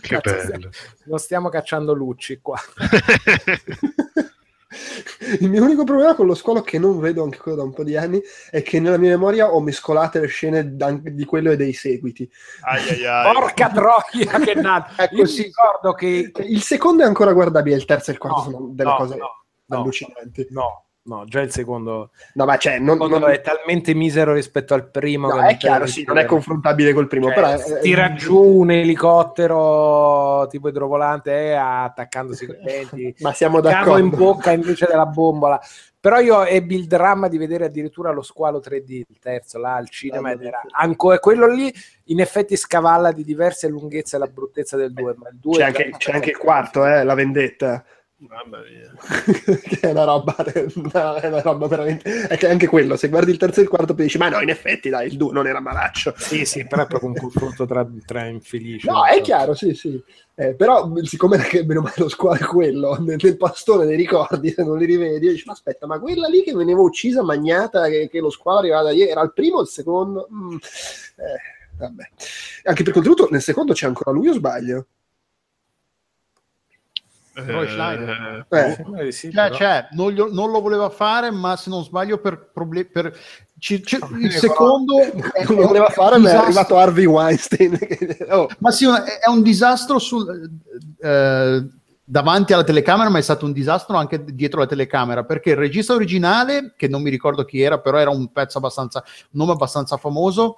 Che 0.00 0.18
Cazzo, 0.20 0.50
bello. 0.50 0.70
Non 1.04 1.18
stiamo 1.18 1.48
cacciando 1.48 1.92
lucci 1.92 2.38
qua. 2.40 2.58
Il 5.40 5.48
mio 5.48 5.62
unico 5.62 5.84
problema 5.84 6.14
con 6.14 6.26
lo 6.26 6.34
squalo, 6.34 6.62
che 6.62 6.78
non 6.78 6.98
vedo 6.98 7.22
anche 7.22 7.38
quello 7.38 7.58
da 7.58 7.62
un 7.62 7.72
po' 7.72 7.84
di 7.84 7.96
anni, 7.96 8.20
è 8.50 8.62
che 8.62 8.80
nella 8.80 8.96
mia 8.96 9.10
memoria 9.10 9.52
ho 9.52 9.60
mescolate 9.60 10.20
le 10.20 10.26
scene 10.26 10.76
di 11.02 11.24
quello 11.24 11.52
e 11.52 11.56
dei 11.56 11.72
seguiti. 11.72 12.28
Ai 12.62 12.88
ai 12.88 13.06
ai. 13.06 13.32
Porca 13.32 13.70
troia, 13.70 14.38
che 14.40 14.54
nato! 14.60 15.00
ecco, 15.00 15.14
Io 15.14 15.26
sì. 15.26 15.42
ricordo 15.44 15.92
che... 15.92 16.32
Il 16.46 16.62
secondo 16.62 17.02
è 17.02 17.06
ancora 17.06 17.32
guardabile, 17.32 17.76
il 17.76 17.84
terzo 17.84 18.10
e 18.10 18.14
il 18.14 18.18
quarto 18.18 18.38
no, 18.38 18.50
sono 18.50 18.68
delle 18.72 18.90
no, 18.90 18.96
cose 18.96 19.16
no, 19.16 19.44
allucinanti. 19.68 20.46
No, 20.50 20.85
No, 21.06 21.24
già 21.24 21.40
il 21.40 21.52
secondo, 21.52 22.10
no, 22.34 22.44
ma 22.44 22.56
cioè, 22.56 22.80
non, 22.80 22.98
non... 22.98 23.30
è 23.30 23.40
talmente 23.40 23.94
misero 23.94 24.32
rispetto 24.32 24.74
al 24.74 24.90
primo. 24.90 25.28
No, 25.28 25.40
è 25.40 25.56
chiaro, 25.56 25.86
sì, 25.86 26.02
non 26.04 26.18
è 26.18 26.24
confrontabile 26.24 26.92
col 26.92 27.06
primo. 27.06 27.26
Cioè, 27.26 27.34
però 27.34 27.48
è... 27.50 27.80
tira 27.80 28.12
giù 28.14 28.36
un 28.36 28.72
elicottero 28.72 30.48
tipo 30.48 30.68
idrovolante 30.68 31.32
eh, 31.32 31.52
attaccandosi 31.52 32.44
i 32.44 32.56
denti. 32.60 33.14
ma 33.22 33.32
siamo 33.32 33.60
d'accordo. 33.60 33.98
in 33.98 34.10
bocca 34.10 34.50
invece 34.50 34.86
della 34.86 35.06
bombola. 35.06 35.60
Però 36.00 36.18
io 36.18 36.44
ebbi 36.44 36.76
il 36.76 36.86
dramma 36.86 37.28
di 37.28 37.36
vedere 37.36 37.64
addirittura 37.64 38.10
lo 38.10 38.22
squalo 38.22 38.60
3D, 38.64 39.02
il 39.08 39.18
terzo, 39.20 39.58
là 39.58 39.74
al 39.74 39.88
cinema, 39.88 40.30
ed 40.32 40.42
era 40.42 40.60
ancora 40.70 41.18
quello 41.18 41.48
lì 41.48 41.72
in 42.04 42.20
effetti 42.20 42.56
scavalla 42.56 43.10
di 43.10 43.24
diverse 43.24 43.68
lunghezze 43.68 44.18
la 44.18 44.26
bruttezza 44.26 44.76
del 44.76 44.92
2. 44.92 45.14
Ma 45.16 45.28
il 45.30 45.38
2 45.40 45.56
c'è, 45.56 45.64
anche, 45.64 45.94
c'è 45.96 46.12
anche 46.12 46.30
il 46.30 46.36
quarto, 46.36 46.86
eh, 46.86 47.02
la 47.02 47.14
vendetta. 47.14 47.84
Mamma 48.18 48.62
mia. 48.62 48.90
è 49.78 49.90
una 49.90 50.04
roba, 50.04 50.34
è 50.46 51.26
una 51.26 51.42
roba 51.42 51.66
veramente. 51.66 52.26
È 52.26 52.38
che 52.38 52.48
anche 52.48 52.66
quello, 52.66 52.96
se 52.96 53.10
guardi 53.10 53.30
il 53.30 53.36
terzo 53.36 53.60
e 53.60 53.64
il 53.64 53.68
quarto, 53.68 53.94
poi 53.94 54.06
dici, 54.06 54.16
ma 54.16 54.30
no, 54.30 54.40
in 54.40 54.48
effetti, 54.48 54.88
dai, 54.88 55.08
il 55.08 55.18
2 55.18 55.32
non 55.32 55.46
era 55.46 55.60
malaccio. 55.60 56.14
Sì, 56.16 56.46
sì, 56.46 56.66
però 56.66 56.84
è 56.84 56.86
proprio 56.86 57.10
un 57.10 57.16
confronto 57.16 57.66
tra, 57.66 57.86
tra 58.06 58.24
infelici. 58.24 58.86
No, 58.86 59.04
è 59.04 59.20
chiaro, 59.20 59.52
sì, 59.52 59.74
sì. 59.74 60.02
Eh, 60.34 60.54
però, 60.54 60.90
siccome 61.02 61.36
che 61.42 61.62
meno 61.66 61.82
male 61.82 61.94
lo 61.98 62.08
squalo 62.08 62.38
è 62.38 62.44
quello, 62.44 62.96
nel, 63.04 63.18
nel, 63.20 63.36
pastone 63.36 63.84
dei 63.84 63.96
ricordi, 63.96 64.50
se 64.50 64.64
non 64.64 64.78
li 64.78 64.86
rivedi, 64.86 65.28
dici, 65.28 65.44
ma 65.44 65.52
aspetta, 65.52 65.86
ma 65.86 65.98
quella 66.00 66.26
lì 66.26 66.42
che 66.42 66.54
veniva 66.54 66.80
uccisa, 66.80 67.22
magnata, 67.22 67.86
che, 67.88 68.08
che 68.10 68.20
lo 68.20 68.30
squalo 68.30 68.60
arrivava 68.60 68.84
da 68.84 68.92
ieri, 68.92 69.10
era 69.10 69.22
il 69.22 69.34
primo 69.34 69.58
o 69.58 69.60
il 69.60 69.68
secondo? 69.68 70.26
Mm. 70.32 70.54
Eh, 70.54 71.76
vabbè. 71.76 72.08
Anche 72.64 72.82
perché 72.82 72.98
oltretutto 72.98 73.28
nel 73.30 73.42
secondo 73.42 73.74
c'è 73.74 73.86
ancora 73.86 74.10
lui 74.10 74.28
o 74.28 74.32
sbaglio? 74.32 74.86
Roy 77.44 77.68
Schneider. 77.68 78.46
Eh, 78.48 79.06
eh, 79.06 79.12
sì, 79.12 79.30
cioè, 79.30 79.50
cioè, 79.50 79.88
non, 79.92 80.10
gli, 80.10 80.20
non, 80.20 80.50
lo 80.50 80.60
voleva 80.60 80.88
fare, 80.88 81.30
ma 81.30 81.56
se 81.56 81.68
non 81.68 81.84
sbaglio, 81.84 82.18
per 82.18 82.50
problemi. 82.52 82.88
Per, 82.88 83.14
ci, 83.58 83.82
ci, 83.82 83.98
il 84.18 84.32
secondo 84.32 84.94
non 85.48 85.56
lo 85.56 85.66
voleva 85.66 85.88
fare, 85.90 86.18
ma 86.18 86.30
è 86.30 86.34
arrivato 86.34 86.78
Harvey 86.78 87.04
Weinstein. 87.04 87.78
oh. 88.30 88.48
Ma 88.58 88.70
sì, 88.70 88.86
è 88.86 89.28
un 89.28 89.42
disastro 89.42 89.98
sul, 89.98 90.50
eh, 90.98 91.66
davanti 92.02 92.52
alla 92.54 92.64
telecamera, 92.64 93.10
ma 93.10 93.18
è 93.18 93.22
stato 93.22 93.44
un 93.44 93.52
disastro 93.52 93.96
anche 93.96 94.24
dietro 94.24 94.60
la 94.60 94.66
telecamera 94.66 95.24
perché 95.24 95.50
il 95.50 95.56
regista 95.56 95.92
originale, 95.92 96.72
che 96.74 96.88
non 96.88 97.02
mi 97.02 97.10
ricordo 97.10 97.44
chi 97.44 97.60
era, 97.60 97.80
però 97.80 97.98
era 97.98 98.10
un 98.10 98.32
pezzo 98.32 98.56
abbastanza, 98.58 99.02
un 99.04 99.40
nome 99.40 99.52
abbastanza 99.52 99.98
famoso 99.98 100.56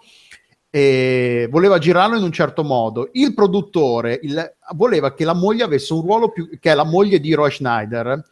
e 0.70 1.48
voleva 1.50 1.78
girarlo 1.78 2.16
in 2.16 2.22
un 2.22 2.32
certo 2.32 2.62
modo. 2.62 3.08
Il 3.12 3.34
produttore 3.34 4.18
il, 4.22 4.56
voleva 4.74 5.14
che 5.14 5.24
la 5.24 5.34
moglie 5.34 5.64
avesse 5.64 5.92
un 5.92 6.02
ruolo 6.02 6.30
più, 6.30 6.48
che 6.58 6.70
è 6.70 6.74
la 6.74 6.84
moglie 6.84 7.20
di 7.20 7.32
Roy 7.34 7.50
Schneider. 7.50 8.24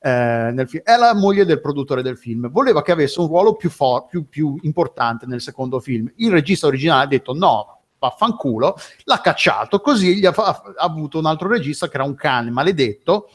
Eh, 0.00 0.50
nel 0.52 0.68
film, 0.68 0.82
è 0.82 0.96
la 0.96 1.14
moglie 1.14 1.44
del 1.44 1.60
produttore 1.60 2.02
del 2.02 2.18
film. 2.18 2.50
Voleva 2.50 2.82
che 2.82 2.92
avesse 2.92 3.20
un 3.20 3.28
ruolo 3.28 3.54
più, 3.54 3.70
for- 3.70 4.06
più, 4.06 4.28
più 4.28 4.58
importante 4.62 5.24
nel 5.26 5.40
secondo 5.40 5.80
film. 5.80 6.12
Il 6.16 6.30
regista 6.30 6.66
originale 6.66 7.04
ha 7.04 7.08
detto 7.08 7.32
no, 7.32 7.80
vaffanculo, 7.98 8.76
l'ha 9.04 9.20
cacciato. 9.20 9.80
Così 9.80 10.24
ha, 10.26 10.32
ha 10.34 10.62
avuto 10.78 11.18
un 11.18 11.26
altro 11.26 11.48
regista 11.48 11.88
che 11.88 11.94
era 11.94 12.04
un 12.04 12.14
cane 12.14 12.50
maledetto 12.50 13.30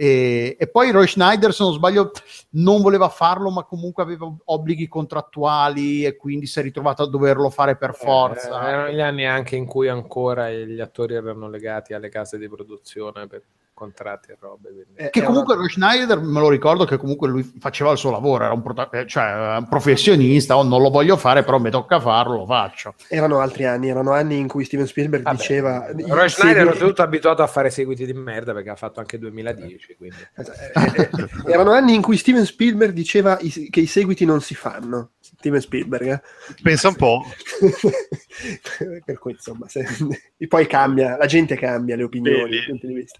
e, 0.00 0.54
e, 0.56 0.68
poi 0.68 0.92
Roy 0.92 1.08
Schneider, 1.08 1.52
se 1.52 1.64
non 1.64 1.72
sbaglio, 1.72 2.12
non 2.50 2.82
voleva 2.82 3.08
farlo, 3.08 3.50
ma 3.50 3.64
comunque 3.64 4.04
aveva 4.04 4.32
obblighi 4.44 4.86
contrattuali 4.86 6.04
e 6.04 6.14
quindi 6.14 6.46
si 6.46 6.60
è 6.60 6.62
ritrovato 6.62 7.02
a 7.02 7.08
doverlo 7.08 7.50
fare 7.50 7.76
per 7.76 7.90
eh, 7.90 7.94
forza. 7.94 8.64
Eh, 8.64 8.68
erano 8.68 8.92
gli 8.92 9.00
anni 9.00 9.26
anche 9.26 9.56
in 9.56 9.66
cui 9.66 9.88
ancora 9.88 10.52
gli 10.52 10.78
attori 10.78 11.14
erano 11.14 11.50
legati 11.50 11.94
alle 11.94 12.10
case 12.10 12.38
di 12.38 12.48
produzione 12.48 13.26
per 13.26 13.42
contratti 13.78 14.32
e 14.32 14.36
robe. 14.40 14.86
Eh, 14.96 15.10
che 15.10 15.22
comunque 15.22 15.54
una... 15.54 15.68
Schneider, 15.68 16.20
me 16.20 16.40
lo 16.40 16.48
ricordo 16.48 16.84
che 16.84 16.96
comunque 16.96 17.28
lui 17.28 17.44
faceva 17.60 17.92
il 17.92 17.98
suo 17.98 18.10
lavoro, 18.10 18.42
era 18.42 18.52
un, 18.52 18.60
prota- 18.60 18.90
eh, 18.90 19.06
cioè, 19.06 19.56
un 19.58 19.68
professionista, 19.68 20.56
oh, 20.56 20.64
non 20.64 20.82
lo 20.82 20.90
voglio 20.90 21.16
fare, 21.16 21.44
però 21.44 21.60
mi 21.60 21.70
tocca 21.70 22.00
farlo, 22.00 22.38
lo 22.38 22.46
faccio. 22.46 22.94
Erano 23.06 23.38
altri 23.38 23.66
anni, 23.66 23.88
erano 23.88 24.10
anni 24.10 24.36
in 24.36 24.48
cui 24.48 24.64
Steven 24.64 24.86
Spielberg 24.86 25.22
Vabbè, 25.22 25.36
diceva... 25.36 25.86
Roy 26.08 26.28
Schneider 26.28 26.66
era 26.66 26.76
tutto 26.76 27.02
abituato 27.02 27.42
a 27.42 27.46
fare 27.46 27.70
seguiti 27.70 28.04
di 28.04 28.12
merda 28.12 28.52
perché 28.52 28.70
ha 28.70 28.76
fatto 28.76 28.98
anche 28.98 29.16
2010. 29.16 29.96
Quindi. 29.96 30.16
Eh, 30.34 31.08
eh, 31.44 31.52
erano 31.52 31.70
anni 31.70 31.94
in 31.94 32.02
cui 32.02 32.16
Steven 32.16 32.44
Spielberg 32.44 32.92
diceva 32.92 33.36
che 33.36 33.80
i 33.80 33.86
seguiti 33.86 34.24
non 34.24 34.40
si 34.40 34.56
fanno. 34.56 35.10
Steven 35.20 35.60
Spielberg. 35.60 36.12
Eh? 36.12 36.20
Pensa 36.62 36.88
un 36.88 36.96
po'. 36.96 37.22
per 39.04 39.18
cui, 39.18 39.32
insomma, 39.32 39.68
se... 39.68 39.86
poi 40.48 40.66
cambia, 40.66 41.16
la 41.16 41.26
gente 41.26 41.56
cambia 41.56 41.94
le 41.94 42.02
opinioni, 42.02 42.56
i 42.56 42.64
punti 42.66 42.86
di 42.86 42.94
vista. 42.94 43.18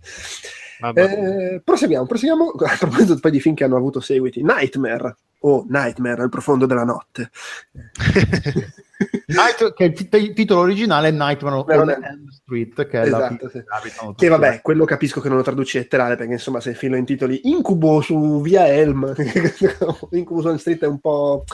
Eh, 0.94 1.60
proseguiamo, 1.64 2.06
proseguiamo. 2.06 2.50
A 2.66 2.76
proposito 2.78 3.18
poi 3.18 3.30
di 3.30 3.40
film 3.40 3.54
che 3.54 3.64
hanno 3.64 3.76
avuto 3.76 4.00
seguiti, 4.00 4.42
Nightmare 4.42 5.16
o 5.40 5.64
Nightmare 5.68 6.22
al 6.22 6.28
profondo 6.28 6.66
della 6.66 6.84
notte. 6.84 7.30
Night, 9.26 9.74
che 9.74 9.84
il, 9.84 10.08
t- 10.08 10.14
il, 10.14 10.32
titolo 10.32 10.62
originale 10.62 11.08
è 11.08 11.10
Nightmare 11.12 11.78
on 11.78 11.90
Elm 11.90 12.28
Street, 12.28 12.88
che 12.88 13.00
è 13.00 13.06
esatto, 13.06 13.44
la 13.44 13.50
sì. 13.50 14.14
Che 14.16 14.28
vabbè, 14.28 14.60
quello 14.60 14.84
capisco 14.84 15.20
che 15.20 15.28
non 15.28 15.36
lo 15.36 15.44
traduci 15.44 15.78
letterale, 15.78 16.16
perché 16.16 16.32
insomma 16.32 16.58
se 16.60 16.70
il 16.70 16.76
film 16.76 16.92
lo 16.92 16.98
intitoli 16.98 17.42
Incubo 17.44 18.00
su 18.00 18.40
via 18.40 18.66
Elm, 18.66 19.14
Incubo 20.10 20.40
su 20.40 20.48
Elm 20.48 20.56
Street 20.56 20.82
è 20.82 20.86
un 20.86 20.98
po' 20.98 21.44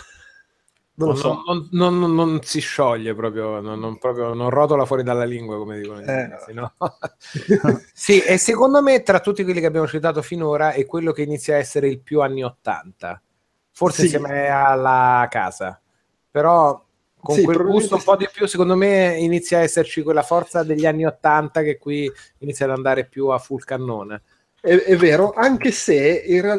Non, 0.97 1.09
lo 1.09 1.15
so. 1.17 1.43
non, 1.45 1.69
non, 1.73 1.99
non, 1.99 2.15
non, 2.15 2.43
si 2.43 2.61
scioglie 2.61 3.17
proprio 3.17 3.61
non, 3.61 3.99
proprio, 3.99 4.33
non 4.33 4.49
rotola 4.49 4.85
fuori 4.85 5.03
dalla 5.03 5.25
lingua, 5.25 5.57
come 5.57 5.81
dicono 5.81 6.01
i 6.01 6.05
eh, 6.07 6.53
no. 6.53 6.73
sì, 7.93 8.21
e 8.21 8.39
secondo 8.39 8.81
me 8.81 9.03
tra 9.03 9.19
tutti 9.19 9.43
quelli 9.43 9.59
che 9.59 9.67
abbiamo 9.67 9.89
citato 9.89 10.23
finora 10.23 10.71
è 10.71 10.87
quello 10.87 11.11
che 11.11 11.23
inizia 11.23 11.57
a 11.57 11.59
essere 11.59 11.89
il 11.89 11.99
più 11.99 12.21
anni 12.21 12.45
80, 12.45 13.21
forse 13.73 13.99
sì. 13.99 14.05
insieme 14.05 14.47
alla 14.49 15.27
casa. 15.29 15.81
Però 16.31 16.85
con 17.25 17.37
Sì, 17.37 17.43
quel 17.43 17.57
gusto 17.65 17.97
un 17.97 18.03
po' 18.03 18.17
di 18.17 18.29
più, 18.31 18.47
secondo 18.47 18.77
me 18.77 19.17
inizia 19.19 19.59
a 19.59 19.63
esserci 19.63 20.03
quella 20.03 20.23
forza 20.23 20.63
degli 20.63 20.85
anni 20.85 21.07
80 21.07 21.63
che 21.63 21.79
qui 21.79 22.09
inizia 22.39 22.67
ad 22.67 22.73
andare 22.73 23.07
più 23.07 23.29
a 23.29 23.39
full 23.39 23.61
cannone. 23.61 24.23
È, 24.65 24.75
è 24.75 24.97
vero, 24.97 25.35
anche 25.35 25.71
se 25.71 26.23
in 26.27 26.59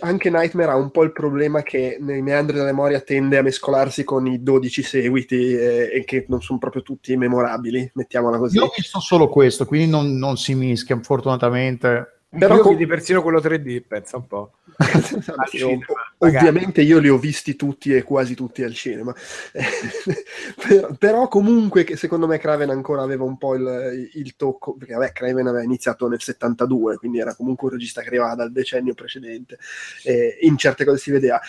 anche 0.00 0.28
Nightmare 0.28 0.72
ha 0.72 0.76
un 0.76 0.90
po' 0.90 1.04
il 1.04 1.12
problema 1.12 1.62
che 1.62 1.96
nei 1.98 2.20
meandri 2.20 2.52
della 2.52 2.66
memoria 2.66 3.00
tende 3.00 3.38
a 3.38 3.42
mescolarsi 3.42 4.04
con 4.04 4.26
i 4.26 4.42
12 4.42 4.82
seguiti 4.82 5.54
e, 5.54 5.88
e 5.90 6.04
che 6.04 6.26
non 6.28 6.42
sono 6.42 6.58
proprio 6.58 6.82
tutti 6.82 7.16
memorabili, 7.16 7.92
mettiamola 7.94 8.36
così. 8.36 8.58
Io 8.58 8.64
ho 8.64 8.72
visto 8.76 9.00
solo 9.00 9.30
questo, 9.30 9.64
quindi 9.64 9.90
non, 9.90 10.18
non 10.18 10.36
si 10.36 10.54
mischia, 10.54 11.00
fortunatamente. 11.00 12.13
Però 12.38 12.58
com- 12.58 12.72
vidi 12.72 12.86
persino 12.86 13.22
quello 13.22 13.40
3D, 13.40 13.82
pensa 13.86 14.16
un 14.16 14.26
po'. 14.26 14.52
Cinema, 15.50 15.84
ovviamente 16.18 16.82
io 16.82 16.98
li 16.98 17.08
ho 17.08 17.18
visti 17.18 17.54
tutti 17.54 17.94
e 17.94 18.02
quasi 18.02 18.34
tutti 18.34 18.62
al 18.62 18.74
cinema. 18.74 19.14
Però, 20.98 21.28
comunque 21.28 21.84
che 21.84 21.96
secondo 21.96 22.26
me 22.26 22.38
Craven 22.38 22.70
ancora 22.70 23.02
aveva 23.02 23.24
un 23.24 23.38
po' 23.38 23.54
il, 23.54 24.10
il 24.14 24.36
tocco 24.36 24.74
perché 24.74 24.94
vabbè 24.94 25.12
Craven 25.12 25.46
aveva 25.46 25.62
iniziato 25.62 26.08
nel 26.08 26.20
72 26.20 26.96
quindi 26.96 27.18
era 27.18 27.34
comunque 27.34 27.68
un 27.68 27.74
regista 27.74 28.00
che 28.00 28.08
arrivava 28.08 28.34
dal 28.34 28.52
decennio 28.52 28.94
precedente 28.94 29.58
e 30.02 30.38
in 30.42 30.56
certe 30.56 30.84
cose 30.84 30.98
si 30.98 31.10
vedeva. 31.10 31.40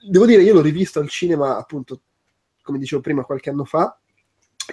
Devo 0.00 0.26
dire 0.26 0.42
io 0.42 0.54
l'ho 0.54 0.60
rivisto 0.60 1.00
al 1.00 1.08
cinema 1.08 1.56
appunto 1.56 2.00
come 2.62 2.78
dicevo 2.78 3.00
prima 3.00 3.24
qualche 3.24 3.50
anno 3.50 3.64
fa 3.64 3.96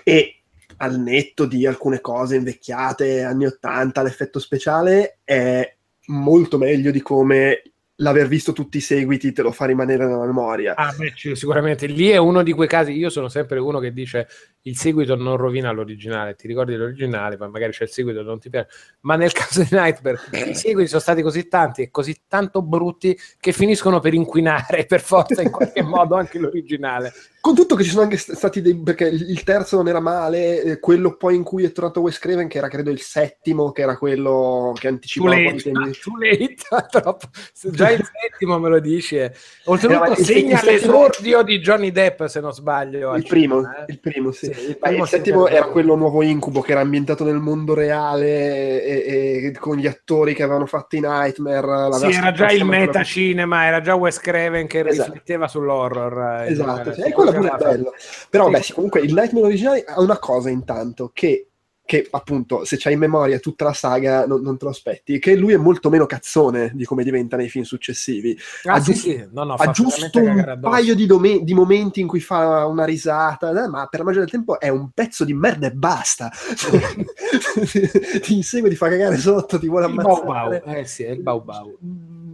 e 0.04 0.41
al 0.82 1.00
netto 1.00 1.46
di 1.46 1.68
alcune 1.68 2.02
cose 2.02 2.36
invecchiate 2.36 3.22
anni 3.22 3.46
80 3.46 4.02
l'effetto 4.02 4.40
speciale 4.40 5.20
è 5.24 5.76
molto 6.08 6.58
meglio 6.58 6.90
di 6.90 7.02
come 7.02 7.62
l'aver 8.02 8.28
visto 8.28 8.52
tutti 8.52 8.78
i 8.78 8.82
seguiti 8.82 9.32
te 9.32 9.42
lo 9.42 9.52
fa 9.52 9.66
rimanere 9.66 10.06
nella 10.06 10.26
memoria. 10.26 10.76
Ah, 10.76 10.94
beh, 10.96 11.14
ci- 11.16 11.36
sicuramente 11.36 11.86
lì 11.86 12.10
è 12.10 12.18
uno 12.18 12.44
di 12.44 12.52
quei 12.52 12.68
casi. 12.68 12.94
Io 12.94 13.10
sono 13.10 13.30
sempre 13.30 13.60
uno 13.60 13.80
che 13.80 13.94
dice 13.94 14.28
il 14.64 14.76
seguito 14.76 15.16
non 15.16 15.38
rovina 15.38 15.72
l'originale. 15.72 16.36
Ti 16.36 16.48
ricordi 16.48 16.76
l'originale, 16.76 17.38
ma 17.38 17.48
magari 17.48 17.72
c'è 17.72 17.84
il 17.84 17.90
seguito 17.90 18.20
e 18.20 18.24
non 18.24 18.40
ti 18.40 18.50
piace. 18.50 18.70
Ma 19.02 19.16
nel 19.16 19.32
caso 19.34 19.62
di 19.62 19.70
Nightmare, 19.72 20.20
i 20.50 20.56
seguiti 20.56 20.90
sono 20.90 21.02
stati 21.02 21.22
così 21.22 21.48
tanti 21.48 21.84
e 21.84 21.92
così 21.92 22.22
tanto 22.28 22.62
brutti 22.62 23.18
che 23.40 23.52
finiscono 23.52 24.00
per 24.00 24.14
inquinare 24.14 24.86
per 24.86 25.02
forza 25.02 25.42
in 25.42 25.52
qualche 25.52 25.82
modo 25.84 26.16
anche 26.16 26.40
l'originale. 26.40 27.14
Con 27.42 27.56
tutto 27.56 27.74
che 27.76 27.84
ci 27.84 27.90
sono 27.90 28.04
anche 28.04 28.18
st- 28.18 28.34
stati 28.34 28.62
dei... 28.62 28.76
perché 28.80 29.08
il 29.08 29.44
terzo 29.44 29.76
non 29.78 29.88
era 29.88 30.00
male, 30.00 30.62
eh, 30.62 30.80
quello 30.80 31.16
poi 31.18 31.36
in 31.36 31.42
cui 31.44 31.64
è 31.64 31.72
tornato 31.72 32.02
Wes 32.02 32.20
Craven, 32.20 32.48
che 32.48 32.60
era 32.60 32.68
credo 32.68 32.92
il 32.92 33.02
settimo, 33.02 33.72
che 33.72 33.82
era 33.82 33.98
quello 33.98 34.74
che 34.78 34.88
anticipava 34.88 35.36
un 35.36 35.46
po' 35.46 35.52
di 35.54 35.62
temi- 35.64 35.92
too 36.00 36.14
late, 36.20 36.56
troppo. 37.02 37.28
Già 37.72 37.90
il 37.90 38.08
settimo 38.22 38.60
me 38.60 38.70
lo 38.70 38.80
dici. 38.80 39.18
eh. 39.18 39.32
Oltretutto 39.66 40.12
Eh, 40.12 40.24
segna 40.24 40.62
l'esordio 40.64 41.42
di 41.42 41.60
Johnny 41.60 41.92
Depp, 41.92 42.26
se 42.26 42.40
non 42.42 42.54
sbaglio. 42.54 43.16
Il 43.16 43.26
primo, 43.26 43.56
cinema, 43.64 43.86
eh. 43.86 43.92
il 43.92 44.00
primo, 44.00 44.32
sì. 44.32 44.46
Sì, 44.54 44.68
il 44.70 44.78
primo 44.78 45.02
il 45.04 45.10
settimo 45.10 45.48
era 45.48 45.66
quello 45.66 45.96
nuovo 45.96 46.22
incubo 46.22 46.62
che 46.62 46.74
era 46.74 46.82
ambientato 46.82 47.24
nel 47.24 47.40
mondo 47.40 47.74
reale 47.74 48.84
e, 48.84 49.46
e 49.46 49.52
con 49.60 49.78
gli 49.78 49.88
attori 49.88 50.36
che 50.36 50.44
avevano 50.44 50.68
fatto 50.68 50.96
i 50.96 51.00
Nightmare. 51.00 51.92
Sì, 51.98 52.12
era 52.12 52.32
già 52.32 52.52
il 52.52 52.66
metacinema, 52.66 53.66
era 53.66 53.82
già 53.82 53.96
Wes 53.96 54.20
Craven 54.20 54.68
che 54.68 54.80
Esatto. 54.82 55.10
rifletteva 55.14 55.48
sull'horror. 55.48 56.44
eh, 56.44 56.52
Esatto, 56.52 56.92
e 56.94 57.12
quello 57.12 57.31
pure 57.34 57.50
è 57.52 57.58
bello. 57.58 57.94
Però, 58.30 58.46
Sì. 58.46 58.52
beh, 58.52 58.62
sì, 58.62 58.74
comunque 58.74 59.00
il 59.02 59.14
Nightmare 59.14 59.46
originale 59.48 59.84
ha 59.86 60.00
una 60.02 60.18
cosa 60.20 60.50
intanto 60.50 61.12
che, 61.14 61.48
che 61.84 62.08
appunto, 62.12 62.64
se 62.64 62.78
c'hai 62.78 62.94
in 62.94 63.00
memoria 63.00 63.40
tutta 63.40 63.66
la 63.66 63.74
saga, 63.74 64.26
non, 64.26 64.42
non 64.42 64.58
te 64.58 64.64
lo 64.66 64.72
aspetti, 64.72 65.20
che 65.20 65.36
lui 65.36 65.52
è 65.52 65.58
molto 65.58 65.90
meno 65.90 66.06
cazzone 66.06 66.72
di 66.74 66.86
come 66.86 67.04
diventa 67.04 67.36
nei 67.36 67.50
film 67.50 67.66
successivi. 67.66 68.38
Ah, 68.64 68.74
ha 68.76 68.80
sì, 68.80 68.94
giusto- 68.94 69.10
sì, 69.10 69.28
no, 69.32 69.44
no, 69.44 69.54
ha 69.56 69.72
giusto 69.72 70.20
un 70.20 70.58
paio 70.62 70.96
di, 70.96 71.06
dome- 71.06 71.44
di 71.44 71.54
momenti 71.54 72.00
in 72.00 72.08
cui 72.08 72.22
fa 72.22 72.66
una 72.66 72.86
risata, 72.86 73.50
eh, 73.50 73.68
ma 73.68 73.88
per 73.88 74.00
la 74.00 74.06
maggior 74.06 74.22
del 74.22 74.32
tempo 74.32 74.58
è 74.60 74.70
un 74.70 74.92
pezzo 74.94 75.26
di 75.26 75.34
merda 75.34 75.68
e 75.68 75.72
basta. 75.72 76.32
ti 78.22 78.36
insegue, 78.36 78.70
ti 78.70 78.76
fa 78.76 78.88
cagare 78.90 79.18
sotto, 79.18 79.60
ti 79.60 79.68
vuole 79.68 79.88
Il 79.88 79.96
bau 79.96 80.22
ammazzare. 80.22 80.62
bau, 80.66 80.76
eh 80.78 80.86
sì, 80.86 81.04
è 81.04 81.10
il 81.10 81.22
bau 81.22 81.42
bau. 81.44 81.78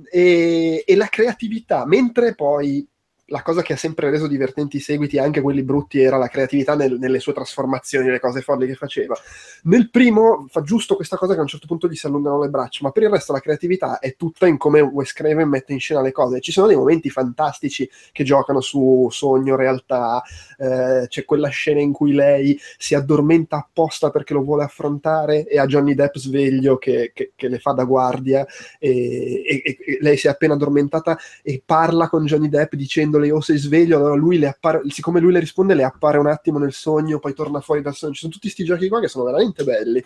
E, 0.09 0.83
e 0.85 0.95
la 0.95 1.07
creatività, 1.07 1.85
mentre 1.85 2.35
poi 2.35 2.87
la 3.27 3.41
cosa 3.41 3.61
che 3.61 3.73
ha 3.73 3.77
sempre 3.77 4.09
reso 4.09 4.27
divertenti 4.27 4.77
i 4.77 4.79
seguiti, 4.79 5.17
anche 5.19 5.41
quelli 5.41 5.63
brutti, 5.63 5.99
era 6.01 6.17
la 6.17 6.27
creatività 6.29 6.75
nel- 6.75 6.97
nelle 6.97 7.19
sue 7.19 7.33
trasformazioni, 7.33 8.09
le 8.09 8.19
cose 8.19 8.41
folli 8.41 8.67
che 8.67 8.75
faceva. 8.75 9.15
Nel 9.63 9.89
primo 9.89 10.45
fa 10.49 10.61
giusto 10.61 10.95
questa 10.95 11.17
cosa 11.17 11.33
che 11.33 11.39
a 11.39 11.41
un 11.41 11.47
certo 11.47 11.67
punto 11.67 11.87
gli 11.87 11.95
si 11.95 12.05
allungano 12.05 12.41
le 12.41 12.49
braccia, 12.49 12.79
ma 12.83 12.91
per 12.91 13.03
il 13.03 13.09
resto 13.09 13.33
la 13.33 13.39
creatività 13.41 13.99
è 13.99 14.15
tutta 14.15 14.47
in 14.47 14.57
come 14.57 14.79
Wes 14.79 15.11
Craven 15.13 15.47
mette 15.49 15.73
in 15.73 15.79
scena 15.79 16.01
le 16.01 16.11
cose. 16.11 16.39
Ci 16.39 16.51
sono 16.51 16.67
dei 16.67 16.75
momenti 16.77 17.09
fantastici 17.09 17.89
che 18.11 18.23
giocano 18.23 18.61
su 18.61 19.07
sogno, 19.11 19.55
realtà, 19.55 20.21
eh, 20.57 21.05
c'è 21.07 21.25
quella 21.25 21.49
scena 21.49 21.81
in 21.81 21.91
cui 21.91 22.13
lei 22.13 22.57
si 22.77 22.95
addormenta 22.95 23.57
apposta 23.57 24.09
perché 24.09 24.33
lo 24.33 24.43
vuole 24.43 24.63
affrontare 24.63 25.45
e 25.47 25.59
ha 25.59 25.65
Johnny 25.65 25.93
Depp 25.95 26.15
sveglio 26.15 26.77
che, 26.77 27.11
che- 27.13 27.31
che 27.35 27.47
le 27.47 27.59
fa 27.59 27.71
da 27.73 27.83
guardia 27.83 28.45
e, 28.79 29.41
e- 29.45 29.77
e 29.85 29.97
lei 30.01 30.17
si 30.17 30.27
è 30.27 30.29
appena 30.29 30.53
addormentata 30.53 31.17
e 31.43 31.61
parla 31.65 32.07
con 32.09 32.25
Johnny 32.25 32.49
Depp 32.49 32.75
dicendole 33.17 33.31
o 33.31 33.41
sei 33.41 33.57
sveglio, 33.57 33.97
allora 33.97 34.15
lui 34.15 34.37
le 34.37 34.47
appare, 34.47 34.81
siccome 34.87 35.19
lui 35.19 35.31
le 35.31 35.39
risponde 35.39 35.73
le 35.73 35.83
appare 35.83 36.17
un 36.17 36.27
attimo 36.27 36.59
nel 36.59 36.73
sogno, 36.73 37.19
poi 37.19 37.33
torna 37.33 37.59
fuori 37.59 37.81
dal 37.81 37.95
sogno, 37.95 38.13
ci 38.13 38.19
sono 38.19 38.31
tutti 38.31 38.45
questi 38.47 38.63
giochi 38.63 38.87
qua 38.87 38.99
che 38.99 39.07
sono 39.07 39.25
veramente 39.25 39.63
belli. 39.63 40.03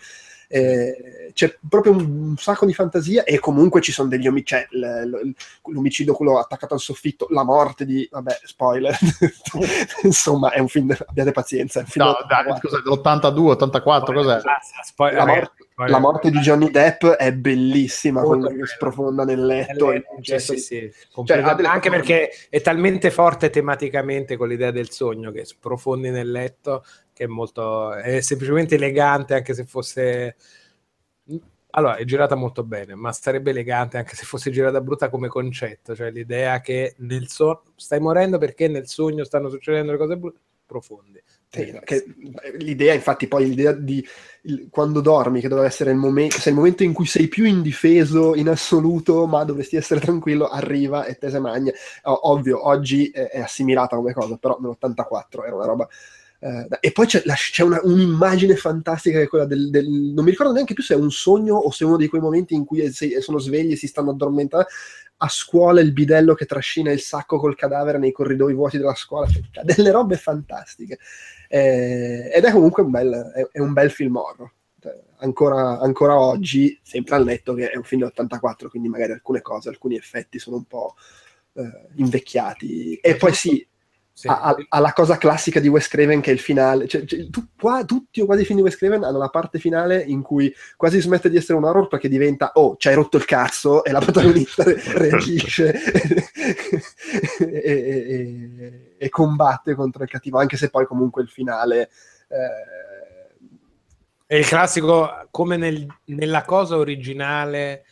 Eh, 0.51 1.31
c'è 1.33 1.57
proprio 1.69 1.93
un, 1.93 1.99
un 2.29 2.37
sacco 2.37 2.65
di 2.65 2.73
fantasia 2.73 3.23
e 3.23 3.39
comunque 3.39 3.79
ci 3.79 3.93
sono 3.93 4.09
degli 4.09 4.27
omicidi, 4.27 4.67
cioè, 4.67 4.67
l- 4.71 5.09
l- 5.09 5.33
l'omicidio 5.71 6.13
quello 6.13 6.37
attaccato 6.37 6.73
al 6.73 6.81
soffitto, 6.81 7.27
la 7.29 7.43
morte 7.43 7.85
di, 7.85 8.05
vabbè, 8.11 8.39
spoiler, 8.43 8.97
insomma 10.03 10.51
è 10.51 10.59
un 10.59 10.67
film, 10.67 10.93
abbiate 11.05 11.31
pazienza, 11.31 11.79
è 11.79 11.83
un 11.83 11.87
film 11.87 12.05
No, 12.05 12.17
dai, 12.27 12.59
cos'è, 12.59 12.81
dell'82, 12.81 13.39
84, 13.51 14.13
cos'è? 14.13 14.41
Basta, 14.41 14.75
poi- 14.95 15.13
la, 15.13 15.25
morte, 15.25 15.53
la 15.75 15.99
morte 15.99 16.29
di 16.31 16.39
Johnny 16.39 16.69
Depp 16.69 17.05
è 17.05 17.31
bellissima, 17.33 18.21
Molto 18.21 18.47
quando 18.47 18.65
sprofonda 18.65 19.23
nel 19.23 19.45
letto. 19.45 19.91
e- 19.91 20.03
Sì, 20.21 20.39
sì, 20.39 20.57
sì, 20.57 20.91
Cioè, 21.23 21.41
delle 21.41 21.67
anche 21.67 21.89
perché 21.89 22.29
è 22.49 22.61
talmente 22.61 23.09
forte 23.09 23.49
tematicamente 23.49 24.35
con 24.37 24.47
l'idea 24.49 24.71
del 24.71 24.89
sogno 24.89 25.31
che 25.31 25.45
sprofondi 25.45 26.09
nel 26.09 26.29
letto 26.29 26.83
che 27.21 27.25
è 27.25 27.27
molto 27.27 27.93
è 27.93 28.21
semplicemente 28.21 28.75
elegante 28.75 29.35
anche 29.35 29.53
se 29.53 29.65
fosse 29.65 30.35
allora 31.73 31.95
è 31.95 32.03
girata 32.03 32.35
molto 32.35 32.63
bene 32.63 32.95
ma 32.95 33.13
sarebbe 33.13 33.51
elegante 33.51 33.97
anche 33.97 34.15
se 34.15 34.25
fosse 34.25 34.51
girata 34.51 34.81
brutta 34.81 35.09
come 35.09 35.27
concetto 35.29 35.95
cioè 35.95 36.11
l'idea 36.11 36.59
che 36.59 36.95
nel 36.99 37.27
sogno 37.29 37.61
stai 37.75 37.99
morendo 37.99 38.37
perché 38.37 38.67
nel 38.67 38.87
sogno 38.87 39.23
stanno 39.23 39.49
succedendo 39.49 39.91
le 39.91 39.97
cose 39.97 40.17
brutte 40.17 40.39
profonde 40.65 41.23
Sì, 41.49 41.77
che- 41.83 42.05
l'idea, 42.59 42.93
infatti, 42.93 43.27
poi 43.27 43.45
l'idea 43.49 43.73
di 43.73 44.05
il- 44.43 44.67
quando 44.69 45.01
dormi, 45.01 45.41
che 45.41 45.49
doveva 45.49 45.67
essere 45.67 45.91
il 45.91 45.97
momento, 45.97 46.37
se 46.39 46.47
il 46.49 46.55
momento 46.55 46.83
in 46.83 46.93
cui 46.93 47.05
sei 47.05 47.27
più 47.27 47.43
indifeso 47.43 48.35
in 48.35 48.47
assoluto, 48.47 49.25
ma 49.27 49.43
dovresti 49.43 49.75
essere 49.75 49.99
tranquillo, 49.99 50.47
arriva 50.47 51.03
e 51.05 51.15
te 51.17 51.29
se 51.29 51.39
magna. 51.39 51.73
O- 52.03 52.31
ovvio, 52.31 52.65
oggi 52.65 53.09
è, 53.09 53.27
è 53.29 53.41
assimilata 53.41 53.97
come 53.97 54.13
cosa, 54.13 54.37
però 54.37 54.57
nell'84 54.61 55.43
era 55.43 55.55
una 55.55 55.65
roba. 55.65 55.89
Eh, 56.43 56.67
e 56.79 56.91
poi 56.91 57.05
c'è, 57.05 57.21
la- 57.25 57.35
c'è 57.35 57.63
una- 57.63 57.79
un'immagine 57.83 58.55
fantastica 58.55 59.17
che 59.19 59.23
è 59.25 59.27
quella 59.27 59.45
del, 59.45 59.69
del- 59.69 59.87
Non 59.87 60.23
mi 60.25 60.31
ricordo 60.31 60.53
neanche 60.53 60.73
più 60.73 60.83
se 60.83 60.95
è 60.95 60.97
un 60.97 61.11
sogno 61.11 61.55
o 61.55 61.71
se 61.71 61.83
è 61.83 61.87
uno 61.87 61.97
di 61.97 62.07
quei 62.07 62.21
momenti 62.21 62.53
in 62.55 62.65
cui 62.65 62.91
se- 62.91 63.21
sono 63.21 63.37
svegli 63.39 63.71
e 63.73 63.75
si 63.75 63.87
stanno 63.87 64.11
addormentando. 64.11 64.67
A 65.23 65.29
scuola 65.29 65.81
il 65.81 65.93
bidello 65.93 66.33
che 66.33 66.45
trascina 66.45 66.91
il 66.91 66.99
sacco 66.99 67.37
col 67.37 67.55
cadavere 67.55 67.99
nei 67.99 68.11
corridoi 68.11 68.55
vuoti 68.55 68.77
della 68.79 68.95
scuola, 68.95 69.27
cioè, 69.27 69.63
delle 69.63 69.91
robe 69.91 70.17
fantastiche. 70.17 70.97
Eh, 71.47 72.31
ed 72.33 72.43
è 72.43 72.51
comunque 72.51 72.81
un 72.83 72.89
bel, 72.91 73.31
è, 73.35 73.47
è 73.51 73.59
un 73.59 73.73
bel 73.73 73.91
film 73.91 74.15
horror. 74.15 74.51
Cioè, 74.79 74.99
Ancora, 75.21 75.77
ancora 75.79 76.19
oggi, 76.19 76.79
sempre 76.81 77.15
al 77.15 77.23
netto 77.25 77.53
che 77.53 77.69
è 77.69 77.77
un 77.77 77.83
film 77.83 78.01
dell'84, 78.01 78.67
quindi 78.69 78.89
magari 78.89 79.11
alcune 79.11 79.41
cose, 79.41 79.69
alcuni 79.69 79.95
effetti 79.95 80.39
sono 80.39 80.55
un 80.55 80.63
po' 80.65 80.95
eh, 81.53 81.87
invecchiati. 81.97 82.95
E 82.95 83.15
poi 83.15 83.33
sì, 83.33 83.65
Sì. 84.21 84.27
ha, 84.27 84.39
ha- 84.41 84.55
ha 84.69 84.79
la 84.79 84.93
cosa 84.93 85.17
classica 85.17 85.59
di 85.59 85.67
Wes 85.67 85.87
Craven 85.87 86.21
che 86.21 86.29
è 86.29 86.33
il 86.33 86.39
finale. 86.39 86.87
Cioè, 86.87 87.05
cioè, 87.05 87.27
tu- 87.29 87.47
qua- 87.59 87.83
tutti 87.85 88.21
o 88.21 88.25
quasi 88.25 88.43
i 88.43 88.45
film 88.45 88.59
di 88.59 88.63
Wes 88.63 88.77
Craven 88.77 89.03
hanno 89.03 89.17
la 89.17 89.29
parte 89.29 89.57
finale 89.57 89.99
in 90.01 90.21
cui 90.21 90.53
quasi 90.77 91.01
smette 91.01 91.29
di 91.29 91.37
essere 91.37 91.57
un 91.57 91.63
horror 91.63 91.87
perché 91.87 92.07
diventa 92.07 92.51
oh, 92.53 92.75
ci 92.77 92.87
hai 92.87 92.93
rotto 92.95 93.17
il 93.17 93.25
cazzo 93.25 93.83
e 93.83 93.91
la 93.91 93.99
protagonista 93.99 94.63
re- 94.63 94.79
reagisce 94.95 95.73
e, 97.39 97.45
e- 97.49 98.05
e- 98.07 98.95
e 98.97 99.09
combatte 99.09 99.73
contro 99.73 100.03
il 100.03 100.09
cattivo, 100.09 100.37
anche 100.37 100.57
se 100.57 100.69
poi 100.69 100.85
comunque 100.85 101.23
il 101.23 101.29
finale... 101.29 101.89
eh, 102.27 103.29
È 104.27 104.35
il 104.35 104.45
classico, 104.45 105.09
come 105.31 105.57
nel- 105.57 105.85
nella 106.05 106.43
cosa 106.45 106.77
originale 106.77 107.83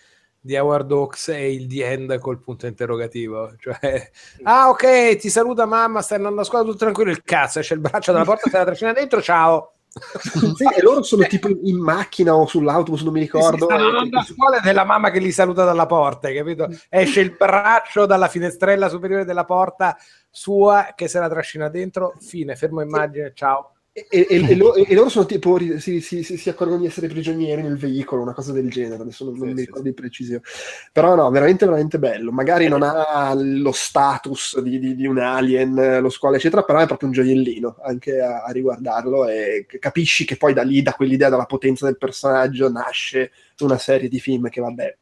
di 0.49 0.57
Howard 0.57 0.91
Hawks, 0.91 1.30
è 1.30 1.38
il 1.38 1.67
The 1.67 1.91
End 1.91 2.17
col 2.17 2.39
punto 2.39 2.65
interrogativo. 2.65 3.53
Cioè, 3.59 4.09
ah, 4.41 4.69
ok, 4.69 5.17
ti 5.17 5.30
saluta 5.30 5.67
mamma, 5.67 6.01
stai 6.01 6.17
andando 6.17 6.41
a 6.41 6.43
scuola 6.43 6.63
tutto 6.63 6.77
tranquillo. 6.77 7.11
Il 7.11 7.21
cazzo, 7.23 7.59
esce 7.59 7.76
il 7.76 7.80
braccio 7.80 8.11
dalla 8.11 8.26
porta, 8.26 8.49
se 8.49 8.57
la 8.57 8.65
trascina 8.65 8.91
dentro, 8.91 9.21
ciao. 9.21 9.73
sì, 9.93 10.63
e 10.63 10.81
loro 10.81 11.03
sono 11.03 11.23
tipo 11.26 11.49
in 11.49 11.77
macchina 11.77 12.34
o 12.34 12.47
sull'autobus, 12.47 13.03
non 13.03 13.13
mi 13.13 13.19
ricordo. 13.19 13.57
Sì, 13.57 13.63
stanno 13.63 13.88
andando 13.89 14.17
a 14.17 14.23
scuola 14.23 14.57
e 14.57 14.61
della 14.61 14.85
mamma 14.85 15.11
che 15.11 15.19
li 15.19 15.31
saluta 15.31 15.65
dalla 15.65 15.85
porta, 15.85 16.34
capito? 16.34 16.67
Esce 16.89 17.19
il 17.19 17.35
braccio 17.38 18.07
dalla 18.07 18.27
finestrella 18.27 18.89
superiore 18.89 19.26
della 19.26 19.45
porta 19.45 19.95
sua 20.31 20.93
che 20.95 21.07
se 21.07 21.19
la 21.19 21.30
trascina 21.30 21.69
dentro, 21.69 22.15
fine, 22.19 22.55
fermo 22.55 22.81
immagine, 22.81 23.34
ciao. 23.35 23.73
E, 23.91 24.07
e, 24.09 24.27
e, 24.29 24.55
lo, 24.55 24.75
e, 24.75 24.93
loro 24.93 25.09
sono 25.09 25.25
tipo 25.25 25.57
si, 25.79 25.99
si, 25.99 26.23
si, 26.23 26.37
si, 26.37 26.49
accorgono 26.49 26.79
di 26.79 26.85
essere 26.85 27.07
prigionieri 27.07 27.61
nel 27.61 27.77
veicolo, 27.77 28.21
una 28.21 28.33
cosa 28.33 28.53
del 28.53 28.69
genere. 28.69 29.01
Adesso 29.01 29.25
non, 29.25 29.37
non 29.37 29.47
sì, 29.47 29.53
mi 29.53 29.59
ricordo 29.61 29.83
sì. 29.83 29.89
di 29.89 29.93
precisione, 29.93 30.41
però 30.91 31.15
no, 31.15 31.29
veramente, 31.29 31.65
veramente 31.65 31.99
bello. 31.99 32.31
Magari 32.31 32.67
non 32.67 32.83
ha 32.83 33.33
lo 33.35 33.71
status 33.71 34.59
di, 34.61 34.79
di, 34.79 34.95
di, 34.95 35.07
un 35.07 35.17
alien, 35.17 35.99
lo 36.01 36.09
squalo, 36.09 36.35
eccetera, 36.35 36.63
però 36.63 36.79
è 36.79 36.85
proprio 36.85 37.09
un 37.09 37.15
gioiellino 37.15 37.77
anche 37.83 38.19
a, 38.19 38.43
a, 38.43 38.51
riguardarlo. 38.51 39.27
E 39.27 39.65
capisci 39.79 40.25
che 40.25 40.37
poi 40.37 40.53
da 40.53 40.63
lì, 40.63 40.81
da 40.81 40.93
quell'idea, 40.93 41.29
dalla 41.29 41.45
potenza 41.45 41.85
del 41.85 41.97
personaggio, 41.97 42.69
nasce 42.69 43.31
una 43.59 43.77
serie 43.77 44.07
di 44.07 44.19
film 44.19 44.49
che, 44.49 44.61
vabbè, 44.61 44.97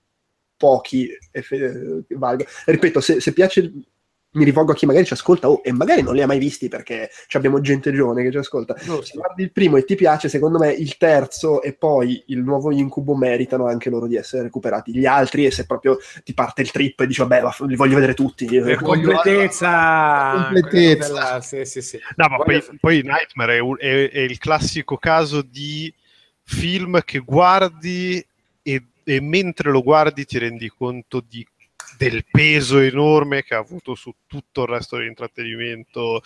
pochi 0.56 1.10
eh, 1.32 2.06
valgono. 2.10 2.50
Ripeto, 2.66 3.00
se, 3.00 3.20
se 3.20 3.34
piace 3.34 3.72
mi 4.38 4.46
rivolgo 4.46 4.72
a 4.72 4.76
chi 4.76 4.86
magari 4.86 5.06
ci 5.06 5.14
ascolta 5.14 5.50
oh, 5.50 5.62
e 5.64 5.72
magari 5.74 6.04
non 6.04 6.14
li 6.14 6.22
ha 6.22 6.28
mai 6.28 6.38
visti 6.38 6.68
perché 6.68 7.10
abbiamo 7.32 7.60
gente 7.60 7.92
giovane 7.92 8.24
che 8.24 8.32
ci 8.32 8.38
ascolta. 8.38 8.78
Se 8.78 9.14
guardi 9.14 9.44
il 9.44 9.52
primo 9.52 9.78
e 9.78 9.84
ti 9.84 9.96
piace, 9.96 10.30
secondo 10.30 10.60
me 10.60 10.72
il 10.72 10.98
terzo 10.98 11.62
e 11.62 11.74
poi 11.74 12.24
il 12.28 12.40
nuovo 12.40 12.72
incubo 12.72 13.16
meritano 13.16 13.66
anche 13.68 13.90
loro 13.90 14.08
di 14.08 14.16
essere 14.16 14.44
recuperati. 14.44 14.96
Gli 14.96 15.06
altri, 15.06 15.46
e 15.46 15.52
se 15.52 15.66
proprio 15.66 15.98
ti 16.24 16.34
parte 16.34 16.62
il 16.62 16.72
trip 16.72 17.00
e 17.00 17.08
dici 17.08 17.22
vabbè, 17.22 17.42
li 17.66 17.76
voglio 17.76 17.96
vedere 17.96 18.14
tutti. 18.14 18.46
Per 18.46 18.82
completezza. 18.82 20.46
completezza. 20.46 21.08
Della... 21.08 21.42
Sì, 21.42 21.66
sì, 21.66 21.82
sì. 21.82 22.00
No, 22.16 22.28
ma 22.30 22.38
poi, 22.38 22.64
poi, 22.80 23.02
Nightmare 23.02 23.58
è, 23.58 23.62
è, 23.78 24.10
è, 24.12 24.20
il 24.20 24.38
classico 24.38 24.98
caso 24.98 25.42
di 25.42 25.92
film 26.44 27.02
che 27.04 27.20
guardi 27.20 28.24
e, 28.62 28.84
e 29.04 29.22
mentre 29.22 29.72
lo 29.72 29.82
guardi 29.82 30.26
ti 30.26 30.38
rendi 30.38 30.70
conto 30.70 31.24
di 31.28 31.46
del 31.98 32.26
peso 32.30 32.80
enorme 32.80 33.44
che 33.44 33.56
ha 33.56 33.60
avuto 33.60 33.96
su 33.96 34.14
tutto 34.28 34.64
il 34.64 34.70
resto 34.70 34.98
dell'intrattenimento 34.98 36.22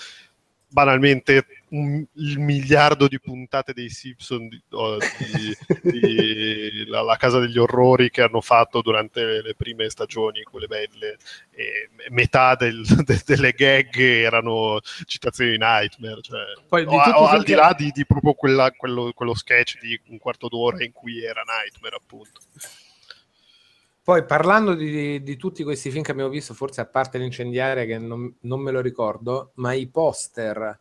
banalmente 0.72 1.46
un, 1.70 2.04
il 2.14 2.40
miliardo 2.40 3.08
di 3.08 3.20
puntate 3.20 3.74
dei 3.74 3.90
Simpson 3.90 4.48
di, 4.48 4.62
oh, 4.72 4.98
di, 4.98 5.58
di 5.82 6.86
la, 6.88 7.02
la, 7.02 7.18
casa 7.18 7.40
degli 7.40 7.58
orrori 7.58 8.10
che 8.10 8.22
hanno 8.22 8.42
fatto 8.42 8.82
durante 8.82 9.24
le, 9.24 9.42
le 9.42 9.56
prime 9.56 9.90
stagioni, 9.90 10.44
quelle 10.44 10.68
belle, 10.68 11.18
e 11.52 11.90
metà 12.10 12.56
del, 12.56 12.86
de, 13.04 13.22
delle 13.26 13.52
gag 13.52 13.96
erano 13.98 14.80
citazioni 15.06 15.52
di 15.52 15.58
Nightmare, 15.58 16.22
cioè, 16.22 16.42
Poi, 16.68 16.86
o, 16.86 16.96
o, 16.96 17.28
al 17.28 17.44
di 17.44 17.54
là 17.54 17.76
di, 17.78 17.92
proprio 18.06 18.34
quella, 18.34 18.72
quello, 18.72 19.12
quello 19.14 19.36
sketch 19.36 19.80
di 19.80 20.00
un 20.08 20.18
quarto 20.18 20.48
d'ora 20.48 20.84
in 20.84 20.94
cui 20.94 21.24
era 21.24 21.44
Nightmare 21.46 21.98
appunto. 21.98 22.40
Poi 24.12 24.26
parlando 24.26 24.74
di, 24.74 25.24
di, 25.24 25.38
tutti 25.38 25.64
questi 25.64 25.90
film 25.90 26.04
che 26.04 26.12
abbiamo 26.12 26.30
visto, 26.30 26.54
forse 26.54 26.82
a 26.82 26.86
parte 26.86 27.18
l'incendiaria 27.18 27.86
che 27.86 27.98
non, 27.98 28.36
non 28.42 28.60
me 28.60 28.72
lo 28.72 28.82
ricordo, 28.82 29.52
ma 29.56 29.72
i 29.72 29.88
poster, 29.88 30.80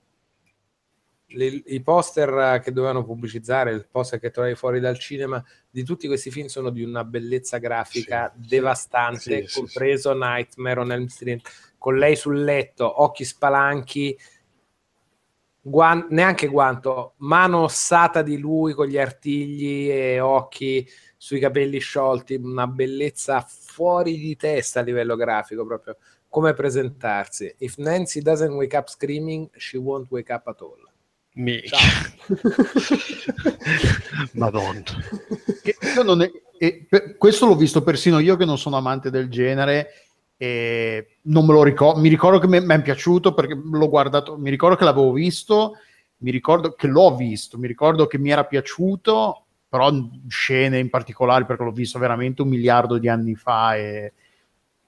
le, 1.26 1.44
i 1.66 1.80
poster 1.80 2.60
che 2.60 2.72
dovevano 2.72 3.04
pubblicizzare, 3.04 3.70
il 3.70 3.86
poster 3.88 4.18
che 4.18 4.32
trovavi 4.32 4.56
fuori 4.56 4.80
dal 4.80 4.98
cinema, 4.98 5.40
di 5.70 5.84
tutti 5.84 6.08
questi 6.08 6.32
film 6.32 6.48
sono 6.48 6.70
di 6.70 6.82
una 6.82 7.04
bellezza 7.04 7.58
grafica 7.58 8.34
sì, 8.34 8.48
devastante, 8.48 9.46
sì, 9.46 9.60
compreso 9.60 10.10
sì, 10.10 10.18
Nightmare 10.18 10.80
on 10.80 10.90
Elm 10.90 11.06
Street, 11.06 11.48
con 11.78 11.98
lei 11.98 12.16
sul 12.16 12.42
letto, 12.42 13.00
occhi 13.00 13.22
spalanchi, 13.22 14.18
guan- 15.60 16.08
neanche 16.10 16.48
guanto, 16.48 17.12
mano 17.18 17.58
ossata 17.58 18.22
di 18.22 18.38
lui 18.38 18.72
con 18.72 18.88
gli 18.88 18.98
artigli 18.98 19.88
e 19.88 20.18
occhi 20.18 20.84
sui 21.22 21.38
capelli 21.38 21.80
sciolti, 21.80 22.36
una 22.36 22.66
bellezza 22.66 23.46
fuori 23.46 24.16
di 24.16 24.36
testa 24.36 24.80
a 24.80 24.82
livello 24.82 25.16
grafico, 25.16 25.66
proprio 25.66 25.98
come 26.30 26.54
presentarsi. 26.54 27.54
If 27.58 27.76
Nancy 27.76 28.22
doesn't 28.22 28.54
wake 28.54 28.74
up 28.74 28.88
screaming, 28.88 29.50
she 29.54 29.76
won't 29.76 30.06
wake 30.08 30.32
up 30.32 30.46
at 30.46 30.62
all. 30.62 30.88
Madonna. 34.32 34.82
È, 36.56 36.86
per, 36.88 37.18
questo 37.18 37.44
l'ho 37.44 37.54
visto 37.54 37.82
persino 37.82 38.18
io 38.18 38.36
che 38.36 38.46
non 38.46 38.56
sono 38.56 38.78
amante 38.78 39.10
del 39.10 39.28
genere 39.28 39.88
e 40.38 41.18
non 41.24 41.44
me 41.44 41.52
lo 41.52 41.62
ricordo. 41.62 42.00
Mi 42.00 42.08
ricordo 42.08 42.38
che 42.38 42.46
mi 42.46 42.66
è 42.66 42.80
piaciuto 42.80 43.34
perché 43.34 43.60
l'ho 43.62 43.88
guardato, 43.90 44.38
mi 44.38 44.48
ricordo 44.48 44.74
che 44.74 44.84
l'avevo 44.84 45.12
visto, 45.12 45.74
mi 46.20 46.30
ricordo 46.30 46.72
che 46.72 46.86
l'ho 46.86 47.14
visto, 47.14 47.58
mi 47.58 47.66
ricordo 47.66 48.06
che 48.06 48.16
mi 48.16 48.30
era 48.30 48.46
piaciuto 48.46 49.44
però 49.70 49.90
scene 50.26 50.80
in 50.80 50.90
particolare 50.90 51.44
perché 51.44 51.62
l'ho 51.62 51.70
visto 51.70 52.00
veramente 52.00 52.42
un 52.42 52.48
miliardo 52.48 52.98
di 52.98 53.08
anni 53.08 53.36
fa 53.36 53.76
e 53.76 54.12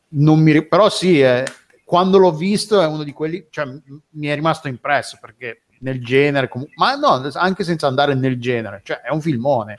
non 0.08 0.40
mi 0.40 0.66
però 0.66 0.90
sì 0.90 1.22
eh, 1.22 1.44
quando 1.84 2.18
l'ho 2.18 2.32
visto 2.32 2.80
è 2.82 2.86
uno 2.86 3.04
di 3.04 3.12
quelli 3.12 3.46
cioè 3.48 3.64
mi 4.10 4.26
è 4.26 4.34
rimasto 4.34 4.66
impresso 4.66 5.18
perché 5.20 5.62
nel 5.78 6.04
genere 6.04 6.48
com- 6.48 6.66
ma 6.74 6.96
no 6.96 7.30
anche 7.34 7.62
senza 7.62 7.86
andare 7.86 8.14
nel 8.14 8.40
genere 8.40 8.80
cioè 8.82 9.02
è 9.02 9.10
un 9.10 9.20
filmone 9.20 9.78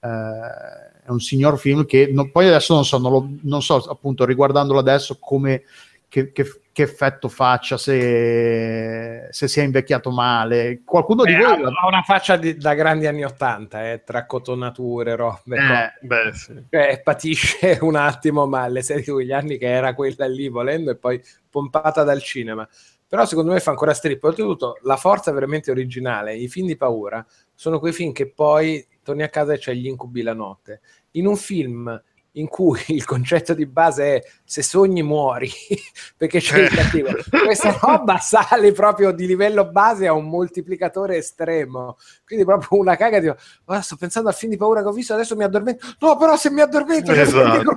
eh, 0.00 1.04
è 1.04 1.10
un 1.10 1.20
signor 1.20 1.58
film 1.58 1.84
che 1.84 2.10
no, 2.10 2.30
poi 2.30 2.46
adesso 2.46 2.72
non 2.72 2.86
so 2.86 2.96
non, 2.96 3.12
lo, 3.12 3.28
non 3.42 3.60
so 3.60 3.76
appunto 3.90 4.24
riguardandolo 4.24 4.78
adesso 4.78 5.18
come 5.20 5.64
che, 6.08 6.32
che, 6.32 6.62
che 6.78 6.84
effetto 6.84 7.28
faccia 7.28 7.76
se, 7.76 9.26
se, 9.30 9.48
si 9.48 9.58
è 9.58 9.64
invecchiato 9.64 10.12
male. 10.12 10.82
Qualcuno 10.84 11.24
di 11.24 11.32
eh, 11.32 11.36
voi 11.38 11.64
ha 11.64 11.86
una 11.88 12.02
faccia 12.02 12.36
di, 12.36 12.56
da 12.56 12.74
grandi 12.74 13.08
anni 13.08 13.24
80, 13.24 13.90
eh, 13.90 14.04
tra 14.04 14.26
cotonature, 14.26 15.16
robe. 15.16 15.56
Eh, 15.56 16.06
beh, 16.06 16.32
sì. 16.34 16.64
eh, 16.70 17.00
patisce 17.02 17.78
un 17.82 17.96
attimo, 17.96 18.46
ma 18.46 18.68
le 18.68 18.82
serie 18.82 19.02
di 19.02 19.10
quegli 19.10 19.32
anni 19.32 19.58
che 19.58 19.66
era 19.66 19.92
quella 19.92 20.28
lì 20.28 20.48
volendo 20.48 20.92
e 20.92 20.96
poi 20.96 21.20
pompata 21.50 22.04
dal 22.04 22.22
cinema. 22.22 22.68
Però 23.08 23.26
secondo 23.26 23.50
me 23.50 23.58
fa 23.58 23.70
ancora 23.70 23.92
strip. 23.92 24.22
Oltretutto, 24.22 24.78
la 24.82 24.96
forza 24.96 25.32
veramente 25.32 25.72
originale. 25.72 26.36
I 26.36 26.46
film 26.46 26.68
di 26.68 26.76
paura 26.76 27.26
sono 27.56 27.80
quei 27.80 27.92
film 27.92 28.12
che 28.12 28.30
poi 28.30 28.86
torni 29.02 29.24
a 29.24 29.28
casa 29.28 29.52
e 29.52 29.58
c'è 29.58 29.72
gli 29.72 29.88
incubi 29.88 30.22
la 30.22 30.34
notte. 30.34 30.80
In 31.12 31.26
un 31.26 31.36
film 31.36 32.00
in 32.38 32.48
cui 32.48 32.80
il 32.88 33.04
concetto 33.04 33.54
di 33.54 33.66
base 33.66 34.16
è 34.16 34.22
se 34.44 34.62
sogni 34.62 35.02
muori 35.02 35.50
perché 36.16 36.40
c'è 36.40 36.60
il 36.60 36.68
cattivo. 36.68 37.10
Questa 37.44 37.78
roba 37.80 38.18
sale 38.22 38.72
proprio 38.72 39.12
di 39.12 39.26
livello 39.26 39.66
base 39.66 40.06
a 40.06 40.12
un 40.12 40.28
moltiplicatore 40.28 41.16
estremo. 41.16 41.96
Quindi 42.24 42.44
proprio 42.44 42.78
una 42.78 42.96
caga 42.96 43.20
di 43.20 43.28
oh, 43.28 43.80
sto 43.80 43.96
pensando 43.96 44.28
al 44.28 44.34
film 44.34 44.52
di 44.52 44.58
paura 44.58 44.82
che 44.82 44.88
ho 44.88 44.92
visto, 44.92 45.14
adesso 45.14 45.36
mi 45.36 45.44
addormento. 45.44 45.86
No, 46.00 46.16
però 46.16 46.36
se 46.36 46.50
mi 46.50 46.60
addormento 46.60 47.12
esatto. 47.12 47.74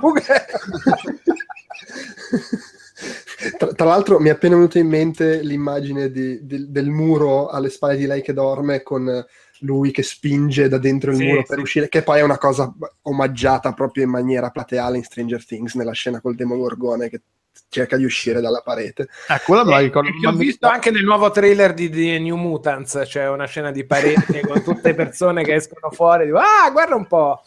Tra, 3.58 3.72
tra, 3.72 3.86
l'altro 3.86 4.20
mi 4.20 4.28
è 4.28 4.32
appena 4.32 4.54
venuta 4.54 4.78
in 4.78 4.86
mente 4.86 5.42
l'immagine 5.42 6.12
di, 6.12 6.46
di, 6.46 6.70
del 6.70 6.88
muro 6.88 7.48
alle 7.48 7.70
spalle 7.70 7.96
di 7.96 8.06
lei 8.06 8.22
che 8.22 8.32
dorme 8.32 8.82
con 8.84 9.24
lui 9.62 9.90
che 9.90 10.02
spinge 10.02 10.68
da 10.68 10.78
dentro 10.78 11.10
il 11.10 11.16
sì, 11.16 11.24
muro 11.24 11.42
per 11.42 11.58
uscire, 11.58 11.88
che 11.88 12.02
poi 12.02 12.20
è 12.20 12.22
una 12.22 12.38
cosa 12.38 12.72
omaggiata 13.02 13.72
proprio 13.72 14.04
in 14.04 14.10
maniera 14.10 14.50
plateale 14.50 14.98
in 14.98 15.04
Stranger 15.04 15.44
Things, 15.44 15.74
nella 15.74 15.92
scena 15.92 16.20
col 16.20 16.34
Demogorgone 16.34 17.08
che 17.08 17.20
cerca 17.68 17.96
di 17.96 18.04
uscire 18.04 18.40
dalla 18.40 18.60
parete. 18.62 19.08
Ah, 19.28 19.40
quello 19.40 19.64
me 19.64 19.70
la 19.70 19.78
ricordo. 19.78 20.08
Eh, 20.08 20.26
ho 20.26 20.32
visto 20.32 20.66
anche 20.66 20.90
nel 20.90 21.04
nuovo 21.04 21.30
trailer 21.30 21.74
di, 21.74 21.88
di 21.88 22.18
New 22.20 22.36
Mutants, 22.36 22.92
c'è 22.92 23.06
cioè 23.06 23.28
una 23.28 23.46
scena 23.46 23.70
di 23.70 23.84
parete 23.84 24.40
con 24.40 24.62
tutte 24.62 24.88
le 24.88 24.94
persone 24.94 25.42
che 25.42 25.54
escono 25.54 25.90
fuori, 25.90 26.26
dico, 26.26 26.38
ah, 26.38 26.70
guarda 26.70 26.94
un 26.94 27.06
po'. 27.06 27.42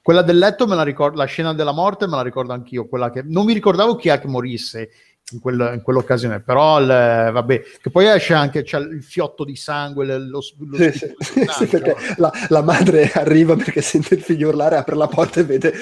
Quella 0.00 0.22
del 0.22 0.36
letto 0.36 0.66
me 0.66 0.74
la 0.74 0.82
ricordo, 0.82 1.16
la 1.16 1.24
scena 1.24 1.54
della 1.54 1.72
morte 1.72 2.06
me 2.06 2.16
la 2.16 2.22
ricordo 2.22 2.52
anch'io, 2.52 2.86
quella 2.86 3.10
che 3.10 3.22
non 3.24 3.46
mi 3.46 3.54
ricordavo 3.54 3.96
chi 3.96 4.10
è 4.10 4.20
che 4.20 4.26
morisse 4.26 4.90
in, 5.32 5.40
quel, 5.40 5.72
in 5.74 5.82
quell'occasione, 5.82 6.40
però 6.40 6.80
il, 6.80 6.86
vabbè, 6.86 7.62
che 7.80 7.90
poi 7.90 8.06
esce 8.06 8.34
anche 8.34 8.62
c'è 8.62 8.78
il 8.78 9.02
fiotto 9.02 9.44
di 9.44 9.56
sangue, 9.56 10.04
lo, 10.04 10.18
lo 10.18 10.40
sì, 10.40 10.92
sì, 10.92 11.46
sì, 11.48 11.66
perché 11.66 11.96
la, 12.16 12.30
la, 12.48 12.62
madre 12.62 13.10
arriva 13.12 13.56
perché 13.56 13.80
sente 13.80 14.14
il 14.14 14.22
figlio 14.22 14.48
urlare, 14.48 14.76
apre 14.76 14.96
la 14.96 15.06
porta 15.06 15.40
e 15.40 15.44
vede 15.44 15.72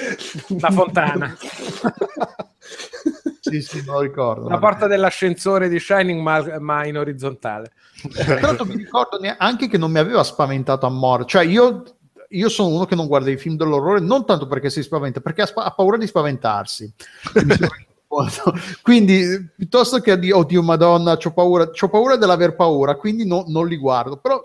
la 0.59 0.71
fontana. 0.71 1.35
sì, 3.41 3.61
sì, 3.61 3.83
non 3.85 3.95
lo 3.95 4.01
ricordo. 4.01 4.47
La 4.47 4.59
porta 4.59 4.87
dell'ascensore 4.87 5.67
di 5.67 5.79
Shining, 5.79 6.21
ma, 6.21 6.59
ma 6.59 6.85
in 6.85 6.97
orizzontale. 6.97 7.73
Tra 8.13 8.39
l'altro 8.39 8.65
mi 8.65 8.77
ricordo 8.77 9.19
anche 9.37 9.67
che 9.67 9.77
non 9.77 9.91
mi 9.91 9.99
aveva 9.99 10.23
spaventato 10.23 10.85
a 10.85 10.89
morte, 10.89 11.25
cioè 11.27 11.43
io 11.43 11.83
io 12.29 12.49
sono 12.49 12.69
uno 12.69 12.85
che 12.85 12.95
non 12.95 13.05
guarda 13.05 13.29
i 13.29 13.37
film 13.37 13.57
dell'orrore 13.57 13.99
non 13.99 14.25
tanto 14.25 14.47
perché 14.47 14.71
si 14.71 14.81
spaventa, 14.81 15.19
perché 15.19 15.43
ha, 15.43 15.45
sp- 15.45 15.59
ha 15.59 15.71
paura 15.71 15.97
di 15.97 16.07
spaventarsi. 16.07 16.91
quindi 18.81 19.49
piuttosto 19.55 19.99
che 19.99 20.17
di 20.19 20.31
oddio 20.31 20.61
madonna 20.61 21.17
ho 21.21 21.31
paura, 21.31 21.69
c'ho 21.69 21.89
paura 21.89 22.15
dell'aver 22.15 22.55
paura 22.55 22.95
quindi 22.95 23.25
no, 23.25 23.45
non 23.47 23.67
li 23.67 23.77
guardo. 23.77 24.17
Però 24.17 24.41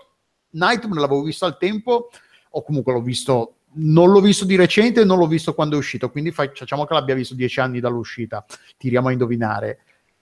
Nightmare 0.51 1.01
l'avevo 1.01 1.21
visto 1.21 1.45
al 1.45 1.57
tempo 1.57 2.09
o 2.49 2.63
comunque 2.63 2.93
l'ho 2.93 3.01
visto 3.01 3.53
non 3.71 4.09
l'ho 4.09 4.19
visto 4.19 4.45
di 4.45 4.55
recente 4.55 5.05
non 5.05 5.19
l'ho 5.19 5.27
visto 5.27 5.53
quando 5.53 5.75
è 5.75 5.77
uscito 5.77 6.09
quindi 6.09 6.31
facciamo 6.31 6.85
che 6.85 6.93
l'abbia 6.95 7.13
visto 7.13 7.35
dieci 7.35 7.59
anni 7.59 7.79
dall'uscita 7.79 8.43
tiriamo 8.77 9.09
a 9.09 9.11
indovinare. 9.11 9.79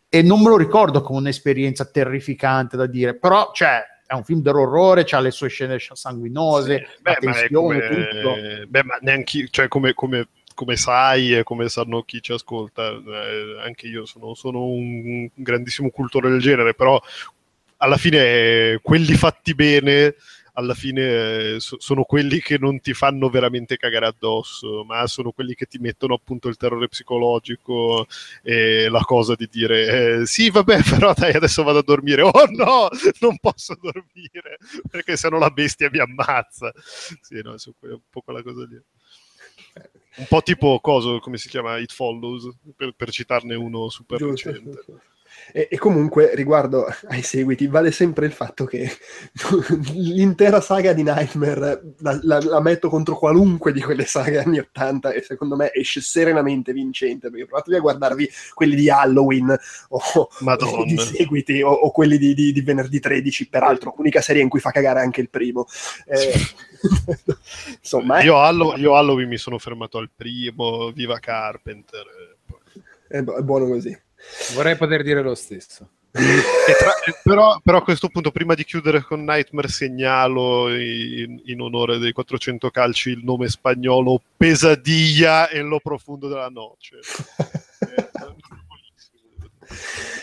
E 0.10 0.22
non 0.22 0.42
me 0.42 0.50
lo 0.50 0.58
ricordo 0.58 1.02
come 1.02 1.20
un'esperienza 1.20 1.86
terrificante 1.86 2.76
da 2.78 2.86
dire 2.88 3.16
però 3.16 3.52
cioè 3.54 3.84
è 4.08 4.14
un 4.14 4.24
film 4.24 4.42
dell'orrore, 4.42 5.04
ha 5.04 5.20
le 5.20 5.32
sue 5.32 5.50
scene 5.50 5.78
sanguinose, 5.80 6.78
Sì, 6.78 7.02
beh, 7.02 7.18
ma 7.24 7.34
come- 7.52 7.88
tutto. 7.88 8.36
Beh, 8.70 8.84
ma 8.84 8.98
neanche 9.02 9.48
cioè 9.50 9.68
come, 9.68 9.94
come- 9.94 10.30
come 10.58 10.76
sai 10.76 11.36
e 11.38 11.44
come 11.44 11.70
sanno 11.70 12.02
chi 12.04 12.22
ci 12.22 12.32
ascolta, 12.34 12.90
eh, 12.90 13.62
anche 13.64 13.88
io 13.88 14.06
sono, 14.06 14.34
sono 14.34 14.66
un 14.66 15.30
grandissimo 15.36 15.90
cultore 15.92 16.30
del 16.30 16.40
genere, 16.42 16.74
però 16.74 17.00
alla 17.78 17.98
fine 17.98 18.18
eh, 18.74 18.80
quelli 18.82 19.14
fatti 19.14 19.54
bene, 19.54 20.16
alla 20.54 20.74
fine 20.74 21.54
eh, 21.56 21.60
so- 21.60 21.78
sono 21.80 22.04
quelli 22.04 22.40
che 22.40 22.58
non 22.58 22.80
ti 22.80 22.94
fanno 22.94 23.30
veramente 23.30 23.78
cagare 23.78 24.08
addosso, 24.08 24.84
ma 24.84 25.06
sono 25.06 25.32
quelli 25.32 25.54
che 25.54 25.66
ti 25.68 25.78
mettono 25.78 26.16
appunto 26.16 26.48
il 26.48 26.58
terrore 26.58 26.88
psicologico 26.88 28.08
e 28.42 28.90
la 28.90 29.02
cosa 29.02 29.36
di 29.36 29.48
dire 29.52 30.22
eh, 30.22 30.26
sì 30.26 30.50
vabbè 30.50 30.82
però 30.90 31.14
dai 31.14 31.34
adesso 31.34 31.62
vado 31.64 31.80
a 31.80 31.84
dormire, 31.84 32.24
oh 32.24 32.46
no 32.50 32.90
non 33.20 33.38
posso 33.40 33.78
dormire 33.80 34.58
perché 34.90 35.16
sennò 35.18 35.38
la 35.38 35.50
bestia 35.52 35.90
mi 35.92 36.00
ammazza. 36.00 36.72
Sì, 37.22 37.42
no, 37.44 37.56
que- 37.80 37.90
un 37.92 38.02
po' 38.10 38.22
quella 38.22 38.42
cosa 38.42 38.66
lì. 38.66 38.80
Un 40.18 40.26
po' 40.28 40.42
tipo 40.42 40.80
coso, 40.80 41.20
come 41.20 41.38
si 41.38 41.48
chiama? 41.48 41.78
It 41.78 41.94
Follows, 41.94 42.50
per, 42.76 42.94
per 42.96 43.12
citarne 43.12 43.56
uno 43.56 43.90
super 43.90 44.20
recente. 44.20 44.84
E, 45.54 45.68
e 45.72 45.78
comunque 45.78 46.36
riguardo 46.36 46.86
ai 47.10 47.22
seguiti 47.22 47.68
vale 47.68 47.92
sempre 47.92 48.26
il 48.26 48.32
fatto 48.34 48.66
che 48.66 48.90
l'intera 49.94 50.60
saga 50.62 50.94
di 50.94 51.04
Nightmare 51.04 51.94
la, 52.00 52.20
la- 52.24 52.42
la 52.44 52.62
metto 52.62 52.90
contro 52.90 53.18
qualunque 53.18 53.72
di 53.72 53.82
quelle 53.82 54.06
saghe 54.06 54.40
anni 54.40 54.60
80 54.60 55.12
e 55.14 55.22
secondo 55.22 55.56
me 55.56 55.72
esce 55.74 56.02
serenamente 56.02 56.74
vincente 56.74 57.30
perché 57.30 57.46
provatevi 57.46 57.78
a 57.78 57.82
guardarvi 57.82 58.30
quelli 58.54 58.76
di 58.76 58.90
Halloween 58.90 59.50
o, 59.90 60.02
o 60.20 60.84
di 60.86 60.98
seguiti 60.98 61.62
o, 61.62 61.70
o 61.72 61.92
quelli 61.92 62.18
di, 62.18 62.34
di- 62.34 62.52
di 62.52 62.62
venerdì 62.62 63.00
13 63.00 63.48
peraltro 63.50 63.94
l'unica 63.98 64.22
serie 64.22 64.42
in 64.42 64.50
cui 64.50 64.60
fa 64.60 64.72
cagare 64.72 65.00
anche 65.02 65.22
il 65.22 65.30
primo. 65.30 65.66
Eh, 66.08 66.34
insomma 67.82 68.20
eh, 68.20 68.26
Io, 68.26 68.38
Hallow- 68.40 68.78
io 68.78 68.96
Halloween 68.96 69.28
mi 69.30 69.38
sono 69.38 69.58
fermato 69.58 69.98
al 69.98 70.10
primo, 70.14 70.92
viva 70.92 71.20
Carpenter. 71.20 72.06
eh, 73.10 73.18
è, 73.18 73.22
bu- 73.22 73.34
è 73.34 73.42
buono 73.42 73.66
così 73.68 73.98
Vorrei 74.54 74.76
poter 74.76 75.04
dire 75.04 75.22
lo 75.22 75.36
stesso. 75.36 75.90
Tra- 76.12 77.14
però, 77.24 77.60
però 77.64 77.78
a 77.78 77.84
questo 77.84 78.08
punto, 78.10 78.32
prima 78.32 78.56
di 78.56 78.64
chiudere 78.64 79.02
con 79.02 79.24
Nightmare, 79.24 79.68
segnalo 79.68 80.74
in, 80.76 81.40
in 81.46 81.62
onore 81.62 82.00
dei 82.00 82.12
400 82.12 82.70
calci 82.72 83.12
il 83.12 83.24
nome 83.24 83.48
spagnolo 83.50 84.22
Pesadilla 84.36 85.50
e 85.50 85.62
lo 85.62 85.80
profondo 85.80 86.28
della 86.28 86.50
noce. 86.50 87.00
Eh, 87.80 88.10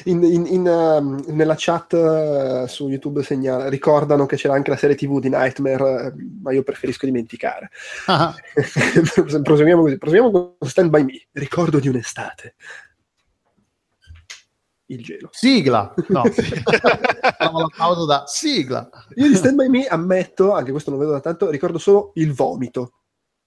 In- 0.04 0.22
in- 0.22 0.46
in, 0.46 0.66
um, 0.66 1.22
nella 1.28 1.54
chat 1.56 1.92
uh, 1.92 2.66
su 2.66 2.88
YouTube 2.88 3.22
segnala, 3.22 3.68
ricordano 3.68 4.26
che 4.26 4.36
c'era 4.36 4.54
anche 4.54 4.70
la 4.70 4.76
serie 4.76 4.96
TV 4.96 5.18
di 5.20 5.28
Nightmare, 5.28 5.82
uh, 5.82 6.40
ma 6.42 6.52
io 6.52 6.62
preferisco 6.62 7.06
dimenticare. 7.06 7.70
Ah, 8.06 8.34
proseguiamo 9.42 9.82
così. 9.82 9.98
Proseguiamo 9.98 10.30
con 10.30 10.68
Stand 10.68 10.90
By 10.90 11.04
Me. 11.04 11.26
Ricordo 11.32 11.78
di 11.78 11.88
un'estate. 11.88 12.54
Il 14.86 15.02
gelo. 15.02 15.28
sigla, 15.32 15.94
no, 16.08 16.24
la 17.38 17.66
pausa 17.74 18.04
da 18.04 18.24
sigla. 18.26 18.88
Io 19.14 19.28
di 19.28 19.34
Stand 19.34 19.56
By 19.56 19.68
Me 19.68 19.86
ammetto, 19.86 20.52
anche 20.52 20.72
questo 20.72 20.90
non 20.90 20.98
vedo 20.98 21.12
da 21.12 21.20
tanto, 21.20 21.48
ricordo 21.50 21.78
solo 21.78 22.10
il 22.16 22.32
vomito. 22.32 22.92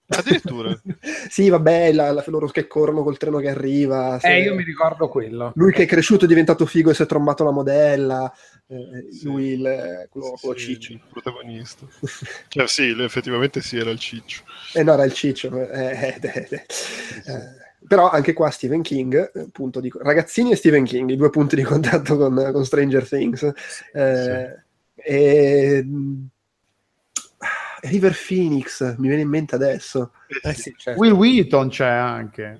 Addirittura. 0.09 0.73
sì, 1.29 1.49
vabbè, 1.49 1.91
la, 1.91 2.11
la- 2.11 2.23
loro 2.27 2.47
che 2.47 2.65
corrono 2.65 3.03
col 3.03 3.17
treno 3.17 3.37
che 3.39 3.49
arriva. 3.49 4.17
se- 4.19 4.33
Eh, 4.35 4.41
io 4.41 4.55
mi 4.55 4.63
ricordo 4.63 5.09
quello. 5.09 5.51
Lui 5.55 5.71
che 5.73 5.83
è 5.83 5.85
cresciuto 5.85 6.25
è 6.25 6.27
diventato 6.27 6.65
figo 6.65 6.89
e 6.89 6.93
si 6.95 7.03
è 7.03 7.05
trombato 7.05 7.43
la 7.43 7.51
modella. 7.51 8.31
eh, 8.67 9.11
Sì. 9.11 9.25
lui, 9.25 9.47
il, 9.49 10.07
quello, 10.09 10.33
quello 10.41 10.57
Sì, 10.57 10.65
ciccio. 10.65 10.93
il 10.93 11.01
protagonista. 11.11 11.85
Cioè, 12.47 12.67
sì, 12.67 12.95
effettivamente 12.97 13.61
sì, 13.61 13.77
era 13.77 13.91
il 13.91 13.99
ciccio. 13.99 14.43
Eh 14.73 14.81
no, 14.83 14.93
era 14.93 15.03
il 15.03 15.13
ciccio. 15.13 15.55
eh, 15.69 16.17
eh, 16.19 16.19
eh, 16.21 16.47
eh. 17.25 17.65
Eh, 17.79 17.87
però 17.87 18.09
anche 18.09 18.33
qua 18.33 18.49
Stephen 18.49 18.81
King, 18.81 19.31
eh, 19.33 19.47
punto 19.51 19.79
di, 19.79 19.91
ragazzini 19.99 20.51
e 20.51 20.55
Stephen 20.55 20.83
King, 20.83 21.09
i 21.09 21.15
due 21.15 21.29
punti 21.29 21.55
di 21.55 21.63
contatto 21.63 22.17
con, 22.17 22.49
con 22.51 22.65
Stranger 22.65 23.07
Things. 23.07 23.51
Eh, 23.93 24.63
e, 24.95 25.83
mh, 25.83 26.27
River 27.81 28.15
Phoenix 28.27 28.95
mi 28.97 29.07
viene 29.07 29.21
in 29.21 29.29
mente 29.29 29.55
adesso. 29.55 30.11
Eh 30.41 30.53
sì, 30.53 30.73
certo. 30.77 30.99
Will 30.99 31.13
Wheaton 31.13 31.69
c'è 31.69 31.87
anche. 31.87 32.59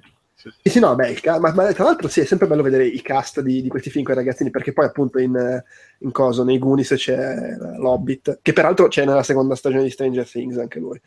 E 0.61 0.69
sì, 0.69 0.79
no, 0.79 0.95
beh, 0.95 1.09
il 1.09 1.19
ca- 1.19 1.39
ma, 1.39 1.51
ma 1.51 1.73
tra 1.73 1.83
l'altro 1.83 2.07
sì, 2.07 2.21
è 2.21 2.25
sempre 2.25 2.47
bello 2.47 2.61
vedere 2.61 2.85
i 2.85 3.01
cast 3.01 3.41
di, 3.41 3.61
di 3.61 3.67
questi 3.67 3.89
film 3.89 4.05
con 4.05 4.13
i 4.13 4.17
ragazzini, 4.17 4.51
perché 4.51 4.71
poi 4.71 4.85
appunto 4.85 5.19
in, 5.19 5.35
eh, 5.35 5.63
in 5.99 6.11
coso, 6.11 6.43
nei 6.43 6.59
Goonies 6.59 6.93
c'è 6.95 7.55
l'Hobbit, 7.57 8.39
che 8.41 8.53
peraltro 8.53 8.87
c'è 8.87 9.03
nella 9.03 9.23
seconda 9.23 9.55
stagione 9.55 9.83
di 9.83 9.89
Stranger 9.89 10.29
Things 10.29 10.57
anche 10.57 10.79
lui. 10.79 11.01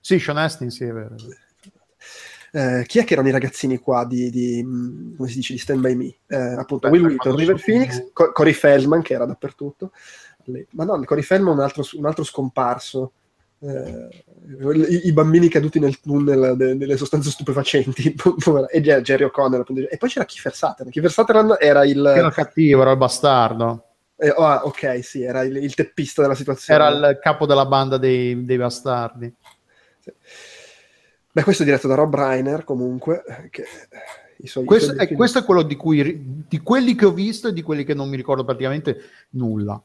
Sì, 0.00 0.18
Sean 0.18 0.38
Astin, 0.38 0.70
sì, 0.70 0.84
è 0.84 0.92
vero. 0.92 1.14
Eh, 2.52 2.84
chi 2.86 2.98
è 2.98 3.04
che 3.04 3.12
erano 3.12 3.28
i 3.28 3.32
ragazzini 3.32 3.78
qua 3.78 4.04
di, 4.04 4.28
di, 4.30 4.62
mh, 4.62 5.16
come 5.16 5.28
si 5.28 5.36
dice, 5.36 5.52
di 5.52 5.58
Stand 5.58 5.80
By 5.80 5.94
Me? 5.94 6.14
Eh, 6.26 6.36
appunto, 6.36 6.88
Beh, 6.88 6.98
Will 6.98 7.06
Wheaton, 7.06 7.36
River 7.36 7.58
sono- 7.58 7.78
Phoenix, 7.78 8.10
Co- 8.12 8.32
Corey 8.32 8.52
Feldman 8.52 9.02
che 9.02 9.14
era 9.14 9.24
dappertutto. 9.24 9.92
Ma 10.70 10.84
no, 10.84 11.00
Corey 11.04 11.22
Feldman 11.22 11.52
è 11.52 11.56
un 11.56 11.62
altro, 11.62 11.84
un 11.92 12.06
altro 12.06 12.24
scomparso. 12.24 13.12
Eh, 13.62 14.08
i, 14.88 15.06
i 15.08 15.12
bambini 15.12 15.48
caduti 15.48 15.78
nel 15.78 16.00
tunnel 16.00 16.56
de- 16.56 16.78
delle 16.78 16.96
sostanze 16.96 17.28
stupefacenti 17.30 18.14
e 18.70 18.80
Jer- 18.80 19.02
Jerry 19.02 19.24
O'Connor 19.24 19.60
appunto. 19.60 19.86
e 19.86 19.98
poi 19.98 20.08
c'era 20.08 20.24
Kiefer 20.24 20.54
Sutherland 20.54 20.90
Kiefer 20.90 21.10
Sutherland 21.10 21.56
era 21.60 21.84
il 21.84 22.02
Era 22.02 22.30
cattivo, 22.30 22.80
era 22.80 22.92
il 22.92 22.96
bastardo. 22.96 23.84
eh, 24.16 24.30
oh, 24.30 24.46
ah, 24.46 24.64
ok 24.64 25.04
sì 25.04 25.22
era 25.22 25.42
il, 25.42 25.56
il 25.56 25.74
teppista 25.74 26.22
della 26.22 26.34
situazione 26.34 26.82
Era 26.82 27.08
il 27.10 27.18
capo 27.20 27.44
della 27.44 27.66
banda 27.66 27.98
dei, 27.98 28.46
dei 28.46 28.56
bastardi. 28.56 29.30
Sì. 29.98 30.10
Beh 31.32 31.42
questo 31.42 31.62
è 31.62 31.66
diretto 31.66 31.86
da 31.88 31.94
Rob 31.94 32.14
Reiner 32.14 32.64
comunque 32.64 33.22
che, 33.50 33.64
i 34.38 34.46
suoi, 34.46 34.64
i 34.64 34.66
Questo, 34.66 34.92
suoi 34.94 35.06
è, 35.06 35.12
questo 35.14 35.38
è 35.40 35.44
quello 35.44 35.62
di 35.62 35.76
cui 35.76 36.44
di 36.48 36.60
quelli 36.60 36.94
che 36.94 37.04
ho 37.06 37.12
visto 37.12 37.48
e 37.48 37.52
di 37.52 37.62
quelli 37.62 37.84
che 37.84 37.94
non 37.94 38.08
mi 38.08 38.16
ricordo 38.16 38.44
praticamente 38.44 39.00
nulla. 39.30 39.80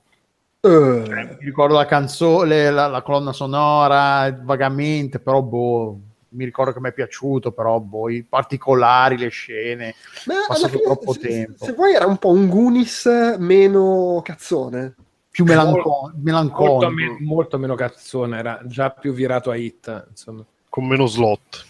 Eh, 0.62 0.70
Mi 0.70 1.46
ricordo 1.46 1.76
la 1.76 1.86
canzone, 1.86 2.72
la, 2.72 2.88
la 2.88 3.02
colonna 3.04 3.34
sonora 3.34 4.36
vagamente, 4.42 5.20
però 5.20 5.42
boh, 5.44 6.00
mi 6.30 6.44
ricordo 6.46 6.74
che 6.74 6.80
mi 6.80 6.90
è 6.90 6.94
piaciuto, 6.94 7.52
però 7.52 7.80
boh, 7.80 8.10
i 8.10 8.24
particolari, 8.24 9.16
le 9.18 9.28
scene. 9.30 9.94
Ma 10.26 10.34
passato 10.48 10.66
alla 10.66 10.68
fine, 10.70 10.84
troppo 10.84 11.14
se- 11.14 11.20
tempo. 11.20 11.66
Se 11.66 11.74
vuoi 11.74 11.94
era 11.94 12.08
un 12.08 12.18
po' 12.18 12.30
un 12.32 12.48
Goonies 12.50 13.36
meno 13.38 14.22
cazzone. 14.24 14.96
più 15.30 15.44
melanco- 15.46 15.72
Molto, 15.84 16.12
melanconico. 16.16 16.90
me- 16.92 17.18
molto 17.20 17.58
meno 17.60 17.76
cazzone, 17.76 18.38
era 18.40 18.60
già 18.66 18.90
più 18.90 19.14
virato 19.14 19.52
a 19.52 19.56
hit. 19.56 20.08
Insomma. 20.10 20.44
Con 20.76 20.88
meno 20.88 21.06
slot. 21.08 21.66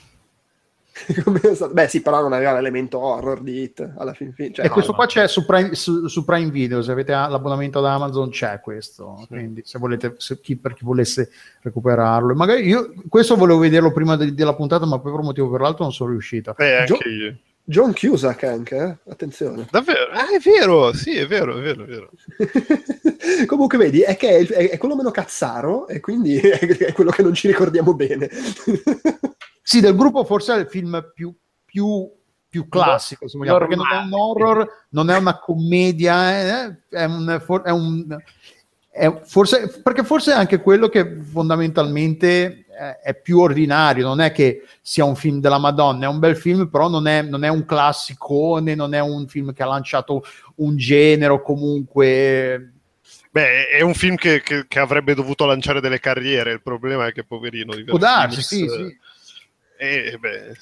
Beh 1.72 1.90
sì, 1.90 2.02
però 2.02 2.22
non 2.22 2.32
aveva 2.32 2.53
l'elemento 2.53 2.99
horror 2.99 3.41
di 3.41 3.61
Hit 3.61 3.94
alla 3.98 4.14
fin 4.14 4.32
fine. 4.34 4.53
Cioè, 4.53 4.64
e 4.65 4.68
no, 4.69 4.73
questo 4.73 4.91
no. 4.91 4.98
qua 4.98 5.06
c'è 5.06 5.27
su 5.27 5.45
Prime, 5.45 5.76
su- 5.76 6.07
su 6.07 6.23
Prime 6.23 6.49
Video, 6.49 6.82
se 6.82 6.91
avete 6.91 7.11
l'abbonamento 7.11 7.80
ad 7.80 7.86
Amazon 7.86 8.30
c'è 8.30 8.61
questo, 8.61 9.26
quindi 9.27 9.61
se 9.65 9.77
volete, 9.77 10.15
se 10.18 10.40
chi, 10.40 10.56
per 10.56 10.73
chi 10.73 10.86
volesse 10.86 11.30
recuperarlo. 11.61 12.34
Magari 12.34 12.65
io 12.65 12.94
questo 13.10 13.36
volevo 13.36 13.60
vederlo 13.60 13.91
prima 13.91 14.15
de- 14.15 14.34
della 14.34 14.56
puntata, 14.56 14.86
ma 14.86 14.98
poi 14.98 15.11
per 15.11 15.19
un 15.19 15.26
motivo 15.27 15.48
o 15.48 15.52
per 15.52 15.60
l'altro 15.61 15.84
non 15.84 15.91
sono 15.94 16.11
riuscito. 16.11 16.56
Eh, 16.57 16.76
anche 16.77 16.86
Gio- 16.86 17.10
io. 17.10 17.38
John 17.67 17.93
Cusack 17.93 18.43
anche, 18.43 18.75
eh? 18.77 19.11
attenzione. 19.11 19.67
Davvero? 19.71 20.11
Ah, 20.11 20.29
è 20.35 20.39
vero, 20.39 20.93
sì, 20.93 21.15
è 21.17 21.25
vero, 21.25 21.57
è 21.57 21.61
vero, 21.61 21.83
è 21.83 21.87
vero. 21.87 22.09
Comunque 23.47 23.77
vedi, 23.77 24.01
è 24.01 24.15
che 24.15 24.29
è, 24.29 24.33
il- 24.37 24.49
è- 24.51 24.69
è 24.71 24.77
quello 24.77 24.95
meno 24.95 25.09
cazzaro 25.11 25.87
e 25.87 25.99
quindi 25.99 26.37
è, 26.39 26.59
è 26.59 26.93
quello 26.93 27.09
che 27.11 27.23
non 27.23 27.33
ci 27.33 27.47
ricordiamo 27.47 27.93
bene. 27.93 28.29
Sì, 29.67 29.79
del 29.79 29.95
gruppo 29.95 30.23
forse 30.25 30.53
è 30.53 30.59
il 30.59 30.67
film 30.69 31.11
più, 31.15 31.33
più, 31.65 32.07
più 32.47 32.67
classico, 32.69 33.27
se 33.27 33.35
vogliamo, 33.35 33.57
perché 33.57 33.75
non 33.75 33.87
è 33.91 33.97
un 33.97 34.13
horror, 34.13 34.67
non 34.89 35.09
è 35.09 35.17
una 35.17 35.39
commedia, 35.39 36.65
eh, 36.67 36.77
è 36.87 37.03
un, 37.05 37.41
for- 37.43 37.63
è 37.63 37.71
un- 37.71 38.15
è 38.91 39.21
forse, 39.23 39.81
perché 39.81 40.03
forse 40.03 40.33
è 40.33 40.35
anche 40.35 40.61
quello 40.61 40.87
che 40.87 41.19
fondamentalmente 41.19 42.64
è 43.02 43.15
più 43.15 43.39
ordinario, 43.39 44.06
non 44.06 44.22
è 44.22 44.31
che 44.31 44.64
sia 44.81 45.06
un 45.06 45.15
film 45.15 45.39
della 45.39 45.57
Madonna, 45.57 46.06
è 46.06 46.10
un 46.10 46.19
bel 46.19 46.35
film, 46.35 46.68
però 46.68 46.89
non 46.89 47.07
è, 47.07 47.22
non 47.22 47.43
è 47.43 47.47
un 47.49 47.65
classicone, 47.65 48.76
non 48.76 48.93
è 48.93 48.99
un 48.99 49.27
film 49.27 49.53
che 49.53 49.64
ha 49.64 49.68
lanciato 49.68 50.23
un 50.56 50.77
genere 50.77 51.41
comunque... 51.41 52.72
Beh, 53.31 53.68
è 53.68 53.81
un 53.81 53.93
film 53.93 54.15
che, 54.15 54.41
che- 54.41 54.65
che 54.68 54.80
avrebbe 54.80 55.14
dovuto 55.14 55.45
lanciare 55.45 55.81
delle 55.81 55.99
carriere. 55.99 56.53
Il 56.53 56.61
problema 56.61 57.07
è 57.07 57.11
che, 57.11 57.26
poverino, 57.26 57.73
Può 57.85 57.97
darsi, 57.97 58.41
sì, 58.41 58.68
sì. 58.68 58.97
Eh, 59.77 60.18
beh, 60.18 60.53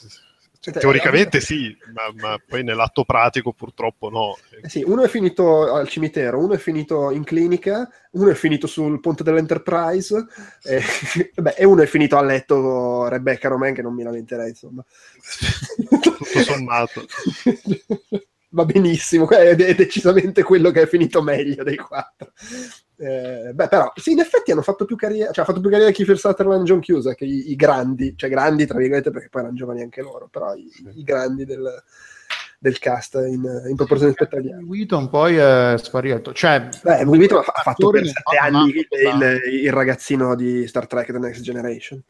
Cioè, 0.63 0.75
teoricamente 0.75 1.41
sì, 1.41 1.75
ma, 1.93 2.03
ma 2.21 2.41
poi 2.47 2.63
nell'atto 2.63 3.03
pratico 3.03 3.51
purtroppo 3.51 4.09
no. 4.09 4.37
Eh 4.61 4.69
sì, 4.69 4.81
uno 4.81 5.03
è 5.03 5.09
finito 5.09 5.73
al 5.73 5.89
cimitero, 5.89 6.39
uno 6.39 6.53
è 6.53 6.57
finito 6.57 7.11
in 7.11 7.25
clinica, 7.25 7.89
uno 8.11 8.29
è 8.29 8.33
finito 8.33 8.65
sul 8.65 9.01
ponte 9.01 9.23
dell'Enterprise 9.23 10.25
e, 10.63 10.81
vabbè, 11.35 11.55
e 11.57 11.65
uno 11.65 11.81
è 11.81 11.85
finito 11.85 12.15
a 12.15 12.23
letto 12.23 13.09
Rebecca 13.09 13.49
Romain 13.49 13.73
che 13.73 13.81
non 13.81 13.93
mi 13.93 14.03
lamenterei 14.03 14.51
insomma. 14.51 14.81
Tutto 15.99 16.23
sommato. 16.23 17.05
va 18.53 18.65
benissimo, 18.65 19.29
è, 19.29 19.55
è 19.55 19.75
decisamente 19.75 20.43
quello 20.43 20.71
che 20.71 20.83
è 20.83 20.87
finito 20.87 21.21
meglio 21.21 21.63
dei 21.63 21.75
quattro. 21.77 22.31
Eh, 22.95 23.51
beh, 23.53 23.67
però, 23.67 23.91
sì, 23.95 24.11
in 24.11 24.19
effetti 24.19 24.51
hanno 24.51 24.61
fatto 24.61 24.85
più 24.85 24.95
carriera, 24.95 25.31
cioè 25.31 25.43
ha 25.43 25.47
fatto 25.47 25.59
più 25.59 25.69
carriera 25.69 25.91
Kiefer 25.91 26.17
Sutherland 26.17 26.61
e 26.61 26.65
John 26.65 26.81
Cusack, 26.81 27.21
i, 27.21 27.51
i 27.51 27.55
grandi, 27.55 28.13
cioè 28.15 28.29
grandi 28.29 28.65
tra 28.65 28.77
virgolette 28.77 29.11
perché 29.11 29.29
poi 29.29 29.41
erano 29.41 29.57
giovani 29.57 29.81
anche 29.81 30.01
loro, 30.01 30.27
però 30.29 30.53
i, 30.53 30.71
i 30.95 31.03
grandi 31.03 31.43
del, 31.45 31.83
del 32.59 32.79
cast 32.79 33.15
in, 33.15 33.43
in 33.67 33.75
proporzione 33.75 34.13
rispetto 34.15 34.35
agli 34.37 34.51
altri. 34.51 34.65
Wheaton 34.65 35.09
poi 35.09 35.35
è 35.35 35.75
sparito. 35.77 36.31
Cioè, 36.31 36.69
Beh, 36.83 37.03
Wheaton 37.03 37.39
ha 37.39 37.41
fa- 37.41 37.53
ha 37.55 37.61
fatto 37.61 37.89
per 37.89 38.05
sette 38.05 38.37
anni 38.37 38.69
il, 38.69 39.63
il- 39.63 39.71
ragazzino 39.73 40.35
di 40.35 40.67
Star 40.67 40.87
Trek 40.87 41.11
The 41.11 41.17
Next 41.17 41.41
Generation. 41.41 42.01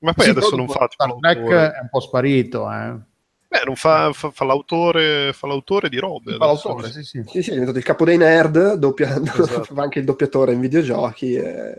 Ma 0.00 0.12
poi 0.12 0.24
Sì, 0.26 0.30
adesso 0.32 0.56
non 0.56 0.68
fa 0.68 0.88
Star 0.90 1.14
Trek 1.18 1.48
è 1.48 1.80
un 1.80 1.88
po' 1.88 2.00
sparito, 2.00 2.70
eh. 2.70 3.14
Beh, 3.48 3.62
non 3.64 3.76
fa, 3.76 4.12
fa- 4.12 4.30
fa 4.32 4.44
l'autore, 4.44 5.32
fa 5.32 5.46
l'autore 5.46 5.88
di 5.88 5.98
robe. 5.98 6.34
Fa 6.36 6.46
l'autore, 6.46 6.90
sì, 6.90 7.02
sì. 7.04 7.22
Sì, 7.26 7.42
sì, 7.42 7.50
è 7.50 7.52
diventato 7.52 7.78
il 7.78 7.84
capo 7.84 8.04
dei 8.04 8.16
nerd, 8.16 8.74
doppia, 8.74 9.14
Esatto. 9.22 9.74
fa 9.74 9.82
anche 9.82 10.00
il 10.00 10.04
doppiatore 10.04 10.52
in 10.52 10.60
videogiochi. 10.60 11.34
eh. 11.34 11.74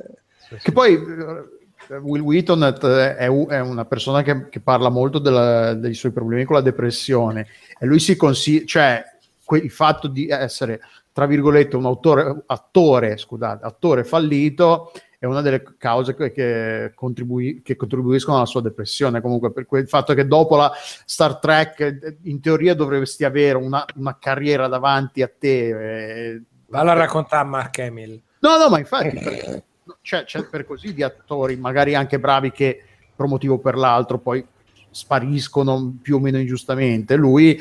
Che 0.61 0.71
poi 0.71 0.93
eh, 0.93 1.95
Will 1.97 2.21
Wheaton 2.21 2.63
è, 2.63 3.15
è 3.15 3.27
u- 3.27 3.47
è 3.47 3.59
una 3.59 3.83
persona 3.85 4.21
che, 4.21 4.47
che 4.49 4.59
parla 4.61 4.89
molto 4.89 5.19
della- 5.19 5.73
dei 5.73 5.93
suoi 5.93 6.11
problemi 6.13 6.45
con 6.45 6.55
la 6.55 6.61
depressione 6.61 7.47
e 7.77 7.85
lui 7.85 7.99
si 7.99 8.15
consiglia, 8.15 8.65
cioè 8.65 9.03
que- 9.43 9.59
il 9.59 9.71
fatto 9.71 10.07
di 10.07 10.27
essere, 10.29 10.79
tra 11.11 11.25
virgolette, 11.25 11.75
un 11.75 11.85
autore, 11.85 12.43
attore, 12.45 13.17
scusate, 13.17 13.65
attore 13.65 14.03
fallito 14.05 14.91
è 15.19 15.25
una 15.25 15.41
delle 15.41 15.63
cause 15.77 16.15
che, 16.15 16.31
che 16.31 16.91
contribui- 16.93 17.61
che 17.63 17.75
contribuiscono 17.75 18.37
alla 18.37 18.45
sua 18.45 18.61
depressione. 18.61 19.21
Comunque, 19.21 19.51
per 19.51 19.65
quel 19.65 19.87
fatto 19.87 20.13
che 20.13 20.27
dopo 20.27 20.55
la 20.55 20.71
Star 21.05 21.37
Trek, 21.37 22.17
in 22.23 22.39
teoria 22.39 22.75
dovresti 22.75 23.23
avere 23.23 23.57
una, 23.57 23.83
una 23.95 24.17
carriera 24.19 24.67
davanti 24.67 25.21
a 25.23 25.31
te. 25.35 26.33
eh, 26.33 26.41
Valla 26.67 26.91
a 26.91 26.95
raccontare 26.95 27.43
a 27.43 27.45
Mark 27.47 27.79
Hamill. 27.79 28.21
No, 28.39 28.57
no, 28.57 28.69
ma 28.69 28.77
infatti 28.77 29.17
per- 29.17 29.63
c'è, 30.01 30.25
c'è 30.25 30.43
per 30.43 30.65
così 30.65 30.93
di 30.93 31.01
attori, 31.01 31.55
magari 31.55 31.95
anche 31.95 32.19
bravi, 32.19 32.51
che 32.51 32.83
per 33.15 33.25
un 33.25 33.31
motivo 33.31 33.55
o 33.55 33.59
per 33.59 33.75
l'altro 33.75 34.19
poi 34.19 34.45
spariscono 34.91 35.95
più 36.01 36.15
o 36.15 36.19
meno 36.19 36.37
ingiustamente. 36.37 37.15
Lui 37.15 37.59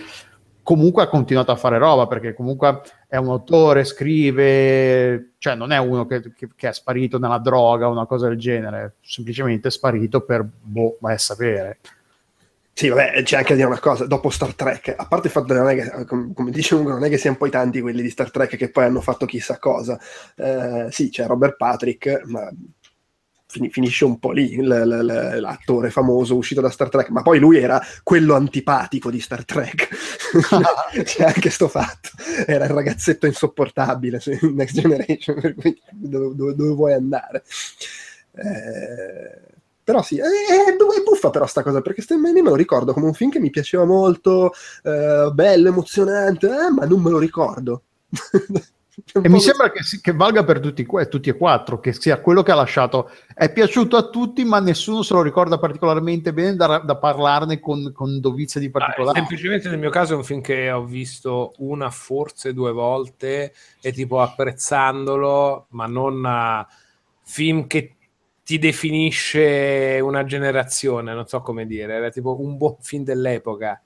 comunque 0.66 1.04
ha 1.04 1.08
continuato 1.08 1.52
a 1.52 1.56
fare 1.56 1.78
roba 1.78 2.08
perché 2.08 2.34
comunque 2.34 2.80
è 3.06 3.16
un 3.16 3.28
autore, 3.28 3.84
scrive, 3.84 5.34
cioè 5.38 5.54
non 5.54 5.70
è 5.70 5.78
uno 5.78 6.06
che, 6.06 6.20
che- 6.34 6.48
che 6.56 6.68
è 6.68 6.72
sparito 6.72 7.18
nella 7.20 7.38
droga 7.38 7.86
o 7.88 7.92
una 7.92 8.04
cosa 8.06 8.26
del 8.26 8.36
genere, 8.36 8.84
è 8.84 8.90
semplicemente 9.00 9.70
sparito 9.70 10.22
per 10.22 10.44
boh, 10.44 10.96
vai 11.00 11.14
a 11.14 11.18
sapere. 11.18 11.78
Sì, 12.72 12.88
vabbè, 12.88 13.22
c'è 13.22 13.36
anche 13.38 13.50
da 13.50 13.54
dire 13.54 13.68
una 13.68 13.78
cosa, 13.80 14.06
dopo 14.06 14.28
Star 14.28 14.52
Trek, 14.54 14.92
a 14.94 15.06
parte 15.06 15.28
il 15.28 15.32
fatto 15.32 15.46
che 15.46 15.54
non 15.54 15.68
è 15.70 15.74
che, 15.76 16.04
com- 16.04 16.34
come 16.34 16.50
dice 16.50 16.74
uno, 16.74 16.90
non 16.90 17.04
è 17.04 17.08
che 17.08 17.16
siano 17.16 17.36
poi 17.38 17.48
tanti 17.48 17.80
quelli 17.80 18.02
di 18.02 18.10
Star 18.10 18.30
Trek 18.30 18.54
che 18.56 18.70
poi 18.70 18.84
hanno 18.84 19.00
fatto 19.00 19.24
chissà 19.24 19.58
cosa. 19.58 19.98
Eh, 20.36 20.88
sì, 20.90 21.08
c'è 21.08 21.26
Robert 21.26 21.56
Patrick, 21.56 22.20
ma 22.26 22.50
fini- 23.46 23.70
finisce 23.70 24.04
un 24.04 24.18
po' 24.18 24.32
lì, 24.32 24.56
l- 24.60 24.66
l- 24.68 25.40
l'attore 25.40 25.90
famoso 25.90 26.36
uscito 26.36 26.60
da 26.60 26.70
Star 26.70 26.88
Trek, 26.88 27.08
ma 27.10 27.22
poi 27.22 27.38
lui 27.38 27.58
era 27.58 27.80
quello 28.02 28.34
antipatico 28.34 29.10
di 29.10 29.20
Star 29.20 29.44
Trek. 29.44 29.88
c'è 31.04 31.24
anche 31.24 31.50
sto 31.50 31.68
fatto, 31.68 32.10
era 32.46 32.64
il 32.64 32.70
ragazzetto 32.70 33.26
insopportabile 33.26 34.20
su 34.20 34.30
Next 34.54 34.74
Generation, 34.80 35.40
per 35.40 35.54
cui 35.54 35.80
dove, 35.90 36.34
dove- 36.34 36.54
dove 36.54 36.72
vuoi 36.74 36.92
andare? 36.94 37.42
Eh, 38.32 39.40
però 39.82 40.02
sì, 40.02 40.18
è, 40.18 40.22
è- 40.24 40.72
è 40.72 41.02
buffa 41.04 41.30
però 41.30 41.46
sta 41.46 41.62
cosa, 41.62 41.80
perché 41.80 42.02
Me 42.16 42.32
me 42.32 42.40
lo 42.42 42.54
ricordo 42.54 42.92
come 42.92 43.06
un 43.06 43.14
film 43.14 43.30
che 43.30 43.38
mi 43.40 43.50
piaceva 43.50 43.84
molto, 43.84 44.52
eh, 44.82 45.30
bello, 45.32 45.68
emozionante, 45.68 46.46
eh, 46.48 46.70
ma 46.70 46.84
non 46.86 47.00
me 47.00 47.10
lo 47.10 47.18
ricordo. 47.18 47.82
E 49.22 49.28
mi 49.28 49.40
sembra 49.40 49.70
che, 49.70 49.82
si- 49.82 50.00
che 50.00 50.12
valga 50.12 50.42
per 50.42 50.58
tutti, 50.58 50.86
tutti 51.10 51.28
e 51.28 51.36
quattro, 51.36 51.78
che 51.80 51.92
sia 51.92 52.18
quello 52.20 52.42
che 52.42 52.52
ha 52.52 52.54
lasciato. 52.54 53.10
È 53.34 53.52
piaciuto 53.52 53.96
a 53.98 54.08
tutti, 54.08 54.42
ma 54.44 54.58
nessuno 54.58 55.02
se 55.02 55.12
lo 55.12 55.20
ricorda 55.20 55.58
particolarmente 55.58 56.32
bene 56.32 56.56
da, 56.56 56.78
da 56.78 56.96
parlarne 56.96 57.60
con, 57.60 57.92
con 57.92 58.20
dovizia 58.20 58.58
di 58.58 58.68
Ah, 58.68 58.70
particolare. 58.70 59.18
semplicemente 59.18 59.68
nel 59.68 59.78
mio 59.78 59.90
caso 59.90 60.14
è 60.14 60.16
un 60.16 60.24
film 60.24 60.40
che 60.40 60.70
ho 60.70 60.84
visto 60.84 61.52
una, 61.58 61.90
forse 61.90 62.54
due 62.54 62.72
volte 62.72 63.52
e 63.82 63.92
tipo 63.92 64.20
apprezzandolo, 64.22 65.66
ma 65.70 65.86
non 65.86 66.24
a 66.24 66.66
film 67.22 67.66
che 67.66 67.96
ti 68.42 68.58
definisce 68.58 69.98
una 70.02 70.24
generazione, 70.24 71.12
non 71.12 71.26
so 71.26 71.42
come 71.42 71.66
dire, 71.66 71.94
era 71.94 72.10
tipo 72.10 72.40
un 72.40 72.56
buon 72.56 72.76
film 72.80 73.04
dell'epoca. 73.04 73.78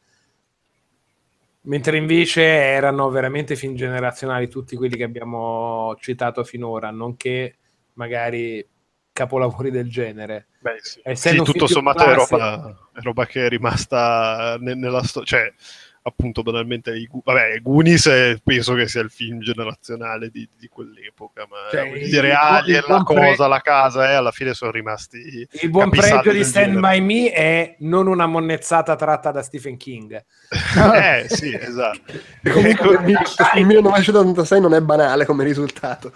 Mentre 1.63 1.99
invece 1.99 2.43
erano 2.43 3.11
veramente 3.11 3.55
film 3.55 3.75
generazionali 3.75 4.49
tutti 4.49 4.77
quelli 4.77 4.97
che 4.97 5.05
abbiamo 5.05 5.95
citato 6.01 6.43
finora, 6.43 6.91
nonché 6.91 7.57
magari 7.95 8.67
capolavori 9.13 9.71
del 9.71 9.91
genere. 9.91 10.47
Beh, 10.61 10.77
sì. 10.81 11.01
Sì, 11.15 11.43
tutto 11.43 11.67
sommato 11.67 12.05
è 12.05 12.15
roba, 12.15 12.91
è 12.95 13.01
roba 13.03 13.27
che 13.27 13.45
è 13.45 13.49
rimasta 13.49 14.57
ne- 14.59 14.75
nella 14.75 15.03
storia. 15.03 15.27
Cioè, 15.29 15.55
appunto, 16.03 16.43
banalmente, 16.43 16.95
i 16.97 17.09
vabbè, 17.13 17.61
Goonies 17.61 18.09
è- 18.09 18.41
penso 18.43 18.75
che 18.75 18.89
sia 18.89 19.03
il 19.03 19.11
film 19.11 19.41
generazionale 19.41 20.31
di, 20.31 20.49
di 20.57 20.67
quell'epoca, 20.69 21.47
ma 21.49 21.57
Cioè, 21.71 21.89
il- 21.89 22.09
dire, 22.09 22.33
Alien, 22.33 22.81
la 22.87 23.01
buon 23.01 23.05
pre- 23.05 23.29
cosa, 23.29 23.47
la 23.47 23.61
casa, 23.61 24.11
eh, 24.11 24.15
alla 24.15 24.31
fine 24.31 24.55
sono 24.55 24.71
rimasti 24.71 25.47
Il 25.63 25.71
buon 25.71 25.91
pregio 25.91 26.33
di 26.33 26.43
Stand 26.45 26.75
genere. 26.75 26.81
By 26.81 27.01
Me 27.01 27.33
è 27.33 27.77
non 27.81 28.07
una 28.07 28.27
monnezzata 28.27 28.97
tratta 28.97 29.31
da 29.31 29.43
Stephen 29.43 29.77
King. 29.77 30.25
eh, 30.95 31.27
sì, 31.29 31.55
esatto. 31.55 32.13
Comunque 32.51 32.95
il, 33.11 33.19
il 33.57 33.67
1986 33.67 34.61
non 34.61 34.75
è 34.75 34.81
banale 34.81 35.25
come 35.27 35.45
risultato. 35.45 36.13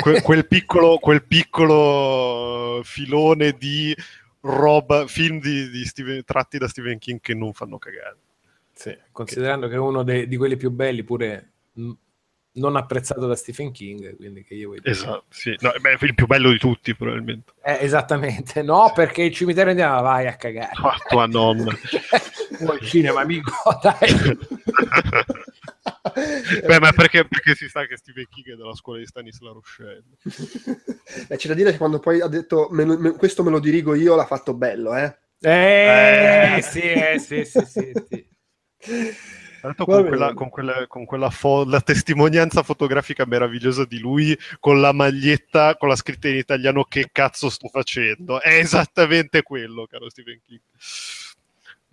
Que- 0.00 0.22
quel, 0.22 0.46
piccolo, 0.46 0.98
quel 0.98 1.24
piccolo 1.24 2.80
filone 2.84 3.52
di 3.58 3.94
roba, 4.42 5.06
film 5.06 5.40
di, 5.40 5.70
di 5.70 5.84
Stephen- 5.84 6.22
tratti 6.24 6.58
da 6.58 6.68
Stephen 6.68 6.98
King 6.98 7.20
che 7.20 7.34
non 7.34 7.52
fanno 7.52 7.78
cagare. 7.78 8.16
Considerando 9.12 9.68
che 9.68 9.74
è 9.74 9.78
uno 9.78 10.02
de- 10.02 10.26
di 10.26 10.36
quelli 10.36 10.56
più 10.56 10.70
belli, 10.70 11.04
pure 11.04 11.52
mh, 11.72 11.90
non 12.56 12.76
apprezzato 12.76 13.26
da 13.26 13.34
Stephen 13.36 13.72
King, 13.72 14.16
quindi 14.16 14.44
che 14.44 14.54
io 14.54 14.70
dire. 14.70 14.90
Esatto, 14.90 15.24
sì. 15.30 15.56
No, 15.60 15.72
beh, 15.80 15.96
il 16.00 16.14
più 16.14 16.26
bello 16.26 16.50
di 16.50 16.58
tutti, 16.58 16.94
probabilmente. 16.94 17.52
Eh, 17.62 17.78
esattamente, 17.80 18.62
no, 18.62 18.92
perché 18.94 19.22
il 19.22 19.32
cimitero 19.32 19.70
indiano 19.70 20.02
vai 20.02 20.26
a 20.26 20.36
cagare. 20.36 20.72
Ah, 20.74 20.96
tua 21.08 21.26
nonna. 21.26 21.72
Vuoi 22.60 22.78
il 22.80 22.86
cinema, 22.86 23.20
amico, 23.22 23.52
dai. 23.82 23.98
Beh, 26.66 26.78
ma 26.80 26.92
perché, 26.92 27.24
perché 27.26 27.54
si 27.54 27.68
sa 27.68 27.86
che 27.86 27.96
Stephen 27.96 28.26
King 28.30 28.52
è 28.52 28.56
della 28.56 28.74
scuola 28.74 28.98
di 28.98 29.06
Stanisla 29.06 29.52
Rochelle. 29.52 30.02
Eh, 31.28 31.36
c'è 31.36 31.48
da 31.48 31.54
dire 31.54 31.72
che 31.72 31.78
quando 31.78 31.98
poi 31.98 32.20
ha 32.20 32.28
detto 32.28 32.68
"Me 32.70 32.84
lo- 32.84 32.98
me- 32.98 33.12
questo 33.12 33.42
me 33.42 33.50
lo 33.50 33.58
dirigo 33.58 33.94
io, 33.94 34.14
l'ha 34.14 34.26
fatto 34.26 34.54
bello, 34.54 34.94
eh. 34.96 35.16
Eh, 35.40 36.56
Eh. 36.56 36.62
sì, 36.62 36.80
eh, 36.80 37.18
sì, 37.18 37.44
sì, 37.44 37.60
sì, 37.66 37.92
sì. 38.08 38.26
Tra 38.84 39.72
l'altro 39.72 39.84
Va 39.86 39.94
con 39.96 40.08
quella, 40.08 40.34
con 40.34 40.48
quella, 40.50 40.86
con 40.86 41.04
quella 41.06 41.30
fo- 41.30 41.64
la 41.64 41.80
testimonianza 41.80 42.62
fotografica 42.62 43.24
meravigliosa 43.24 43.86
di 43.86 43.98
lui 43.98 44.36
con 44.60 44.78
la 44.80 44.92
maglietta 44.92 45.76
con 45.76 45.88
la 45.88 45.96
scritta 45.96 46.28
in 46.28 46.36
italiano 46.36 46.84
che 46.84 47.08
cazzo 47.10 47.48
sto 47.48 47.68
facendo 47.68 48.42
è 48.42 48.58
esattamente 48.58 49.42
quello 49.42 49.86
caro 49.86 50.10
Stephen 50.10 50.38
King 50.46 50.60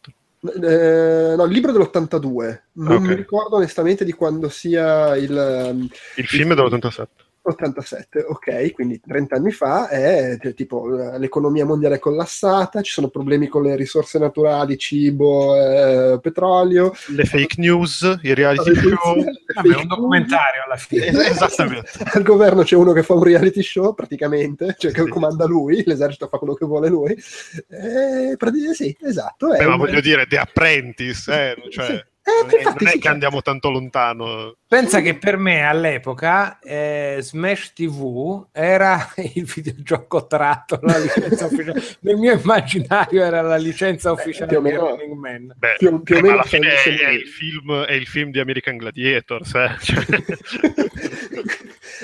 Eh, 0.61 1.35
no, 1.37 1.45
il 1.45 1.51
libro 1.51 1.71
dell'82 1.71 2.63
non 2.73 2.97
Ok. 2.97 3.07
mi 3.07 3.15
ricordo 3.15 3.55
onestamente 3.55 4.03
di 4.03 4.11
quando 4.11 4.49
sia 4.49 5.15
il, 5.15 5.87
Il 6.17 6.27
film 6.27 6.51
è 6.51 6.55
dell'87. 6.55 7.05
87, 7.45 8.23
ok, 8.25 8.71
quindi 8.71 9.01
30 9.01 9.35
anni 9.35 9.51
fa 9.51 9.89
è 9.89 10.37
eh, 10.41 10.53
tipo 10.53 10.97
eh, 10.97 11.19
l'economia 11.19 11.65
mondiale 11.65 11.95
è 11.95 11.99
collassata, 11.99 12.81
ci 12.81 12.91
sono 12.91 13.09
problemi 13.09 13.47
con 13.47 13.63
le 13.63 13.75
risorse 13.75 14.17
naturali, 14.17 14.77
cibo, 14.77 15.53
eh, 15.55 16.19
petrolio. 16.21 16.93
Le 17.07 17.25
fake 17.25 17.55
news, 17.57 18.19
i 18.21 18.33
reality 18.33 18.73
show. 18.73 19.23
Vabbè, 19.55 19.75
un 19.75 19.87
documentario 19.87 20.63
alla 20.65 20.77
fine. 20.77 21.07
Esattamente. 21.27 21.91
Al 22.13 22.23
governo 22.23 22.63
c'è 22.63 22.75
uno 22.75 22.93
che 22.93 23.03
fa 23.03 23.13
un 23.13 23.23
reality 23.23 23.61
show 23.61 23.93
praticamente, 23.93 24.75
cioè 24.77 24.91
che 24.93 25.07
comanda 25.09 25.45
lui, 25.45 25.83
l'esercito 25.85 26.29
fa 26.29 26.37
quello 26.37 26.53
che 26.53 26.65
vuole 26.65 26.87
lui. 26.87 27.11
Eh, 27.11 28.37
sì, 28.73 28.95
esatto. 29.01 29.49
Beh, 29.49 29.65
ma 29.65 29.75
voglio 29.75 29.99
dire, 29.99 30.25
The 30.27 30.37
Apprentice, 30.37 31.51
eh, 31.51 31.69
cioè... 31.69 31.85
Sì. 31.85 32.11
Eh, 32.25 32.55
infatti, 32.55 32.85
non 32.85 32.87
è 32.87 32.95
sì, 32.95 32.99
che 32.99 33.09
andiamo 33.09 33.41
tanto 33.41 33.69
lontano. 33.69 34.55
Pensa 34.65 35.01
che 35.01 35.17
per 35.17 35.35
me 35.35 35.67
all'epoca 35.67 36.57
eh, 36.59 37.17
Smash 37.19 37.73
TV 37.73 38.47
era 38.53 39.11
il 39.35 39.43
videogioco 39.43 40.25
tratto, 40.25 40.79
la 40.83 40.97
licenza 40.99 41.47
ufficiale. 41.47 41.83
Nel 41.99 42.15
mio 42.15 42.31
immaginario 42.31 43.23
era 43.23 43.41
la 43.41 43.57
licenza 43.57 44.13
ufficiale 44.13 44.57
Beh, 44.57 44.69
di 44.69 44.75
Running 44.75 45.13
Man. 45.13 45.53
Beh, 45.57 45.75
più, 45.77 46.01
più 46.01 46.15
o 46.15 46.21
meno 46.21 46.33
alla 46.35 46.43
fine 46.43 46.69
è, 46.69 46.81
è, 46.81 47.09
il 47.09 47.27
film, 47.27 47.83
è 47.83 47.93
il 47.93 48.07
film 48.07 48.31
di 48.31 48.39
American 48.39 48.77
Gladiators. 48.77 49.53
Eh? 49.55 49.71
Cioè... 49.83 50.05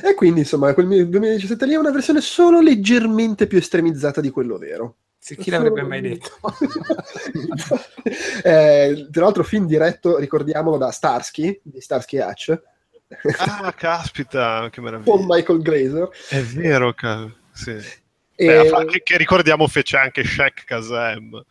e 0.04 0.14
quindi 0.16 0.42
insomma, 0.42 0.74
quel 0.74 0.88
2017 1.08 1.66
lì 1.66 1.74
è 1.74 1.78
una 1.78 1.92
versione 1.92 2.20
solo 2.20 2.60
leggermente 2.60 3.48
più 3.48 3.58
estremizzata 3.58 4.20
di 4.20 4.32
quello 4.32 4.58
vero. 4.58 4.96
Sì, 5.22 5.36
chi 5.36 5.50
l'avrebbe 5.50 5.84
mai 5.84 6.02
detto? 6.02 6.40
eh, 8.44 9.08
tra 9.12 9.24
l'altro 9.24 9.44
film 9.44 9.68
diretto, 9.68 10.18
ricordiamolo, 10.18 10.78
da 10.78 10.92
Starsky, 10.92 11.60
di 11.62 11.82
Starsky 11.82 12.18
Hatch. 12.20 12.58
ah, 13.38 13.74
caspita, 13.74 14.70
che 14.72 14.80
meraviglia. 14.82 15.12
Con 15.12 15.26
Michael 15.28 15.62
Glazer. 15.62 16.10
È 16.30 16.42
vero, 16.42 16.94
ca- 16.94 17.30
sì. 17.52 17.72
E... 18.36 18.46
Beh, 18.46 18.86
che, 18.86 19.02
che, 19.04 19.18
ricordiamo 19.18 19.68
fece 19.68 19.98
anche 19.98 20.24
Shaq 20.24 20.64
Kazem. 20.64 21.44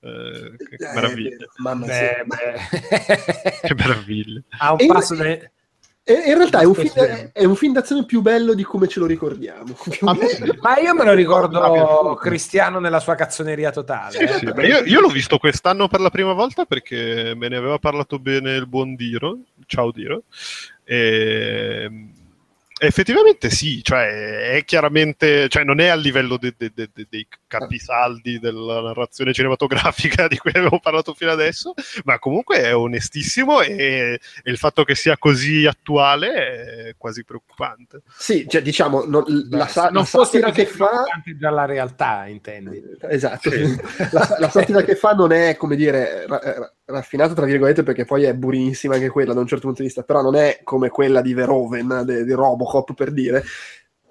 Eh, 0.00 0.54
che, 0.56 0.76
che 0.76 0.88
eh, 0.88 0.94
meraviglia. 0.94 1.46
Mamma 1.56 1.86
beh, 1.86 2.24
beh. 2.24 3.58
che 3.66 3.74
meraviglia. 3.74 4.40
A 4.58 4.72
un 4.72 4.86
passo 4.86 5.16
da 5.16 5.24
in 6.04 6.34
realtà 6.36 6.60
è 6.60 6.64
un, 6.64 6.74
film, 6.74 6.92
è 7.32 7.44
un, 7.44 7.54
film, 7.54 7.72
d'azione 7.72 8.04
più 8.04 8.22
bello 8.22 8.54
di 8.54 8.64
come 8.64 8.88
ce 8.88 8.98
lo 8.98 9.06
ricordiamo. 9.06 9.76
Ma 10.60 10.78
io 10.78 10.94
me 10.94 11.04
lo 11.04 11.12
ricordo 11.12 12.14
Cristiano 12.20 12.80
nella 12.80 12.98
sua 12.98 13.14
cazzoneria 13.14 13.70
totale. 13.70 14.18
Sì, 14.18 14.26
sì, 14.38 14.44
io, 14.46 14.82
io, 14.84 15.00
l'ho 15.00 15.08
visto 15.08 15.38
quest'anno 15.38 15.86
per 15.86 16.00
la 16.00 16.10
prima 16.10 16.32
volta 16.32 16.64
perché 16.64 17.34
me 17.36 17.46
ne 17.48 17.56
aveva 17.56 17.78
parlato 17.78 18.18
bene 18.18 18.56
il 18.56 18.66
buon 18.66 18.96
Diro. 18.96 19.38
Ciao 19.66 19.92
Diro. 19.92 20.24
E 20.82 22.10
Effettivamente 22.84 23.48
sì, 23.48 23.80
cioè 23.84 24.54
è 24.54 24.64
chiaramente, 24.64 25.48
cioè 25.48 25.62
non 25.62 25.78
è 25.78 25.86
a 25.86 25.94
livello 25.94 26.36
de, 26.36 26.52
de, 26.58 26.72
de, 26.74 26.90
dei 27.08 27.28
capisaldi 27.46 28.40
della 28.40 28.80
narrazione 28.80 29.32
cinematografica 29.32 30.26
di 30.26 30.36
cui 30.36 30.50
avevo 30.52 30.80
parlato 30.80 31.14
fino 31.14 31.30
adesso, 31.30 31.74
ma 32.02 32.18
comunque 32.18 32.60
è 32.60 32.74
onestissimo 32.74 33.60
e, 33.60 34.18
e 34.42 34.50
il 34.50 34.58
fatto 34.58 34.82
che 34.82 34.96
sia 34.96 35.16
così 35.16 35.64
attuale 35.64 36.88
è 36.88 36.94
quasi 36.98 37.24
preoccupante. 37.24 38.02
Sì, 38.16 38.48
cioè 38.48 38.62
diciamo, 38.62 39.04
non, 39.04 39.22
Beh, 39.26 39.56
la, 39.56 39.68
sa- 39.68 39.90
non 39.90 40.02
la 40.02 40.04
satira 40.04 40.50
che 40.50 40.66
fa... 40.66 41.04
dalla 41.38 41.66
realtà, 41.66 42.26
intendi. 42.26 42.82
Esatto, 43.02 43.48
sì. 43.48 43.80
la, 44.10 44.36
la 44.40 44.50
satira 44.50 44.82
che 44.82 44.96
fa 44.96 45.12
non 45.12 45.30
è, 45.30 45.56
come 45.56 45.76
dire, 45.76 46.26
ra- 46.26 46.72
raffinata 46.92 47.34
tra 47.34 47.46
virgolette 47.46 47.82
perché 47.82 48.04
poi 48.04 48.24
è 48.24 48.34
burinissima 48.34 48.94
anche 48.94 49.08
quella 49.08 49.34
da 49.34 49.40
un 49.40 49.46
certo 49.46 49.66
punto 49.66 49.80
di 49.80 49.88
vista, 49.88 50.02
però 50.02 50.22
non 50.22 50.36
è 50.36 50.60
come 50.62 50.88
quella 50.88 51.20
di 51.20 51.34
Verhoeven, 51.34 52.02
de, 52.04 52.24
di 52.24 52.32
Robocop 52.32 52.94
per 52.94 53.10
dire, 53.10 53.42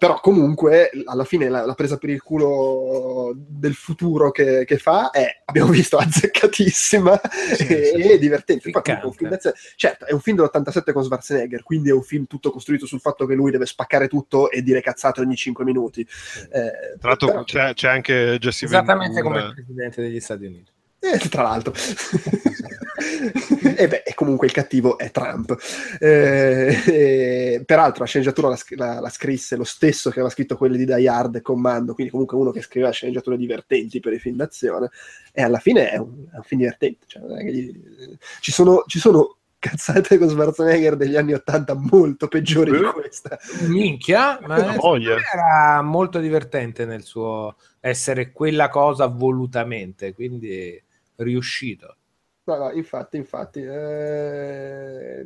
però 0.02 0.20
comunque 0.20 0.90
alla 1.06 1.26
fine 1.26 1.48
la, 1.48 1.64
la, 1.64 1.76
presa 1.76 1.98
per 1.98 2.10
il 2.10 2.24
culo 2.24 3.36
del 3.36 3.76
futuro 3.76 4.32
che, 4.32 4.66
che, 4.66 4.80
fa 4.80 5.12
è, 5.12 5.44
abbiamo 5.46 5.70
visto, 5.70 5.98
azzeccatissima 5.98 7.22
sì, 7.54 7.68
e, 7.68 7.92
sì. 7.94 8.02
e, 8.02 8.18
divertente. 8.18 8.70
Infatti, 8.70 8.98
un 9.04 9.14
film 9.14 9.38
certo, 9.76 10.06
è 10.08 10.14
un 10.14 10.20
film 10.20 10.38
dell'87 10.38 10.92
con 10.92 11.04
Schwarzenegger, 11.04 11.62
quindi 11.62 11.90
è 11.90 11.94
un 11.94 12.02
film 12.02 12.26
tutto 12.26 12.50
costruito 12.50 12.88
sul 12.88 13.00
fatto 13.00 13.28
che 13.28 13.36
lui 13.36 13.52
deve 13.52 13.68
spaccare 13.68 14.08
tutto 14.08 14.50
e 14.50 14.64
dire 14.64 14.82
cazzate 14.82 15.22
ogni 15.22 15.36
5 15.36 15.64
minuti. 15.64 16.02
Eh, 16.02 16.98
Tra 16.98 17.10
l'altro 17.10 17.28
però... 17.28 17.44
c'è, 17.44 17.76
c'è, 17.76 17.90
anche 17.90 18.40
Jesse 18.40 18.66
Esattamente 18.66 19.22
Ventura. 19.22 19.40
come 19.40 19.50
il 19.50 19.54
presidente 19.54 20.02
degli 20.02 20.20
Stati 20.20 20.46
Uniti. 20.46 20.72
Eh, 21.04 21.18
tra 21.30 21.42
l'altro. 21.42 21.74
e 23.76 23.88
beh, 23.88 24.04
comunque 24.14 24.46
il 24.46 24.54
cattivo 24.54 25.00
è 25.00 25.10
Trump. 25.10 25.58
Eh, 26.00 26.78
eh, 26.86 27.64
peraltro 27.66 28.04
la 28.04 28.06
sceneggiatura 28.06 28.50
la, 28.50 28.58
la, 28.76 29.00
la, 29.00 29.10
scrisse 29.10 29.56
lo 29.56 29.64
stesso 29.64 30.12
che 30.12 30.20
aveva 30.20 30.32
scritto 30.32 30.56
quelle 30.56 30.78
di 30.78 30.86
Die 30.86 31.10
Hard 31.10 31.42
Commando, 31.42 31.96
quindi 31.96 32.12
comunque 32.12 32.38
uno 32.38 32.52
che 32.52 32.62
scriveva 32.62 32.92
sceneggiature 32.92 33.36
divertenti 33.36 34.00
per 34.00 34.14
i 34.14 34.20
film 34.20 34.36
d'azione. 34.36 34.92
E 35.34 35.42
alla 35.42 35.58
fine 35.58 35.90
è 35.90 35.98
un, 35.98 36.28
è 36.32 36.36
un 36.36 36.44
film 36.44 36.62
divertente. 36.62 37.06
Cioè, 37.08 37.22
gli, 37.46 37.74
ci, 38.40 38.52
sono, 38.52 38.84
ci 38.86 39.00
sono 39.00 39.38
cazzate 39.58 40.20
con 40.20 40.30
Schwarzenegger 40.30 40.96
degli 40.96 41.16
anni 41.16 41.34
80 41.34 41.74
molto 41.76 42.28
peggiori 42.28 42.72
di 42.72 42.84
questa. 42.94 43.40
Minchia, 43.68 44.40
ma 44.46 44.76
era 45.34 45.82
molto 45.82 46.20
divertente 46.20 46.86
nel 46.86 47.02
suo 47.02 47.56
essere 47.80 48.32
quella 48.32 48.70
cosa 48.70 49.08
volutamente, 49.08 50.14
quindi 50.14 50.80
riuscito. 51.24 51.96
No, 52.44 52.58
no, 52.58 52.72
infatti, 52.72 53.18
infatti. 53.18 53.62
Eh... 53.62 55.26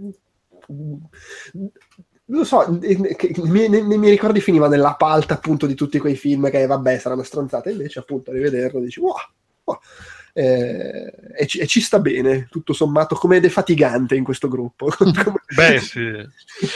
Lo 2.29 2.43
so, 2.43 2.79
nei, 2.79 3.69
nei, 3.69 3.97
miei 3.97 4.11
ricordi 4.11 4.41
finiva 4.41 4.67
nella 4.67 4.95
palta 4.95 5.35
appunto 5.35 5.67
di 5.67 5.75
tutti 5.75 5.99
quei 5.99 6.15
film 6.15 6.49
che 6.49 6.65
vabbè 6.65 6.97
saranno 6.97 7.21
stronzate, 7.21 7.71
invece 7.71 7.99
appunto 7.99 8.31
a 8.31 8.33
rivederlo 8.33 8.79
dici 8.79 8.99
wow, 8.99 9.13
wow 9.65 9.77
eh, 10.37 11.13
e, 11.33 11.47
ci, 11.47 11.59
e, 11.59 11.65
ci, 11.65 11.79
sta 11.79 11.99
bene, 11.99 12.49
tutto 12.51 12.73
sommato, 12.73 13.15
come 13.15 13.39
defatigante 13.39 14.15
in 14.15 14.25
questo 14.25 14.49
gruppo. 14.49 14.89
Beh, 15.55 15.79
sì. 15.79 16.01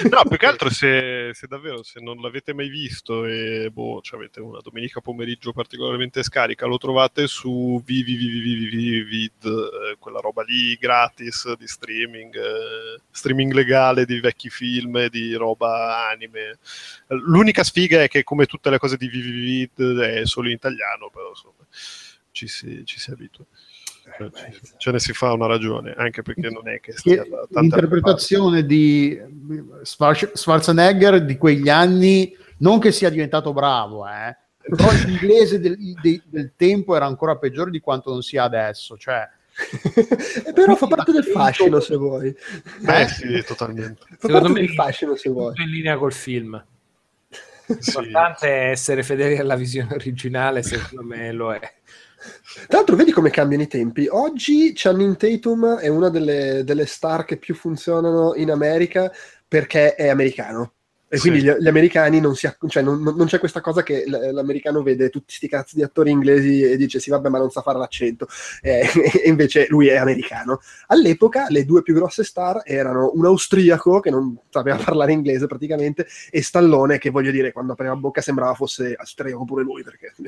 No, 0.09 0.23
più 0.29 0.37
che 0.37 0.45
altro 0.45 0.69
se, 0.69 1.31
se, 1.33 1.45
davvero, 1.45 1.83
se 1.83 1.99
non 1.99 2.21
l'avete 2.21 2.53
mai 2.53 2.69
visto 2.69 3.25
e 3.25 3.69
boh, 3.69 3.99
cioè 4.01 4.17
avete 4.17 4.39
una 4.39 4.61
domenica 4.63 5.01
pomeriggio 5.01 5.51
particolarmente 5.51 6.23
scarica, 6.23 6.67
lo 6.67 6.77
trovate 6.77 7.27
su 7.27 7.81
Vivid, 7.83 9.43
eh, 9.43 9.97
quella 9.99 10.21
roba 10.21 10.43
lì 10.43 10.75
gratis 10.75 11.53
di 11.57 11.67
streaming, 11.67 12.33
eh, 12.35 13.01
streaming 13.11 13.51
legale 13.51 14.05
di 14.05 14.21
vecchi 14.21 14.49
film, 14.49 15.09
di 15.09 15.33
roba 15.33 16.07
anime. 16.07 16.59
L'unica 17.07 17.65
sfiga 17.65 18.03
è 18.03 18.07
che 18.07 18.23
come 18.23 18.45
tutte 18.45 18.69
le 18.69 18.77
cose 18.77 18.95
di 18.95 19.09
Vivid 19.09 19.99
è 19.99 20.25
solo 20.25 20.47
in 20.47 20.53
italiano, 20.53 21.09
però 21.11 21.27
insomma 21.27 21.65
ci 22.39 22.47
si, 22.47 22.85
ci 22.85 22.99
si 22.99 23.11
abitua. 23.11 23.43
Eh, 24.17 24.31
ce, 24.33 24.59
ce 24.77 24.91
ne 24.91 24.99
si 24.99 25.13
fa 25.13 25.33
una 25.33 25.45
ragione, 25.45 25.93
anche 25.97 26.21
perché 26.21 26.49
non 26.49 26.67
è 26.69 26.79
che 26.79 26.93
stia 26.93 27.23
L'interpretazione 27.49 28.65
di 28.65 29.19
Schwarzenegger 29.83 31.25
di 31.25 31.37
quegli 31.37 31.69
anni, 31.69 32.35
non 32.59 32.79
che 32.79 32.91
sia 32.91 33.09
diventato 33.09 33.51
bravo, 33.51 34.07
eh, 34.07 34.35
però 34.57 34.89
l'inglese 35.05 35.59
del, 35.59 35.77
del, 36.01 36.21
del 36.25 36.53
tempo 36.55 36.95
era 36.95 37.05
ancora 37.05 37.35
peggiore 37.35 37.71
di 37.71 37.81
quanto 37.81 38.11
non 38.11 38.21
sia 38.21 38.43
adesso, 38.43 38.97
cioè. 38.97 39.27
Eh, 40.45 40.53
però 40.53 40.75
fa 40.75 40.87
parte 40.87 41.11
del 41.11 41.25
fascino 41.25 41.81
se 41.81 41.97
vuoi. 41.97 42.33
Beh 42.79 43.07
sì 43.07 43.43
totalmente. 43.45 44.05
Fa 44.17 44.27
secondo 44.27 44.49
me 44.49 44.61
il 44.61 44.69
fascino 44.69 45.17
se 45.17 45.29
vuoi. 45.29 45.53
in 45.57 45.69
linea 45.69 45.97
col 45.97 46.13
film. 46.13 46.63
L'importante 47.67 48.39
sì. 48.39 48.45
è 48.45 48.69
essere 48.69 49.03
fedeli 49.03 49.37
alla 49.37 49.55
visione 49.55 49.93
originale 49.93 50.63
secondo 50.63 51.03
me 51.03 51.31
lo 51.31 51.53
è 51.53 51.59
tra 52.67 52.77
l'altro, 52.77 52.95
vedi 52.95 53.11
come 53.11 53.29
cambiano 53.29 53.63
i 53.63 53.67
tempi. 53.67 54.07
Oggi 54.09 54.73
Channing 54.75 55.15
Tatum 55.15 55.77
è 55.77 55.87
una 55.87 56.09
delle, 56.09 56.63
delle 56.63 56.85
star 56.85 57.25
che 57.25 57.37
più 57.37 57.55
funzionano 57.55 58.35
in 58.35 58.51
America 58.51 59.11
perché 59.47 59.95
è 59.95 60.07
americano. 60.09 60.73
E 61.09 61.17
sì. 61.17 61.29
quindi 61.29 61.47
gli, 61.47 61.51
gli, 61.51 61.67
americani 61.67 62.19
non, 62.19 62.35
si, 62.35 62.47
cioè 62.67 62.83
non, 62.83 63.01
non, 63.01 63.25
c'è 63.25 63.39
questa 63.39 63.61
cosa 63.61 63.81
che 63.81 64.03
l'americano 64.07 64.83
vede 64.83 65.09
tutti 65.09 65.25
questi 65.25 65.47
cazzi 65.47 65.75
di 65.75 65.81
attori 65.81 66.11
inglesi 66.11 66.61
e 66.61 66.77
dice 66.77 66.99
sì 66.99 67.09
vabbè 67.09 67.29
ma 67.29 67.39
non 67.39 67.49
sa 67.49 67.61
fare 67.61 67.79
l'accento. 67.79 68.27
Eh, 68.61 68.85
e 69.23 69.27
invece 69.27 69.65
lui 69.69 69.87
è 69.87 69.97
americano. 69.97 70.59
All'epoca 70.87 71.47
le 71.49 71.65
due 71.65 71.81
più 71.81 71.95
grosse 71.95 72.23
star 72.23 72.61
erano 72.63 73.11
un 73.15 73.25
austriaco 73.25 73.99
che 73.99 74.11
non 74.11 74.37
sapeva 74.49 74.77
parlare 74.83 75.11
inglese 75.11 75.47
praticamente 75.47 76.07
e 76.29 76.43
Stallone 76.43 76.99
che 76.99 77.09
voglio 77.09 77.31
dire 77.31 77.51
quando 77.51 77.73
apriva 77.73 77.95
bocca 77.95 78.21
sembrava 78.21 78.53
fosse 78.53 78.93
austriaco 78.95 79.45
pure 79.45 79.63
lui 79.63 79.83
perché 79.83 80.13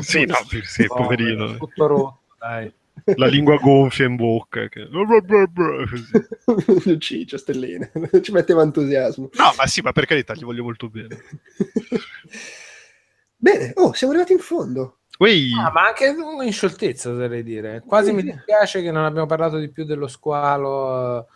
sì 0.00 0.24
no 0.26 0.34
sì, 0.64 0.86
poverino. 0.86 1.56
tutto 1.56 1.86
rotto 1.86 2.20
dai 2.38 2.72
la 3.16 3.26
lingua 3.26 3.56
gonfia 3.56 4.06
in 4.06 4.16
bocca. 4.16 4.68
Che... 4.68 4.88
Ciccio, 6.98 7.38
stelline, 7.38 7.90
ci 8.22 8.32
metteva 8.32 8.62
entusiasmo. 8.62 9.30
No, 9.32 9.52
ma 9.56 9.66
sì, 9.66 9.80
ma 9.80 9.92
per 9.92 10.06
carità, 10.06 10.34
gli 10.34 10.44
voglio 10.44 10.62
molto 10.62 10.88
bene. 10.88 11.22
bene, 13.36 13.72
oh, 13.76 13.92
siamo 13.92 14.12
arrivati 14.12 14.34
in 14.34 14.40
fondo. 14.40 14.98
Ah, 15.58 15.70
ma 15.70 15.88
anche 15.88 16.06
in 16.06 16.52
scioltezza, 16.52 17.10
oserei 17.10 17.42
dire. 17.42 17.82
Quasi 17.86 18.12
mi 18.12 18.22
dispiace 18.22 18.80
che 18.80 18.90
non 18.90 19.04
abbiamo 19.04 19.26
parlato 19.26 19.58
di 19.58 19.70
più 19.70 19.84
dello 19.84 20.08
squalo. 20.08 21.28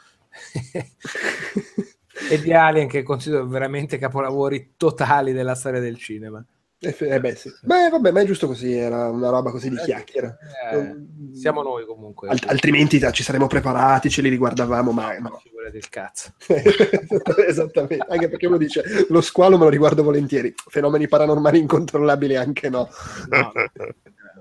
e 2.31 2.41
di 2.41 2.53
Alien 2.53 2.89
che 2.89 3.03
considero 3.03 3.47
veramente 3.47 3.99
capolavori 3.99 4.74
totali 4.77 5.32
della 5.32 5.55
storia 5.55 5.81
del 5.81 5.99
cinema. 5.99 6.45
Eh, 6.89 6.97
eh 6.98 7.20
beh, 7.20 7.35
sì. 7.35 7.52
beh, 7.62 7.89
vabbè, 7.90 8.11
ma 8.11 8.20
è 8.20 8.24
giusto 8.24 8.47
così, 8.47 8.73
era 8.73 9.09
una 9.09 9.31
roba 9.31 9.51
così 9.51 9.70
di 9.70 9.77
chiacchiera. 9.77 10.36
Eh, 10.73 10.94
siamo 11.32 11.62
noi 11.62 11.85
comunque. 11.86 12.28
Alt- 12.28 12.48
altrimenti 12.48 13.01
ci 13.12 13.23
saremmo 13.23 13.47
preparati, 13.47 14.11
ce 14.11 14.23
li 14.23 14.28
riguardavamo, 14.28 14.93
ma 14.93 15.16
no. 15.19 15.40
Figura 15.43 15.70
del 15.70 15.89
cazzo. 15.89 16.32
Esattamente, 17.47 18.06
anche 18.09 18.28
perché 18.28 18.47
uno 18.47 18.56
dice 18.56 18.82
lo 19.09 19.20
squalo 19.20 19.56
me 19.56 19.65
lo 19.65 19.70
riguardo 19.70 20.02
volentieri, 20.02 20.52
fenomeni 20.69 21.09
paranormali 21.09 21.59
incontrollabili 21.59 22.36
anche 22.36 22.69
no. 22.69 22.89
no. 23.28 23.52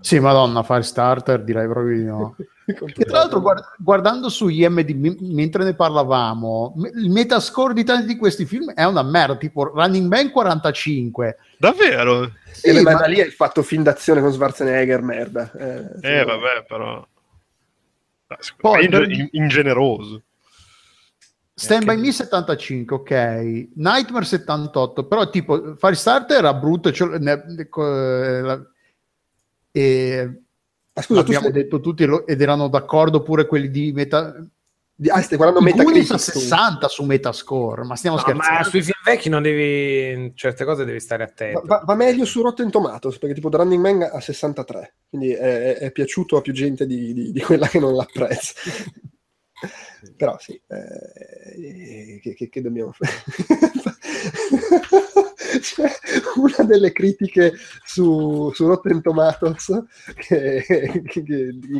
Sì, 0.03 0.19
madonna, 0.19 0.63
Firestarter 0.63 1.41
direi 1.45 1.65
proprio 1.65 1.97
di 1.97 2.03
no. 2.03 2.35
E 2.65 3.03
tra 3.05 3.19
l'altro, 3.19 3.39
guard- 3.41 3.75
guardando 3.77 4.27
su 4.29 4.47
IMD 4.49 4.89
m- 4.91 5.33
mentre 5.33 5.63
ne 5.63 5.75
parlavamo, 5.75 6.73
m- 6.75 6.85
il 6.97 7.09
metascore 7.09 7.73
di 7.73 7.85
tanti 7.85 8.07
di 8.07 8.17
questi 8.17 8.45
film 8.45 8.71
è 8.71 8.83
una 8.83 9.01
merda, 9.01 9.37
tipo 9.37 9.63
Running 9.65 10.07
Man 10.07 10.29
45. 10.31 11.37
Davvero? 11.63 12.33
Sì, 12.51 12.67
e 12.67 12.81
ma... 12.81 13.05
lì 13.05 13.21
hai 13.21 13.31
fatto 13.31 13.63
film 13.63 13.83
d'azione 13.83 14.19
con 14.19 14.33
Schwarzenegger, 14.33 15.01
merda. 15.01 15.49
Eh, 15.53 16.19
eh 16.19 16.23
vabbè, 16.25 16.65
però... 16.67 17.07
Poi, 18.57 18.85
in- 18.85 19.29
ingeneroso. 19.31 20.21
Stand 21.53 21.85
by 21.85 21.95
Me 21.97 22.11
75, 22.11 22.95
ok. 22.97 23.11
Nightmare 23.75 24.25
78, 24.25 25.05
però 25.05 25.29
tipo 25.29 25.75
Firestarter 25.77 26.39
era 26.39 26.53
brutto, 26.53 26.91
cioè, 26.91 27.17
ne, 27.19 27.43
ne, 27.47 27.69
ne, 27.69 28.67
e 29.71 30.43
Ah, 30.95 31.01
scusa, 31.01 31.21
abbiamo 31.21 31.47
stai... 31.47 31.61
detto 31.63 31.79
tutti 31.79 32.03
ed 32.03 32.41
erano 32.41 32.67
d'accordo 32.67 33.23
pure 33.23 33.47
quelli 33.47 33.69
di 33.69 33.91
Meta... 33.93 34.45
Ah, 35.07 35.21
stai 35.21 35.37
guardando 35.37 35.63
Metacritic 35.65 36.19
60 36.19 36.87
su 36.87 37.03
Metascore, 37.03 37.83
ma 37.83 37.95
stiamo 37.95 38.15
no, 38.17 38.21
scherzando. 38.21 38.59
Ma 38.59 38.63
sui 38.63 38.81
film 38.83 38.99
vecchi 39.03 39.27
non 39.27 39.41
devi 39.41 40.31
certe 40.35 40.65
cose 40.65 40.85
devi 40.85 40.99
stare 40.99 41.23
attento. 41.23 41.63
Va, 41.65 41.81
va, 41.83 41.95
meglio 41.95 42.25
su 42.25 42.43
Rotten 42.43 42.69
Tomatoes, 42.69 43.17
perché 43.17 43.33
tipo 43.33 43.49
The 43.49 43.57
Running 43.57 43.81
Man 43.81 44.01
a 44.03 44.19
63, 44.19 44.95
quindi 45.09 45.31
è, 45.31 45.77
è 45.77 45.91
piaciuto 45.91 46.37
a 46.37 46.41
più 46.41 46.53
gente 46.53 46.85
di, 46.85 47.11
di, 47.13 47.31
di 47.31 47.41
quella 47.41 47.67
che 47.67 47.79
non 47.79 47.95
l'apprezza. 47.95 48.53
Però 50.15 50.37
sì, 50.37 50.61
eh, 50.67 52.19
che, 52.21 52.33
che, 52.35 52.49
che 52.49 52.61
dobbiamo 52.61 52.91
fare? 52.91 53.11
C'è 55.59 55.89
una 56.35 56.67
delle 56.67 56.91
critiche 56.91 57.53
su, 57.83 58.51
su 58.53 58.67
Rotten 58.67 59.01
Tomatoes 59.01 59.83
che, 60.15 60.63
che, 61.05 61.23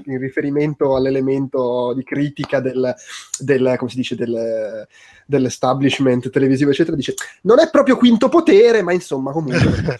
in 0.06 0.18
riferimento 0.20 0.96
all'elemento 0.96 1.94
di 1.94 2.04
critica 2.04 2.60
del, 2.60 2.94
del 3.40 3.76
come 3.78 3.90
si 3.90 3.98
dice, 3.98 4.16
del, 4.16 4.88
dell'establishment 5.26 6.30
televisivo, 6.30 6.72
eccetera, 6.72 6.96
dice 6.96 7.14
non 7.42 7.60
è 7.60 7.70
proprio 7.70 7.98
quinto 7.98 8.30
potere, 8.30 8.82
ma 8.82 8.94
insomma 8.94 9.32
comunque. 9.32 10.00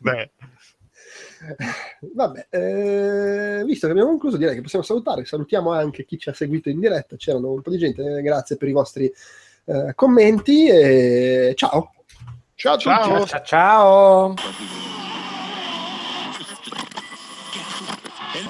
Beh. 0.00 0.30
Vabbè, 2.14 2.46
eh, 2.50 3.64
visto 3.64 3.86
che 3.86 3.92
abbiamo 3.92 4.10
concluso, 4.10 4.36
direi 4.36 4.54
che 4.54 4.60
possiamo 4.60 4.84
salutare. 4.84 5.24
Salutiamo 5.24 5.72
anche 5.72 6.04
chi 6.04 6.16
ci 6.18 6.28
ha 6.28 6.32
seguito 6.32 6.68
in 6.68 6.78
diretta. 6.78 7.16
C'erano 7.16 7.50
un 7.50 7.62
po' 7.62 7.70
di 7.70 7.78
gente. 7.78 8.22
Grazie 8.22 8.56
per 8.56 8.68
i 8.68 8.72
vostri 8.72 9.12
eh, 9.64 9.92
commenti. 9.94 10.68
E 10.68 11.52
ciao. 11.56 11.92
Ciao, 12.54 12.76
ciao. 12.78 13.26
ciao. 13.26 13.42
ciao. 13.44 14.34